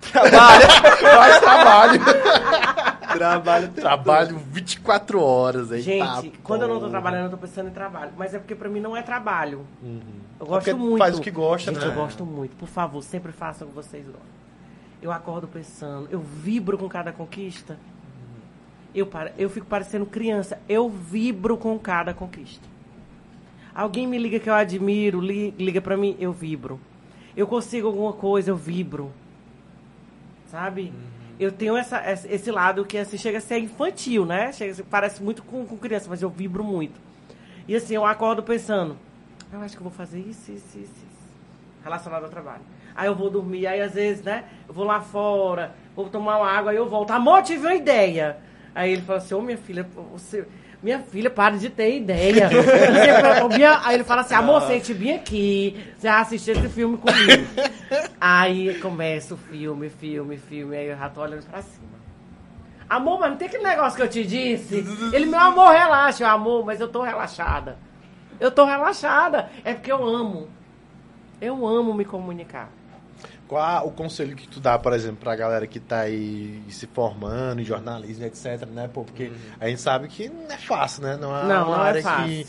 Faz 0.00 1.40
trabalho. 1.40 2.00
Trabalho. 3.14 3.68
trabalho 3.68 4.38
24 4.50 5.20
horas 5.20 5.72
aí. 5.72 5.80
Gente, 5.80 6.04
tá, 6.04 6.22
quando 6.42 6.62
eu 6.62 6.68
não 6.68 6.80
tô 6.80 6.88
trabalhando, 6.88 7.24
eu 7.24 7.30
tô 7.30 7.36
pensando 7.38 7.68
em 7.68 7.72
trabalho. 7.72 8.12
Mas 8.16 8.34
é 8.34 8.38
porque 8.38 8.54
pra 8.54 8.68
mim 8.68 8.80
não 8.80 8.96
é 8.96 9.02
trabalho. 9.02 9.66
Eu 10.44 10.46
É 10.46 10.50
gosto 10.50 10.64
porque 10.66 10.74
muito. 10.74 10.98
faz 10.98 11.18
o 11.18 11.20
que 11.22 11.30
gosta, 11.30 11.72
Gente, 11.72 11.82
né? 11.84 11.90
eu 11.90 11.94
gosto 11.94 12.24
muito. 12.26 12.54
Por 12.56 12.68
favor, 12.68 13.02
sempre 13.02 13.32
façam 13.32 13.66
o 13.66 13.70
que 13.70 13.76
vocês 13.76 14.04
gostam. 14.04 14.22
Eu 15.00 15.10
acordo 15.12 15.46
pensando, 15.48 16.08
eu 16.10 16.20
vibro 16.20 16.78
com 16.78 16.88
cada 16.88 17.12
conquista. 17.12 17.78
Eu, 18.94 19.08
eu 19.36 19.50
fico 19.50 19.66
parecendo 19.66 20.06
criança. 20.06 20.58
Eu 20.68 20.88
vibro 20.88 21.56
com 21.56 21.78
cada 21.78 22.14
conquista. 22.14 22.66
Alguém 23.74 24.06
me 24.06 24.16
liga 24.18 24.38
que 24.38 24.48
eu 24.48 24.54
admiro, 24.54 25.20
li- 25.20 25.50
liga 25.58 25.80
pra 25.80 25.96
mim, 25.96 26.16
eu 26.20 26.32
vibro. 26.32 26.78
Eu 27.36 27.46
consigo 27.46 27.88
alguma 27.88 28.12
coisa, 28.12 28.50
eu 28.50 28.56
vibro. 28.56 29.10
Sabe? 30.50 30.92
Eu 31.40 31.50
tenho 31.50 31.76
essa, 31.76 32.00
esse 32.30 32.50
lado 32.50 32.84
que 32.84 32.96
assim, 32.96 33.18
chega 33.18 33.38
a 33.38 33.40
ser 33.40 33.58
infantil, 33.58 34.24
né? 34.24 34.52
Chega, 34.52 34.84
parece 34.88 35.22
muito 35.22 35.42
com, 35.42 35.66
com 35.66 35.76
criança, 35.76 36.06
mas 36.08 36.22
eu 36.22 36.30
vibro 36.30 36.62
muito. 36.62 36.94
E 37.66 37.74
assim, 37.74 37.94
eu 37.94 38.04
acordo 38.06 38.42
pensando, 38.42 38.96
eu 39.54 39.62
acho 39.62 39.76
que 39.76 39.80
eu 39.80 39.88
vou 39.88 39.92
fazer 39.92 40.18
isso, 40.18 40.50
isso, 40.52 40.78
isso, 40.78 40.78
isso. 40.78 41.24
Relacionado 41.82 42.24
ao 42.24 42.30
trabalho. 42.30 42.62
Aí 42.94 43.06
eu 43.06 43.14
vou 43.14 43.30
dormir, 43.30 43.66
aí 43.66 43.80
às 43.80 43.94
vezes, 43.94 44.22
né? 44.22 44.44
Eu 44.68 44.74
vou 44.74 44.84
lá 44.84 45.00
fora, 45.00 45.74
vou 45.94 46.08
tomar 46.08 46.38
uma 46.38 46.50
água, 46.50 46.70
aí 46.70 46.76
eu 46.76 46.88
volto. 46.88 47.10
Amor, 47.10 47.42
tive 47.42 47.66
uma 47.66 47.74
ideia. 47.74 48.36
Aí 48.74 48.92
ele 48.92 49.02
falou 49.02 49.18
assim, 49.18 49.34
ô 49.34 49.40
minha 49.40 49.58
filha, 49.58 49.86
você. 50.12 50.46
Minha 50.82 50.98
filha, 50.98 51.30
para 51.30 51.56
de 51.56 51.70
ter 51.70 51.96
ideia. 51.96 52.50
Aí 53.84 53.94
ele 53.94 54.04
fala 54.04 54.20
assim, 54.20 54.34
amor, 54.34 54.60
sente 54.66 54.92
bem 54.92 55.14
aqui. 55.14 55.82
Você 55.96 56.08
vai 56.08 56.20
assistir 56.20 56.50
esse 56.50 56.68
filme 56.68 56.98
comigo. 56.98 57.42
Aí 58.20 58.78
começa 58.80 59.32
o 59.32 59.36
filme, 59.38 59.88
filme, 59.88 60.36
filme. 60.36 60.76
Aí 60.76 60.88
eu 60.88 60.98
já 60.98 61.08
tô 61.08 61.22
olhando 61.22 61.46
pra 61.46 61.62
cima. 61.62 61.94
Amor, 62.86 63.18
mas 63.18 63.30
não 63.30 63.38
tem 63.38 63.48
aquele 63.48 63.62
negócio 63.62 63.96
que 63.96 64.02
eu 64.02 64.08
te 64.08 64.26
disse? 64.26 64.84
Ele, 65.14 65.24
meu 65.24 65.40
amor, 65.40 65.70
relaxa, 65.70 66.22
eu, 66.22 66.28
amor, 66.28 66.66
mas 66.66 66.78
eu 66.80 66.88
tô 66.88 67.00
relaxada. 67.00 67.78
Eu 68.40 68.50
tô 68.50 68.64
relaxada. 68.64 69.50
É 69.64 69.74
porque 69.74 69.90
eu 69.92 70.04
amo. 70.04 70.48
Eu 71.40 71.66
amo 71.66 71.92
me 71.94 72.04
comunicar. 72.04 72.70
Qual 73.46 73.86
o 73.86 73.90
conselho 73.90 74.34
que 74.34 74.48
tu 74.48 74.58
dá, 74.58 74.78
por 74.78 74.92
exemplo, 74.94 75.18
pra 75.20 75.36
galera 75.36 75.66
que 75.66 75.78
tá 75.78 76.00
aí 76.00 76.62
se 76.70 76.86
formando 76.86 77.60
em 77.60 77.64
jornalismo, 77.64 78.24
etc, 78.24 78.66
né? 78.72 78.88
Pô, 78.92 79.04
porque 79.04 79.30
a 79.60 79.68
gente 79.68 79.80
sabe 79.80 80.08
que 80.08 80.28
não 80.28 80.50
é 80.54 80.56
fácil, 80.58 81.02
né? 81.02 81.16
Não 81.20 81.36
é 81.36 81.44
Não, 81.44 81.68
uma 81.68 81.76
não 81.76 81.84
é 81.84 81.88
área 81.88 82.02
fácil. 82.02 82.26
que 82.26 82.46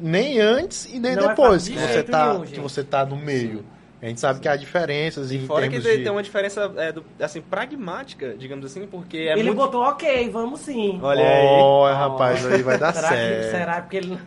nem 0.00 0.38
antes 0.40 0.86
e 0.86 0.98
nem 1.00 1.16
Não 1.16 1.24
é 1.24 1.28
depois 1.28 1.66
fácil 1.68 1.74
que, 1.74 1.80
de 1.80 1.92
você 1.92 2.02
tá, 2.04 2.32
nenhum, 2.32 2.44
que 2.44 2.60
você 2.60 2.84
tá 2.84 3.04
no 3.06 3.16
meio. 3.16 3.64
A 4.06 4.08
gente 4.08 4.20
sabe 4.20 4.38
que 4.38 4.48
há 4.48 4.54
diferenças 4.54 5.32
em 5.32 5.40
Fora 5.48 5.68
que 5.68 5.80
tem 5.80 5.96
de... 5.96 6.02
tem 6.04 6.12
uma 6.12 6.22
diferença, 6.22 6.72
é, 6.76 6.92
do- 6.92 7.04
assim, 7.20 7.40
pragmática, 7.40 8.36
digamos 8.38 8.64
assim, 8.64 8.86
porque 8.86 9.16
é 9.16 9.32
ele 9.32 9.42
muito... 9.50 9.56
botou 9.56 9.82
ok, 9.82 10.30
vamos 10.30 10.60
sim. 10.60 11.00
Olha 11.02 11.24
aí. 11.28 11.60
Olha, 11.60 11.94
rapaz, 11.96 12.46
aí 12.46 12.62
vai 12.62 12.78
dar 12.78 12.94
será 12.94 13.08
Que, 13.08 13.14
certo. 13.16 13.50
será 13.50 13.80
porque 13.82 13.96
ele. 13.96 14.18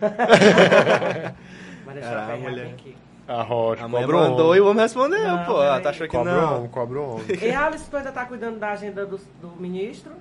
Mas 1.86 1.96
deixa 1.96 2.10
eu 2.12 2.18
Ah, 2.20 2.26
pegar 2.26 2.38
mulher. 2.50 2.66
aqui. 2.68 2.96
A 3.26 3.42
Rocha, 3.44 3.86
A 3.86 3.88
mãe 3.88 4.02
cobra 4.02 4.18
mandou 4.18 4.56
e 4.56 4.60
o 4.60 4.68
homem 4.68 4.82
respondeu, 4.82 5.20
Não, 5.26 5.46
pô. 5.46 5.60
peraí. 5.60 5.82
Tá 5.82 5.90
achando 5.92 6.08
que 6.10 6.18
Cobra 6.18 6.34
o 6.34 6.36
não. 6.42 6.58
homem, 6.58 6.70
cobra 6.70 7.00
o 7.00 7.14
homem. 7.14 7.26
E 7.42 7.52
a 7.52 7.66
Alice 7.68 7.86
ainda 7.96 8.12
tá 8.12 8.26
cuidando 8.26 8.58
da 8.60 8.72
agenda 8.72 9.06
do, 9.06 9.18
do 9.40 9.48
ministro? 9.60 10.12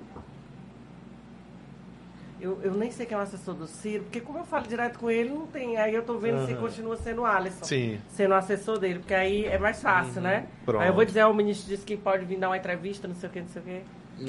Eu, 2.41 2.57
eu 2.63 2.73
nem 2.73 2.89
sei 2.89 3.05
quem 3.05 3.15
é 3.15 3.19
o 3.19 3.23
assessor 3.23 3.53
do 3.53 3.67
Ciro, 3.67 4.03
porque 4.03 4.21
como 4.21 4.39
eu 4.39 4.45
falo 4.45 4.65
direto 4.65 4.97
com 4.97 5.11
ele, 5.11 5.29
não 5.29 5.45
tem. 5.45 5.75
Aí 5.77 5.93
eu 5.93 6.03
tô 6.03 6.17
vendo 6.17 6.45
se 6.45 6.53
Aham. 6.53 6.61
continua 6.61 6.95
sendo 6.95 7.21
o 7.21 7.25
Alisson. 7.25 7.65
Sim. 7.65 7.99
Sendo 8.09 8.31
o 8.31 8.35
assessor 8.35 8.79
dele, 8.79 8.99
porque 8.99 9.13
aí 9.13 9.45
é 9.45 9.57
mais 9.57 9.81
fácil, 9.81 10.21
né? 10.21 10.45
Pronto. 10.65 10.81
Aí 10.81 10.87
eu 10.87 10.93
vou 10.93 11.03
dizer, 11.03 11.25
o 11.25 11.33
ministro 11.33 11.67
disse 11.67 11.85
que 11.85 11.97
pode 11.97 12.23
vir 12.25 12.37
dar 12.37 12.47
uma 12.49 12.57
entrevista, 12.57 13.07
não 13.09 13.15
sei 13.15 13.27
o 13.29 13.31
que, 13.31 13.41
não 13.41 13.47
sei 13.49 13.61
o 13.61 13.65
que. 13.65 13.81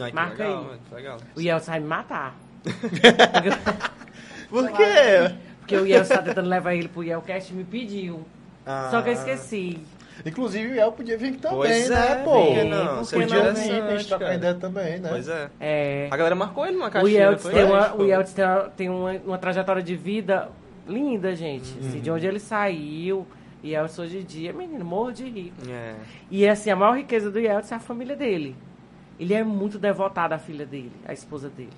Ai, 0.03 0.11
que 0.11 0.15
Marca 0.17 0.43
legal, 0.45 0.59
aí. 0.61 0.65
mano, 0.67 0.81
que 0.89 0.95
legal. 0.95 1.17
O 1.37 1.41
Yeltsin 1.41 1.71
vai 1.71 1.81
me 1.81 1.87
matar. 1.87 2.35
Por 4.51 4.69
quê? 4.73 5.35
Porque 5.61 5.77
o 5.77 5.87
Yeltsin 5.87 6.15
tá 6.15 6.23
tentando 6.23 6.49
levar 6.49 6.75
ele 6.75 6.89
pro 6.89 7.05
Yelcast 7.05 7.53
e 7.53 7.57
me 7.57 7.65
pediu. 7.65 8.25
Só 8.91 9.03
que 9.03 9.09
eu 9.11 9.13
Ah. 9.13 9.17
esqueci. 9.17 9.79
Inclusive 10.25 10.73
o 10.75 10.81
El 10.81 10.93
podia 10.93 11.17
vir 11.17 11.37
também, 11.37 11.57
Pois 11.59 11.89
né, 11.89 12.13
é, 12.13 12.15
pô? 12.25 12.31
por 12.33 12.55
que 12.55 12.65
não? 12.65 13.05
Podia 13.05 13.45
não? 13.45 13.55
vir 13.55 13.83
pra 13.83 13.97
gente 13.97 14.09
trocar 14.09 14.35
ideia 14.35 14.55
também, 14.55 14.99
né? 14.99 15.09
Pois 15.09 15.29
é. 15.29 15.51
É. 15.59 16.09
A 16.11 16.17
galera 16.17 16.35
marcou 16.35 16.67
ele 16.67 16.77
numa 16.77 16.89
O 16.89 16.91
caixinha. 16.91 17.21
Yeltsin 17.21 17.43
foi? 17.43 17.53
tem, 17.55 17.65
uma, 17.65 17.95
o 17.97 18.05
Yeltsin 18.05 18.35
tem, 18.35 18.45
uma, 18.45 18.61
tem 18.71 18.89
uma, 18.89 19.13
uma 19.25 19.39
trajetória 19.39 19.83
de 19.83 19.97
vida 19.97 20.51
linda, 20.87 21.35
gente. 21.35 21.75
Assim, 21.81 22.01
de 22.01 22.11
onde 22.11 22.27
ele 22.27 22.39
saiu. 22.39 23.27
E 23.63 23.71
Yeltsin 23.71 24.03
hoje 24.03 24.19
em 24.19 24.25
dia, 24.25 24.53
menino, 24.53 24.85
morro 24.85 25.13
de 25.13 25.25
rir. 25.29 25.53
É. 25.69 25.95
E 26.31 26.47
assim, 26.49 26.71
a 26.71 26.77
maior 26.77 26.97
riqueza 26.97 27.31
do 27.31 27.39
Yeltsin 27.39 27.75
é 27.75 27.77
a 27.77 27.81
família 27.81 28.17
dele. 28.17 28.57
Ele 29.19 29.35
é 29.35 29.45
muito 29.45 29.79
devotado 29.79 30.33
à 30.35 30.39
filha 30.39 30.65
dele, 30.65 30.93
à 31.07 31.13
esposa 31.13 31.49
dele. 31.51 31.69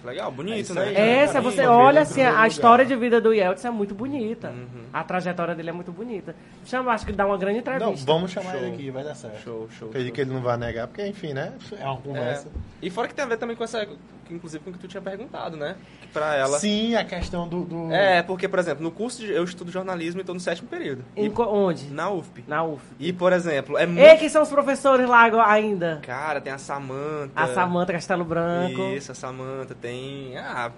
Que 0.00 0.06
legal, 0.06 0.30
bonito, 0.32 0.72
É 0.72 0.74
né? 0.74 0.82
aí, 0.82 0.94
É, 0.96 1.16
Essa, 1.18 1.40
bonito. 1.40 1.56
você 1.56 1.66
olha 1.66 2.00
assim, 2.02 2.22
a 2.22 2.30
lugar. 2.30 2.48
história 2.48 2.84
de 2.86 2.96
vida 2.96 3.20
do 3.20 3.32
Yeltsin 3.34 3.66
é 3.66 3.70
muito 3.70 3.94
bonita. 3.94 4.48
Uhum. 4.48 4.84
A 4.92 5.04
trajetória 5.04 5.54
dele 5.54 5.70
é 5.70 5.72
muito 5.72 5.92
bonita. 5.92 6.34
Chama, 6.64 6.92
acho 6.92 7.04
que 7.06 7.12
dá 7.12 7.26
uma 7.26 7.36
grande 7.36 7.62
Não, 7.64 7.74
entrevista. 7.76 8.06
vamos 8.06 8.30
chamar 8.30 8.52
Show. 8.52 8.60
ele 8.60 8.74
aqui, 8.74 8.90
vai 8.90 9.04
dar 9.04 9.14
certo. 9.14 9.42
Show, 9.42 9.68
show. 9.78 9.88
Acredito 9.88 10.08
show. 10.08 10.14
que 10.14 10.20
ele 10.22 10.30
não 10.32 10.40
vai 10.40 10.56
negar, 10.56 10.86
porque, 10.86 11.06
enfim, 11.06 11.32
né? 11.32 11.52
É 11.78 11.84
uma 11.84 11.96
conversa. 11.98 12.48
É. 12.48 12.86
E 12.86 12.90
fora 12.90 13.08
que 13.08 13.14
tem 13.14 13.24
a 13.24 13.28
ver 13.28 13.36
também 13.36 13.54
com 13.56 13.64
essa. 13.64 13.86
Inclusive 14.30 14.62
com 14.62 14.70
o 14.70 14.72
que 14.72 14.78
tu 14.78 14.86
tinha 14.86 15.00
perguntado, 15.02 15.56
né? 15.56 15.74
Que 16.02 16.06
pra 16.06 16.36
ela. 16.36 16.56
Sim, 16.60 16.94
a 16.94 17.02
questão 17.04 17.48
do... 17.48 17.64
do- 17.64 17.92
É, 17.92 18.22
porque, 18.22 18.46
por 18.46 18.60
exemplo, 18.60 18.80
no 18.80 18.92
curso 18.92 19.18
de, 19.22 19.32
eu 19.32 19.42
estudo 19.42 19.72
jornalismo 19.72 20.20
e 20.20 20.24
tô 20.24 20.32
no 20.32 20.38
sétimo 20.38 20.68
período. 20.68 21.04
Em 21.16 21.26
E, 21.26 21.32
onde? 21.36 21.90
na 21.90 22.08
UFP. 22.10 22.44
Na 22.46 22.62
UF. 22.62 22.80
E, 23.00 23.12
por 23.12 23.32
exemplo, 23.32 23.76
é 23.76 23.86
muito. 23.86 24.00
E 24.00 24.16
quem 24.18 24.28
são 24.28 24.42
os 24.42 24.48
professores 24.48 25.08
lá 25.08 25.24
agora 25.24 25.48
ainda? 25.50 25.98
Cara, 26.02 26.40
tem 26.40 26.52
a 26.52 26.58
Samanta. 26.58 27.32
A 27.34 27.48
Samanta 27.48 27.92
Castelo 27.92 28.24
Branco. 28.24 28.80
Isso, 28.94 29.10
a 29.10 29.16
Samanta. 29.16 29.74
Tem. 29.74 29.89
Ah. 30.36 30.70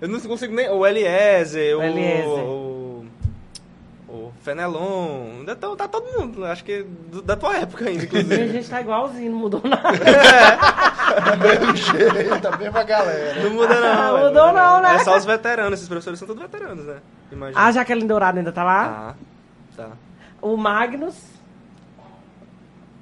Eu 0.00 0.08
não 0.08 0.20
consigo 0.20 0.54
nem. 0.54 0.68
O 0.68 0.86
Eliezer, 0.86 1.76
O 1.76 1.80
o. 1.80 1.82
Eliezer. 1.82 2.44
O, 2.44 3.06
o 4.08 4.32
Fenelon. 4.42 5.38
Ainda 5.38 5.56
tão- 5.56 5.76
tá 5.76 5.88
todo 5.88 6.18
mundo. 6.18 6.44
Acho 6.44 6.64
que 6.64 6.82
do- 6.82 7.22
da 7.22 7.36
tua 7.36 7.56
época 7.56 7.86
ainda, 7.88 8.02
E 8.04 8.04
a 8.04 8.06
inclusive. 8.20 8.48
gente 8.52 8.68
tá 8.68 8.80
igualzinho, 8.80 9.30
não 9.32 9.38
mudou 9.38 9.62
nada. 9.64 9.90
Do 11.14 11.38
mesmo 11.38 11.76
jeito, 11.76 12.48
a 12.48 12.56
mesma 12.56 12.82
galera. 12.82 13.42
Não 13.44 13.50
muda, 13.50 13.80
não. 13.80 14.18
Não 14.18 14.26
mudou 14.28 14.52
não, 14.52 14.80
né? 14.82 14.96
É 14.96 14.98
só 15.00 15.16
os 15.16 15.24
veteranos. 15.24 15.74
Esses 15.74 15.88
professores 15.88 16.18
são 16.18 16.26
todos 16.26 16.42
veteranos, 16.42 16.84
né? 16.86 16.96
Imagina. 17.30 17.60
A 17.60 17.70
Jaqueline 17.72 18.08
Dourado 18.08 18.38
ainda 18.38 18.50
tá 18.50 18.64
lá. 18.64 19.14
Tá. 19.76 19.84
Tá. 19.84 19.90
O 20.42 20.56
Magnus. 20.56 21.14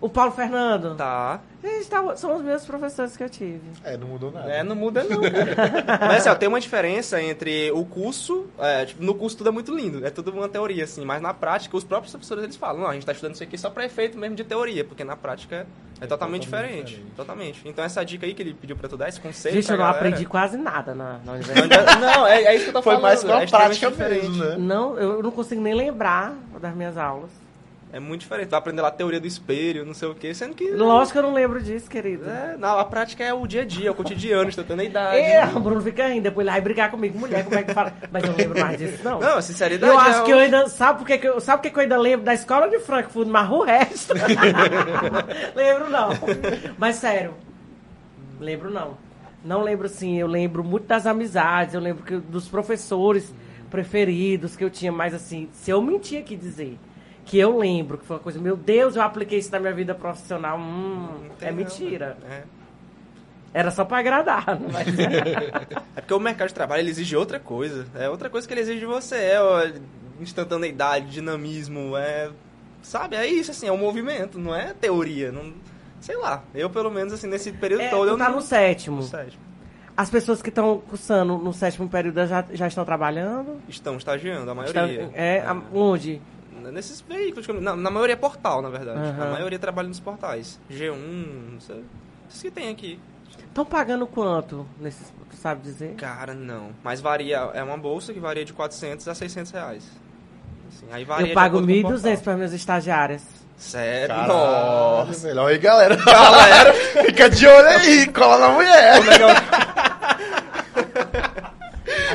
O 0.03 0.09
Paulo 0.11 0.33
Fernando. 0.33 0.95
Tá. 0.97 1.41
Gente, 1.63 1.87
tá- 1.89 2.17
são 2.17 2.35
os 2.37 2.43
mesmos 2.43 2.67
professores 2.67 3.17
que 3.17 3.23
eu 3.23 3.31
tive. 3.31 3.61
É, 3.85 3.97
não 3.97 4.09
mudou 4.09 4.33
nada. 4.33 4.51
É, 4.51 4.65
não 4.65 4.75
muda 4.75 5.05
não. 5.05 5.21
mas 6.01 6.19
assim, 6.19 6.29
ó, 6.29 6.35
tem 6.35 6.49
uma 6.49 6.59
diferença 6.61 7.23
entre 7.23 7.71
o 7.71 7.85
curso, 7.85 8.47
é, 8.59 8.85
tipo, 8.85 9.01
no 9.01 9.15
curso 9.15 9.37
tudo 9.37 9.49
é 9.49 9.53
muito 9.53 9.73
lindo, 9.73 10.05
é 10.05 10.11
tudo 10.11 10.33
uma 10.33 10.49
teoria, 10.49 10.83
assim, 10.83 11.05
mas 11.05 11.23
na 11.23 11.33
prática 11.33 11.77
os 11.77 11.85
próprios 11.85 12.11
professores 12.13 12.43
eles 12.43 12.57
falam, 12.57 12.81
não, 12.83 12.89
a 12.89 12.95
gente 12.95 13.07
tá 13.07 13.13
estudando 13.13 13.35
isso 13.35 13.45
aqui 13.45 13.57
só 13.57 13.71
pra 13.71 13.85
efeito 13.85 14.19
mesmo 14.19 14.35
de 14.35 14.43
teoria, 14.43 14.85
porque 14.85 15.05
na 15.05 15.15
prática 15.15 15.65
é, 16.01 16.07
totalmente, 16.07 16.09
totalmente 16.09 16.43
diferente, 16.47 16.87
diferente. 16.97 17.13
Totalmente. 17.17 17.63
Então 17.65 17.85
essa 17.85 18.05
dica 18.05 18.27
aí 18.27 18.35
que 18.35 18.43
ele 18.43 18.55
pediu 18.55 18.75
pra 18.75 18.89
tu 18.89 18.97
dar, 18.97 19.09
esse 19.09 19.21
conselho 19.21 19.55
Gente, 19.55 19.71
eu 19.71 19.77
não 19.79 19.85
galera- 19.85 19.99
aprendi 19.99 20.25
quase 20.27 20.57
nada 20.57 20.97
na, 20.97 21.21
na 21.25 21.31
universidade. 21.39 22.01
Não, 22.01 22.27
é, 22.27 22.43
é 22.43 22.55
isso 22.57 22.65
que 22.65 22.71
eu 22.71 22.75
tô 22.75 22.83
Foi 22.83 22.95
falando. 22.95 23.03
mais 23.05 23.23
com 23.23 23.33
a 23.33 23.43
é 23.43 23.47
prática 23.47 23.89
diferente. 23.89 24.29
mesmo, 24.31 24.45
né? 24.45 24.57
não, 24.59 24.99
eu 24.99 25.23
não 25.23 25.31
consigo 25.31 25.61
nem 25.61 25.75
lembrar 25.75 26.35
das 26.61 26.75
minhas 26.75 26.97
aulas. 26.99 27.31
É 27.93 28.01
muito 28.01 28.23
diferente. 28.23 28.49
Vai 28.49 28.59
aprender 28.59 28.81
lá 28.81 28.89
a 28.89 28.93
teoria 28.93 29.21
do 29.21 29.27
espelho, 29.27 29.85
não 29.85 29.93
sei 29.93 30.09
o 30.09 30.15
quê, 30.15 30.33
sendo 30.33 30.55
que... 30.55 30.71
Lógico 30.71 31.13
que 31.13 31.19
eu 31.19 31.23
não 31.25 31.35
lembro 31.35 31.63
disso, 31.63 31.91
querido. 31.91 32.25
É, 32.29 32.57
não, 32.57 32.79
a 32.79 32.85
prática 32.87 33.23
é 33.23 33.35
o 33.35 33.47
dia 33.47 33.61
a 33.61 33.65
dia, 33.67 33.89
é 33.89 33.91
o 33.91 33.95
cotidiano, 33.95 34.51
tentando 34.51 34.81
a 34.81 34.85
idade. 34.85 35.17
É, 35.19 35.45
o 35.55 35.61
Bruno 35.61 35.83
fica 35.83 36.09
rindo, 36.09 36.23
depois 36.23 36.47
ele 36.47 36.53
vai 36.53 36.61
brigar 36.63 36.91
comigo, 36.91 37.19
mulher, 37.19 37.45
como 37.45 37.59
é 37.59 37.63
que 37.63 37.75
fala? 37.75 37.93
Mas 38.11 38.23
eu 38.25 38.31
não 38.31 38.37
lembro 38.39 38.59
mais 38.59 38.79
disso, 38.79 39.05
não. 39.05 39.21
Não, 39.21 39.43
sinceridade 39.43 39.93
eu 39.93 40.01
é 40.01 40.03
acho 40.09 40.23
o- 40.23 40.25
que 40.25 40.31
eu 40.31 40.39
ainda. 40.39 40.67
Sabe 40.69 40.99
por 41.01 41.07
que, 41.07 41.19
que 41.19 41.29
eu, 41.29 41.39
sabe 41.39 41.59
por 41.59 41.63
que, 41.65 41.71
que 41.71 41.79
eu 41.79 41.83
ainda 41.83 41.99
lembro 41.99 42.25
da 42.25 42.33
escola 42.33 42.67
de 42.69 42.79
Frankfurt, 42.79 43.29
mas 43.29 43.51
o 43.51 43.63
resto. 43.63 44.15
lembro 45.55 45.91
não. 45.91 46.09
Mas 46.79 46.97
sério, 46.97 47.35
lembro 48.41 48.71
não. 48.71 48.97
Não 49.45 49.63
lembro 49.63 49.89
sim, 49.89 50.19
eu 50.19 50.27
lembro 50.29 50.63
muito 50.65 50.87
das 50.87 51.07
amizades, 51.07 51.75
eu 51.75 51.81
lembro 51.81 52.05
que, 52.05 52.17
dos 52.17 52.49
professores 52.49 53.35
preferidos 53.71 54.55
que 54.57 54.63
eu 54.65 54.71
tinha, 54.71 54.93
mas 54.93 55.13
assim, 55.13 55.49
se 55.53 55.71
eu 55.71 55.83
mentir 55.83 56.21
aqui 56.21 56.37
dizer 56.37 56.79
que 57.25 57.39
eu 57.39 57.59
lembro 57.59 57.99
que 57.99 58.05
foi 58.05 58.17
uma 58.17 58.23
coisa, 58.23 58.39
meu 58.39 58.57
Deus, 58.57 58.97
eu 58.97 59.03
apliquei 59.03 59.39
isso 59.39 59.51
na 59.53 59.59
minha 59.61 59.73
vida 59.73 59.95
profissional, 59.95 60.59
hum, 60.59 61.09
é 61.41 61.51
não, 61.51 61.57
mentira. 61.57 62.17
né? 62.23 62.45
Era 63.55 63.71
só 63.71 63.85
pra 63.85 63.99
agradar, 63.99 64.59
mas. 64.73 64.87
É 65.95 66.01
porque 66.01 66.15
o 66.15 66.19
mercado 66.21 66.49
de 66.49 66.55
trabalho 66.55 66.81
ele 66.81 66.91
exige 66.91 67.15
outra 67.15 67.39
coisa. 67.39 67.87
É 67.95 68.09
outra 68.09 68.31
coisa 68.31 68.49
que 68.49 68.55
ele 68.55 68.63
exige 68.63 68.81
de 68.81 68.87
você. 68.87 69.15
É 69.17 69.43
ó, 69.43 69.63
instantaneidade, 70.21 71.11
dinamismo, 71.11 71.97
é. 71.97 72.31
Sabe? 72.83 73.15
É 73.15 73.27
isso, 73.27 73.51
assim, 73.51 73.67
é 73.69 73.73
um 73.73 73.77
movimento, 73.77 74.39
não 74.39 74.55
é 74.55 74.73
teoria. 74.73 75.31
Não, 75.31 75.53
sei 76.01 76.17
lá. 76.17 76.43
Eu, 76.55 76.71
pelo 76.71 76.91
menos, 76.91 77.13
assim, 77.13 77.27
nesse 77.27 77.53
período 77.53 77.83
É, 77.83 77.89
todo, 77.91 78.09
eu 78.09 78.17
tá 78.19 78.29
não. 78.29 78.37
no 78.37 78.43
sétimo. 78.43 78.97
no 78.97 79.03
sétimo. 79.03 79.43
As 79.95 80.09
pessoas 80.09 80.41
que 80.41 80.49
estão 80.49 80.79
cursando 80.89 81.37
no 81.37 81.53
sétimo 81.53 81.87
período 81.89 82.27
já, 82.27 82.45
já 82.53 82.67
estão 82.67 82.85
trabalhando? 82.87 83.61
Estão 83.69 83.97
estagiando, 83.99 84.51
a 84.51 84.65
Estão- 84.65 84.83
maioria. 84.87 85.11
é, 85.13 85.41
a- 85.41 85.61
onde? 85.75 86.21
Nesses 86.73 87.01
veículos. 87.01 87.47
eu- 87.49 87.61
Na, 87.61 87.75
na 87.77 87.91
maioria 87.91 88.15
é 88.15 88.17
portal, 88.17 88.61
na 88.63 88.69
verdade. 88.69 88.99
Aham. 88.99 89.29
A 89.29 89.33
maioria 89.33 89.59
trabalha 89.59 89.89
nos 89.89 90.01
portais. 90.01 90.59
G1, 90.71 90.95
não 91.53 91.61
sei. 91.61 91.85
Esses 92.29 92.43
que 92.43 92.51
tem 92.51 92.69
aqui. 92.71 92.99
Estão 93.49 93.65
pagando 93.65 94.07
quanto 94.07 94.67
nesses, 94.81 95.13
tu 95.31 95.37
sabe 95.37 95.63
dizer? 95.63 95.95
Cara, 95.97 96.35
não. 96.35 96.71
Mas 96.83 97.01
varia. 97.01 97.51
É 97.55 97.63
uma 97.63 97.77
bolsa 97.77 98.13
que 98.13 98.21
varia 98.21 98.45
de 98.45 98.53
400 98.53 99.07
a 99.09 99.15
600 99.15 99.51
reais. 99.53 99.85
Assim, 100.69 100.87
aí 100.91 101.05
varia 101.05 101.29
Eu 101.29 101.35
pago 101.35 101.59
acordo 101.59 101.67
com 101.67 101.73
o 101.89 101.93
1.200 101.93 102.03
portal. 102.03 102.23
para 102.25 102.37
minhas 102.37 102.53
estagiárias. 102.53 103.23
Sério? 103.59 104.09
Caralho, 104.09 104.29
Nossa. 104.33 105.27
melhor 105.29 105.51
aí, 105.51 105.59
galera. 105.59 105.97
Galera, 105.97 106.73
fica 107.05 107.29
de 107.31 107.47
olho 107.47 107.69
aí, 107.69 108.11
cola 108.11 108.39
na 108.39 108.49
mulher. 108.55 109.01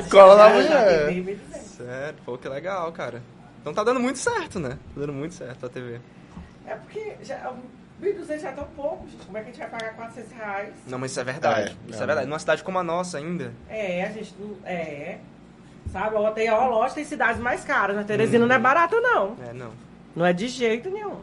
Cola 0.10 0.36
na 0.36 0.50
mulher. 0.50 1.06
paguei 1.06 1.24
1.200. 1.24 1.38
Sério, 1.78 2.16
pô, 2.26 2.38
que 2.38 2.50
legal, 2.50 2.92
cara. 2.92 3.22
Então 3.70 3.74
tá 3.74 3.84
dando 3.84 4.00
muito 4.00 4.18
certo, 4.18 4.60
né? 4.60 4.70
Tá 4.96 5.02
dando 5.02 5.12
muito 5.12 5.34
certo 5.36 5.66
a 5.66 5.70
TV. 5.70 6.00
É 6.66 6.76
porque 6.76 7.16
já, 7.22 7.52
1.200 8.02 8.40
já 8.40 8.50
é 8.50 8.52
tão 8.54 8.64
pouco, 8.78 9.06
gente. 9.10 9.26
Como 9.26 9.38
é 9.38 9.42
que 9.42 9.50
a 9.50 9.52
gente 9.52 9.60
vai 9.60 9.70
pagar 9.70 9.94
400 9.96 10.32
reais? 10.32 10.74
Não, 10.88 10.98
mas 10.98 11.12
isso 11.12 11.20
é 11.20 11.24
verdade. 11.26 11.60
É, 11.72 11.90
isso 11.90 11.98
não. 11.98 12.04
é 12.04 12.06
verdade. 12.06 12.28
Numa 12.28 12.40
cidade 12.40 12.64
como 12.64 12.80
a 12.80 12.84
nossa 12.84 13.18
ainda. 13.18 13.52
É, 13.70 14.06
a 14.06 14.12
gente 14.12 14.34
não. 14.40 14.56
É. 14.66 15.18
Sabe, 15.92 16.16
ó, 16.16 16.32
tem, 16.32 16.50
ó, 16.50 16.68
lógico, 16.70 16.96
tem 16.96 17.04
cidades 17.04 17.42
mais 17.42 17.66
caras. 17.66 17.96
Na 17.96 18.04
Teresina 18.06 18.46
não 18.46 18.56
é 18.56 18.60
barato, 18.60 18.96
não. 19.02 19.36
É, 19.50 19.52
não. 19.54 19.72
Não 20.16 20.26
é 20.26 20.32
de 20.32 20.48
jeito 20.48 20.90
nenhum. 20.90 21.18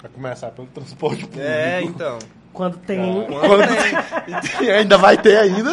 Vai 0.00 0.10
começar 0.12 0.50
pelo 0.52 0.68
transporte 0.68 1.26
público. 1.26 1.40
É, 1.44 1.82
então. 1.82 2.20
Quando 2.52 2.78
tem. 2.78 2.98
Quando- 3.26 3.62
E 4.64 4.70
ainda 4.70 4.96
vai 4.98 5.16
ter 5.16 5.36
ainda. 5.38 5.70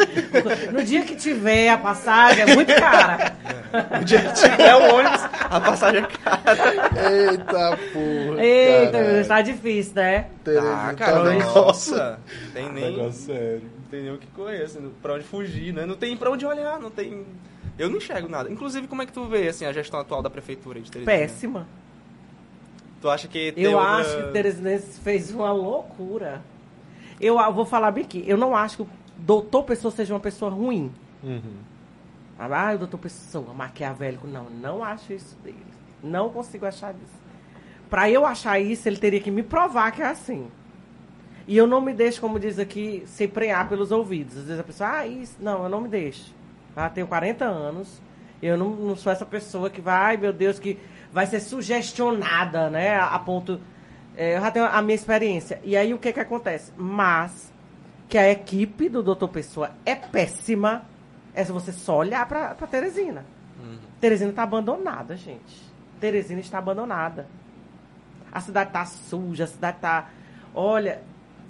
No 0.72 0.84
dia 0.84 1.04
que 1.04 1.16
tiver 1.16 1.70
a 1.70 1.78
passagem, 1.78 2.44
é 2.44 2.56
muito 2.56 2.74
cara. 2.76 3.36
O 4.02 4.04
dia 4.06 4.32
tiver 4.34 4.76
o 4.76 4.96
ônibus, 4.96 5.22
a 5.50 5.60
passagem 5.62 6.04
é 6.04 6.08
cara. 6.08 7.12
Eita 7.12 7.78
porra. 7.94 8.44
Eita, 8.44 8.92
caralho. 8.92 9.28
tá 9.28 9.42
difícil, 9.42 9.94
né? 9.96 10.28
Tá, 10.44 10.52
Tá 10.54 10.94
cara, 10.94 11.24
negócio. 11.34 11.62
nossa. 11.96 12.20
Tem 12.54 12.72
nem, 12.72 12.92
Negócio 12.96 13.26
sério. 13.26 13.62
não 13.64 13.90
tem 13.90 14.02
nem 14.04 14.14
o 14.14 14.18
que 14.18 14.28
correr, 14.28 14.64
assim, 14.64 14.92
pra 15.02 15.14
onde 15.14 15.24
fugir, 15.24 15.74
né? 15.74 15.86
Não 15.86 15.96
tem 15.96 16.16
pra 16.18 16.30
onde 16.32 16.46
olhar, 16.46 16.80
não 16.80 16.90
tem... 16.90 17.26
Eu 17.78 17.90
não 17.90 17.98
enxergo 17.98 18.28
nada. 18.28 18.52
Inclusive, 18.52 18.88
como 18.88 19.02
é 19.04 19.06
que 19.06 19.12
tu 19.14 19.26
vê, 19.26 19.48
assim, 19.48 19.66
a 19.66 19.72
gestão 19.72 20.00
atual 20.00 20.22
da 20.24 20.30
prefeitura 20.30 20.80
de 20.80 20.90
Teresina? 20.92 21.12
Péssima. 21.18 21.68
Tu 23.00 23.08
acha 23.10 23.28
que 23.28 23.54
Eu 23.56 23.74
outra- 23.74 23.88
acho 23.98 24.16
que 24.18 24.24
o 24.24 24.32
Teresinense 24.32 25.00
fez 25.02 25.30
uma 25.32 25.52
loucura. 25.52 26.42
Eu 27.22 27.38
vou 27.54 27.66
falar 27.66 27.92
bem 27.92 28.04
aqui. 28.04 28.24
Eu 28.28 28.36
não 28.38 28.56
acho 28.56 28.78
que 28.78 28.82
o 28.82 28.90
doutor 29.18 29.64
Pessoa 29.64 29.92
seja 29.92 30.14
uma 30.14 30.20
pessoa 30.20 30.50
ruim. 30.50 30.92
Ah, 32.40 32.74
o 32.76 32.78
doutor 32.78 33.00
Pessoa, 33.00 33.54
maquiavélico. 33.54 34.28
Não, 34.28 34.46
não 34.50 34.84
acho 34.84 35.14
isso 35.14 35.36
dele. 35.44 35.66
Não 36.04 36.30
consigo 36.30 36.66
achar 36.66 36.92
isso. 36.94 37.18
Pra 37.90 38.10
eu 38.10 38.26
achar 38.26 38.60
isso, 38.60 38.88
ele 38.88 38.98
teria 38.98 39.20
que 39.20 39.32
me 39.32 39.42
provar 39.44 39.92
que 39.92 40.02
é 40.02 40.08
assim. 40.08 40.52
E 41.48 41.56
eu 41.56 41.66
não 41.66 41.80
me 41.80 41.94
deixo, 41.94 42.20
como 42.20 42.40
diz 42.40 42.60
aqui, 42.60 43.04
se 43.08 43.24
emprenhar 43.24 43.68
pelos 43.70 43.92
ouvidos. 43.92 44.38
Às 44.38 44.44
vezes 44.44 44.60
a 44.60 44.64
pessoa, 44.64 44.90
ah, 44.98 45.08
isso. 45.08 45.38
Não, 45.40 45.64
eu 45.64 45.70
não 45.70 45.82
me 45.82 45.88
deixo. 45.88 46.36
Ah, 46.76 46.90
tenho 46.90 47.08
40 47.08 47.46
anos. 47.46 48.02
Eu 48.42 48.58
não, 48.58 48.70
não 48.70 48.96
sou 48.96 49.12
essa 49.12 49.26
pessoa 49.26 49.70
que 49.70 49.82
vai, 49.82 49.96
ai 49.96 50.18
meu 50.18 50.32
Deus, 50.32 50.60
que 50.60 50.78
vai 51.12 51.26
ser 51.26 51.40
sugestionada, 51.40 52.70
né? 52.70 53.00
A 53.00 53.18
ponto. 53.18 53.60
é, 54.16 54.36
eu 54.38 54.42
já 54.42 54.52
tenho 54.52 54.66
a 54.66 54.82
minha 54.82 54.96
experiência. 54.96 55.60
E 55.64 55.76
aí 55.76 55.94
o 55.94 55.98
que 55.98 56.14
que 56.14 56.20
acontece? 56.20 56.72
Mas 56.78 57.52
que 58.08 58.18
a 58.18 58.30
equipe 58.30 58.90
do 58.90 59.02
Doutor 59.02 59.30
Pessoa 59.30 59.72
é 59.86 59.96
péssima. 59.96 60.84
É 61.38 61.46
se 61.46 61.52
você 61.52 61.72
só 61.72 61.98
olhar 61.98 62.28
pra, 62.28 62.56
pra 62.56 62.66
Teresina. 62.66 63.24
Teresina 64.02 64.34
tá 64.34 64.42
abandonada, 64.42 65.16
gente. 65.16 65.62
Teresina 66.00 66.40
está 66.40 66.58
abandonada. 66.58 67.28
A 68.32 68.42
cidade 68.42 68.72
tá 68.72 68.84
suja, 68.88 69.44
a 69.44 69.48
cidade 69.48 69.78
tá. 69.80 70.10
Olha, 70.52 71.00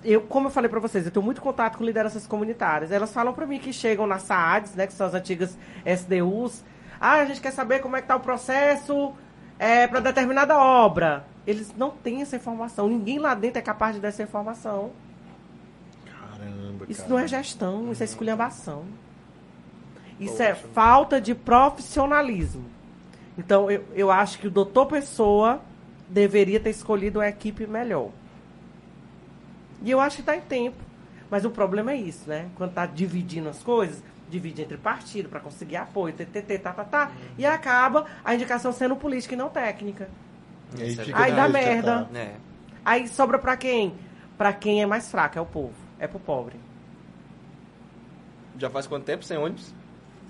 eu, 0.04 0.20
como 0.24 0.48
eu 0.48 0.52
falei 0.52 0.70
pra 0.70 0.82
vocês, 0.82 1.06
eu 1.06 1.12
tenho 1.12 1.24
muito 1.24 1.40
contato 1.42 1.78
com 1.78 1.86
lideranças 1.86 2.28
comunitárias. 2.28 2.92
Elas 2.92 3.14
falam 3.14 3.34
pra 3.34 3.46
mim 3.46 3.60
que 3.60 3.72
chegam 3.72 4.06
nas 4.06 4.24
SAADs, 4.24 4.76
né, 4.76 4.88
que 4.88 4.94
são 4.94 5.08
as 5.08 5.14
antigas 5.14 5.58
SDUs. 5.86 6.66
Ah, 7.00 7.14
a 7.22 7.26
gente 7.26 7.40
quer 7.40 7.52
saber 7.52 7.80
como 7.80 7.96
é 7.96 8.02
que 8.02 8.10
tá 8.10 8.16
o 8.18 8.20
processo 8.20 9.14
é, 9.58 9.88
para 9.88 10.02
determinada 10.02 10.58
obra. 10.58 11.26
Eles 11.46 11.74
não 11.78 11.92
têm 11.92 12.22
essa 12.22 12.36
informação. 12.36 12.90
Ninguém 12.90 13.20
lá 13.20 13.34
dentro 13.34 13.60
é 13.60 13.62
capaz 13.62 13.96
de 13.96 14.02
dar 14.02 14.10
essa 14.10 14.22
informação. 14.22 14.92
Caramba, 16.06 16.86
Isso 16.90 17.04
cara. 17.04 17.14
não 17.14 17.20
é 17.20 17.26
gestão, 17.26 17.90
isso 17.94 18.04
é 18.04 18.06
esculhambação. 18.06 18.84
Isso 20.20 20.42
é 20.42 20.56
falta 20.56 21.22
de 21.22 21.36
profissionalismo. 21.36 22.66
Então, 23.38 23.70
eu, 23.70 23.86
eu 23.94 24.12
acho 24.12 24.40
que 24.40 24.48
o 24.48 24.52
doutor 24.52 24.88
Pessoa 24.88 25.62
deveria 26.10 26.60
ter 26.60 26.72
escolhido 26.72 27.20
uma 27.20 27.28
equipe 27.28 27.68
melhor. 27.68 28.10
E 29.84 29.92
eu 29.92 30.00
acho 30.00 30.18
que 30.18 30.22
está 30.22 30.36
em 30.36 30.42
tempo. 30.42 30.78
Mas 31.30 31.46
o 31.46 31.52
problema 31.52 31.92
é 31.92 31.98
isso, 31.98 32.28
né? 32.28 32.50
Quando 32.56 32.70
está 32.70 32.86
dividindo 32.86 33.50
as 33.50 33.62
coisas, 33.62 34.02
divide 34.30 34.62
entre 34.62 34.78
partido 34.78 35.30
para 35.30 35.40
conseguir 35.40 35.76
apoio, 35.76 36.14
TTT, 36.14 36.60
tá, 36.60 36.74
tá, 36.74 36.84
tá, 36.84 37.12
e 37.38 37.46
acaba 37.46 38.06
a 38.24 38.34
indicação 38.34 38.72
sendo 38.72 38.96
política 38.96 39.34
e 39.34 39.38
não 39.38 39.50
técnica. 39.50 40.10
E 40.78 40.82
aí 40.82 40.90
Isso 40.90 41.02
é 41.02 41.06
Aí 41.14 41.34
dá 41.34 41.48
merda. 41.50 41.98
ditado. 41.98 42.18
É. 42.18 42.36
Aí 42.84 43.08
sobra 43.08 43.38
para 43.38 43.58
quem? 43.58 43.94
Para 44.38 44.54
quem 44.54 44.82
é 44.82 44.86
mais 44.86 45.12
fraco, 45.12 45.38
é 45.38 45.42
o 45.42 45.46
povo. 45.46 45.74
É 46.00 46.08
pro 46.08 46.20
pobre. 46.20 46.56
Já 48.58 48.70
faz 48.70 48.88
quanto 48.88 49.04
tempo 49.04 49.24
sem 49.24 49.38
ônibus? 49.38 49.74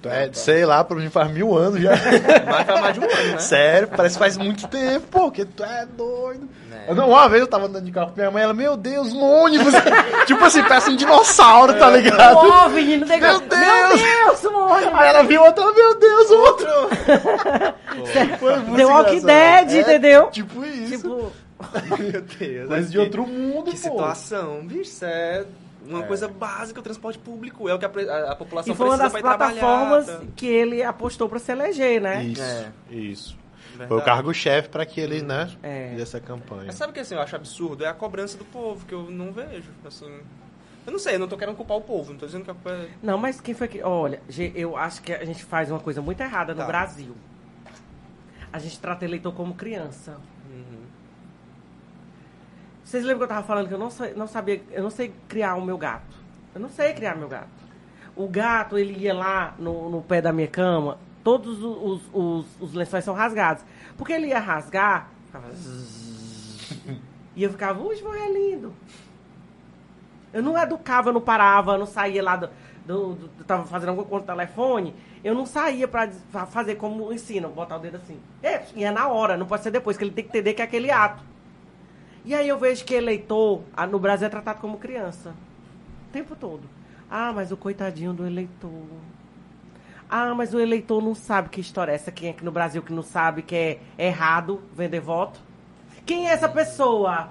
Tu 0.01 0.09
é, 0.09 0.29
sei 0.31 0.63
lá, 0.65 0.83
pra 0.83 0.95
mim 0.95 1.09
faz 1.09 1.31
mil 1.31 1.57
anos 1.57 1.81
já. 1.81 1.91
Vai 2.45 2.63
pra 2.65 2.79
mais 2.81 2.93
de 2.93 2.99
um 2.99 3.03
ano, 3.03 3.31
né? 3.31 3.39
Sério, 3.39 3.87
parece 3.87 4.13
que 4.15 4.19
faz 4.19 4.37
muito 4.37 4.67
tempo, 4.67 5.07
pô, 5.09 5.31
que 5.31 5.43
tu 5.43 5.63
é 5.63 5.87
doido. 5.87 6.47
É. 6.71 6.91
Eu 6.91 6.95
não, 6.95 7.09
uma 7.09 7.27
vez 7.27 7.41
eu 7.41 7.47
tava 7.47 7.65
andando 7.65 7.83
de 7.83 7.91
carro 7.91 8.11
com 8.11 8.15
minha 8.15 8.29
mãe, 8.29 8.43
ela, 8.43 8.53
meu 8.53 8.77
Deus, 8.77 9.11
um 9.11 9.21
ônibus. 9.23 9.73
tipo 10.27 10.43
assim, 10.45 10.61
parece 10.63 10.91
um 10.91 10.95
dinossauro, 10.95 11.73
tá 11.73 11.89
ligado? 11.89 12.37
Ó, 12.37 12.69
menino, 12.69 13.07
tem 13.07 13.19
Meu 13.19 13.39
Meu 13.39 13.47
Deus! 13.49 14.01
Deus, 14.01 14.39
Simone! 14.39 14.85
Aí 14.93 15.09
ela 15.09 15.23
viu 15.23 15.41
outra, 15.41 15.65
meu 15.73 15.95
Deus, 15.95 16.29
outro. 16.29 16.67
Foi 18.39 18.55
muito 18.59 18.75
The 18.75 18.85
Walking. 18.85 19.21
Dead, 19.25 19.71
É, 19.73 19.79
entendeu? 19.81 20.27
Tipo 20.29 20.63
isso. 20.63 20.97
Tipo, 20.97 21.31
Meu 21.97 22.21
Deus. 22.21 22.69
Mas 22.69 22.85
é 22.85 22.87
de 22.87 22.91
que- 22.91 22.97
outro 22.99 23.25
mundo, 23.27 23.71
Que 23.71 23.77
pô. 23.77 23.77
situação, 23.89 24.59
bicho. 24.63 25.03
É 25.03 25.43
uma 25.85 26.03
coisa 26.03 26.27
básica, 26.27 26.79
o 26.79 26.83
transporte 26.83 27.17
público. 27.19 27.67
É 27.69 27.73
o 27.73 27.79
que 27.79 27.85
a, 27.85 27.89
a- 27.89 28.31
a 28.31 28.35
população 28.35 28.73
e 28.73 28.77
foi 28.77 28.87
uma 28.87 28.97
precisa 28.97 29.03
das 29.03 29.11
pra 29.11 29.19
ir 29.19 29.37
plataformas 29.37 30.05
trabalhar. 30.05 30.25
tá? 30.27 30.33
que 30.35 30.47
ele 30.47 30.83
apostou 30.83 31.27
pra 31.29 31.39
se 31.39 31.51
eleger, 31.51 32.01
né? 32.01 32.23
Isso, 32.23 32.41
É. 32.41 32.71
isso. 32.89 33.37
Verdade. 33.69 33.89
Foi 33.89 33.97
o 33.97 34.01
cargo-chefe 34.01 34.69
pra 34.69 34.85
que 34.85 34.99
ele, 34.99 35.21
né, 35.21 35.51
É. 35.61 35.89
fizesse 35.91 36.15
essa 36.17 36.19
campanha. 36.25 36.63
Mas 36.65 36.75
sabe 36.75 36.91
o 36.91 36.93
que 36.93 36.99
assim, 36.99 37.13
eu 37.15 37.21
acho 37.21 37.35
absurdo? 37.35 37.83
É 37.85 37.87
a 37.87 37.93
cobrança 37.93 38.35
do 38.37 38.45
povo, 38.45 38.85
que 38.85 38.93
eu 38.93 39.03
não 39.11 39.31
vejo. 39.31 39.69
Assim. 39.85 40.19
Eu 40.85 40.91
não 40.93 40.97
sei, 40.99 41.15
eu 41.15 41.19
não 41.19 41.27
tô 41.27 41.37
querendo 41.37 41.55
culpar 41.55 41.77
o 41.77 41.81
povo, 41.81 42.11
não 42.11 42.17
tô 42.19 42.25
dizendo 42.25 42.43
que 42.45 42.49
a 42.51 42.53
culpa 42.53 42.71
é. 42.71 42.87
Não, 43.03 43.17
mas 43.17 43.39
quem 43.41 43.53
foi 43.53 43.67
que. 43.67 43.83
Olha, 43.83 44.19
eu 44.55 44.75
acho 44.77 45.01
que 45.03 45.11
a 45.13 45.23
gente 45.25 45.43
faz 45.45 45.69
uma 45.69 45.79
coisa 45.81 46.01
muito 46.01 46.21
errada 46.21 46.53
no 46.53 46.61
Tá. 46.61 46.65
Brasil. 46.65 47.13
A 48.51 48.57
gente 48.59 48.79
trata 48.79 49.05
eleitor 49.05 49.33
como 49.33 49.53
criança. 49.53 50.17
Vocês 52.87 53.03
lembram 53.03 53.27
que 53.27 53.33
eu 53.33 53.35
tava 53.35 53.45
falando 53.45 53.67
que 53.67 53.73
eu 53.73 53.77
não, 53.77 53.89
não 54.15 54.27
sabia, 54.27 54.63
eu 54.71 54.81
não 54.81 54.89
sei 54.89 55.13
criar 55.27 55.55
o 55.55 55.61
meu 55.61 55.77
gato. 55.77 56.15
Eu 56.55 56.61
não 56.61 56.69
sei 56.69 56.93
criar 56.93 57.17
meu 57.17 57.27
gato. 57.27 57.49
O 58.15 58.29
gato, 58.29 58.77
ele 58.77 58.97
ia 58.97 59.13
lá 59.13 59.53
no, 59.59 59.89
no 59.89 60.01
pé 60.01 60.21
da 60.21 60.31
minha 60.31 60.47
cama, 60.47 60.97
todos 61.21 61.61
os, 61.61 62.01
os, 62.13 62.45
os, 62.61 62.73
lençóis 62.73 63.03
são 63.03 63.13
rasgados. 63.13 63.61
Porque 63.97 64.13
ele 64.13 64.27
ia 64.27 64.39
rasgar, 64.39 65.09
ficava 65.25 65.49
e 67.35 67.43
eu 67.43 67.49
ficava, 67.49 67.83
ui, 67.83 67.93
João, 67.97 68.15
é 68.15 68.31
lindo. 68.31 68.73
Eu 70.31 70.41
não 70.41 70.57
educava, 70.57 71.09
eu 71.09 71.13
não 71.13 71.21
parava, 71.21 71.73
eu 71.73 71.79
não 71.79 71.85
saía 71.85 72.23
lá 72.23 72.37
do. 72.37 72.49
do, 72.85 73.15
do 73.15 73.43
tava 73.43 73.65
fazendo 73.65 73.89
alguma 73.89 74.07
coisa 74.07 74.25
no 74.25 74.31
telefone, 74.31 74.95
eu 75.25 75.35
não 75.35 75.45
saía 75.45 75.89
pra, 75.89 76.09
fazer 76.49 76.75
como 76.75 77.11
ensina, 77.11 77.49
botar 77.49 77.75
o 77.75 77.79
dedo 77.79 77.97
assim. 77.97 78.17
É, 78.41 78.63
e 78.73 78.85
é 78.85 78.91
na 78.91 79.09
hora, 79.09 79.35
não 79.35 79.45
pode 79.45 79.61
ser 79.61 79.71
depois, 79.71 79.97
que 79.97 80.05
ele 80.05 80.11
tem 80.11 80.23
que 80.23 80.29
entender 80.29 80.53
que 80.53 80.61
é 80.61 80.65
aquele 80.65 80.89
ato. 80.89 81.35
E 82.27 82.35
aí 82.35 82.49
eu 82.49 82.57
vejo 82.57 82.83
que 82.83 82.93
eleitor, 82.93 83.61
ah, 83.73 83.87
no 83.87 83.97
Brasil 83.97 84.27
é 84.27 84.29
tratado 84.29 84.59
como 84.59 84.77
criança. 84.77 85.33
O 86.09 86.11
tempo 86.11 86.35
todo. 86.35 86.63
Ah, 87.09 87.31
mas 87.31 87.53
o 87.53 87.55
coitadinho 87.55 88.11
do 88.11 88.27
eleitor. 88.27 88.83
Ah, 90.09 90.35
mas 90.35 90.53
o 90.53 90.59
eleitor 90.59 91.01
não 91.01 91.15
sabe 91.15 91.47
que 91.47 91.61
história 91.61 91.93
é 91.93 91.95
essa. 91.95 92.11
Quem 92.11 92.31
é 92.31 92.33
que 92.33 92.43
no 92.43 92.51
Brasil 92.51 92.83
que 92.83 92.91
não 92.91 93.01
sabe 93.01 93.43
que 93.43 93.55
é 93.55 93.79
errado 93.97 94.61
vender 94.75 94.99
voto? 94.99 95.39
Quem 96.05 96.27
é 96.27 96.33
essa 96.33 96.49
pessoa? 96.49 97.29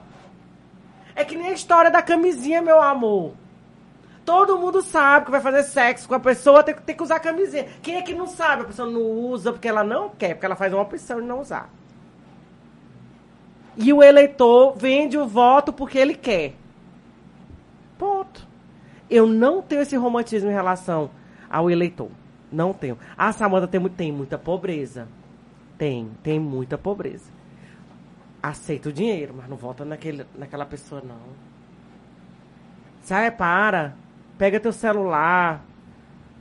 É 1.15 1.27
que 1.27 1.37
nem 1.37 1.49
a 1.49 1.53
história 1.53 1.91
da 1.91 2.01
camisinha, 2.01 2.63
meu 2.63 2.81
amor. 2.81 3.35
Todo 4.25 4.57
mundo 4.57 4.81
sabe 4.81 5.27
que 5.27 5.31
vai 5.31 5.43
fazer 5.43 5.65
sexo 5.65 6.09
com 6.09 6.15
a 6.15 6.21
pessoa, 6.21 6.63
tem, 6.63 6.75
tem 6.75 6.97
que 6.97 7.03
usar 7.03 7.21
camisinha. 7.21 7.69
Quem 7.83 7.97
é 7.97 8.03
que 8.03 8.15
não 8.15 8.27
sabe? 8.27 8.63
A 8.63 8.65
pessoa 8.65 8.91
não 8.91 9.03
usa 9.03 9.53
porque 9.53 9.69
ela 9.69 9.85
não 9.85 10.09
quer, 10.09 10.33
porque 10.33 10.47
ela 10.47 10.57
faz 10.57 10.73
uma 10.73 10.81
opção 10.81 11.21
de 11.21 11.27
não 11.27 11.41
usar. 11.41 11.69
E 13.77 13.93
o 13.93 14.03
eleitor 14.03 14.75
vende 14.77 15.19
o 15.19 15.27
voto 15.27 15.73
porque 15.73 15.99
ele 15.99 16.15
quer. 16.15 16.55
Ponto. 17.99 18.47
Eu 19.09 19.27
não 19.27 19.63
tenho 19.63 19.83
esse 19.83 19.97
romantismo 19.97 20.51
em 20.51 20.55
relação 20.55 21.11
ao 21.49 21.71
eleitor. 21.71 22.11
Não 22.51 22.73
tenho. 22.73 22.99
A 23.17 23.33
Samanta 23.33 23.69
tem, 23.69 23.83
tem 23.89 24.13
muita 24.13 24.39
pobreza. 24.39 25.07
Tem, 25.77 26.11
tem 26.23 26.41
muita 26.41 26.79
pobreza. 26.79 27.31
Aceita 28.43 28.89
o 28.89 28.93
dinheiro, 28.93 29.35
mas 29.37 29.49
não 29.49 29.57
vota 29.57 29.85
naquele, 29.85 30.25
naquela 30.37 30.65
pessoa, 30.65 31.03
não. 31.03 31.17
Sai, 33.03 33.31
para. 33.31 33.95
Pega 34.39 34.59
teu 34.59 34.73
celular. 34.73 35.65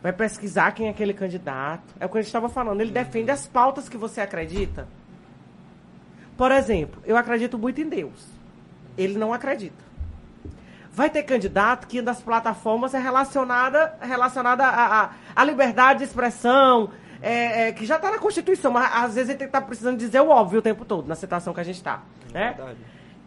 Vai 0.01 0.13
pesquisar 0.13 0.71
quem 0.71 0.87
é 0.87 0.89
aquele 0.91 1.13
candidato. 1.13 1.93
É 1.99 2.05
o 2.05 2.09
que 2.09 2.17
a 2.17 2.21
gente 2.21 2.27
estava 2.27 2.47
falando. 2.47 2.81
Ele 2.81 2.91
defende 2.91 3.31
as 3.31 3.47
pautas 3.47 3.89
que 3.89 3.97
você 3.97 4.21
acredita. 4.21 4.87
Por 6.37 6.51
exemplo, 6.51 7.01
eu 7.05 7.15
acredito 7.17 7.57
muito 7.57 7.79
em 7.81 7.87
Deus. 7.87 8.27
Ele 8.97 9.17
não 9.17 9.33
acredita. 9.33 9.83
Vai 10.91 11.09
ter 11.09 11.23
candidato 11.23 11.87
que 11.87 12.01
das 12.01 12.21
plataformas 12.21 12.93
é 12.93 12.99
relacionada, 12.99 13.95
relacionada 14.01 14.63
à, 14.65 15.03
à, 15.03 15.09
à 15.35 15.43
liberdade 15.43 15.99
de 15.99 16.05
expressão, 16.05 16.89
é, 17.21 17.67
é, 17.67 17.71
que 17.73 17.85
já 17.85 17.97
está 17.97 18.11
na 18.11 18.17
Constituição, 18.17 18.71
mas 18.71 18.89
às 18.93 19.15
vezes 19.15 19.35
ele 19.35 19.43
está 19.43 19.59
precisando 19.61 19.97
dizer 19.97 20.21
o 20.21 20.29
óbvio 20.29 20.59
o 20.59 20.61
tempo 20.61 20.85
todo, 20.85 21.07
na 21.07 21.15
situação 21.15 21.53
que 21.53 21.59
a 21.59 21.63
gente 21.63 21.75
está. 21.77 22.01
Né? 22.31 22.53
Verdade. 22.55 22.77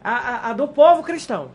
A, 0.02 0.12
a- 0.16 0.50
a 0.50 0.52
do 0.54 0.68
povo 0.68 1.02
cristão. 1.02 1.50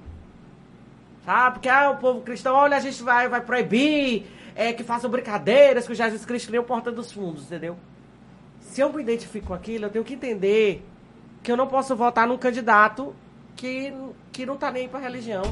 Sabe? 1.26 1.54
Porque 1.56 1.70
ah, 1.70 1.92
o 1.92 1.98
povo 1.98 2.22
cristão, 2.22 2.54
olha, 2.56 2.76
a 2.78 2.80
gente 2.80 3.02
vai, 3.02 3.28
vai 3.30 3.42
proibir 3.42 4.28
é, 4.56 4.74
que 4.74 4.84
façam 4.84 5.10
brincadeiras, 5.10 5.86
que 5.88 5.94
o 5.94 5.96
Jesus 5.96 6.26
Cristo 6.26 6.48
criou 6.48 6.64
porta 6.64 6.92
dos 6.92 7.12
fundos, 7.12 7.44
entendeu? 7.46 7.78
Se 8.60 8.82
eu 8.82 8.92
me 8.92 9.02
identifico 9.02 9.48
com 9.48 9.54
aquilo, 9.54 9.86
eu 9.86 9.90
tenho 9.90 10.04
que 10.04 10.14
entender 10.14 10.86
que 11.44 11.52
eu 11.52 11.58
não 11.58 11.68
posso 11.68 11.96
votar 11.96 12.26
num 12.26 12.38
candidato 12.38 13.14
que, 13.56 13.94
que 14.32 14.46
não 14.46 14.56
tá 14.56 14.72
nem 14.72 14.88
para 14.88 15.00
religião. 15.00 15.44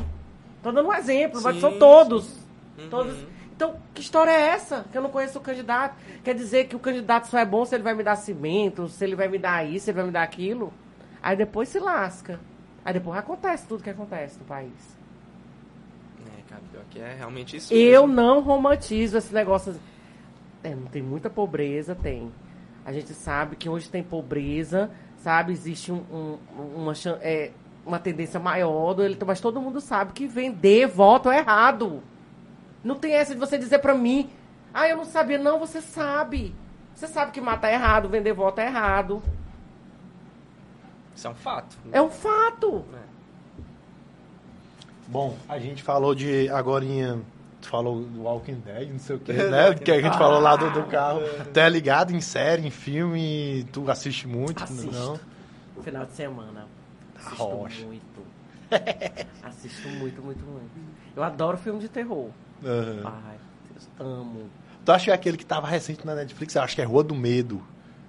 Tô 0.63 0.72
dando 0.72 0.88
um 0.88 0.93
exemplo, 0.93 1.41
mas 1.41 1.55
Sim, 1.55 1.61
são 1.61 1.77
todos. 1.77 2.39
Uhum. 2.77 2.89
todos. 2.89 3.18
Então, 3.53 3.76
que 3.93 4.01
história 4.01 4.31
é 4.31 4.47
essa? 4.47 4.85
Que 4.91 4.97
eu 4.97 5.01
não 5.01 5.09
conheço 5.09 5.38
o 5.38 5.41
candidato. 5.41 5.95
Quer 6.23 6.34
dizer 6.34 6.65
que 6.65 6.76
o 6.76 6.80
candidato 6.80 7.27
só 7.27 7.38
é 7.38 7.45
bom 7.45 7.65
se 7.65 7.76
ele 7.76 7.84
vai 7.84 7.93
me 7.93 8.03
dar 8.03 8.15
cimento, 8.15 8.88
se 8.88 9.03
ele 9.03 9.15
vai 9.15 9.27
me 9.27 9.38
dar 9.38 9.63
isso, 9.68 9.85
se 9.85 9.91
ele 9.91 9.97
vai 9.97 10.05
me 10.05 10.11
dar 10.11 10.23
aquilo. 10.23 10.73
Aí 11.22 11.35
depois 11.35 11.69
se 11.69 11.80
lasca. 11.80 12.39
Aí 12.84 12.93
depois 12.93 13.18
acontece 13.18 13.68
tudo 13.68 13.84
que 13.84 13.89
acontece 13.89 14.39
no 14.39 14.45
país. 14.45 14.97
É, 16.26 16.49
cara, 16.49 16.61
pior 16.72 16.84
que 16.89 16.99
é 16.99 17.13
realmente 17.13 17.57
isso. 17.57 17.73
Eu 17.73 18.07
mesmo. 18.07 18.22
não 18.22 18.41
romantizo 18.41 19.18
esse 19.18 19.34
negócio. 19.34 19.76
É, 20.63 20.73
não 20.73 20.85
tem 20.85 21.01
muita 21.01 21.30
pobreza, 21.30 21.93
tem. 21.93 22.31
A 22.84 22.91
gente 22.91 23.13
sabe 23.13 23.55
que 23.55 23.69
hoje 23.69 23.89
tem 23.89 24.01
pobreza, 24.01 24.89
sabe? 25.23 25.52
Existe 25.53 25.91
um- 25.91 26.03
um- 26.11 26.38
uma, 26.76 26.93
é, 27.22 27.52
uma 27.85 27.99
tendência 27.99 28.39
maior 28.39 28.93
do 28.93 29.03
eleitor, 29.03 29.26
mas 29.26 29.39
todo 29.41 29.61
mundo 29.61 29.80
sabe 29.81 30.14
que 30.14 30.27
vender 30.27 30.88
voto 30.88 31.30
é 31.30 31.39
errado. 31.39 32.02
Não 32.84 32.95
tem 32.95 33.14
essa 33.14 33.34
de 33.34 33.39
você 33.39 33.57
dizer 33.57 33.80
pra 33.80 33.93
mim, 33.93 34.30
ah, 34.73 34.88
eu 34.88 34.98
não 34.98 35.06
sabia. 35.06 35.38
Não, 35.38 35.60
você 35.60 35.81
sabe. 35.81 36.56
Você 36.95 37.07
sabe 37.07 37.31
que 37.31 37.41
matar 37.41 37.69
é 37.69 37.73
errado, 37.73 38.10
vender 38.10 38.34
voto 38.34 38.60
é 38.60 38.65
errado. 38.68 39.22
Isso 41.15 41.27
é 41.27 41.30
um 41.30 41.35
fato. 41.35 41.77
É 41.91 42.02
um 42.02 42.10
fato. 42.10 42.84
Bom, 45.07 45.35
a 45.49 45.60
gente 45.60 45.84
falou 45.84 46.15
de 46.15 46.49
agorinha, 46.49 47.19
tu 47.61 47.69
falou 47.69 48.01
do 48.01 48.23
Walking 48.23 48.61
Dead, 48.65 48.89
não 48.89 48.99
sei 48.99 49.15
o 49.15 49.19
que, 49.19 49.31
né? 49.33 49.73
Que 49.75 49.91
a 49.91 50.01
gente 50.01 50.17
falou 50.17 50.39
lá 50.39 50.55
do, 50.55 50.69
do 50.71 50.83
carro. 50.83 51.21
Tu 51.53 51.59
é 51.59 51.69
ligado 51.69 52.13
em 52.13 52.21
série, 52.21 52.65
em 52.65 52.71
filme, 52.71 53.65
tu 53.71 53.89
assiste 53.89 54.27
muito? 54.27 54.61
Assisto. 54.61 54.91
Não? 54.91 55.19
No 55.75 55.83
final 55.83 56.05
de 56.05 56.13
semana. 56.13 56.67
Assisto 57.15 57.43
rocha. 57.43 57.85
muito. 57.85 58.21
Assisto 59.43 59.88
muito, 59.89 60.21
muito, 60.21 60.43
muito. 60.43 60.69
Eu 61.15 61.23
adoro 61.23 61.57
filme 61.57 61.79
de 61.79 61.89
terror. 61.89 62.29
Aham. 62.63 63.01
Ai, 63.05 63.38
Deus, 63.69 63.89
amo. 63.99 64.49
Tu 64.83 64.91
acha 64.91 65.05
que 65.05 65.11
é 65.11 65.13
aquele 65.13 65.38
que 65.38 65.45
tava 65.45 65.67
recente 65.67 66.05
na 66.05 66.15
Netflix? 66.15 66.55
Eu 66.55 66.63
acho 66.63 66.75
que 66.75 66.81
é 66.81 66.85
Rua 66.85 67.03
do 67.03 67.13
Medo. 67.13 67.61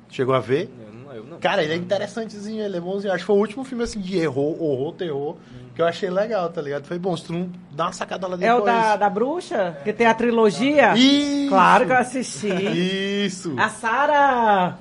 Chegou 0.08 0.34
a 0.34 0.40
ver? 0.40 0.70
Eu 0.78 0.92
não. 0.92 1.12
Eu 1.12 1.24
não. 1.24 1.38
Cara, 1.38 1.62
ele 1.62 1.72
é 1.72 1.76
interessantezinho, 1.76 2.62
ele 2.64 2.76
é 2.76 2.80
bonzinho. 2.80 3.12
Acho 3.12 3.22
que 3.22 3.26
foi 3.26 3.36
o 3.36 3.38
último 3.38 3.64
filme 3.64 3.84
assim 3.84 4.00
de 4.00 4.16
erro, 4.16 4.56
horror, 4.62 4.92
terror, 4.94 5.36
que 5.74 5.81
eu 5.82 5.86
achei 5.86 6.11
legal, 6.11 6.51
tá 6.51 6.61
ligado? 6.61 6.85
Foi 6.85 6.99
bom, 6.99 7.16
se 7.16 7.24
tu 7.24 7.32
não 7.32 7.51
dá 7.70 7.85
uma 7.86 7.93
sacada 7.93 8.27
lá 8.27 8.35
É 8.35 8.39
depois. 8.39 8.62
o 8.62 8.65
da, 8.65 8.97
da 8.97 9.09
bruxa? 9.11 9.78
Que 9.85 9.93
tem 9.93 10.07
a 10.07 10.15
trilogia? 10.15 10.94
Isso! 10.94 11.49
Claro 11.49 11.86
que 11.86 11.93
eu 11.93 11.97
assisti. 11.97 13.24
Isso! 13.27 13.55
A 13.59 13.69
Sarah... 13.69 14.78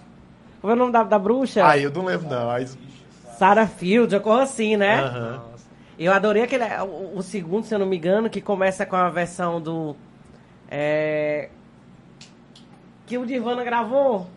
Como 0.60 0.72
é 0.72 0.76
o 0.76 0.78
nome 0.80 0.92
da, 0.92 1.04
da 1.04 1.18
bruxa? 1.18 1.66
Aí 1.66 1.84
eu 1.84 1.92
não 1.92 2.06
lembro, 2.06 2.30
não. 2.30 2.48
Mas... 2.48 2.78
Sarah 3.38 3.66
Field, 3.68 4.14
uma 4.14 4.22
coisa 4.22 4.44
assim, 4.44 4.78
né? 4.78 5.02
Aham. 5.02 5.32
Nossa. 5.38 5.66
Eu 5.98 6.14
adorei 6.14 6.44
aquele... 6.44 6.66
O, 6.84 7.18
o 7.18 7.22
segundo, 7.24 7.64
se 7.66 7.74
eu 7.74 7.80
não 7.80 7.86
me 7.88 7.98
engano, 7.98 8.30
que 8.30 8.42
começa 8.42 8.86
com 8.86 8.96
a 8.96 9.10
versão 9.10 9.60
do... 9.62 9.96
É... 10.70 11.50
Que 13.08 13.18
o 13.18 13.26
Divana 13.26 13.64
gravou. 13.64 14.28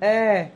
É... 0.00 0.48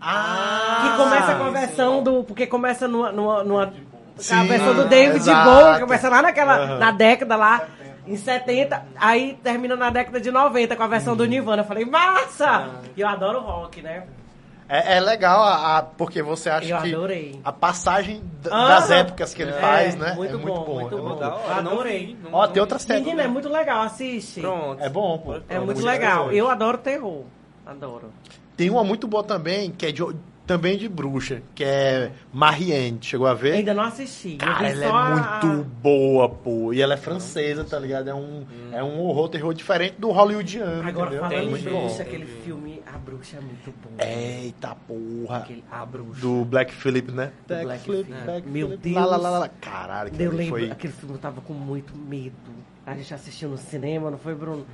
Ah! 0.00 0.90
Que 0.90 0.96
começa 1.02 1.34
com 1.34 1.42
a 1.44 1.46
sim, 1.46 1.52
versão 1.52 2.02
do. 2.02 2.24
Porque 2.24 2.46
começa 2.46 2.88
numa. 2.88 3.12
numa, 3.12 3.44
numa 3.44 3.64
a 3.64 4.20
Sim, 4.20 4.46
versão 4.48 4.74
do 4.74 4.84
David 4.86 5.16
exato. 5.18 5.48
Bowie, 5.48 5.80
começa 5.80 6.08
lá 6.08 6.22
naquela. 6.22 6.56
Aham. 6.58 6.78
Na 6.78 6.90
década 6.90 7.36
lá. 7.36 7.62
Em 8.06 8.16
70, 8.16 8.82
aí 8.98 9.38
termina 9.44 9.76
na 9.76 9.90
década 9.90 10.18
de 10.18 10.30
90 10.30 10.74
com 10.74 10.82
a 10.82 10.86
versão 10.86 11.14
do 11.14 11.26
Nirvana. 11.26 11.60
Eu 11.60 11.66
falei, 11.66 11.84
massa! 11.84 12.70
E 12.96 13.00
eu 13.02 13.06
adoro 13.06 13.38
rock, 13.40 13.82
né? 13.82 14.04
É, 14.66 14.96
é 14.96 15.00
legal 15.00 15.42
a, 15.42 15.76
a- 15.78 15.82
porque 15.82 16.22
você 16.22 16.48
acha 16.48 16.66
Eu 16.68 16.78
que 16.80 16.94
adorei. 16.94 17.38
a 17.44 17.52
passagem 17.52 18.22
Ah, 18.50 18.68
das 18.68 18.90
épocas 18.90 19.34
que 19.34 19.42
ele 19.42 19.50
é, 19.50 19.54
faz, 19.60 19.94
né? 19.94 20.14
muito 20.14 20.34
é 20.34 20.38
muito 20.38 20.46
bom, 20.54 20.64
bom. 20.64 20.74
muito 20.80 20.94
é 20.96 21.00
bom. 21.00 21.16
não 21.20 21.52
Adorei. 21.58 22.16
não- 22.22 22.30
Ó, 22.32 22.40
não 22.40 22.44
tem 22.46 22.54
vi. 22.54 22.60
outra 22.60 22.78
série. 22.78 23.00
Menina, 23.00 23.22
é 23.24 23.28
muito 23.28 23.48
legal, 23.50 23.82
assiste. 23.82 24.40
Pronto. 24.40 24.82
É 24.82 24.88
bom, 24.88 25.18
pô. 25.18 25.34
É 25.48 25.56
muito 25.58 25.64
muito 25.66 25.84
legal. 25.84 26.32
Eu 26.32 26.48
adoro 26.50 26.78
terror. 26.78 27.24
Adoro. 27.66 28.10
Tem 28.58 28.68
uma 28.70 28.82
muito 28.84 29.06
boa 29.06 29.22
também, 29.22 29.70
que 29.70 29.86
é 29.86 29.92
de, 29.92 30.02
também 30.44 30.76
de 30.76 30.88
bruxa, 30.88 31.40
que 31.54 31.62
é 31.62 32.10
Marianne. 32.32 32.98
Chegou 33.00 33.26
a 33.28 33.32
ver? 33.34 33.52
Ainda 33.52 33.72
não 33.72 33.84
assisti. 33.84 34.34
Cara, 34.36 34.68
ela 34.68 34.84
é 34.84 34.88
só 34.88 34.96
a- 34.96 35.40
muito 35.44 35.64
boa, 35.80 36.28
pô. 36.28 36.72
E 36.72 36.82
ela 36.82 36.94
é 36.94 36.96
francesa, 36.96 37.62
tá 37.64 37.78
ligado? 37.78 38.10
É 38.10 38.14
um, 38.14 38.44
é 38.72 38.82
um 38.82 38.98
horror, 38.98 39.28
terror 39.28 39.54
diferente 39.54 39.94
do 39.98 40.10
hollywoodiano, 40.10 40.88
Agora, 40.88 41.06
entendeu? 41.10 41.20
falando 41.28 41.46
em 41.46 41.50
muito 41.50 41.64
bruxa, 41.70 42.02
aquele 42.02 42.26
filme 42.26 42.82
A 42.92 42.98
Bruxa 42.98 43.36
é 43.36 43.40
muito 43.40 43.72
bom. 43.82 43.90
Eita 44.04 44.74
porra. 44.74 45.38
Aquele 45.38 45.64
A 45.70 45.86
Bruxa. 45.86 46.20
Do 46.20 46.44
Black 46.44 46.72
Phillip, 46.74 47.12
né? 47.12 47.30
Do 47.46 47.54
Black 47.62 47.84
Phillip. 47.84 48.10
Meu 48.46 48.68
Phillip. 48.70 48.92
Lá, 48.92 49.04
lá, 49.04 49.10
Deus. 49.18 49.22
lá, 49.22 49.38
lá. 49.38 49.48
Caralho, 49.60 50.10
que 50.10 50.20
Eu 50.20 50.32
lembro, 50.32 50.58
foi... 50.58 50.68
aquele 50.70 50.92
filme 50.92 51.14
eu 51.14 51.18
tava 51.20 51.40
com 51.42 51.52
muito 51.52 51.96
medo. 51.96 52.34
A 52.84 52.96
gente 52.96 53.14
assistiu 53.14 53.50
no 53.50 53.56
cinema, 53.58 54.10
não 54.10 54.18
foi, 54.18 54.34
Bruno? 54.34 54.66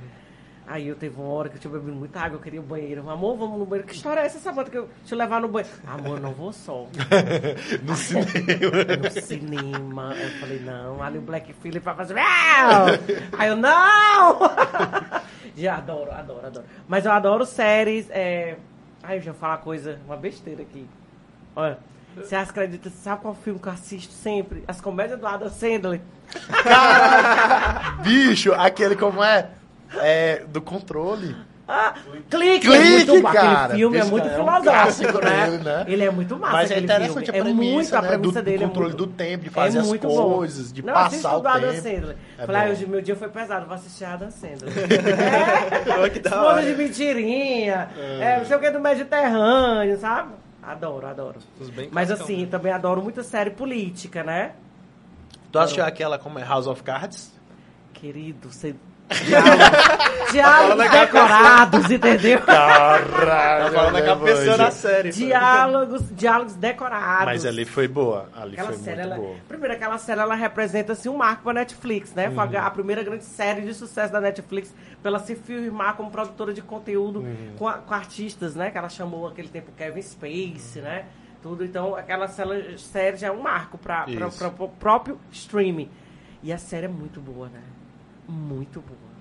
Aí 0.67 0.87
eu 0.87 0.95
teve 0.95 1.19
uma 1.19 1.29
hora 1.29 1.47
que 1.47 1.57
eu 1.57 1.61
tinha 1.61 1.71
bebido 1.71 1.95
muita 1.95 2.19
água, 2.19 2.37
eu 2.37 2.41
queria 2.41 2.59
ao 2.59 2.65
banheiro. 2.65 3.07
Amor, 3.07 3.37
vamos 3.37 3.59
no 3.59 3.65
banheiro. 3.65 3.87
Que 3.87 3.95
história 3.95 4.21
é 4.21 4.25
essa, 4.25 4.39
Samanta? 4.39 4.71
Que 4.71 4.77
eu, 4.77 4.89
eu 5.09 5.17
levar 5.17 5.39
no 5.39 5.47
banheiro. 5.47 5.77
Amor, 5.85 6.19
não 6.19 6.33
vou 6.33 6.51
só. 6.51 6.87
no 7.83 7.95
cinema. 7.95 8.97
no 9.03 9.21
cinema. 9.21 10.13
Aí 10.13 10.23
eu 10.23 10.39
falei, 10.39 10.59
não, 10.59 11.03
ali 11.03 11.19
o 11.19 11.21
Black 11.21 11.53
Phillip 11.53 11.85
vai 11.85 11.95
fazer. 11.95 12.15
Aí 12.17 13.47
eu, 13.47 13.55
não! 13.55 14.39
Já 15.55 15.77
adoro, 15.77 16.11
adoro, 16.11 16.47
adoro. 16.47 16.65
Mas 16.87 17.05
eu 17.05 17.11
adoro 17.11 17.45
séries. 17.45 18.09
É... 18.09 18.57
Ai, 19.01 19.17
eu 19.17 19.21
já 19.21 19.31
vou 19.31 19.39
falar 19.39 19.53
uma 19.53 19.61
coisa, 19.61 19.99
uma 20.05 20.17
besteira 20.17 20.63
aqui. 20.63 20.85
Olha, 21.55 21.77
você 22.15 22.35
acredita, 22.35 22.89
sabe 22.89 23.21
qual 23.21 23.35
filme 23.35 23.59
que 23.59 23.67
eu 23.67 23.71
assisto 23.71 24.11
sempre? 24.11 24.63
As 24.67 24.81
comédias 24.81 25.19
do 25.19 25.27
Adam 25.27 25.49
Sandler. 25.49 26.01
Bicho, 28.03 28.51
aquele 28.53 28.95
como 28.95 29.23
é? 29.23 29.49
É, 30.01 30.43
do 30.47 30.61
controle. 30.61 31.35
Ah, 31.67 31.95
clique, 32.29 32.67
Clique, 32.67 32.67
é 32.67 32.79
muito, 32.79 33.23
cara. 33.23 33.63
Aquele 33.63 33.79
filme 33.79 33.97
é 33.97 34.01
Esse 34.01 34.11
muito 34.11 34.23
cara 34.25 34.35
é 34.35 34.39
um 34.39 34.45
filosófico, 34.45 34.71
clássico 34.71 35.25
né? 35.25 35.57
né? 35.63 35.85
Ele 35.87 36.03
é 36.03 36.11
muito 36.11 36.37
massa. 36.37 36.53
Mas 36.53 36.71
é 36.71 36.79
interessante 36.79 37.31
filme. 37.31 37.39
a 37.39 37.43
premissa, 37.43 37.65
é 37.65 37.73
muito, 37.73 37.95
a 37.95 38.01
né? 38.01 38.07
premissa 38.07 38.41
do, 38.41 38.45
dele 38.45 38.57
do 38.57 38.63
é 38.63 38.67
controle 38.67 38.89
muito, 38.89 39.05
do 39.07 39.13
tempo, 39.13 39.43
de 39.45 39.49
fazer 39.49 39.77
é 39.79 39.81
as 39.81 39.87
muito 39.87 40.07
coisas, 40.07 40.67
bom. 40.67 40.73
de 40.75 40.83
Não, 40.83 40.93
passar 40.93 41.37
o 41.37 41.39
do 41.39 41.47
Adam 41.47 41.71
tempo. 41.71 41.81
Sandler. 41.81 42.17
É 42.37 42.45
Falei, 42.45 42.61
ah, 42.61 42.69
hoje 42.71 42.85
meu 42.85 43.01
dia 43.01 43.15
foi 43.15 43.29
pesado, 43.29 43.65
vou 43.65 43.75
assistir 43.75 44.05
Adam 44.05 44.29
Sandler. 44.29 44.73
É, 45.85 46.07
esposa 46.07 46.61
de 46.61 46.75
mentirinha, 46.75 47.89
é, 47.97 48.37
não 48.39 48.45
sei 48.45 48.57
o 48.57 48.59
que 48.59 48.69
do 48.69 48.79
Mediterrâneo, 48.79 49.97
sabe? 49.97 50.33
Adoro, 50.61 51.07
adoro. 51.07 51.39
Mas 51.91 52.11
assim, 52.11 52.41
né? 52.41 52.47
também 52.49 52.71
adoro 52.71 53.01
muita 53.01 53.23
série 53.23 53.51
política, 53.51 54.23
né? 54.23 54.53
Tu 55.51 55.59
assistiu 55.59 55.85
aquela 55.85 56.17
como 56.17 56.37
é 56.39 56.43
House 56.43 56.67
of 56.67 56.83
Cards? 56.83 57.31
Querido, 57.93 58.51
você... 58.51 58.75
Diálogos, 59.09 60.31
diálogos 60.31 60.89
decorados, 60.91 61.91
entendeu? 61.91 62.41
Caralho! 62.41 63.65
Tá 63.65 63.71
falando 63.71 64.03
com 64.05 64.11
a 64.11 64.15
pessoa 64.25 64.57
da 64.57 64.65
da 64.65 64.71
série. 64.71 65.09
Diálogos, 65.11 66.01
diálogos 66.15 66.53
decorados. 66.55 67.25
Mas 67.25 67.45
ali 67.45 67.65
foi 67.65 67.87
boa. 67.87 68.29
Ali 68.35 68.53
Aquela 68.53 68.69
foi 68.69 68.77
série, 68.79 68.97
muito 69.01 69.11
ela, 69.13 69.21
boa. 69.21 69.35
primeiro, 69.47 69.73
aquela 69.75 69.97
série 69.97 70.19
ela 70.21 70.35
representa 70.35 70.93
assim, 70.93 71.07
um 71.09 71.17
marco 71.17 71.43
para 71.43 71.53
Netflix, 71.53 72.13
né? 72.13 72.31
Foi 72.31 72.45
Uhum. 72.47 72.57
a 72.59 72.71
primeira 72.71 73.03
grande 73.03 73.23
série 73.25 73.61
de 73.61 73.73
sucesso 73.73 74.11
da 74.11 74.19
Netflix 74.19 74.73
pela 75.03 75.19
se 75.19 75.35
firmar 75.35 75.95
como 75.95 76.09
produtora 76.09 76.51
de 76.53 76.61
conteúdo 76.61 77.19
Uhum. 77.19 77.53
com, 77.59 77.67
a- 77.67 77.73
com 77.73 77.93
artistas, 77.93 78.55
né? 78.55 78.71
Que 78.71 78.77
ela 78.77 78.89
chamou 78.89 79.27
aquele 79.27 79.47
tempo 79.49 79.71
Kevin 79.77 80.01
Space, 80.01 80.79
né? 80.79 81.05
Tudo. 81.43 81.63
Então, 81.63 81.95
aquela 81.95 82.27
série, 82.27 82.77
série 82.79 83.17
já 83.17 83.27
é 83.27 83.31
um 83.31 83.41
marco 83.41 83.77
para 83.77 84.05
o 84.59 84.67
próprio 84.69 85.19
streaming. 85.31 85.89
E 86.41 86.51
a 86.51 86.57
série 86.57 86.85
é 86.85 86.89
muito 86.89 87.19
boa, 87.21 87.47
né? 87.49 87.59
Muito 88.27 88.81
boa. 88.81 89.15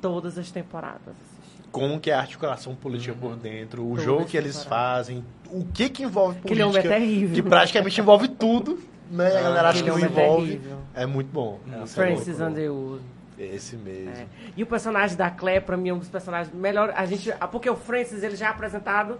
Todas 0.00 0.38
as 0.38 0.50
temporadas 0.50 1.14
assisti. 1.16 1.62
Como 1.70 2.00
que 2.00 2.10
é 2.10 2.14
a 2.14 2.20
articulação 2.20 2.74
política 2.74 3.14
por 3.14 3.36
dentro, 3.36 3.84
o 3.84 3.90
Todas 3.90 4.04
jogo 4.04 4.24
que 4.24 4.36
eles 4.36 4.62
fazem, 4.64 5.24
o 5.50 5.64
que 5.64 5.88
que 5.88 6.02
envolve 6.04 6.38
Aquele 6.38 6.62
política. 6.62 6.86
homem 6.86 6.96
é 6.96 7.00
terrível. 7.00 7.34
Que 7.34 7.42
praticamente 7.42 8.00
envolve 8.00 8.28
tudo, 8.28 8.78
né? 9.10 9.36
A 9.36 9.42
galera 9.42 9.68
acha 9.70 9.82
que 9.82 9.88
não 9.90 9.98
é 9.98 10.02
envolve. 10.02 10.46
terrível. 10.46 10.78
É 10.94 11.06
muito 11.06 11.30
bom. 11.32 11.58
É 11.66 11.86
Francis 11.86 12.26
muito 12.26 12.38
boa. 12.38 12.50
Underwood. 12.50 13.02
Esse 13.38 13.76
mesmo. 13.76 14.10
É. 14.12 14.26
E 14.56 14.62
o 14.62 14.66
personagem 14.66 15.14
da 15.16 15.30
Claire, 15.30 15.62
pra 15.62 15.76
mim, 15.76 15.90
é 15.90 15.92
um 15.94 15.98
dos 15.98 16.08
personagens 16.08 16.54
melhores. 16.54 16.94
A 16.96 17.04
gente, 17.04 17.30
ah, 17.38 17.46
porque 17.46 17.68
o 17.68 17.76
Francis, 17.76 18.22
ele 18.22 18.34
já 18.34 18.46
é 18.46 18.48
apresentado 18.48 19.18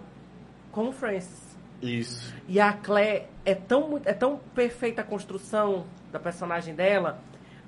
como 0.71 0.91
Francis. 0.91 1.45
Isso. 1.81 2.33
E 2.47 2.59
a 2.59 2.73
Claire 2.73 3.25
é 3.45 3.53
tão, 3.53 4.01
é 4.03 4.13
tão 4.13 4.39
perfeita 4.55 5.01
a 5.01 5.03
construção 5.03 5.85
da 6.11 6.17
personagem 6.19 6.73
dela, 6.73 7.19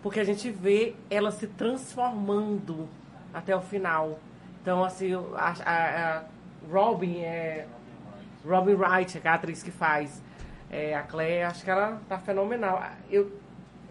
porque 0.01 0.19
a 0.19 0.23
gente 0.23 0.49
vê 0.51 0.95
ela 1.09 1.31
se 1.31 1.47
transformando 1.47 2.87
até 3.33 3.55
o 3.55 3.61
final. 3.61 4.19
Então, 4.61 4.83
assim, 4.83 5.13
a, 5.35 5.53
a- 5.65 6.17
a 6.19 6.23
Robin 6.71 7.19
é. 7.21 7.67
Robin 8.45 8.73
Wright, 8.75 9.19
que 9.19 9.27
é 9.27 9.31
a 9.31 9.33
atriz 9.33 9.61
que 9.61 9.71
faz 9.71 10.21
é, 10.71 10.95
a 10.95 11.01
Claire, 11.03 11.43
acho 11.43 11.63
que 11.63 11.69
ela 11.69 11.99
tá 12.07 12.17
fenomenal. 12.17 12.81
Eu, 13.09 13.37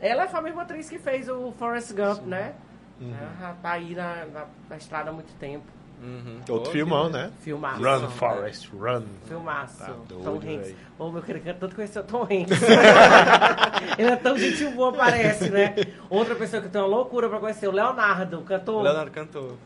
ela 0.00 0.24
é 0.24 0.28
a 0.32 0.40
mesma 0.40 0.62
atriz 0.62 0.88
que 0.88 0.98
fez 0.98 1.28
o 1.28 1.52
Forrest 1.52 1.92
Gump, 1.92 2.22
né? 2.26 2.54
Ela 3.00 3.32
já 3.40 3.52
tá 3.62 3.72
aí 3.72 3.94
na, 3.94 4.24
na, 4.26 4.46
na 4.70 4.76
estrada 4.76 5.10
há 5.10 5.12
muito 5.12 5.32
tempo. 5.38 5.66
Uhum. 6.02 6.40
Outro 6.48 6.70
filmão, 6.70 7.08
né? 7.08 7.30
Filmaço. 7.40 7.82
Run, 7.82 8.08
Forrest, 8.10 8.68
run. 8.72 9.02
Filmaço. 9.26 9.78
Tá 9.78 9.94
Tom 10.08 10.36
Hanks. 10.36 10.74
Ô, 10.98 11.10
meu 11.10 11.22
querido, 11.22 11.54
tanto 11.58 11.74
conhecer 11.74 11.98
o 12.00 12.04
Tom 12.04 12.22
Hanks. 12.22 12.60
Ele 13.98 14.10
é 14.10 14.16
tão 14.16 14.38
gente 14.38 14.64
boa, 14.70 14.92
parece, 14.92 15.50
né? 15.50 15.74
Outra 16.08 16.34
pessoa 16.34 16.62
que 16.62 16.68
tenho 16.68 16.84
uma 16.84 16.96
loucura 16.96 17.28
pra 17.28 17.38
conhecer, 17.38 17.68
o 17.68 17.72
Leonardo, 17.72 18.40
cantor. 18.42 18.82
Leonardo 18.82 19.10
cantou. 19.10 19.58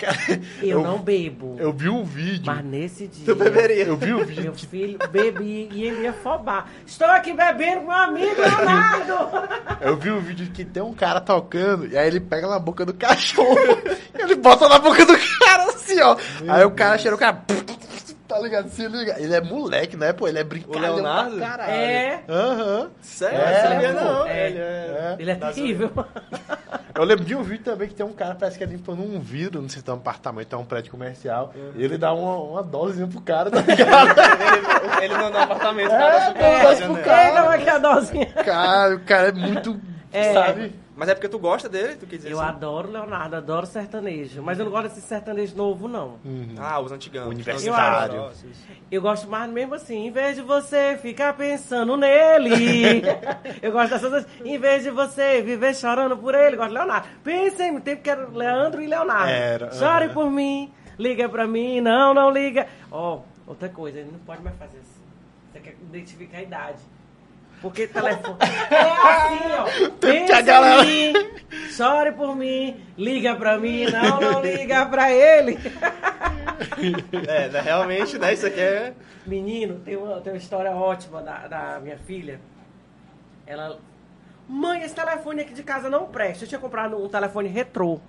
Cara, 0.00 0.40
Eu, 0.62 0.82
não 0.82 0.98
bebo. 0.98 1.56
Eu 1.58 1.72
vi 1.72 1.90
um 1.90 2.02
vídeo. 2.02 2.42
Mas 2.46 2.64
nesse 2.64 3.06
dia. 3.06 3.26
Tu 3.26 3.34
beberia. 3.34 3.84
Eu 3.84 3.96
vi 3.98 4.14
um 4.14 4.24
vídeo. 4.24 4.44
Meu 4.44 4.54
filho 4.54 4.98
bebi 5.10 5.68
e 5.70 5.84
ele 5.84 6.04
ia 6.04 6.12
fobar. 6.14 6.66
Estou 6.86 7.06
aqui 7.08 7.34
bebendo 7.34 7.82
com 7.82 7.88
meu 7.88 7.96
amigo 7.96 8.40
Leonardo. 8.40 9.14
Eu 9.80 9.96
vi 9.96 10.10
um 10.10 10.20
vídeo 10.20 10.50
que 10.52 10.64
tem 10.64 10.82
um 10.82 10.94
cara 10.94 11.20
tocando 11.20 11.86
e 11.86 11.96
aí 11.96 12.06
ele 12.06 12.20
pega 12.20 12.46
na 12.48 12.58
boca 12.58 12.84
do 12.84 12.92
cachorro 12.94 13.56
e 14.18 14.22
ele 14.22 14.34
bota 14.36 14.68
na 14.68 14.78
boca 14.78 15.04
do 15.04 15.14
cara 15.38 15.64
assim, 15.64 16.00
ó. 16.00 16.16
aí 16.48 16.64
o 16.64 16.70
cara 16.70 16.98
cheira 16.98 17.14
o 17.14 17.18
cara. 17.18 17.42
Tá 18.28 18.38
ligado? 18.38 18.68
Se 18.70 18.86
liga. 18.86 19.16
Ele 19.18 19.34
é 19.34 19.40
moleque, 19.40 19.96
né, 19.96 20.12
pô? 20.12 20.28
Ele 20.28 20.38
é 20.38 20.44
brincalhão 20.44 20.94
Leonardo? 20.94 21.36
pra 21.36 21.48
caralho. 21.48 21.72
É. 21.72 22.22
Aham. 22.28 22.90
Sério? 23.00 23.38
É, 23.38 23.90
eu 23.90 23.94
pô. 23.94 24.04
não. 24.04 24.26
É. 24.26 24.46
Ele 24.46 24.58
é... 24.58 24.62
É. 24.62 25.16
Ele 25.18 25.30
é 25.30 25.34
terrível. 25.34 25.90
Eu 27.00 27.06
lembro 27.06 27.24
de 27.24 27.34
um 27.34 27.42
vídeo 27.42 27.64
também 27.64 27.88
que 27.88 27.94
tem 27.94 28.04
um 28.04 28.12
cara, 28.12 28.34
parece 28.34 28.58
que 28.58 28.64
é 28.64 28.66
limpando 28.66 29.02
um 29.02 29.18
vidro, 29.20 29.62
não 29.62 29.68
sei 29.68 29.80
se 29.82 29.88
é 29.88 29.92
um 29.92 29.96
apartamento, 29.96 30.54
é 30.54 30.58
um 30.58 30.64
prédio 30.64 30.90
comercial. 30.90 31.52
E 31.74 31.82
ele 31.82 31.96
dá 31.96 32.12
uma, 32.12 32.36
uma 32.36 32.62
dosezinha 32.62 33.06
pro 33.06 33.20
cara, 33.22 33.50
tá 33.50 33.60
ligado? 33.62 34.10
ele, 35.00 35.04
ele 35.04 35.14
não 35.16 35.30
no 35.30 35.38
apartamento, 35.38 35.86
o 35.86 35.90
cara 35.90 36.14
É, 36.14 36.20
janela. 36.76 36.94
pro 36.94 37.04
cara- 37.04 37.24
Ei, 37.24 37.36
como 37.40 37.50
é 37.52 37.58
que 37.58 37.68
é 37.68 37.72
a 37.72 37.78
dosinha? 37.78 38.26
cara, 38.44 38.94
o 38.96 39.00
cara 39.00 39.28
é 39.28 39.32
muito. 39.32 39.80
É. 40.12 40.32
Sabe? 40.34 40.74
Mas 40.96 41.08
é 41.08 41.14
porque 41.14 41.28
tu 41.28 41.38
gosta 41.38 41.68
dele? 41.68 41.94
Tu 41.96 42.04
quis 42.06 42.18
dizer 42.18 42.32
Eu 42.32 42.40
assim? 42.40 42.48
adoro 42.50 42.90
Leonardo, 42.90 43.36
adoro 43.36 43.64
sertanejo. 43.66 44.42
Mas 44.42 44.58
eu 44.58 44.64
não 44.64 44.72
gosto 44.72 44.88
desse 44.88 45.00
sertanejo 45.02 45.56
novo, 45.56 45.88
não. 45.88 46.18
Ah, 46.58 46.78
os 46.80 46.92
antigão. 46.92 47.28
Universitário. 47.28 48.24
Antigos. 48.24 48.44
Eu 48.90 49.00
gosto 49.00 49.28
mais 49.28 49.50
mesmo 49.50 49.74
assim, 49.74 50.06
em 50.08 50.10
vez 50.10 50.36
de 50.36 50.42
você 50.42 50.98
ficar 51.00 51.32
pensando 51.34 51.96
nele. 51.96 53.02
eu 53.62 53.72
gosto 53.72 53.90
dessas 53.90 54.10
coisas. 54.10 54.28
Em 54.44 54.58
vez 54.58 54.82
de 54.82 54.90
você 54.90 55.40
viver 55.40 55.74
chorando 55.74 56.16
por 56.18 56.34
ele, 56.34 56.54
eu 56.56 56.58
gosto 56.58 56.70
de 56.70 56.74
Leonardo. 56.78 57.08
Pensei 57.22 57.70
no 57.70 57.80
tempo 57.80 58.02
que 58.02 58.10
era 58.10 58.28
Leandro 58.28 58.82
e 58.82 58.86
Leonardo. 58.86 59.30
Era, 59.30 59.70
Chore 59.72 60.06
aham. 60.06 60.12
por 60.14 60.30
mim, 60.30 60.72
liga 60.98 61.28
pra 61.28 61.46
mim, 61.46 61.80
não, 61.80 62.12
não 62.12 62.30
liga. 62.30 62.66
Ó, 62.90 63.20
outra 63.46 63.68
coisa, 63.68 64.00
ele 64.00 64.10
não 64.10 64.18
pode 64.20 64.42
mais 64.42 64.56
fazer 64.56 64.78
isso. 64.78 65.00
Você 65.52 65.60
quer 65.60 65.76
identificar 65.80 66.38
a 66.38 66.42
idade. 66.42 66.78
Porque 67.60 67.86
telefone. 67.86 68.38
É 68.70 68.80
assim, 68.80 69.86
ó. 69.86 69.90
Pensa 70.00 70.36
a 70.36 70.40
galera- 70.42 70.84
em 70.84 71.12
mim, 71.12 71.30
chore 71.70 72.12
por 72.12 72.34
mim, 72.36 72.80
liga 72.96 73.34
pra 73.34 73.58
mim, 73.58 73.84
não, 73.86 74.20
não 74.20 74.40
liga 74.42 74.86
pra 74.86 75.10
ele. 75.12 75.58
É, 77.28 77.48
né, 77.48 77.60
realmente, 77.60 78.18
né? 78.18 78.32
Isso 78.32 78.46
aqui 78.46 78.60
é... 78.60 78.94
Menino, 79.26 79.80
tem 79.80 79.96
uma, 79.96 80.20
tem 80.20 80.32
uma 80.32 80.38
história 80.38 80.70
ótima 80.72 81.20
da, 81.22 81.46
da 81.46 81.80
minha 81.80 81.98
filha. 81.98 82.40
Ela. 83.46 83.78
Mãe, 84.48 84.82
esse 84.82 84.94
telefone 84.94 85.42
aqui 85.42 85.52
de 85.54 85.62
casa 85.62 85.88
não 85.90 86.06
presta. 86.06 86.44
Eu 86.44 86.48
tinha 86.48 86.58
comprado 86.60 86.96
um 87.02 87.08
telefone 87.08 87.48
retrô. 87.48 88.00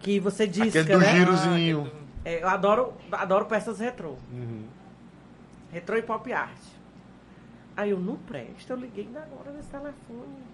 Que 0.00 0.18
você 0.18 0.46
disca, 0.46 0.80
Aquele 0.80 0.98
do 0.98 1.04
né? 1.04 1.12
girozinho. 1.12 1.92
É, 2.24 2.42
eu 2.42 2.48
adoro, 2.48 2.92
adoro 3.12 3.44
peças 3.46 3.78
retrô. 3.78 4.16
Uhum. 4.32 4.64
Retrô 5.72 5.96
e 5.96 6.02
pop 6.02 6.32
art. 6.32 6.50
Aí 7.80 7.92
eu 7.92 7.98
não 7.98 8.16
presto, 8.16 8.68
eu 8.68 8.76
liguei 8.76 9.06
ainda 9.06 9.20
agora 9.20 9.52
nesse 9.52 9.70
telefone. 9.70 10.44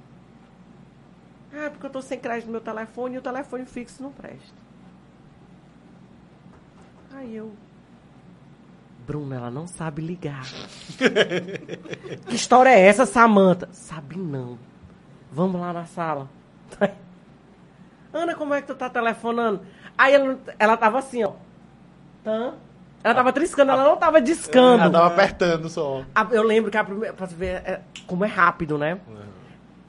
Ah, 1.52 1.68
porque 1.70 1.86
eu 1.86 1.90
tô 1.90 2.00
sem 2.00 2.20
crédito 2.20 2.46
no 2.46 2.52
meu 2.52 2.60
telefone 2.60 3.16
e 3.16 3.18
o 3.18 3.22
telefone 3.22 3.66
fixo 3.66 4.00
não 4.00 4.12
presta. 4.12 4.54
Aí 7.12 7.34
eu. 7.34 7.52
Bruna, 9.04 9.34
ela 9.34 9.50
não 9.50 9.66
sabe 9.66 10.02
ligar. 10.02 10.44
que 12.28 12.36
história 12.36 12.70
é 12.70 12.86
essa, 12.86 13.04
Samanta? 13.04 13.68
Sabe 13.72 14.16
não. 14.16 14.56
Vamos 15.32 15.60
lá 15.60 15.72
na 15.72 15.84
sala. 15.84 16.30
Ana, 18.14 18.36
como 18.36 18.54
é 18.54 18.60
que 18.60 18.68
tu 18.68 18.76
tá 18.76 18.88
telefonando? 18.88 19.66
Aí 19.98 20.14
ela, 20.14 20.38
ela 20.60 20.76
tava 20.76 21.00
assim, 21.00 21.24
ó. 21.24 21.32
Tã. 22.22 22.54
Ela 23.06 23.14
tava 23.14 23.32
triscando, 23.32 23.70
ela 23.70 23.84
não 23.84 23.96
tava 23.96 24.20
discando. 24.20 24.82
Ela 24.82 24.90
tava 24.90 25.06
apertando 25.06 25.68
só. 25.68 26.02
A- 26.12 26.26
eu 26.32 26.42
lembro 26.42 26.72
que 26.72 26.76
a 26.76 26.82
primeira. 26.82 27.14
Pra 27.14 27.24
você 27.26 27.36
ver 27.36 27.62
é, 27.64 27.80
como 28.04 28.24
é 28.24 28.28
rápido, 28.28 28.76
né? 28.76 28.98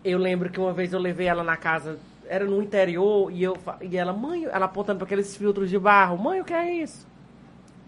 Eu 0.05 0.19
lembro 0.19 0.51
que 0.51 0.59
uma 0.59 0.71
vez 0.71 0.93
eu 0.93 0.99
levei 0.99 1.25
ela 1.27 1.43
na 1.43 1.57
casa, 1.57 1.97
era 2.29 2.45
no 2.45 2.61
interior, 2.61 3.31
e, 3.31 3.41
eu, 3.43 3.55
fa- 3.55 3.77
e 3.81 3.97
ela, 3.97 4.13
mãe, 4.13 4.45
ela 4.45 4.65
apontando 4.65 4.99
para 4.99 5.05
aqueles 5.05 5.35
filtros 5.35 5.67
de 5.67 5.79
barro. 5.79 6.15
Mãe, 6.15 6.39
o 6.41 6.45
que 6.45 6.53
é 6.53 6.71
isso? 6.75 7.07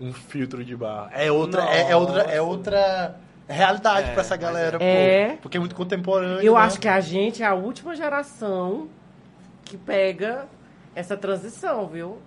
Um 0.01 0.11
filtro 0.11 0.65
de 0.65 0.75
barra. 0.75 1.11
É 1.13 1.31
outra, 1.31 1.61
é, 1.69 1.91
é 1.91 1.95
outra, 1.95 2.21
é 2.23 2.41
outra 2.41 3.15
realidade 3.47 4.09
É, 4.09 4.13
pra 4.13 4.21
essa 4.21 4.35
galera, 4.35 4.77
é. 4.81 5.33
pô. 5.33 5.37
Porque 5.43 5.57
é 5.57 5.59
muito 5.59 5.75
contemporâneo. 5.75 6.41
Eu 6.41 6.55
né? 6.55 6.59
acho 6.61 6.79
que 6.79 6.87
a 6.87 6.99
gente 6.99 7.43
é 7.43 7.45
a 7.45 7.53
última 7.53 7.95
geração 7.95 8.87
que 9.63 9.77
pega 9.77 10.47
essa 10.95 11.15
transição, 11.15 11.85
viu? 11.87 12.17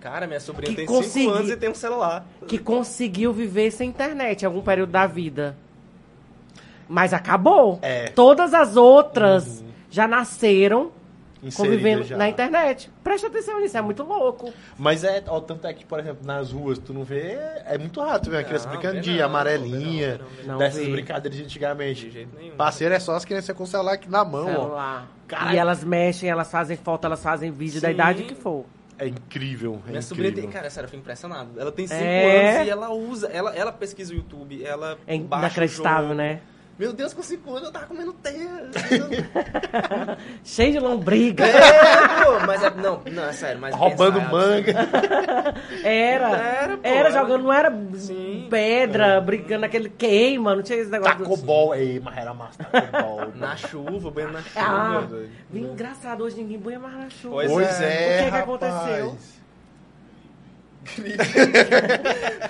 Cara, 0.00 0.26
minha 0.26 0.38
sobrinha 0.40 0.70
Que 0.70 0.76
tem 0.76 0.86
consegui- 0.86 1.24
5 1.26 1.30
anos 1.32 1.50
e 1.50 1.56
tem 1.56 1.68
um 1.70 1.74
celular. 1.74 2.24
Que 2.46 2.58
conseguiu 2.58 3.32
viver 3.32 3.70
sem 3.72 3.88
internet 3.88 4.42
em 4.42 4.46
algum 4.46 4.60
período 4.62 4.90
da 4.92 5.06
vida. 5.06 5.56
Mas 6.88 7.12
acabou. 7.12 7.78
É. 7.82 8.04
Uhum. 8.06 8.12
Todas 8.14 8.54
as 8.54 8.76
outras 8.76 9.62
já 9.90 10.06
nasceram 10.08 10.90
Inserida 11.42 11.56
convivendo 11.76 12.04
já. 12.04 12.16
na 12.16 12.28
internet. 12.28 12.90
Presta 13.04 13.26
atenção 13.26 13.60
nisso, 13.60 13.76
é 13.76 13.82
muito 13.82 14.02
louco. 14.02 14.52
Mas 14.78 15.04
é, 15.04 15.22
ó, 15.26 15.40
tanto 15.40 15.66
é 15.66 15.72
que, 15.74 15.84
por 15.84 15.98
exemplo, 16.00 16.24
nas 16.26 16.50
ruas, 16.52 16.78
tu 16.78 16.94
não 16.94 17.04
vê, 17.04 17.36
é 17.66 17.76
muito 17.78 18.00
raro 18.00 18.22
tu 18.22 18.30
ver 18.30 18.38
uma 18.38 18.44
criança 18.44 18.68
brincando 18.68 19.00
de 19.00 19.20
amarelinha, 19.20 20.18
não, 20.18 20.26
não. 20.44 20.52
Não 20.52 20.58
dessas 20.58 20.88
brincadeiras 20.88 21.36
de 21.38 21.44
antigamente. 21.44 22.06
De 22.06 22.10
jeito 22.10 22.36
nenhum. 22.38 22.56
Parceiro 22.56 22.94
é 22.94 22.98
só 23.00 23.14
as 23.16 23.24
crianças 23.24 23.54
com 23.56 23.64
o 23.64 23.66
celular 23.66 23.92
aqui 23.94 24.08
na 24.10 24.24
mão, 24.24 24.46
ó. 24.46 24.52
celular. 24.52 25.08
Caralho. 25.26 25.54
E 25.54 25.58
elas 25.58 25.84
mexem, 25.84 26.30
elas 26.30 26.50
fazem 26.50 26.76
foto, 26.76 27.04
elas 27.04 27.22
fazem 27.22 27.50
vídeo 27.50 27.80
da 27.80 27.88
Sim. 27.88 27.94
idade 27.94 28.22
que 28.22 28.34
for. 28.34 28.64
É 28.98 29.06
incrível, 29.06 29.80
é 29.86 29.90
Minha 29.90 30.02
sobrinha 30.02 30.30
incrível. 30.30 30.50
tem, 30.50 30.58
cara, 30.58 30.70
sério, 30.70 30.86
eu 30.86 30.90
fico 30.90 31.00
impressionado. 31.02 31.50
Ela 31.60 31.70
tem 31.70 31.86
5 31.86 32.00
É. 32.02 32.54
anos 32.56 32.66
e 32.66 32.70
ela 32.70 32.90
usa, 32.90 33.28
ela, 33.28 33.54
ela 33.54 33.72
pesquisa 33.72 34.12
o 34.12 34.16
YouTube, 34.16 34.64
ela 34.64 34.98
É 35.06 35.16
baixa 35.18 35.44
o 35.46 35.46
inacreditável, 35.46 36.02
jogo. 36.08 36.14
né? 36.14 36.40
Meu 36.78 36.92
Deus, 36.92 37.12
com 37.12 37.22
5 37.22 37.50
anos 37.50 37.64
eu 37.64 37.72
tava 37.72 37.86
comendo 37.86 38.12
terra. 38.12 38.70
Cheio 40.44 40.72
de 40.72 40.78
lombriga. 40.78 41.44
é, 41.44 42.24
pô, 42.24 42.46
mas 42.46 42.62
é, 42.62 42.70
não, 42.70 43.02
não, 43.10 43.24
é 43.24 43.32
sério, 43.32 43.60
mas 43.60 43.74
Roubando 43.74 44.20
pensar, 44.20 44.30
manga. 44.32 44.72
Era. 45.82 46.28
Era, 46.36 46.76
pô, 46.76 46.88
Era 46.88 47.10
jogando, 47.10 47.42
não 47.42 47.52
era 47.52 47.72
Sim. 47.94 48.46
pedra, 48.48 49.20
brigando 49.20 49.62
naquele 49.62 49.88
queima, 49.88 50.54
não 50.54 50.62
tinha 50.62 50.78
esse 50.78 50.90
negócio. 50.90 51.18
Tacou 51.18 51.36
bol. 51.36 51.74
Ei, 51.74 51.98
mas 51.98 52.16
era 52.16 52.32
massa, 52.32 52.62
tacou 52.62 53.02
bol. 53.02 53.32
Na 53.34 53.56
chuva, 53.56 54.10
bem 54.10 54.26
na 54.26 54.40
chuva. 54.42 54.60
Ah, 54.60 55.00
doido. 55.08 55.30
bem 55.50 55.62
engraçado, 55.64 56.22
hoje 56.24 56.36
ninguém 56.36 56.58
banha 56.58 56.78
mais 56.78 56.94
na 56.94 57.10
chuva. 57.10 57.34
Pois 57.34 57.50
Pois 57.50 57.80
é. 57.80 57.84
é, 57.84 58.06
O 58.06 58.18
que 58.18 58.24
que 58.24 58.30
rapaz. 58.30 58.42
aconteceu? 58.44 59.18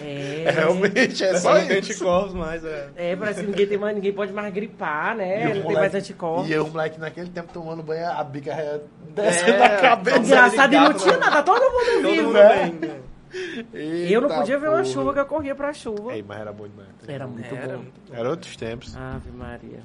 É, 0.00 0.50
Realmente, 0.50 1.24
é 1.24 1.28
É 1.30 1.36
só 1.38 1.58
isso. 1.58 1.72
anticorpos, 1.72 2.34
mas 2.34 2.64
é. 2.64 2.88
é, 2.96 3.16
parece 3.16 3.40
que 3.40 3.46
ninguém, 3.46 3.66
tem 3.66 3.78
mais, 3.78 3.94
ninguém 3.94 4.12
pode 4.12 4.32
mais 4.32 4.52
gripar, 4.52 5.16
né? 5.16 5.40
E 5.40 5.44
não 5.44 5.52
tem 5.52 5.62
moleque- 5.62 5.80
mais 5.80 5.94
anticorpos. 5.94 6.48
E 6.48 6.52
eu, 6.52 6.66
moleque, 6.68 6.98
naquele 7.00 7.28
tempo 7.30 7.52
tomando 7.52 7.82
banho, 7.82 8.06
a 8.10 8.24
bica 8.24 8.52
é 8.52 8.80
descendo 9.14 9.50
É, 9.50 9.58
da 9.58 9.76
cabeça. 9.76 10.18
Engraçado, 10.18 10.72
e 10.72 10.76
não 10.78 10.92
tinha 10.94 11.16
né? 11.16 11.18
nada, 11.26 11.42
todo 11.42 11.60
mundo 11.62 12.02
Todo 12.02 12.10
vivo. 12.12 12.22
mundo 12.28 12.32
né? 12.34 12.48
bem. 12.80 12.88
né? 12.88 12.96
Eu 14.10 14.22
não 14.22 14.28
Eita 14.30 14.40
podia 14.40 14.58
ver 14.58 14.68
uma 14.70 14.84
chuva 14.84 15.12
que 15.12 15.20
eu 15.20 15.26
corria 15.26 15.54
pra 15.54 15.70
chuva. 15.72 16.14
Ei, 16.14 16.24
mas 16.26 16.40
era 16.40 16.50
bom 16.52 16.66
demais. 16.66 16.88
Era 17.06 17.26
muito 17.26 17.54
Era 17.54 17.66
bom. 17.76 17.82
muito- 17.82 18.14
Era 18.14 18.30
outros 18.30 18.56
tempos. 18.56 18.96
Ave 18.96 19.30
Maria. 19.30 19.80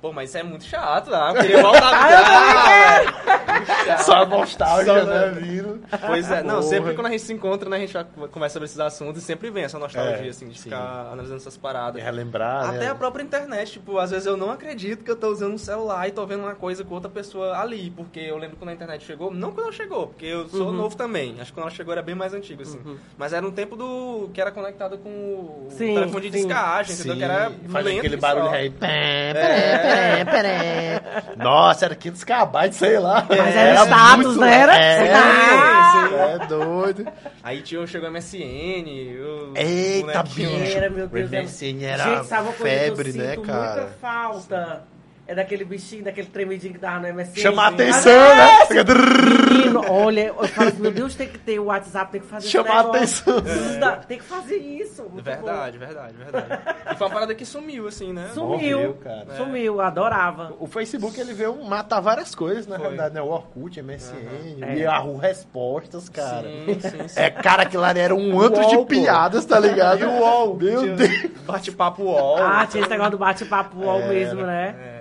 Pô, 0.00 0.12
mas 0.12 0.28
isso 0.30 0.38
é 0.38 0.42
muito 0.42 0.64
chato, 0.64 1.10
tá? 1.10 1.32
Eu 1.34 1.42
queria 1.42 1.62
voltar 1.62 1.90
Ah, 1.92 3.22
pra 3.24 3.35
Só 4.04 4.14
a 4.22 4.26
nostalgia, 4.26 5.00
Só, 5.00 5.04
né, 5.06 5.32
vindo? 5.40 5.80
Pois 6.06 6.30
é, 6.30 6.42
não, 6.42 6.56
Porra. 6.56 6.62
sempre 6.62 6.94
quando 6.94 7.06
a 7.06 7.10
gente 7.10 7.22
se 7.22 7.32
encontra, 7.32 7.68
né, 7.68 7.76
a 7.76 7.80
gente 7.80 7.96
conversa 8.30 8.54
sobre 8.54 8.66
esses 8.66 8.78
assuntos 8.80 9.22
e 9.22 9.24
sempre 9.24 9.50
vem 9.50 9.64
essa 9.64 9.78
nostalgia, 9.78 10.26
É, 10.26 10.28
assim, 10.28 10.48
de 10.48 10.56
sim. 10.58 10.64
ficar 10.64 11.08
analisando 11.12 11.36
essas 11.38 11.56
paradas. 11.56 12.02
Relembrar, 12.02 12.68
Até 12.68 12.78
né? 12.80 12.90
a 12.90 12.94
própria 12.94 13.22
internet, 13.22 13.72
tipo, 13.72 13.98
às 13.98 14.10
vezes 14.10 14.26
eu 14.26 14.36
não 14.36 14.50
acredito 14.50 15.04
que 15.04 15.10
eu 15.10 15.16
tô 15.16 15.28
usando 15.28 15.54
um 15.54 15.58
celular 15.58 16.06
e 16.08 16.12
tô 16.12 16.26
vendo 16.26 16.40
uma 16.44 16.54
coisa 16.54 16.84
com 16.84 16.94
outra 16.94 17.10
pessoa 17.10 17.58
ali, 17.58 17.90
porque 17.90 18.20
eu 18.20 18.36
lembro 18.38 18.56
quando 18.56 18.70
a 18.70 18.74
internet 18.74 19.04
chegou, 19.04 19.30
não 19.32 19.52
quando 19.52 19.64
ela 19.66 19.72
chegou, 19.72 20.08
porque 20.08 20.26
eu 20.26 20.48
sou 20.48 20.72
novo 20.72 20.96
também, 20.96 21.36
acho 21.40 21.46
que 21.52 21.52
quando 21.58 21.66
ela 21.66 21.74
chegou 21.74 21.92
era 21.92 22.02
bem 22.02 22.14
mais 22.14 22.34
antigo, 22.34 22.62
assim, 22.62 22.80
mas 23.16 23.32
era 23.32 23.46
um 23.46 23.50
tempo 23.50 23.76
do 23.76 24.30
que 24.32 24.40
era 24.40 24.50
conectado 24.50 24.98
com 24.98 25.08
o 25.08 25.68
Sim, 25.70 25.94
telefone 25.94 26.30
de 26.30 26.38
sim. 26.38 26.44
entendeu? 26.46 26.84
Sim, 26.86 27.16
Que 27.16 27.24
era 27.24 27.52
fazia 27.68 27.88
lento 27.90 27.98
aquele 27.98 28.16
que 28.16 28.20
barulho 28.20 28.46
só. 28.46 28.52
aí. 28.54 28.70
Pé, 28.70 29.30
É. 29.30 29.34
pé, 29.34 30.24
pé, 30.24 31.00
pé. 31.00 31.36
Nossa, 31.36 31.84
era 31.86 31.94
500 31.94 32.24
KB, 32.24 32.72
sei 32.72 32.98
lá. 32.98 33.26
Mas 33.38 33.56
era 33.56 33.84
status, 33.84 34.26
muito- 34.26 34.40
né? 34.40 34.54
Era? 34.60 34.76
É, 34.78 35.12
Ah! 35.14 36.38
é 36.42 36.46
doido. 36.46 37.06
Aí 37.42 37.62
tinha, 37.62 37.86
chegou 37.86 38.08
o 38.08 38.12
MSN, 38.12 39.16
o 39.20 39.52
Eita, 39.56 40.22
bicho. 40.22 40.50
Era, 40.76 40.90
meu 40.90 41.06
Deus. 41.08 41.30
O 41.30 41.34
MSN 41.34 41.84
era 41.84 42.04
Gente, 42.04 42.26
sabe 42.26 42.42
uma 42.48 42.52
coisa 42.52 42.76
febre, 42.76 43.12
que 43.12 43.18
eu 43.18 43.22
né, 43.24 43.30
sinto 43.34 43.42
cara? 43.46 43.80
muita 43.82 43.86
falta? 44.00 44.82
É 45.28 45.34
daquele 45.34 45.64
bichinho, 45.64 46.04
daquele 46.04 46.28
tremidinho 46.28 46.72
que 46.74 46.78
tava 46.78 47.00
no 47.00 47.08
MSN. 47.12 47.40
Chama 47.40 47.62
a 47.62 47.66
Ah, 47.66 47.68
atenção, 47.70 48.12
né? 48.36 48.66
Fica 48.66 48.84
drrrr. 48.84 49.50
Menino, 49.56 49.84
olha, 49.88 50.26
eu 50.28 50.46
falo 50.48 50.68
assim, 50.68 50.80
meu 50.80 50.92
Deus, 50.92 51.16
tem 51.16 51.26
que 51.26 51.38
ter 51.38 51.58
o 51.58 51.64
WhatsApp, 51.64 52.12
tem 52.12 52.20
que 52.20 52.26
fazer 52.28 52.46
Chama 52.48 52.68
esse 52.68 52.78
a 52.78 52.82
negócio. 52.84 53.38
atenção. 53.38 53.80
Dá- 53.80 53.96
Tem 53.96 54.18
que 54.18 54.24
fazer 54.24 54.56
isso. 54.56 55.02
Verdade, 55.16 55.78
verdade, 55.78 56.14
verdade. 56.16 56.62
E 56.92 56.94
foi 56.94 57.06
uma 57.08 57.12
parada 57.12 57.34
que 57.34 57.44
sumiu, 57.44 57.88
assim, 57.88 58.12
né? 58.12 58.26
bom. 58.36 58.52
Sumiu, 58.56 58.76
Morreu, 58.78 58.94
cara. 59.02 59.26
sumiu, 59.36 59.80
adorava. 59.80 60.54
O 60.60 60.66
Facebook 60.68 61.18
ele 61.20 61.34
veio 61.34 61.56
matar 61.64 61.98
várias 61.98 62.32
coisas, 62.32 62.66
na 62.68 62.76
Foi. 62.76 62.82
realidade, 62.84 63.14
né? 63.14 63.20
O 63.20 63.26
Orkut, 63.26 63.80
MSN, 63.82 64.62
É. 64.62 64.76
Yahoo 64.78 65.16
Respostas, 65.16 66.08
cara. 66.08 66.42
Sim, 66.48 66.78
sim, 66.80 67.08
sim. 67.08 67.20
É, 67.20 67.30
cara, 67.30 67.62
aquilo 67.64 67.82
ali 67.82 67.98
era 67.98 68.14
um 68.14 68.40
antro 68.40 68.64
de 68.68 68.78
piadas, 68.84 69.44
tá 69.44 69.58
ligado? 69.58 70.02
E 70.02 70.04
o 70.04 70.20
UOL, 70.20 70.56
Meu 70.56 70.94
Deus. 70.94 71.10
Bate-papo 71.44 72.02
UOL. 72.04 72.36
Ah, 72.42 72.64
tinha 72.66 72.80
esse 72.82 72.90
negócio 72.90 73.12
do 73.12 73.18
bate-papo 73.18 73.76
UOL 73.78 74.00
Era. 74.02 74.08
mesmo, 74.12 74.42
né? 74.42 74.74
É. 74.78 74.95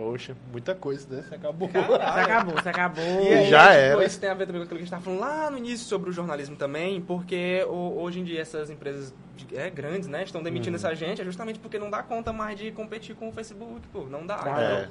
Poxa, 0.00 0.34
muita 0.50 0.74
coisa, 0.74 1.06
né? 1.14 1.22
Você 1.28 1.34
acabou. 1.34 1.68
Você 1.68 2.20
acabou, 2.20 2.54
você 2.54 2.68
acabou. 2.70 3.04
E 3.04 3.28
aí, 3.34 3.50
Já 3.50 3.64
tipo, 3.64 3.72
era. 3.74 4.04
Isso 4.06 4.18
tem 4.18 4.30
a 4.30 4.34
ver 4.34 4.46
também 4.46 4.62
com 4.62 4.64
aquilo 4.64 4.78
que 4.78 4.82
a 4.82 4.86
gente 4.86 4.90
tava 4.90 5.02
falando 5.02 5.20
lá 5.20 5.50
no 5.50 5.58
início 5.58 5.86
sobre 5.86 6.08
o 6.08 6.12
jornalismo 6.12 6.56
também, 6.56 7.02
porque 7.02 7.62
o- 7.68 8.00
hoje 8.00 8.18
em 8.20 8.24
dia 8.24 8.40
essas 8.40 8.70
empresas 8.70 9.12
de- 9.36 9.54
é, 9.54 9.68
grandes, 9.68 10.08
né, 10.08 10.22
estão 10.22 10.42
demitindo 10.42 10.76
essa 10.76 10.94
gente, 10.94 11.20
é 11.20 11.24
justamente 11.24 11.58
porque 11.58 11.78
não 11.78 11.90
dá 11.90 12.02
conta 12.02 12.32
mais 12.32 12.58
de 12.58 12.70
competir 12.72 13.14
com 13.14 13.28
o 13.28 13.32
Facebook, 13.32 13.86
pô, 13.92 14.04
não 14.06 14.24
dá. 14.26 14.36
Entendeu? 14.38 14.54
É. 14.62 14.88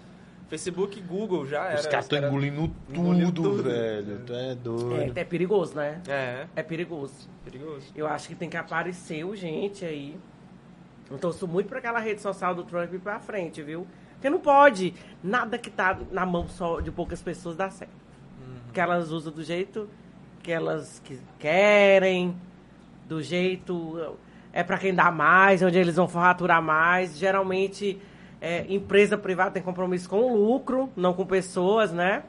Facebook 0.48 1.00
e 1.00 1.02
Google 1.02 1.46
já 1.48 1.66
era. 1.66 1.80
Os 1.80 1.88
caras 1.88 2.06
estão 2.06 2.20
engolindo 2.28 2.72
engolindo 2.88 3.32
tudo, 3.32 3.64
velho. 3.64 4.20
Tu 4.28 4.34
é 4.34 4.54
doido. 4.56 5.14
É, 5.18 5.22
é 5.22 5.24
perigoso, 5.24 5.76
né? 5.76 6.02
É, 6.08 6.46
É 6.56 6.62
perigoso. 6.62 7.28
perigoso. 7.44 7.88
Eu 7.96 8.06
acho 8.08 8.28
que 8.28 8.36
tem 8.36 8.48
que 8.50 8.58
aparecer 8.58 9.26
gente 9.36 9.84
aí. 9.84 10.16
Eu 11.10 11.18
torço 11.18 11.48
muito 11.48 11.68
pra 11.68 11.80
aquela 11.80 11.98
rede 12.00 12.22
social 12.22 12.54
do 12.54 12.64
Trump 12.64 12.94
ir 12.94 13.00
pra 13.00 13.20
frente, 13.20 13.64
viu? 13.64 13.88
Porque 14.20 14.30
não 14.30 14.40
pode. 14.40 14.94
Nada 15.24 15.58
que 15.58 15.70
tá 15.70 15.98
na 16.12 16.26
mão 16.26 16.48
só 16.50 16.82
de 16.82 16.92
poucas 16.92 17.22
pessoas 17.22 17.56
dá 17.56 17.70
certo. 17.70 17.94
Porque 18.66 18.80
elas 18.80 19.12
usam 19.12 19.32
do 19.32 19.44
jeito 19.44 19.90
que 20.44 20.52
elas 20.52 21.02
que- 21.06 21.20
querem, 21.40 22.36
do 23.08 23.22
jeito. 23.24 24.18
É 24.52 24.64
pra 24.64 24.78
quem 24.78 24.94
dá 24.94 25.10
mais, 25.12 25.62
onde 25.62 25.78
eles 25.78 25.96
vão 25.96 26.08
faturar 26.08 26.62
mais. 26.62 27.18
Geralmente, 27.18 28.00
é, 28.42 28.66
empresa 28.72 29.18
privada 29.18 29.52
tem 29.52 29.64
compromisso 29.64 30.10
com 30.10 30.20
o 30.22 30.36
lucro, 30.36 30.90
não 30.96 31.14
com 31.14 31.26
pessoas, 31.26 31.92
né? 31.92 32.24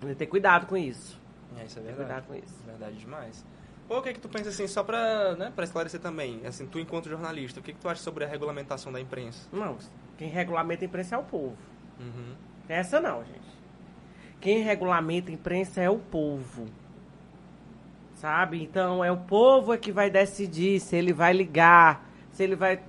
Tem 0.00 0.10
que 0.10 0.14
ter 0.16 0.26
cuidado 0.26 0.66
com 0.66 0.76
isso. 0.76 1.18
É, 1.58 1.64
isso 1.64 1.78
é 1.78 1.82
Ter 1.82 1.92
verdade. 1.92 2.22
cuidado 2.22 2.26
com 2.26 2.34
isso. 2.34 2.54
Verdade 2.66 2.96
demais. 2.96 3.44
Pô, 3.88 3.98
o 3.98 4.02
que 4.02 4.08
é 4.08 4.12
que 4.12 4.20
tu 4.20 4.28
pensa 4.28 4.48
assim, 4.48 4.66
só 4.66 4.82
pra, 4.82 5.34
né, 5.34 5.52
pra 5.54 5.64
esclarecer 5.64 6.00
também, 6.00 6.40
assim, 6.46 6.66
tu 6.66 6.78
enquanto 6.78 7.08
jornalista, 7.08 7.60
o 7.60 7.62
que, 7.62 7.72
que 7.72 7.78
tu 7.78 7.88
acha 7.88 8.00
sobre 8.02 8.24
a 8.24 8.28
regulamentação 8.28 8.90
da 8.92 9.00
imprensa? 9.00 9.46
Não, 9.52 9.76
quem 10.22 10.30
regulamenta 10.30 10.84
a 10.84 10.86
imprensa 10.86 11.16
é 11.16 11.18
o 11.18 11.24
povo. 11.24 11.56
Uhum. 11.98 12.34
Tem 12.68 12.76
essa 12.76 13.00
não, 13.00 13.24
gente. 13.24 13.40
Quem 14.40 14.62
regulamenta 14.62 15.32
a 15.32 15.34
imprensa 15.34 15.80
é 15.80 15.90
o 15.90 15.98
povo. 15.98 16.66
Sabe? 18.14 18.62
Então 18.62 19.04
é 19.04 19.10
o 19.10 19.16
povo 19.16 19.72
é 19.72 19.76
que 19.76 19.90
vai 19.90 20.08
decidir 20.08 20.78
se 20.78 20.94
ele 20.94 21.12
vai 21.12 21.32
ligar, 21.32 22.08
se 22.30 22.44
ele 22.44 22.54
vai 22.54 22.80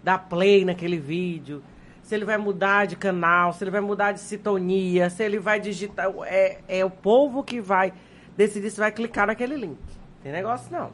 dar 0.00 0.18
play 0.18 0.64
naquele 0.64 0.96
vídeo, 0.96 1.60
se 2.04 2.14
ele 2.14 2.24
vai 2.24 2.38
mudar 2.38 2.86
de 2.86 2.94
canal, 2.94 3.52
se 3.52 3.64
ele 3.64 3.72
vai 3.72 3.80
mudar 3.80 4.12
de 4.12 4.20
sintonia, 4.20 5.10
se 5.10 5.24
ele 5.24 5.40
vai 5.40 5.58
digitar. 5.58 6.08
É, 6.26 6.60
é 6.68 6.84
o 6.84 6.90
povo 6.90 7.42
que 7.42 7.60
vai 7.60 7.92
decidir 8.36 8.70
se 8.70 8.78
vai 8.78 8.92
clicar 8.92 9.26
naquele 9.26 9.56
link. 9.56 9.80
Tem 10.22 10.30
negócio 10.30 10.70
não. 10.70 10.92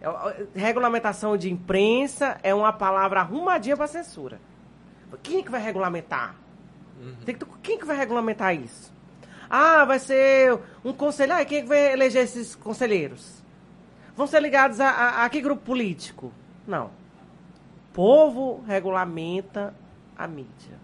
É, 0.00 0.08
ó, 0.08 0.32
Regulamentação 0.52 1.36
de 1.36 1.48
imprensa 1.48 2.40
é 2.42 2.52
uma 2.52 2.72
palavra 2.72 3.20
arrumadinha 3.20 3.76
para 3.76 3.86
censura. 3.86 4.40
Quem 5.22 5.38
é 5.38 5.42
que 5.42 5.50
vai 5.50 5.60
regulamentar? 5.60 6.34
Tem 7.24 7.34
que, 7.34 7.44
quem 7.62 7.78
que 7.78 7.84
vai 7.84 7.96
regulamentar 7.96 8.54
isso? 8.54 8.92
Ah, 9.48 9.84
vai 9.84 9.98
ser 9.98 10.58
um 10.84 10.92
conselho. 10.92 11.34
Ah, 11.34 11.44
quem 11.44 11.58
é 11.58 11.62
que 11.62 11.68
vai 11.68 11.92
eleger 11.92 12.22
esses 12.22 12.54
conselheiros? 12.54 13.42
Vão 14.16 14.26
ser 14.26 14.40
ligados 14.40 14.80
a, 14.80 14.88
a, 14.88 15.24
a 15.24 15.28
que 15.28 15.40
grupo 15.40 15.62
político? 15.62 16.32
Não. 16.66 16.86
O 16.86 17.92
povo 17.92 18.64
regulamenta 18.66 19.74
a 20.16 20.26
mídia. 20.26 20.78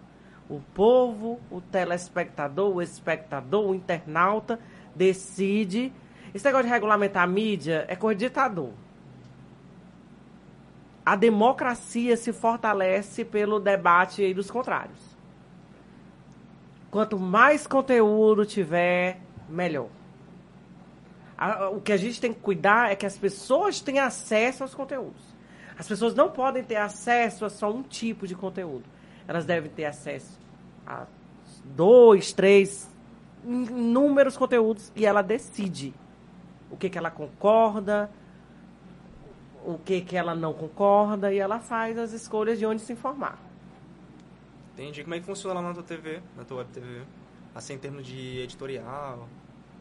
O 0.49 0.59
povo, 0.73 1.39
o 1.49 1.61
telespectador, 1.61 2.75
o 2.75 2.81
espectador, 2.81 3.69
o 3.69 3.75
internauta 3.75 4.59
decide. 4.95 5.93
Esse 6.33 6.45
negócio 6.45 6.67
de 6.67 6.73
regulamentar 6.73 7.23
a 7.23 7.27
mídia 7.27 7.85
é 7.87 7.95
coisa 7.95 8.19
de 8.19 8.25
ditador. 8.25 8.71
A 11.05 11.15
democracia 11.15 12.15
se 12.15 12.31
fortalece 12.31 13.25
pelo 13.25 13.59
debate 13.59 14.33
dos 14.33 14.51
contrários. 14.51 14.99
Quanto 16.91 17.17
mais 17.17 17.65
conteúdo 17.65 18.45
tiver, 18.45 19.19
melhor. 19.49 19.89
O 21.73 21.81
que 21.81 21.91
a 21.91 21.97
gente 21.97 22.21
tem 22.21 22.31
que 22.31 22.39
cuidar 22.39 22.91
é 22.91 22.95
que 22.95 23.05
as 23.05 23.17
pessoas 23.17 23.79
tenham 23.79 24.05
acesso 24.05 24.61
aos 24.61 24.75
conteúdos. 24.75 25.23
As 25.77 25.87
pessoas 25.87 26.13
não 26.13 26.29
podem 26.29 26.63
ter 26.63 26.75
acesso 26.75 27.45
a 27.45 27.49
só 27.49 27.71
um 27.71 27.81
tipo 27.81 28.27
de 28.27 28.35
conteúdo. 28.35 28.83
Elas 29.27 29.45
devem 29.45 29.71
ter 29.71 29.85
acesso 29.85 30.39
a 30.85 31.07
dois, 31.63 32.31
três, 32.33 32.87
inúmeros 33.43 34.37
conteúdos 34.37 34.91
e 34.95 35.05
ela 35.05 35.21
decide 35.21 35.93
o 36.69 36.77
que, 36.77 36.89
que 36.89 36.97
ela 36.97 37.09
concorda, 37.09 38.11
o 39.65 39.77
que, 39.77 40.01
que 40.01 40.15
ela 40.17 40.33
não 40.35 40.53
concorda 40.53 41.33
e 41.33 41.37
ela 41.37 41.59
faz 41.59 41.97
as 41.97 42.11
escolhas 42.11 42.57
de 42.59 42.65
onde 42.65 42.81
se 42.81 42.93
informar. 42.93 43.39
Entendi. 44.73 45.03
Como 45.03 45.15
é 45.15 45.19
que 45.19 45.25
funciona 45.25 45.59
lá 45.59 45.67
na 45.67 45.73
tua 45.73 45.83
TV, 45.83 46.21
na 46.35 46.43
tua 46.43 46.57
web 46.59 46.69
TV? 46.71 47.01
Assim, 47.53 47.73
em 47.73 47.77
termos 47.77 48.05
de 48.05 48.39
editorial, 48.39 49.27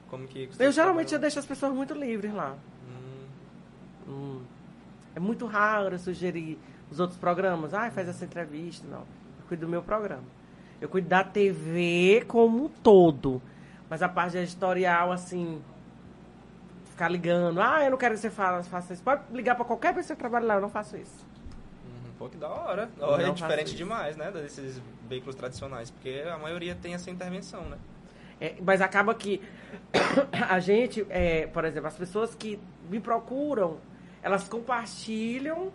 como 0.09 0.27
que... 0.27 0.51
Eu 0.59 0.73
geralmente 0.73 1.15
eu 1.15 1.21
deixo 1.21 1.39
as 1.39 1.47
pessoas 1.47 1.73
muito 1.73 1.95
livres 1.95 2.33
lá. 2.35 2.57
Hum, 2.89 3.27
Hum. 4.09 4.41
É 5.15 5.21
muito 5.21 5.47
raro 5.47 5.95
eu 5.95 5.99
sugerir 5.99 6.59
os 6.91 7.01
outros 7.01 7.19
programas. 7.19 7.75
Ah, 7.75 7.91
faz 7.91 8.09
essa 8.09 8.25
entrevista. 8.25 8.87
Não. 8.89 9.01
Eu 9.01 9.47
cuido 9.49 9.67
do 9.67 9.71
meu 9.71 9.83
programa. 9.83 10.25
Eu 10.81 10.89
cuido 10.89 11.09
da 11.09 11.23
TV 11.23 12.25
como 12.27 12.65
um 12.65 12.69
todo. 12.69 13.41
Mas 13.89 14.03
a 14.03 14.09
parte 14.09 14.37
editorial, 14.37 15.13
assim. 15.13 15.61
Ficar 17.01 17.09
ligando. 17.09 17.63
Ah, 17.63 17.83
eu 17.83 17.91
não 17.93 17.97
quero 17.97 18.15
que 18.15 18.21
você 18.21 18.29
fa- 18.29 18.63
faça 18.63 18.93
isso. 18.93 19.03
Pode 19.03 19.23
ligar 19.33 19.55
pra 19.55 19.65
qualquer 19.65 19.95
pessoa 19.95 20.15
que 20.15 20.21
trabalha 20.21 20.45
lá, 20.45 20.55
eu 20.57 20.61
não 20.61 20.69
faço 20.69 20.99
isso. 20.99 21.25
uhum. 21.87 22.13
Pô, 22.19 22.29
que 22.29 22.37
da 22.37 22.47
hora. 22.47 22.91
Não 22.99 23.19
é 23.19 23.31
diferente 23.31 23.75
demais, 23.75 24.19
né, 24.19 24.31
desses 24.31 24.83
veículos 25.09 25.35
tradicionais, 25.35 25.91
porque 25.91 26.23
a 26.31 26.37
maioria 26.37 26.75
tem 26.75 26.93
essa 26.93 27.11
intervenção, 27.11 27.63
né? 27.63 27.79
É, 28.39 28.55
mas 28.63 28.83
acaba 28.83 29.15
que 29.15 29.41
a 30.47 30.61
gente, 30.61 31.07
é, 31.09 31.47
por 31.47 31.65
exemplo, 31.65 31.89
as 31.89 31.97
pessoas 31.97 32.35
que 32.35 32.61
me 32.91 33.01
procuram, 33.01 33.79
elas 34.23 34.47
compartilham 34.47 35.73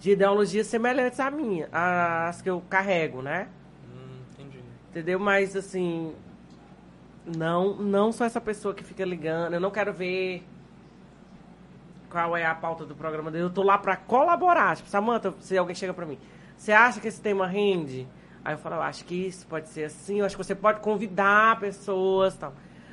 de 0.00 0.12
ideologias 0.12 0.66
semelhantes 0.66 1.20
à 1.20 1.30
minha, 1.30 1.68
às 1.70 2.40
que 2.40 2.48
eu 2.48 2.62
carrego, 2.70 3.20
né? 3.20 3.48
Hum, 3.94 4.16
entendi. 4.32 4.60
Entendeu? 4.90 5.18
Mas 5.20 5.54
assim, 5.54 6.14
não, 7.26 7.74
não 7.74 8.12
sou 8.12 8.26
essa 8.26 8.40
pessoa 8.40 8.74
que 8.74 8.84
fica 8.84 9.04
ligando. 9.04 9.54
Eu 9.54 9.60
não 9.60 9.70
quero 9.70 9.92
ver 9.92 10.44
qual 12.10 12.36
é 12.36 12.44
a 12.44 12.54
pauta 12.54 12.84
do 12.84 12.94
programa 12.94 13.30
dele. 13.30 13.44
Eu 13.44 13.50
tô 13.50 13.62
lá 13.62 13.78
pra 13.78 13.96
colaborar. 13.96 14.76
Tipo, 14.76 14.88
Samanta, 14.88 15.34
se 15.40 15.56
alguém 15.56 15.74
chega 15.74 15.94
pra 15.94 16.06
mim, 16.06 16.18
você 16.56 16.72
acha 16.72 17.00
que 17.00 17.08
esse 17.08 17.20
tema 17.20 17.46
rende? 17.46 18.06
Aí 18.44 18.54
eu 18.54 18.58
falo, 18.58 18.76
eu 18.76 18.82
acho 18.82 19.04
que 19.04 19.14
isso 19.14 19.46
pode 19.46 19.68
ser 19.68 19.84
assim. 19.84 20.20
Eu 20.20 20.26
acho 20.26 20.36
que 20.36 20.44
você 20.44 20.54
pode 20.54 20.80
convidar 20.80 21.58
pessoas, 21.58 22.36
tal. 22.36 22.52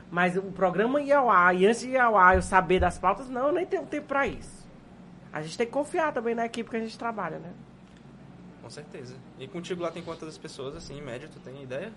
Mas 0.09 0.35
o 0.35 0.43
programa 0.43 1.01
ia 1.01 1.17
ao 1.17 1.29
ar 1.29 1.55
e 1.55 1.65
antes 1.65 1.81
de 1.81 1.89
ir 1.89 1.97
ao 1.97 2.17
ar, 2.17 2.35
eu 2.35 2.41
saber 2.41 2.79
das 2.79 2.97
pautas, 2.97 3.29
não, 3.29 3.47
eu 3.47 3.53
nem 3.53 3.65
tenho 3.65 3.85
tempo 3.85 4.07
pra 4.07 4.27
isso. 4.27 4.67
A 5.31 5.41
gente 5.41 5.57
tem 5.57 5.65
que 5.65 5.71
confiar 5.71 6.11
também 6.11 6.35
na 6.35 6.45
equipe 6.45 6.69
que 6.69 6.75
a 6.75 6.79
gente 6.79 6.97
trabalha, 6.97 7.39
né? 7.39 7.53
Com 8.61 8.69
certeza. 8.69 9.15
E 9.39 9.47
contigo 9.47 9.81
lá 9.81 9.89
tem 9.89 10.03
quantas 10.03 10.37
pessoas, 10.37 10.75
assim, 10.75 10.97
em 10.97 11.01
média, 11.01 11.29
tu 11.31 11.39
tem 11.39 11.63
ideia? 11.63 11.93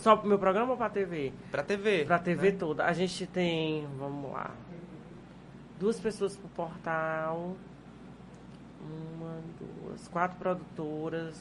Só 0.00 0.16
pro 0.16 0.26
meu 0.26 0.38
programa 0.38 0.72
ou 0.72 0.78
pra 0.78 0.88
TV? 0.88 1.30
Pra 1.50 1.62
TV. 1.62 2.04
Pra 2.06 2.18
TV 2.18 2.52
né? 2.52 2.58
toda. 2.58 2.84
A 2.86 2.92
gente 2.94 3.26
tem, 3.26 3.86
vamos 3.98 4.32
lá, 4.32 4.50
duas 5.78 6.00
pessoas 6.00 6.34
pro 6.36 6.48
portal, 6.48 7.54
uma, 8.80 9.42
duas, 9.58 10.08
quatro 10.08 10.38
produtoras. 10.38 11.38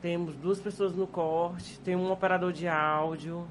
Temos 0.00 0.34
duas 0.36 0.58
pessoas 0.58 0.94
no 0.94 1.06
corte, 1.06 1.78
tem 1.80 1.94
um 1.94 2.10
operador 2.10 2.50
de 2.50 2.66
áudio. 2.66 3.46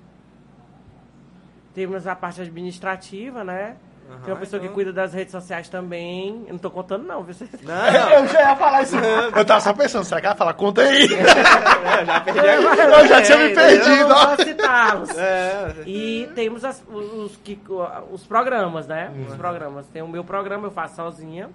Temos 1.76 2.08
a 2.08 2.16
parte 2.16 2.42
administrativa, 2.42 3.44
né? 3.44 3.78
Aham, 4.12 4.20
tem 4.24 4.34
uma 4.34 4.40
pessoa 4.40 4.60
que 4.60 4.66
então- 4.66 4.76
cuida 4.76 4.92
das 4.94 5.14
redes 5.14 5.32
sociais 5.32 5.70
também. 5.70 6.44
Eu 6.48 6.54
não 6.54 6.60
tô 6.60 6.70
contando, 6.70 7.06
não, 7.06 7.24
viu? 7.24 7.34
Vocês- 7.34 7.50
Não, 7.62 7.76
Eu 8.12 8.28
já 8.28 8.42
ia 8.50 8.56
falar 8.56 8.82
isso. 8.84 8.96
Eu 8.98 9.46
tava 9.46 9.62
só 9.62 9.74
pensando, 9.74 10.04
será 10.04 10.20
que 10.22 10.28
ela 10.28 10.36
fala? 10.36 10.54
Conta 10.54 10.82
aí. 10.82 11.06
é, 11.14 12.06
já 12.06 12.20
perdi. 12.22 12.40
Eu 12.40 13.08
já 13.08 13.22
tinha 13.22 13.38
me 13.38 13.52
É, 13.52 13.56
perdido, 13.56 13.92
Eu 14.02 14.08
não 14.10 14.38
citá-los. 14.38 15.10
É, 15.18 15.76
E 15.86 16.30
temos 16.36 16.66
as- 16.66 16.84
os, 16.88 17.38
que- 17.38 17.60
os 18.12 18.26
programas, 18.26 18.88
né? 18.88 19.12
Uhum. 19.16 19.26
Os 19.28 19.36
programas. 19.36 19.88
Tem 19.88 20.02
o 20.02 20.08
meu 20.08 20.24
programa, 20.24 20.68
eu 20.68 20.72
faço 20.72 20.96
sozinha. 20.96 21.50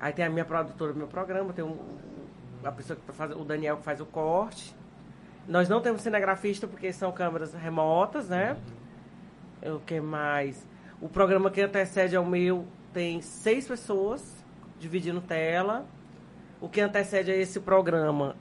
Aí 0.00 0.12
tem 0.12 0.24
a 0.24 0.30
minha 0.30 0.44
produtora 0.44 0.92
do 0.92 0.98
meu 0.98 1.08
programa, 1.08 1.52
tem 1.52 1.64
um, 1.64 1.76
a 2.62 2.70
pessoa 2.70 2.96
que 2.96 3.02
tá 3.02 3.12
fazendo, 3.12 3.40
o 3.40 3.44
Daniel 3.44 3.76
que 3.78 3.82
faz 3.84 4.00
o 4.00 4.06
corte. 4.06 4.74
Nós 5.46 5.68
não 5.68 5.80
temos 5.80 6.02
cinegrafista 6.02 6.66
porque 6.68 6.92
são 6.92 7.10
câmeras 7.10 7.52
remotas, 7.54 8.28
né? 8.28 8.56
O 9.62 9.80
que 9.80 10.00
mais? 10.00 10.64
O 11.00 11.08
programa 11.08 11.50
que 11.50 11.60
antecede 11.60 12.16
ao 12.16 12.24
meu 12.24 12.66
tem 12.92 13.20
seis 13.20 13.66
pessoas 13.68 14.44
dividindo 14.80 15.20
tela. 15.20 15.86
O 16.60 16.68
que 16.68 16.80
antecede 16.80 17.30
a 17.30 17.36
esse 17.36 17.60
programa, 17.60 18.34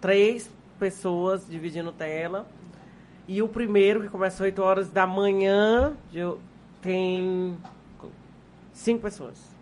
três 0.00 0.50
pessoas 0.78 1.46
dividindo 1.48 1.92
tela. 1.92 2.46
E 3.28 3.40
o 3.40 3.48
primeiro, 3.48 4.02
que 4.02 4.08
começa 4.08 4.36
às 4.36 4.40
8 4.40 4.60
horas 4.62 4.90
da 4.90 5.06
manhã, 5.06 5.96
eu- 6.12 6.40
tem 6.82 7.56
cinco 8.72 9.02
pessoas. 9.02 9.54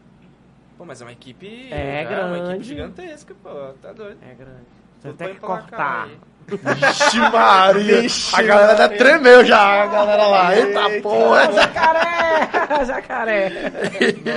Pô, 0.77 0.85
mas 0.85 1.01
é 1.01 1.05
uma 1.05 1.13
equipe. 1.13 1.71
É 1.73 2.05
já, 2.05 2.27
Uma 2.27 2.37
equipe 2.39 2.49
grande. 2.49 2.65
gigantesca, 2.65 3.35
pô. 3.43 3.51
Tá 3.81 3.93
doido. 3.93 4.19
É 4.23 4.35
grande. 4.35 4.65
Você 4.99 5.13
tem 5.13 5.35
que 5.35 5.41
cortar. 5.41 6.09
Vixe 6.49 7.19
Maria! 7.19 8.03
Vixe 8.03 8.35
a 8.35 8.43
galera 8.43 8.79
Maria. 8.79 8.99
tremeu 8.99 9.45
já, 9.45 9.83
a 9.83 9.87
galera 9.87 10.27
lá. 10.27 10.57
Eita, 10.57 10.81
Eita. 10.89 11.03
porra! 11.03 11.53
Jacaré! 11.53 12.51
Jacaré! 12.87 13.53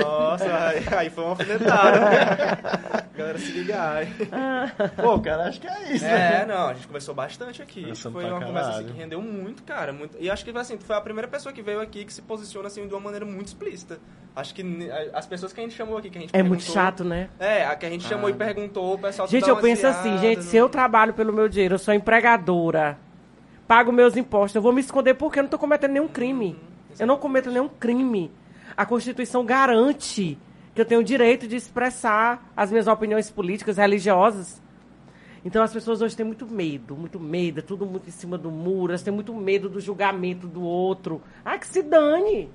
Nossa, 0.02 0.44
aí, 0.68 0.84
aí 0.96 1.10
foi 1.10 1.24
uma 1.24 1.30
alfinetada. 1.30 3.06
Galera, 3.16 3.38
se 3.38 3.50
ligar. 3.52 3.96
aí. 3.96 4.08
Pô, 5.02 5.18
cara, 5.18 5.44
acho 5.44 5.58
que 5.58 5.66
é 5.66 5.92
isso, 5.94 6.04
né? 6.04 6.42
É, 6.42 6.46
não, 6.46 6.68
a 6.68 6.74
gente 6.74 6.86
conversou 6.86 7.14
bastante 7.14 7.62
aqui. 7.62 7.80
Conversamos 7.80 8.20
foi 8.22 8.30
uma 8.30 8.40
conversa 8.44 8.70
assim, 8.72 8.84
que 8.84 8.92
rendeu 8.92 9.22
muito, 9.22 9.62
cara. 9.62 9.90
Muito, 9.90 10.18
e 10.20 10.28
acho 10.28 10.44
que 10.44 10.50
assim, 10.56 10.76
tu 10.76 10.84
foi 10.84 10.96
a 10.96 11.00
primeira 11.00 11.26
pessoa 11.26 11.50
que 11.50 11.62
veio 11.62 11.80
aqui 11.80 12.04
que 12.04 12.12
se 12.12 12.20
posiciona 12.20 12.66
assim 12.66 12.86
de 12.86 12.92
uma 12.92 13.00
maneira 13.00 13.24
muito 13.24 13.46
explícita. 13.46 13.98
Acho 14.34 14.54
que 14.54 14.90
as 15.14 15.24
pessoas 15.24 15.50
que 15.50 15.60
a 15.60 15.62
gente 15.62 15.74
chamou 15.74 15.96
aqui, 15.96 16.10
que 16.10 16.18
a 16.18 16.20
gente 16.20 16.36
É 16.36 16.42
muito 16.42 16.62
chato, 16.62 17.02
né? 17.02 17.30
É, 17.38 17.64
a 17.64 17.74
que 17.74 17.86
a 17.86 17.88
gente 17.88 18.06
chamou 18.06 18.28
e 18.28 18.34
perguntou, 18.34 18.92
o 18.92 18.98
pessoal 18.98 19.26
Gente, 19.26 19.48
eu 19.48 19.56
penso 19.56 19.86
assim, 19.86 20.18
gente, 20.18 20.36
né? 20.36 20.42
se 20.42 20.54
eu 20.58 20.68
trabalho 20.68 21.14
pelo 21.14 21.32
meu 21.32 21.48
dinheiro, 21.48 21.76
eu 21.76 21.78
sou 21.78 21.94
empregadora, 21.96 22.98
pago 23.66 23.90
meus 23.92 24.16
impostos, 24.16 24.54
eu 24.54 24.62
vou 24.62 24.72
me 24.72 24.80
esconder 24.80 25.14
porque 25.14 25.38
eu 25.38 25.42
não 25.42 25.48
estou 25.48 25.58
cometendo 25.58 25.92
nenhum 25.92 26.08
crime. 26.08 26.56
Eu 26.98 27.06
não 27.06 27.18
cometo 27.18 27.50
nenhum 27.50 27.68
crime. 27.68 28.30
A 28.76 28.86
Constituição 28.86 29.44
garante 29.44 30.38
que 30.74 30.80
eu 30.80 30.84
tenho 30.84 31.00
o 31.00 31.04
direito 31.04 31.48
de 31.48 31.56
expressar 31.56 32.52
as 32.56 32.70
minhas 32.70 32.86
opiniões 32.86 33.30
políticas, 33.30 33.78
religiosas. 33.78 34.60
Então 35.44 35.62
as 35.62 35.72
pessoas 35.72 36.02
hoje 36.02 36.16
têm 36.16 36.26
muito 36.26 36.46
medo, 36.46 36.96
muito 36.96 37.20
medo, 37.20 37.60
é 37.60 37.62
tudo 37.62 37.86
muito 37.86 38.08
em 38.08 38.12
cima 38.12 38.36
do 38.36 38.50
muro, 38.50 38.92
elas 38.92 39.02
têm 39.02 39.12
muito 39.12 39.32
medo 39.32 39.68
do 39.68 39.80
julgamento 39.80 40.46
do 40.46 40.62
outro. 40.62 41.22
Ah, 41.44 41.56
que 41.56 41.66
se 41.66 41.82
dane! 41.82 42.50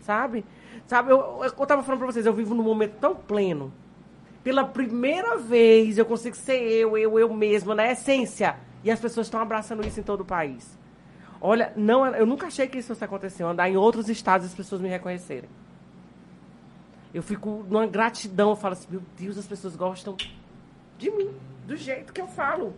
Sabe? 0.00 0.44
Sabe, 0.86 1.10
eu, 1.10 1.18
eu, 1.18 1.44
eu 1.44 1.66
tava 1.66 1.82
falando 1.82 1.98
pra 1.98 2.06
vocês, 2.06 2.26
eu 2.26 2.32
vivo 2.32 2.54
num 2.54 2.62
momento 2.62 2.94
tão 3.00 3.14
pleno. 3.14 3.72
Pela 4.46 4.62
primeira 4.64 5.38
vez 5.38 5.98
eu 5.98 6.04
consigo 6.06 6.36
ser 6.36 6.62
eu, 6.62 6.96
eu, 6.96 7.18
eu 7.18 7.34
mesma, 7.34 7.74
na 7.74 7.90
essência. 7.90 8.54
E 8.84 8.90
as 8.92 9.00
pessoas 9.00 9.26
estão 9.26 9.40
abraçando 9.40 9.84
isso 9.84 9.98
em 9.98 10.04
todo 10.04 10.20
o 10.20 10.24
país. 10.24 10.78
Olha, 11.40 11.72
não, 11.74 12.06
eu 12.14 12.24
nunca 12.24 12.46
achei 12.46 12.68
que 12.68 12.78
isso 12.78 12.86
fosse 12.86 13.02
acontecer. 13.02 13.42
eu 13.42 13.48
Andar 13.48 13.68
em 13.68 13.76
outros 13.76 14.08
estados 14.08 14.46
as 14.46 14.54
pessoas 14.54 14.80
me 14.80 14.88
reconhecerem. 14.88 15.50
Eu 17.12 17.24
fico 17.24 17.66
numa 17.68 17.88
gratidão, 17.88 18.50
eu 18.50 18.56
falo 18.56 18.74
assim, 18.74 18.86
meu 18.88 19.02
Deus, 19.18 19.36
as 19.36 19.48
pessoas 19.48 19.74
gostam 19.74 20.16
de 20.96 21.10
mim, 21.10 21.30
do 21.66 21.76
jeito 21.76 22.12
que 22.12 22.20
eu 22.20 22.28
falo. 22.28 22.72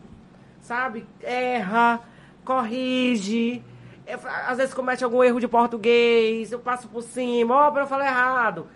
Sabe? 0.63 1.05
Erra, 1.23 2.01
corrige. 2.47 3.63
é, 4.07 4.17
fa- 4.17 4.47
Às 4.47 4.57
vezes 4.57 4.73
comete 4.73 5.05
algum 5.05 5.23
erro 5.23 5.39
de 5.39 5.47
português, 5.47 6.51
eu 6.51 6.61
passo 6.61 6.89
por 6.89 7.03
cima, 7.03 7.55
ó, 7.55 7.71
para 7.71 7.83
eu 7.83 7.87
falar 7.87 8.07
errado. 8.07 8.67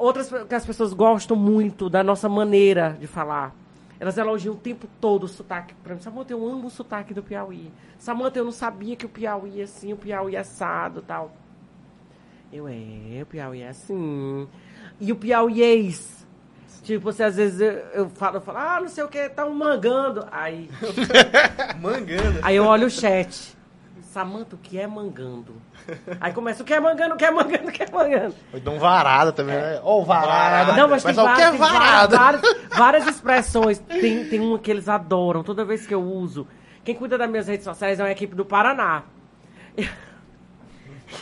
Outras 0.00 0.30
que 0.48 0.54
as 0.54 0.64
pessoas 0.64 0.92
gostam 0.92 1.36
muito 1.36 1.90
da 1.90 2.02
nossa 2.02 2.28
maneira 2.28 2.96
de 2.98 3.06
falar. 3.06 3.54
Elas 4.00 4.16
elogiam 4.16 4.54
o 4.54 4.56
tempo 4.58 4.88
todo 4.98 5.24
o 5.24 5.28
sotaque. 5.28 5.74
Pra 5.84 5.94
mim, 5.94 6.00
Samanta, 6.00 6.32
eu 6.32 6.44
amo 6.48 6.68
o 6.68 6.70
sotaque 6.70 7.12
do 7.12 7.22
Piauí. 7.22 7.70
Samanta, 7.98 8.38
eu 8.38 8.44
não 8.44 8.52
sabia 8.52 8.96
que 8.96 9.04
o 9.04 9.08
Piauí 9.10 9.60
é 9.60 9.64
assim, 9.64 9.92
o 9.92 9.96
Piauí 9.96 10.34
é 10.34 10.38
assado 10.38 11.02
tal. 11.02 11.32
Eu, 12.50 12.66
é, 12.66 13.20
o 13.22 13.26
Piauí 13.26 13.60
é 13.60 13.68
assim. 13.68 14.48
E 14.98 15.12
o 15.12 15.16
piauiês. 15.16 16.26
Tipo, 16.82 17.04
você 17.12 17.22
às 17.24 17.36
vezes 17.36 17.60
eu, 17.60 17.72
eu 17.92 18.08
falo, 18.10 18.38
eu 18.38 18.40
falo, 18.40 18.58
ah, 18.58 18.80
não 18.80 18.88
sei 18.88 19.04
o 19.04 19.08
que, 19.08 19.28
tá 19.28 19.44
um 19.44 19.54
mangando. 19.54 20.26
Aí, 20.32 20.70
Mangando. 21.80 22.38
aí 22.42 22.56
eu 22.56 22.64
olho 22.64 22.86
o 22.86 22.90
chat. 22.90 23.54
Samanta, 24.02 24.56
o 24.56 24.58
que 24.58 24.78
é 24.78 24.86
mangando? 24.86 25.54
Aí 26.20 26.32
começa, 26.32 26.62
o 26.62 26.66
que 26.66 26.74
é 26.74 26.80
mangando, 26.80 27.14
o 27.14 27.16
que 27.16 27.24
é 27.24 27.30
mangando, 27.30 27.68
o 27.68 27.72
que 27.72 27.82
é 27.82 27.90
mangando? 27.90 28.34
Foi 28.50 28.60
de 28.60 28.68
um 28.68 28.78
varada 28.78 29.32
também, 29.32 29.56
né? 29.56 29.80
Ô, 29.82 30.04
varada. 30.04 30.72
Não, 30.74 30.88
mas 30.88 31.02
tem, 31.02 31.12
o 31.12 31.16
que 31.16 31.22
várias, 31.22 31.46
é 31.46 31.50
tem 31.50 31.58
várias, 31.58 31.80
varada? 31.80 32.16
várias, 32.16 32.56
várias 32.70 33.06
expressões. 33.06 33.78
Tem, 33.78 34.28
tem 34.28 34.40
uma 34.40 34.58
que 34.58 34.70
eles 34.70 34.88
adoram, 34.88 35.42
toda 35.42 35.64
vez 35.64 35.86
que 35.86 35.94
eu 35.94 36.02
uso. 36.02 36.46
Quem 36.84 36.94
cuida 36.94 37.18
das 37.18 37.28
minhas 37.28 37.46
redes 37.46 37.64
sociais 37.64 38.00
é 38.00 38.02
uma 38.02 38.10
equipe 38.10 38.34
do 38.34 38.44
Paraná. 38.44 39.02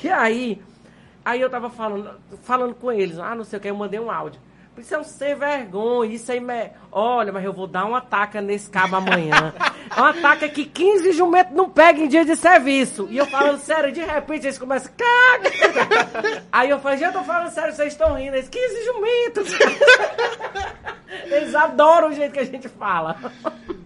E 0.05 0.09
aí, 0.11 0.63
aí 1.25 1.41
eu 1.41 1.49
tava 1.49 1.71
falando, 1.71 2.11
falando 2.43 2.75
com 2.75 2.93
eles, 2.93 3.19
ah, 3.19 3.35
não 3.35 3.43
sei 3.43 3.59
o 3.59 3.63
que, 3.63 3.69
eu 3.69 3.75
mandei 3.75 3.99
um 3.99 4.11
áudio. 4.11 4.39
Isso 4.77 4.95
é 4.95 4.99
um 4.99 5.03
sem 5.03 5.35
vergonha, 5.35 6.15
isso 6.15 6.31
aí 6.31 6.39
me... 6.39 6.71
Olha, 6.99 7.33
mas 7.33 7.45
eu 7.45 7.53
vou 7.53 7.67
dar 7.67 7.85
uma 7.85 8.01
taca 8.01 8.41
nesse 8.41 8.69
cabo 8.69 8.97
amanhã. 8.97 9.55
É 9.97 10.01
uma 10.01 10.13
taca 10.15 10.49
que 10.49 10.65
15 10.65 11.13
jumentos 11.13 11.55
não 11.55 11.71
pegam 11.71 12.05
em 12.05 12.09
dia 12.09 12.25
de 12.25 12.35
serviço. 12.37 13.07
E 13.11 13.17
eu 13.17 13.27
falando 13.27 13.59
sério, 13.61 13.93
de 13.93 14.01
repente 14.05 14.47
eles 14.47 14.59
começam, 14.59 14.91
caga! 14.97 15.51
Aí 16.51 16.71
eu 16.71 16.79
falei, 16.81 16.99
gente, 16.99 17.15
eu 17.15 17.21
tô 17.21 17.25
falando 17.25 17.51
sério, 17.51 17.73
vocês 17.75 17.93
estão 17.93 18.15
rindo. 18.15 18.37
Eles, 18.37 18.49
15 18.49 18.85
jumentos! 18.85 19.49
Eles 21.25 21.55
adoram 21.55 22.09
o 22.09 22.13
jeito 22.13 22.33
que 22.33 22.39
a 22.41 22.45
gente 22.45 22.69
fala. 22.69 23.17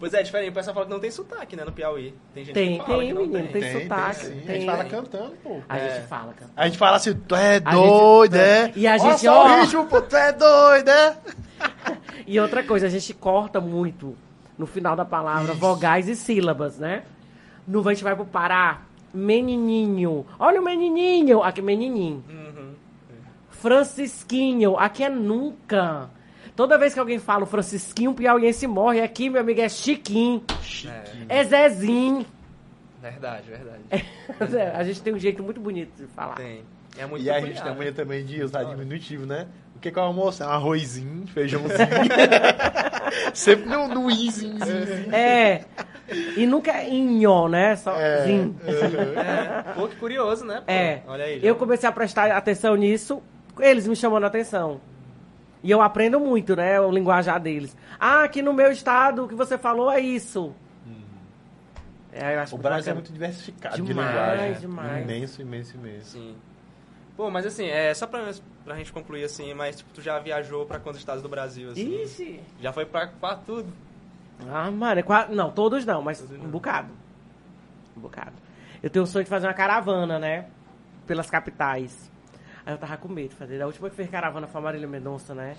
Pois 0.01 0.13
é, 0.15 0.23
diferente. 0.23 0.51
O 0.51 0.55
pessoal 0.55 0.75
fala 0.75 0.87
que 0.87 0.93
não 0.93 1.01
tem 1.01 1.11
sotaque, 1.11 1.55
né, 1.55 1.65
no 1.65 1.71
Piauí. 1.73 2.15
Tem 2.35 2.45
gente 2.45 2.55
Tem, 2.55 2.79
que 2.79 2.85
fala 2.87 2.99
tem, 2.99 3.09
que 3.09 3.15
não 3.15 3.23
menino, 3.27 3.49
tem, 3.53 3.63
Tem, 3.63 3.83
sotaque. 3.83 4.27
tem. 4.27 4.49
A 4.49 4.53
gente 4.59 4.67
fala 4.67 4.85
cantando, 4.85 5.31
pô. 5.43 5.61
A 5.69 5.79
É. 5.79 5.95
gente 5.95 6.07
fala, 6.09 6.33
cara. 6.33 6.51
A 6.57 6.65
gente 6.67 6.79
fala 6.79 6.97
assim, 6.97 7.15
tu 7.15 7.35
é 7.37 7.61
doido, 7.61 8.35
é? 8.37 8.73
E 8.75 8.87
a 8.87 8.93
Olha 8.93 8.99
gente, 9.01 9.21
só 9.21 9.33
ó. 9.41 9.45
o 9.47 9.61
ritmo, 9.61 9.87
pô, 9.87 10.01
tu 10.03 10.17
é 10.17 10.33
doido, 10.33 10.89
é? 10.89 11.17
E 12.27 12.39
outra 12.39 12.63
coisa, 12.63 12.87
a 12.87 12.91
gente 12.91 13.13
corta 13.15 13.61
muito 13.61 14.17
no 14.57 14.67
final 14.67 14.95
da 14.95 15.05
palavra 15.05 15.55
vogais 15.55 16.09
e 16.09 16.15
sílabas, 16.15 16.79
né? 16.79 17.03
No 17.67 17.87
a 17.89 17.93
gente 17.93 18.05
vai 18.05 18.15
pro 18.15 18.25
Pará, 18.25 18.83
menininho. 19.13 20.25
Olha 20.39 20.61
o 20.61 20.65
menininho. 20.65 21.43
Aqui, 21.43 21.61
menininho. 21.61 22.23
Francisquinho. 23.51 24.77
Aqui 24.77 25.05
é 25.05 25.11
nunca. 25.11 26.11
Toda 26.55 26.77
vez 26.77 26.93
que 26.93 27.01
alguém 27.01 27.19
fala 27.19 27.45
o 27.45 27.47
Francisquinho, 27.47 28.11
o 28.11 28.15
piauiense 28.15 28.67
morre. 28.67 29.01
Aqui, 29.01 29.31
meu 29.31 29.41
amigo, 29.41 29.61
é 29.61 29.69
Chiquinho. 29.69 30.43
É 31.29 31.45
Zezinho. 31.45 32.27
Verdade, 33.01 33.49
verdade. 33.51 33.83
a 34.75 34.85
gente 34.85 35.03
tem 35.03 35.15
um 35.15 35.19
jeito 35.19 35.43
muito 35.43 35.61
bonito 35.61 35.97
de 35.97 36.07
falar. 36.09 36.35
Tem. 36.35 36.63
É 36.97 37.07
muito 37.07 37.25
E 37.25 37.31
a 37.31 37.41
gente 37.41 37.55
tem 37.55 37.63
a 37.63 37.73
né? 37.73 37.77
mania 37.77 37.93
também 37.93 38.25
de 38.25 38.43
usar 38.43 38.65
diminutivo, 38.65 39.25
né? 39.25 39.49
O 39.83 39.85
que 39.85 39.91
que 39.91 39.99
é 39.99 40.03
o 40.03 40.05
almoço? 40.05 40.45
É 40.45 40.47
um 40.47 40.51
arrozinho, 40.51 41.27
feijãozinho. 41.27 41.77
Sempre 43.35 43.69
no, 43.69 43.89
no 43.89 44.09
izinho. 44.09 44.57
É. 45.13 45.65
E 46.37 46.47
nunca 46.47 46.71
é 46.71 46.89
inho, 46.89 47.49
né? 47.49 47.75
Só 47.75 47.91
É. 47.99 48.23
zin. 48.25 48.55
É. 48.65 49.73
Pô, 49.75 49.89
que 49.89 49.97
curioso, 49.97 50.45
né? 50.45 50.63
pô? 50.65 50.71
É. 50.71 51.03
Olha 51.05 51.25
aí. 51.25 51.41
já. 51.41 51.49
Eu 51.49 51.57
comecei 51.57 51.89
a 51.89 51.91
prestar 51.91 52.31
atenção 52.31 52.77
nisso, 52.77 53.21
eles 53.59 53.89
me 53.89 53.97
chamando 53.97 54.23
a 54.23 54.29
atenção. 54.29 54.81
E 55.65 55.71
eu 55.71 55.83
aprendo 55.83 56.21
muito, 56.21 56.55
né? 56.55 56.81
O 56.81 56.89
linguajar 56.93 57.41
deles. 57.41 57.77
Ah, 57.99 58.23
aqui 58.23 58.41
no 58.41 58.53
meu 58.53 58.71
estado 58.71 59.25
o 59.25 59.29
que 59.29 59.35
você 59.35 59.59
falou 59.59 59.91
é 59.91 59.99
isso. 59.99 60.55
É, 62.13 62.37
eu 62.37 62.41
acho 62.41 62.55
O 62.55 62.59
Brasil 62.59 62.93
é 62.93 62.95
muito 62.95 63.13
diversificado 63.13 63.77
de 63.77 63.83
Demais, 63.83 64.11
linguagem. 64.11 64.51
né? 64.53 64.59
demais. 64.61 65.03
Imenso, 65.03 65.43
imenso, 65.43 65.75
imenso. 65.77 66.11
Sim. 66.13 66.37
Pô, 67.17 67.31
mas 67.31 67.45
assim, 67.47 67.67
é 67.67 67.93
só 67.95 68.07
pra, 68.07 68.33
pra 68.65 68.77
gente 68.77 68.93
concluir 68.93 69.25
assim, 69.25 69.53
mas 69.55 69.77
tipo, 69.77 69.91
tu 69.95 70.01
já 70.01 70.19
viajou 70.19 70.65
pra 70.67 70.79
quantos 70.81 70.99
estados 71.01 71.23
do 71.23 71.29
Brasil, 71.29 71.71
assim? 71.71 72.03
Ixi. 72.03 72.41
Já 72.61 72.73
foi 72.73 72.87
pra, 72.87 73.07
pra 73.09 73.37
tudo. 73.37 73.71
Ah, 74.51 74.71
mano, 74.71 74.99
é 74.99 75.03
qua- 75.03 75.27
não, 75.29 75.51
todos 75.51 75.85
não, 75.85 76.03
mas 76.03 76.19
Todos 76.21 76.37
um 76.39 76.43
não. 76.45 76.51
bocado. 76.51 76.89
Um 77.97 78.01
bocado. 78.01 78.33
Eu 78.83 78.91
tenho 78.91 79.05
o 79.05 79.07
sonho 79.07 79.25
de 79.25 79.31
fazer 79.31 79.47
uma 79.47 79.55
caravana, 79.55 80.19
né? 80.19 80.47
Pelas 81.07 81.31
capitais. 81.31 82.11
Aí 82.65 82.73
eu 82.75 82.79
tava 82.79 82.97
com 82.97 83.09
medo 83.09 83.29
de 83.31 83.37
fazer. 83.37 83.61
A 83.61 83.67
última 83.67 83.91
que 83.91 83.95
fez 83.97 84.09
caravana 84.11 84.47
foi 84.47 84.61
a 84.61 84.65
Marília 84.65 84.89
Mendonça, 84.89 85.35
né? 85.35 85.57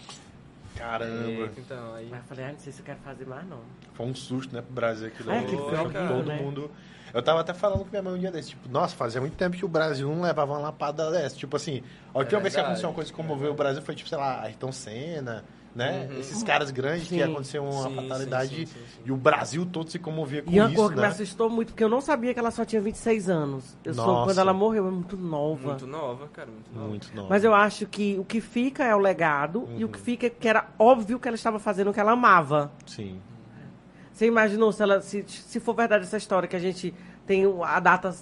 Caramba. 0.75 1.29
Eita, 1.29 1.59
Então, 1.59 1.93
aí. 1.93 2.07
Mas 2.09 2.19
eu 2.21 2.25
falei, 2.25 2.45
ah, 2.45 2.51
não 2.51 2.59
sei 2.59 2.73
se 2.73 2.79
eu 2.79 2.85
quero 2.85 2.99
fazer 2.99 3.25
mais, 3.27 3.47
não. 3.47 3.59
Foi 3.93 4.05
um 4.07 4.15
susto, 4.15 4.53
né, 4.55 4.61
pro 4.61 4.73
Brasil 4.73 5.07
aquilo. 5.07 5.31
É, 5.31 5.39
aquilo 5.39 5.61
foi 5.69 5.75
Foi 5.75 5.79
horrível, 5.85 6.07
todo 6.07 6.25
né? 6.27 6.35
mundo. 6.41 6.71
Eu 7.13 7.21
tava 7.21 7.41
até 7.41 7.53
falando 7.53 7.81
com 7.83 7.89
minha 7.91 8.01
mãe 8.01 8.13
um 8.13 8.17
dia 8.17 8.31
desse, 8.31 8.49
tipo, 8.49 8.67
nossa, 8.67 8.95
fazia 8.95 9.21
muito 9.21 9.35
tempo 9.37 9.55
que 9.55 9.63
o 9.63 9.67
Brasil 9.67 10.09
não 10.09 10.21
levava 10.23 10.51
uma 10.53 10.59
lapada 10.59 11.11
dessa. 11.11 11.35
Tipo 11.35 11.55
assim, 11.57 11.83
a 12.13 12.17
última 12.17 12.39
É 12.39 12.41
vez 12.41 12.55
que 12.55 12.59
aconteceu 12.59 12.89
uma 12.89 12.95
coisa 12.95 13.11
que 13.11 13.15
comoveu 13.15 13.51
o 13.51 13.55
Brasil 13.55 13.81
foi, 13.83 13.93
tipo, 13.93 14.09
sei 14.09 14.17
lá, 14.17 14.41
Ayrton 14.41 14.71
Senna, 14.71 15.45
né? 15.75 16.09
Esses 16.19 16.41
caras 16.41 16.71
grandes 16.71 17.07
que 17.07 17.15
Sim. 17.15 17.21
aconteceu 17.21 17.63
uma 17.63 17.87
Sim, 17.87 17.95
fatalidade 17.95 18.49
sim, 18.55 18.65
sim, 18.65 18.65
sim, 18.65 18.79
sim. 18.95 19.01
e 19.05 19.11
o 19.11 19.15
Brasil 19.15 19.63
todo 19.65 19.91
se 19.91 19.99
comovia 19.99 20.41
com 20.41 20.49
E 20.51 20.59
uma 20.59 20.67
isso, 20.67 20.75
coisa 20.75 20.89
que 20.89 20.95
me 20.95 21.01
né? 21.03 21.07
assustou 21.07 21.49
muito, 21.51 21.67
porque 21.69 21.83
eu 21.83 21.89
não 21.89 22.01
sabia 22.01 22.33
que 22.33 22.39
ela 22.39 22.49
só 22.51 22.65
tinha 22.65 22.81
26 22.81 23.29
anos. 23.29 23.77
Eu 23.85 23.93
sou, 23.93 24.05
Nossa. 24.07 24.23
quando 24.29 24.37
ela 24.39 24.53
morreu, 24.53 24.87
é 24.87 24.91
muito 24.91 25.15
nova. 25.15 25.67
Muito 25.69 25.85
nova, 25.87 26.27
cara, 26.29 26.49
muito 26.49 26.71
nova. 26.73 26.87
Muito 26.87 27.15
nova. 27.15 27.27
Mas 27.29 27.43
eu 27.43 27.53
acho 27.53 27.85
que 27.85 28.17
o 28.17 28.25
que 28.25 28.41
fica 28.41 28.83
é 28.83 28.95
o 28.95 28.99
legado 28.99 29.69
e 29.77 29.83
o 29.83 29.87
Uhum. 29.87 29.91
que 29.93 29.99
fica 29.99 30.25
é 30.25 30.29
que 30.31 30.47
era 30.47 30.65
óbvio 30.79 31.19
que 31.19 31.27
ela 31.27 31.35
estava 31.35 31.59
fazendo 31.59 31.91
o 31.91 31.93
que 31.93 31.99
ela 31.99 32.11
amava. 32.13 32.71
Sim. 32.87 33.19
Você 34.13 34.27
imaginou 34.27 34.71
se 34.71 34.81
ela 34.83 35.01
se, 35.01 35.25
se 35.27 35.59
for 35.59 35.73
verdade 35.73 36.03
essa 36.05 36.17
história 36.17 36.47
que 36.47 36.55
a 36.55 36.59
gente 36.59 36.93
tem 37.25 37.43
a 37.63 37.79
data 37.79 38.15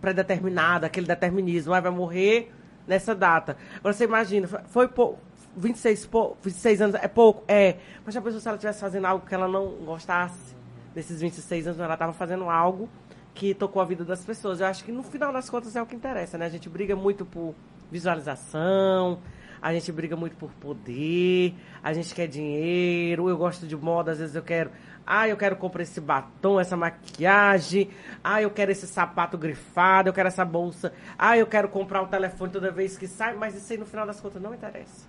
pré-determinada, 0.00 0.86
aquele 0.86 1.06
determinismo, 1.06 1.72
ah, 1.72 1.80
vai 1.80 1.90
morrer 1.90 2.52
nessa 2.86 3.14
data. 3.14 3.56
Agora 3.78 3.94
você 3.94 4.04
imagina, 4.04 4.46
foi- 4.66 4.86
pouco, 4.88 5.18
26, 5.56 6.04
pou- 6.06 6.36
26 6.42 6.82
anos 6.82 6.96
é 6.96 7.08
pouco, 7.08 7.42
é. 7.48 7.76
Mas 8.04 8.14
já 8.14 8.20
pensou 8.20 8.38
se 8.40 8.46
ela 8.48 8.56
estivesse 8.56 8.80
fazendo 8.80 9.06
algo 9.06 9.24
que 9.26 9.34
ela 9.34 9.48
não 9.48 9.68
gostasse 9.84 10.54
nesses 10.94 11.20
26 11.20 11.66
anos, 11.68 11.80
ela 11.80 11.94
estava 11.94 12.12
fazendo 12.12 12.50
algo 12.50 12.88
que 13.32 13.54
tocou 13.54 13.80
a 13.80 13.84
vida 13.84 14.04
das 14.04 14.22
pessoas. 14.24 14.60
Eu 14.60 14.66
acho 14.66 14.84
que 14.84 14.92
no 14.92 15.02
final 15.02 15.32
das 15.32 15.48
contas 15.48 15.74
é 15.74 15.80
o 15.82 15.86
que 15.86 15.96
interessa, 15.96 16.36
né? 16.36 16.46
A 16.46 16.50
gente 16.50 16.68
briga 16.68 16.94
muito 16.94 17.24
por 17.24 17.54
visualização, 17.90 19.18
a 19.62 19.72
gente 19.72 19.90
briga 19.90 20.14
muito 20.16 20.36
por 20.36 20.50
poder, 20.52 21.54
a 21.82 21.92
gente 21.92 22.14
quer 22.14 22.26
dinheiro, 22.28 23.28
eu 23.28 23.36
gosto 23.36 23.66
de 23.66 23.74
moda, 23.76 24.12
às 24.12 24.18
vezes 24.18 24.36
eu 24.36 24.42
quero. 24.42 24.70
Ah, 25.06 25.28
eu 25.28 25.36
quero 25.36 25.56
comprar 25.56 25.82
esse 25.82 26.00
batom, 26.00 26.58
essa 26.58 26.76
maquiagem. 26.76 27.90
Ah, 28.22 28.40
eu 28.40 28.50
quero 28.50 28.72
esse 28.72 28.86
sapato 28.86 29.36
grifado, 29.36 30.08
eu 30.08 30.12
quero 30.12 30.28
essa 30.28 30.44
bolsa. 30.44 30.92
Ah, 31.18 31.36
eu 31.36 31.46
quero 31.46 31.68
comprar 31.68 32.02
o 32.02 32.06
telefone 32.06 32.50
toda 32.50 32.70
vez 32.70 32.96
que 32.96 33.06
sai, 33.06 33.34
mas 33.34 33.54
isso 33.54 33.70
aí 33.72 33.78
no 33.78 33.84
final 33.84 34.06
das 34.06 34.20
contas 34.20 34.40
não 34.40 34.54
interessa. 34.54 35.06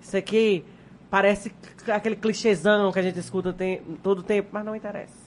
Isso 0.00 0.16
aqui 0.16 0.64
parece 1.10 1.54
aquele 1.92 2.16
clichêzão 2.16 2.92
que 2.92 2.98
a 2.98 3.02
gente 3.02 3.18
escuta 3.18 3.52
tem, 3.52 3.80
todo 4.02 4.22
tempo, 4.22 4.50
mas 4.52 4.64
não 4.64 4.76
interessa. 4.76 5.26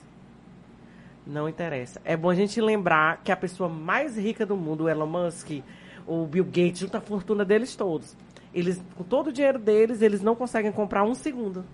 Não 1.25 1.49
interessa. 1.49 1.99
É 2.05 2.15
bom 2.15 2.29
a 2.29 2.35
gente 2.35 2.61
lembrar 2.61 3.21
que 3.23 3.31
a 3.31 3.35
pessoa 3.37 3.67
mais 3.67 4.15
rica 4.15 4.45
do 4.45 4.55
mundo, 4.55 4.83
o 4.83 4.89
Elon 4.89 5.07
Musk, 5.07 5.61
o 6.05 6.25
Bill 6.25 6.45
Gates, 6.45 6.79
junta 6.79 6.99
a 6.99 7.01
fortuna 7.01 7.43
deles 7.43 7.75
todos. 7.75 8.15
Eles, 8.53 8.81
com 8.95 9.03
todo 9.03 9.27
o 9.27 9.33
dinheiro 9.33 9.59
deles, 9.59 10.01
eles 10.01 10.21
não 10.21 10.35
conseguem 10.35 10.71
comprar 10.71 11.03
um 11.03 11.13
segundo. 11.13 11.65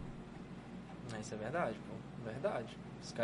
Isso 1.36 1.42
é 1.42 1.52
verdade, 1.52 1.76
pô. 1.88 2.30
Verdade. 2.30 2.78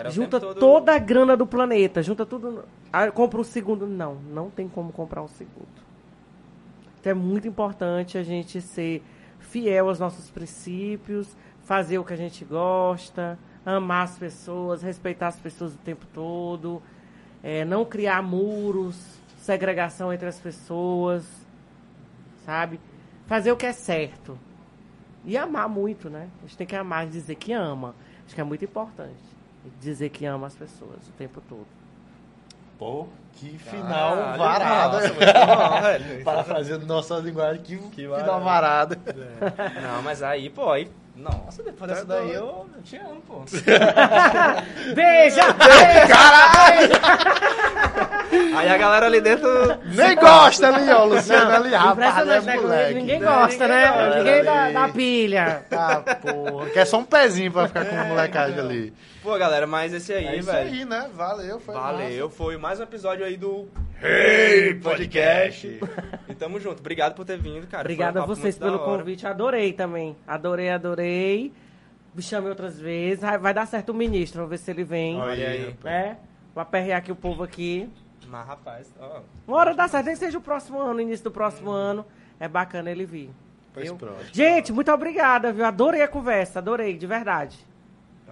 O 0.08 0.12
junta 0.12 0.40
todo- 0.40 0.60
toda 0.60 0.96
a 0.96 1.00
grana 1.00 1.36
do 1.36 1.48
planeta, 1.48 2.04
junta 2.04 2.26
tudo. 2.26 2.66
Ah, 2.94 3.10
compra 3.10 3.40
um 3.42 3.44
segundo. 3.44 3.88
Não, 3.88 4.16
não 4.16 4.50
tem 4.50 4.68
como 4.70 4.92
comprar 4.94 5.24
um 5.24 5.28
segundo. 5.28 5.68
Então 7.00 7.12
é 7.12 7.16
muito 7.16 7.48
importante 7.48 8.18
a 8.18 8.24
gente 8.24 8.62
ser 8.62 9.04
fiel 9.40 9.90
aos 9.90 10.00
nossos 10.00 10.30
princípios, 10.30 11.36
fazer 11.64 11.98
o 11.98 12.04
que 12.04 12.14
a 12.14 12.18
gente 12.18 12.46
gosta, 12.46 13.40
amar 13.66 14.04
as 14.04 14.20
pessoas, 14.20 14.84
respeitar 14.84 15.30
as 15.30 15.40
pessoas 15.40 15.74
o 15.74 15.78
tempo 15.80 16.06
todo, 16.14 16.82
é, 17.42 17.66
não 17.66 17.84
criar 17.84 18.22
muros, 18.22 19.20
segregação 19.40 20.14
entre 20.14 20.28
as 20.28 20.40
pessoas, 20.40 21.26
sabe? 22.46 22.80
Fazer 23.26 23.52
o 23.52 23.58
que 23.58 23.66
é 23.66 23.74
certo. 23.74 24.38
E 25.26 25.38
amar 25.38 25.70
muito, 25.70 26.10
né? 26.10 26.28
A 26.40 26.42
gente 26.48 26.58
tem 26.58 26.68
que 26.68 26.76
amar 26.76 27.06
e 27.06 27.10
dizer 27.10 27.36
que 27.36 27.54
ama. 27.54 27.94
Acho 28.26 28.36
que 28.36 28.42
é 28.42 28.44
muito 28.44 28.66
importante. 28.66 29.14
Dizer 29.80 30.10
que 30.10 30.26
ama 30.26 30.48
as 30.48 30.56
pessoas 30.56 31.08
o 31.08 31.12
tempo 31.12 31.42
todo. 31.48 31.68
Pô, 32.80 33.08
que 33.34 33.60
final 33.60 34.36
bom, 35.14 35.82
velho. 35.82 36.24
Parafraseando 36.26 36.86
nossa 36.88 37.18
linguagem, 37.18 37.62
que, 37.62 37.78
Que 37.78 38.08
final 38.08 38.42
varada. 38.42 38.98
Não, 39.82 40.02
mas 40.02 40.24
aí, 40.24 40.50
pô, 40.50 40.72
aí. 40.72 40.90
Nossa, 41.22 41.62
depois 41.62 41.92
dessa 41.92 42.06
daí 42.06 42.34
eu, 42.34 42.68
eu 42.76 42.82
te 42.84 42.98
amo, 42.98 43.22
pô. 43.28 43.44
Beija! 44.96 45.44
Aí 48.58 48.70
a 48.70 48.78
galera 48.78 49.06
ali 49.06 49.22
dentro. 49.22 49.50
Nem 49.86 50.16
gosta 50.16 50.68
ali, 50.68 50.90
ó, 50.90 51.06
Luciano 51.06 51.52
ali, 51.52 51.74
rapaz, 51.74 52.28
é 52.28 52.42
né? 52.42 52.56
moleque. 52.56 52.94
Ninguém 52.96 53.20
gosta, 53.20 53.68
ninguém 53.68 53.82
né? 53.82 54.18
Ninguém 54.18 54.44
dá, 54.44 54.64
ali. 54.64 54.74
dá 54.74 54.90
pilha. 54.90 55.66
Ah, 55.72 56.02
porra, 56.22 56.70
quer 56.70 56.86
só 56.86 56.98
um 56.98 57.04
pezinho 57.04 57.52
pra 57.52 57.68
ficar 57.68 57.86
com 57.86 57.96
a 57.96 58.04
molecagem 58.06 58.60
ali. 58.60 58.94
Pô, 59.22 59.38
galera, 59.38 59.68
mas 59.68 59.94
esse 59.94 60.12
aí, 60.12 60.26
É 60.26 60.36
isso 60.38 60.52
velho. 60.52 60.70
aí, 60.70 60.84
né? 60.86 61.10
Valeu, 61.14 61.60
foi 61.60 61.76
Valeu, 61.76 62.30
foi 62.30 62.58
mais 62.58 62.80
um 62.80 62.84
episódio 62.84 63.24
aí 63.24 63.38
do 63.38 63.68
Hey, 64.02 64.74
podcast. 64.76 65.80
E 66.28 66.34
tamo 66.34 66.60
junto. 66.60 66.80
Obrigado 66.80 67.14
por 67.14 67.24
ter 67.24 67.38
vindo, 67.38 67.68
cara. 67.68 67.88
A 67.88 68.10
um 68.10 68.14
papo 68.14 68.28
vocês 68.28 68.58
pelo 68.58 68.80
convite. 68.80 69.28
Adorei 69.28 69.74
também. 69.74 70.16
Adorei, 70.28 70.70
adorei. 70.72 71.54
Me 72.16 72.22
chame 72.24 72.50
outras 72.50 72.80
vezes. 72.80 73.20
Vai- 73.40 73.54
dar 73.54 73.68
certo 73.68 73.90
o 73.90 73.94
ministro. 73.94 74.40
Vamos 74.40 74.50
ver 74.50 74.58
se 74.58 74.72
ele 74.72 74.84
vem. 74.84 75.20
Olha 75.22 75.50
aí. 75.50 75.76
Né? 75.84 76.18
Vou 76.56 76.62
aperrear 76.64 76.98
aqui 76.98 77.12
o 77.12 77.16
povo 77.16 77.44
aqui. 77.44 77.88
Mas, 78.28 78.48
rapaz, 78.48 78.92
ó. 79.00 79.22
Uma 79.48 79.58
hora 79.58 79.76
dá 79.76 79.88
certo. 79.88 80.08
Nem 80.08 80.16
seja 80.16 80.40
o 80.40 80.42
próximo 80.42 80.80
ano, 80.82 81.00
início 81.00 81.24
do 81.24 81.32
próximo 81.32 81.70
ano. 81.70 82.04
É 82.40 82.48
bacana 82.48 82.90
ele 82.90 83.06
vir. 83.06 83.30
Pois 83.72 83.92
pronto. 83.92 84.16
Gente, 84.34 84.74
muito 84.74 84.92
obrigada, 84.92 85.54
viu? 85.54 85.64
Adorei 85.64 86.02
a 86.02 86.08
conversa. 86.08 86.58
Adorei, 86.58 86.98
de 86.98 87.06
verdade. 87.06 87.56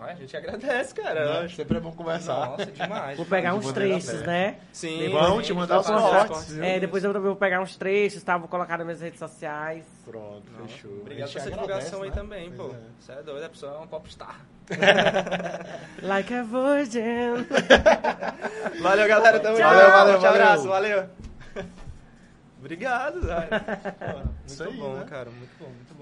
Olha, 0.02 0.14
a 0.14 0.16
gente 0.16 0.36
agradece, 0.38 0.96
cara. 0.96 1.42
Né? 1.42 1.48
Sempre 1.50 1.78
é 1.78 1.82
bom 1.82 1.92
conversar. 1.92 2.52
Nossa, 2.52 2.66
demais. 2.68 3.18
Vou 3.18 3.26
pegar 3.26 3.54
uns 3.54 3.72
trechos, 3.72 4.22
né? 4.22 4.58
Sim, 4.72 5.10
Vão 5.10 5.38
sim, 5.38 5.44
te 5.44 5.54
mandar 5.54 5.80
os 5.80 5.88
cortes. 5.88 6.58
É, 6.58 6.80
depois 6.80 7.04
eu 7.04 7.12
também 7.12 7.28
vou 7.28 7.36
pegar 7.36 7.62
uns 7.62 7.76
trechos, 7.76 8.24
tá? 8.24 8.38
Vou 8.38 8.48
colocar 8.48 8.78
nas 8.78 8.86
minhas 8.86 9.02
redes 9.02 9.20
sociais. 9.20 9.86
Pronto, 10.06 10.44
fechou. 10.68 10.92
Obrigado 11.02 11.28
A 11.30 11.32
por 11.32 11.34
gente 11.34 11.38
essa 11.38 11.48
agradece, 11.50 11.90
divulgação 11.90 12.04
aí 12.04 12.10
né? 12.10 12.16
também, 12.16 12.52
pô. 12.52 12.64
Pois 12.70 12.74
é. 12.74 12.80
Você 13.00 13.12
é 13.12 13.24
doido, 13.24 13.44
a 13.44 13.50
pessoa 13.50 13.76
é 13.76 13.78
um 13.80 13.88
popstar. 13.88 14.40
Like 16.04 16.34
a 16.34 16.44
virgin. 16.44 17.46
Valeu, 18.82 19.08
galera. 19.08 19.40
Tamo 19.40 19.58
Tchau. 19.58 19.70
junto. 19.74 19.82
Valeu, 19.82 19.92
valeu, 19.92 20.20
Um 20.22 20.26
abraço, 20.26 20.68
valeu. 20.68 20.98
valeu. 20.98 21.10
Obrigado, 22.60 23.22
Zé. 23.26 23.48
Pô, 23.48 24.18
Muito 24.18 24.30
Isso 24.46 24.64
aí, 24.64 24.74
bom, 24.74 24.94
né? 24.96 25.06
cara. 25.10 25.30
Muito 25.30 25.52
bom, 25.60 25.68
muito 25.68 25.94
bom. 25.96 25.99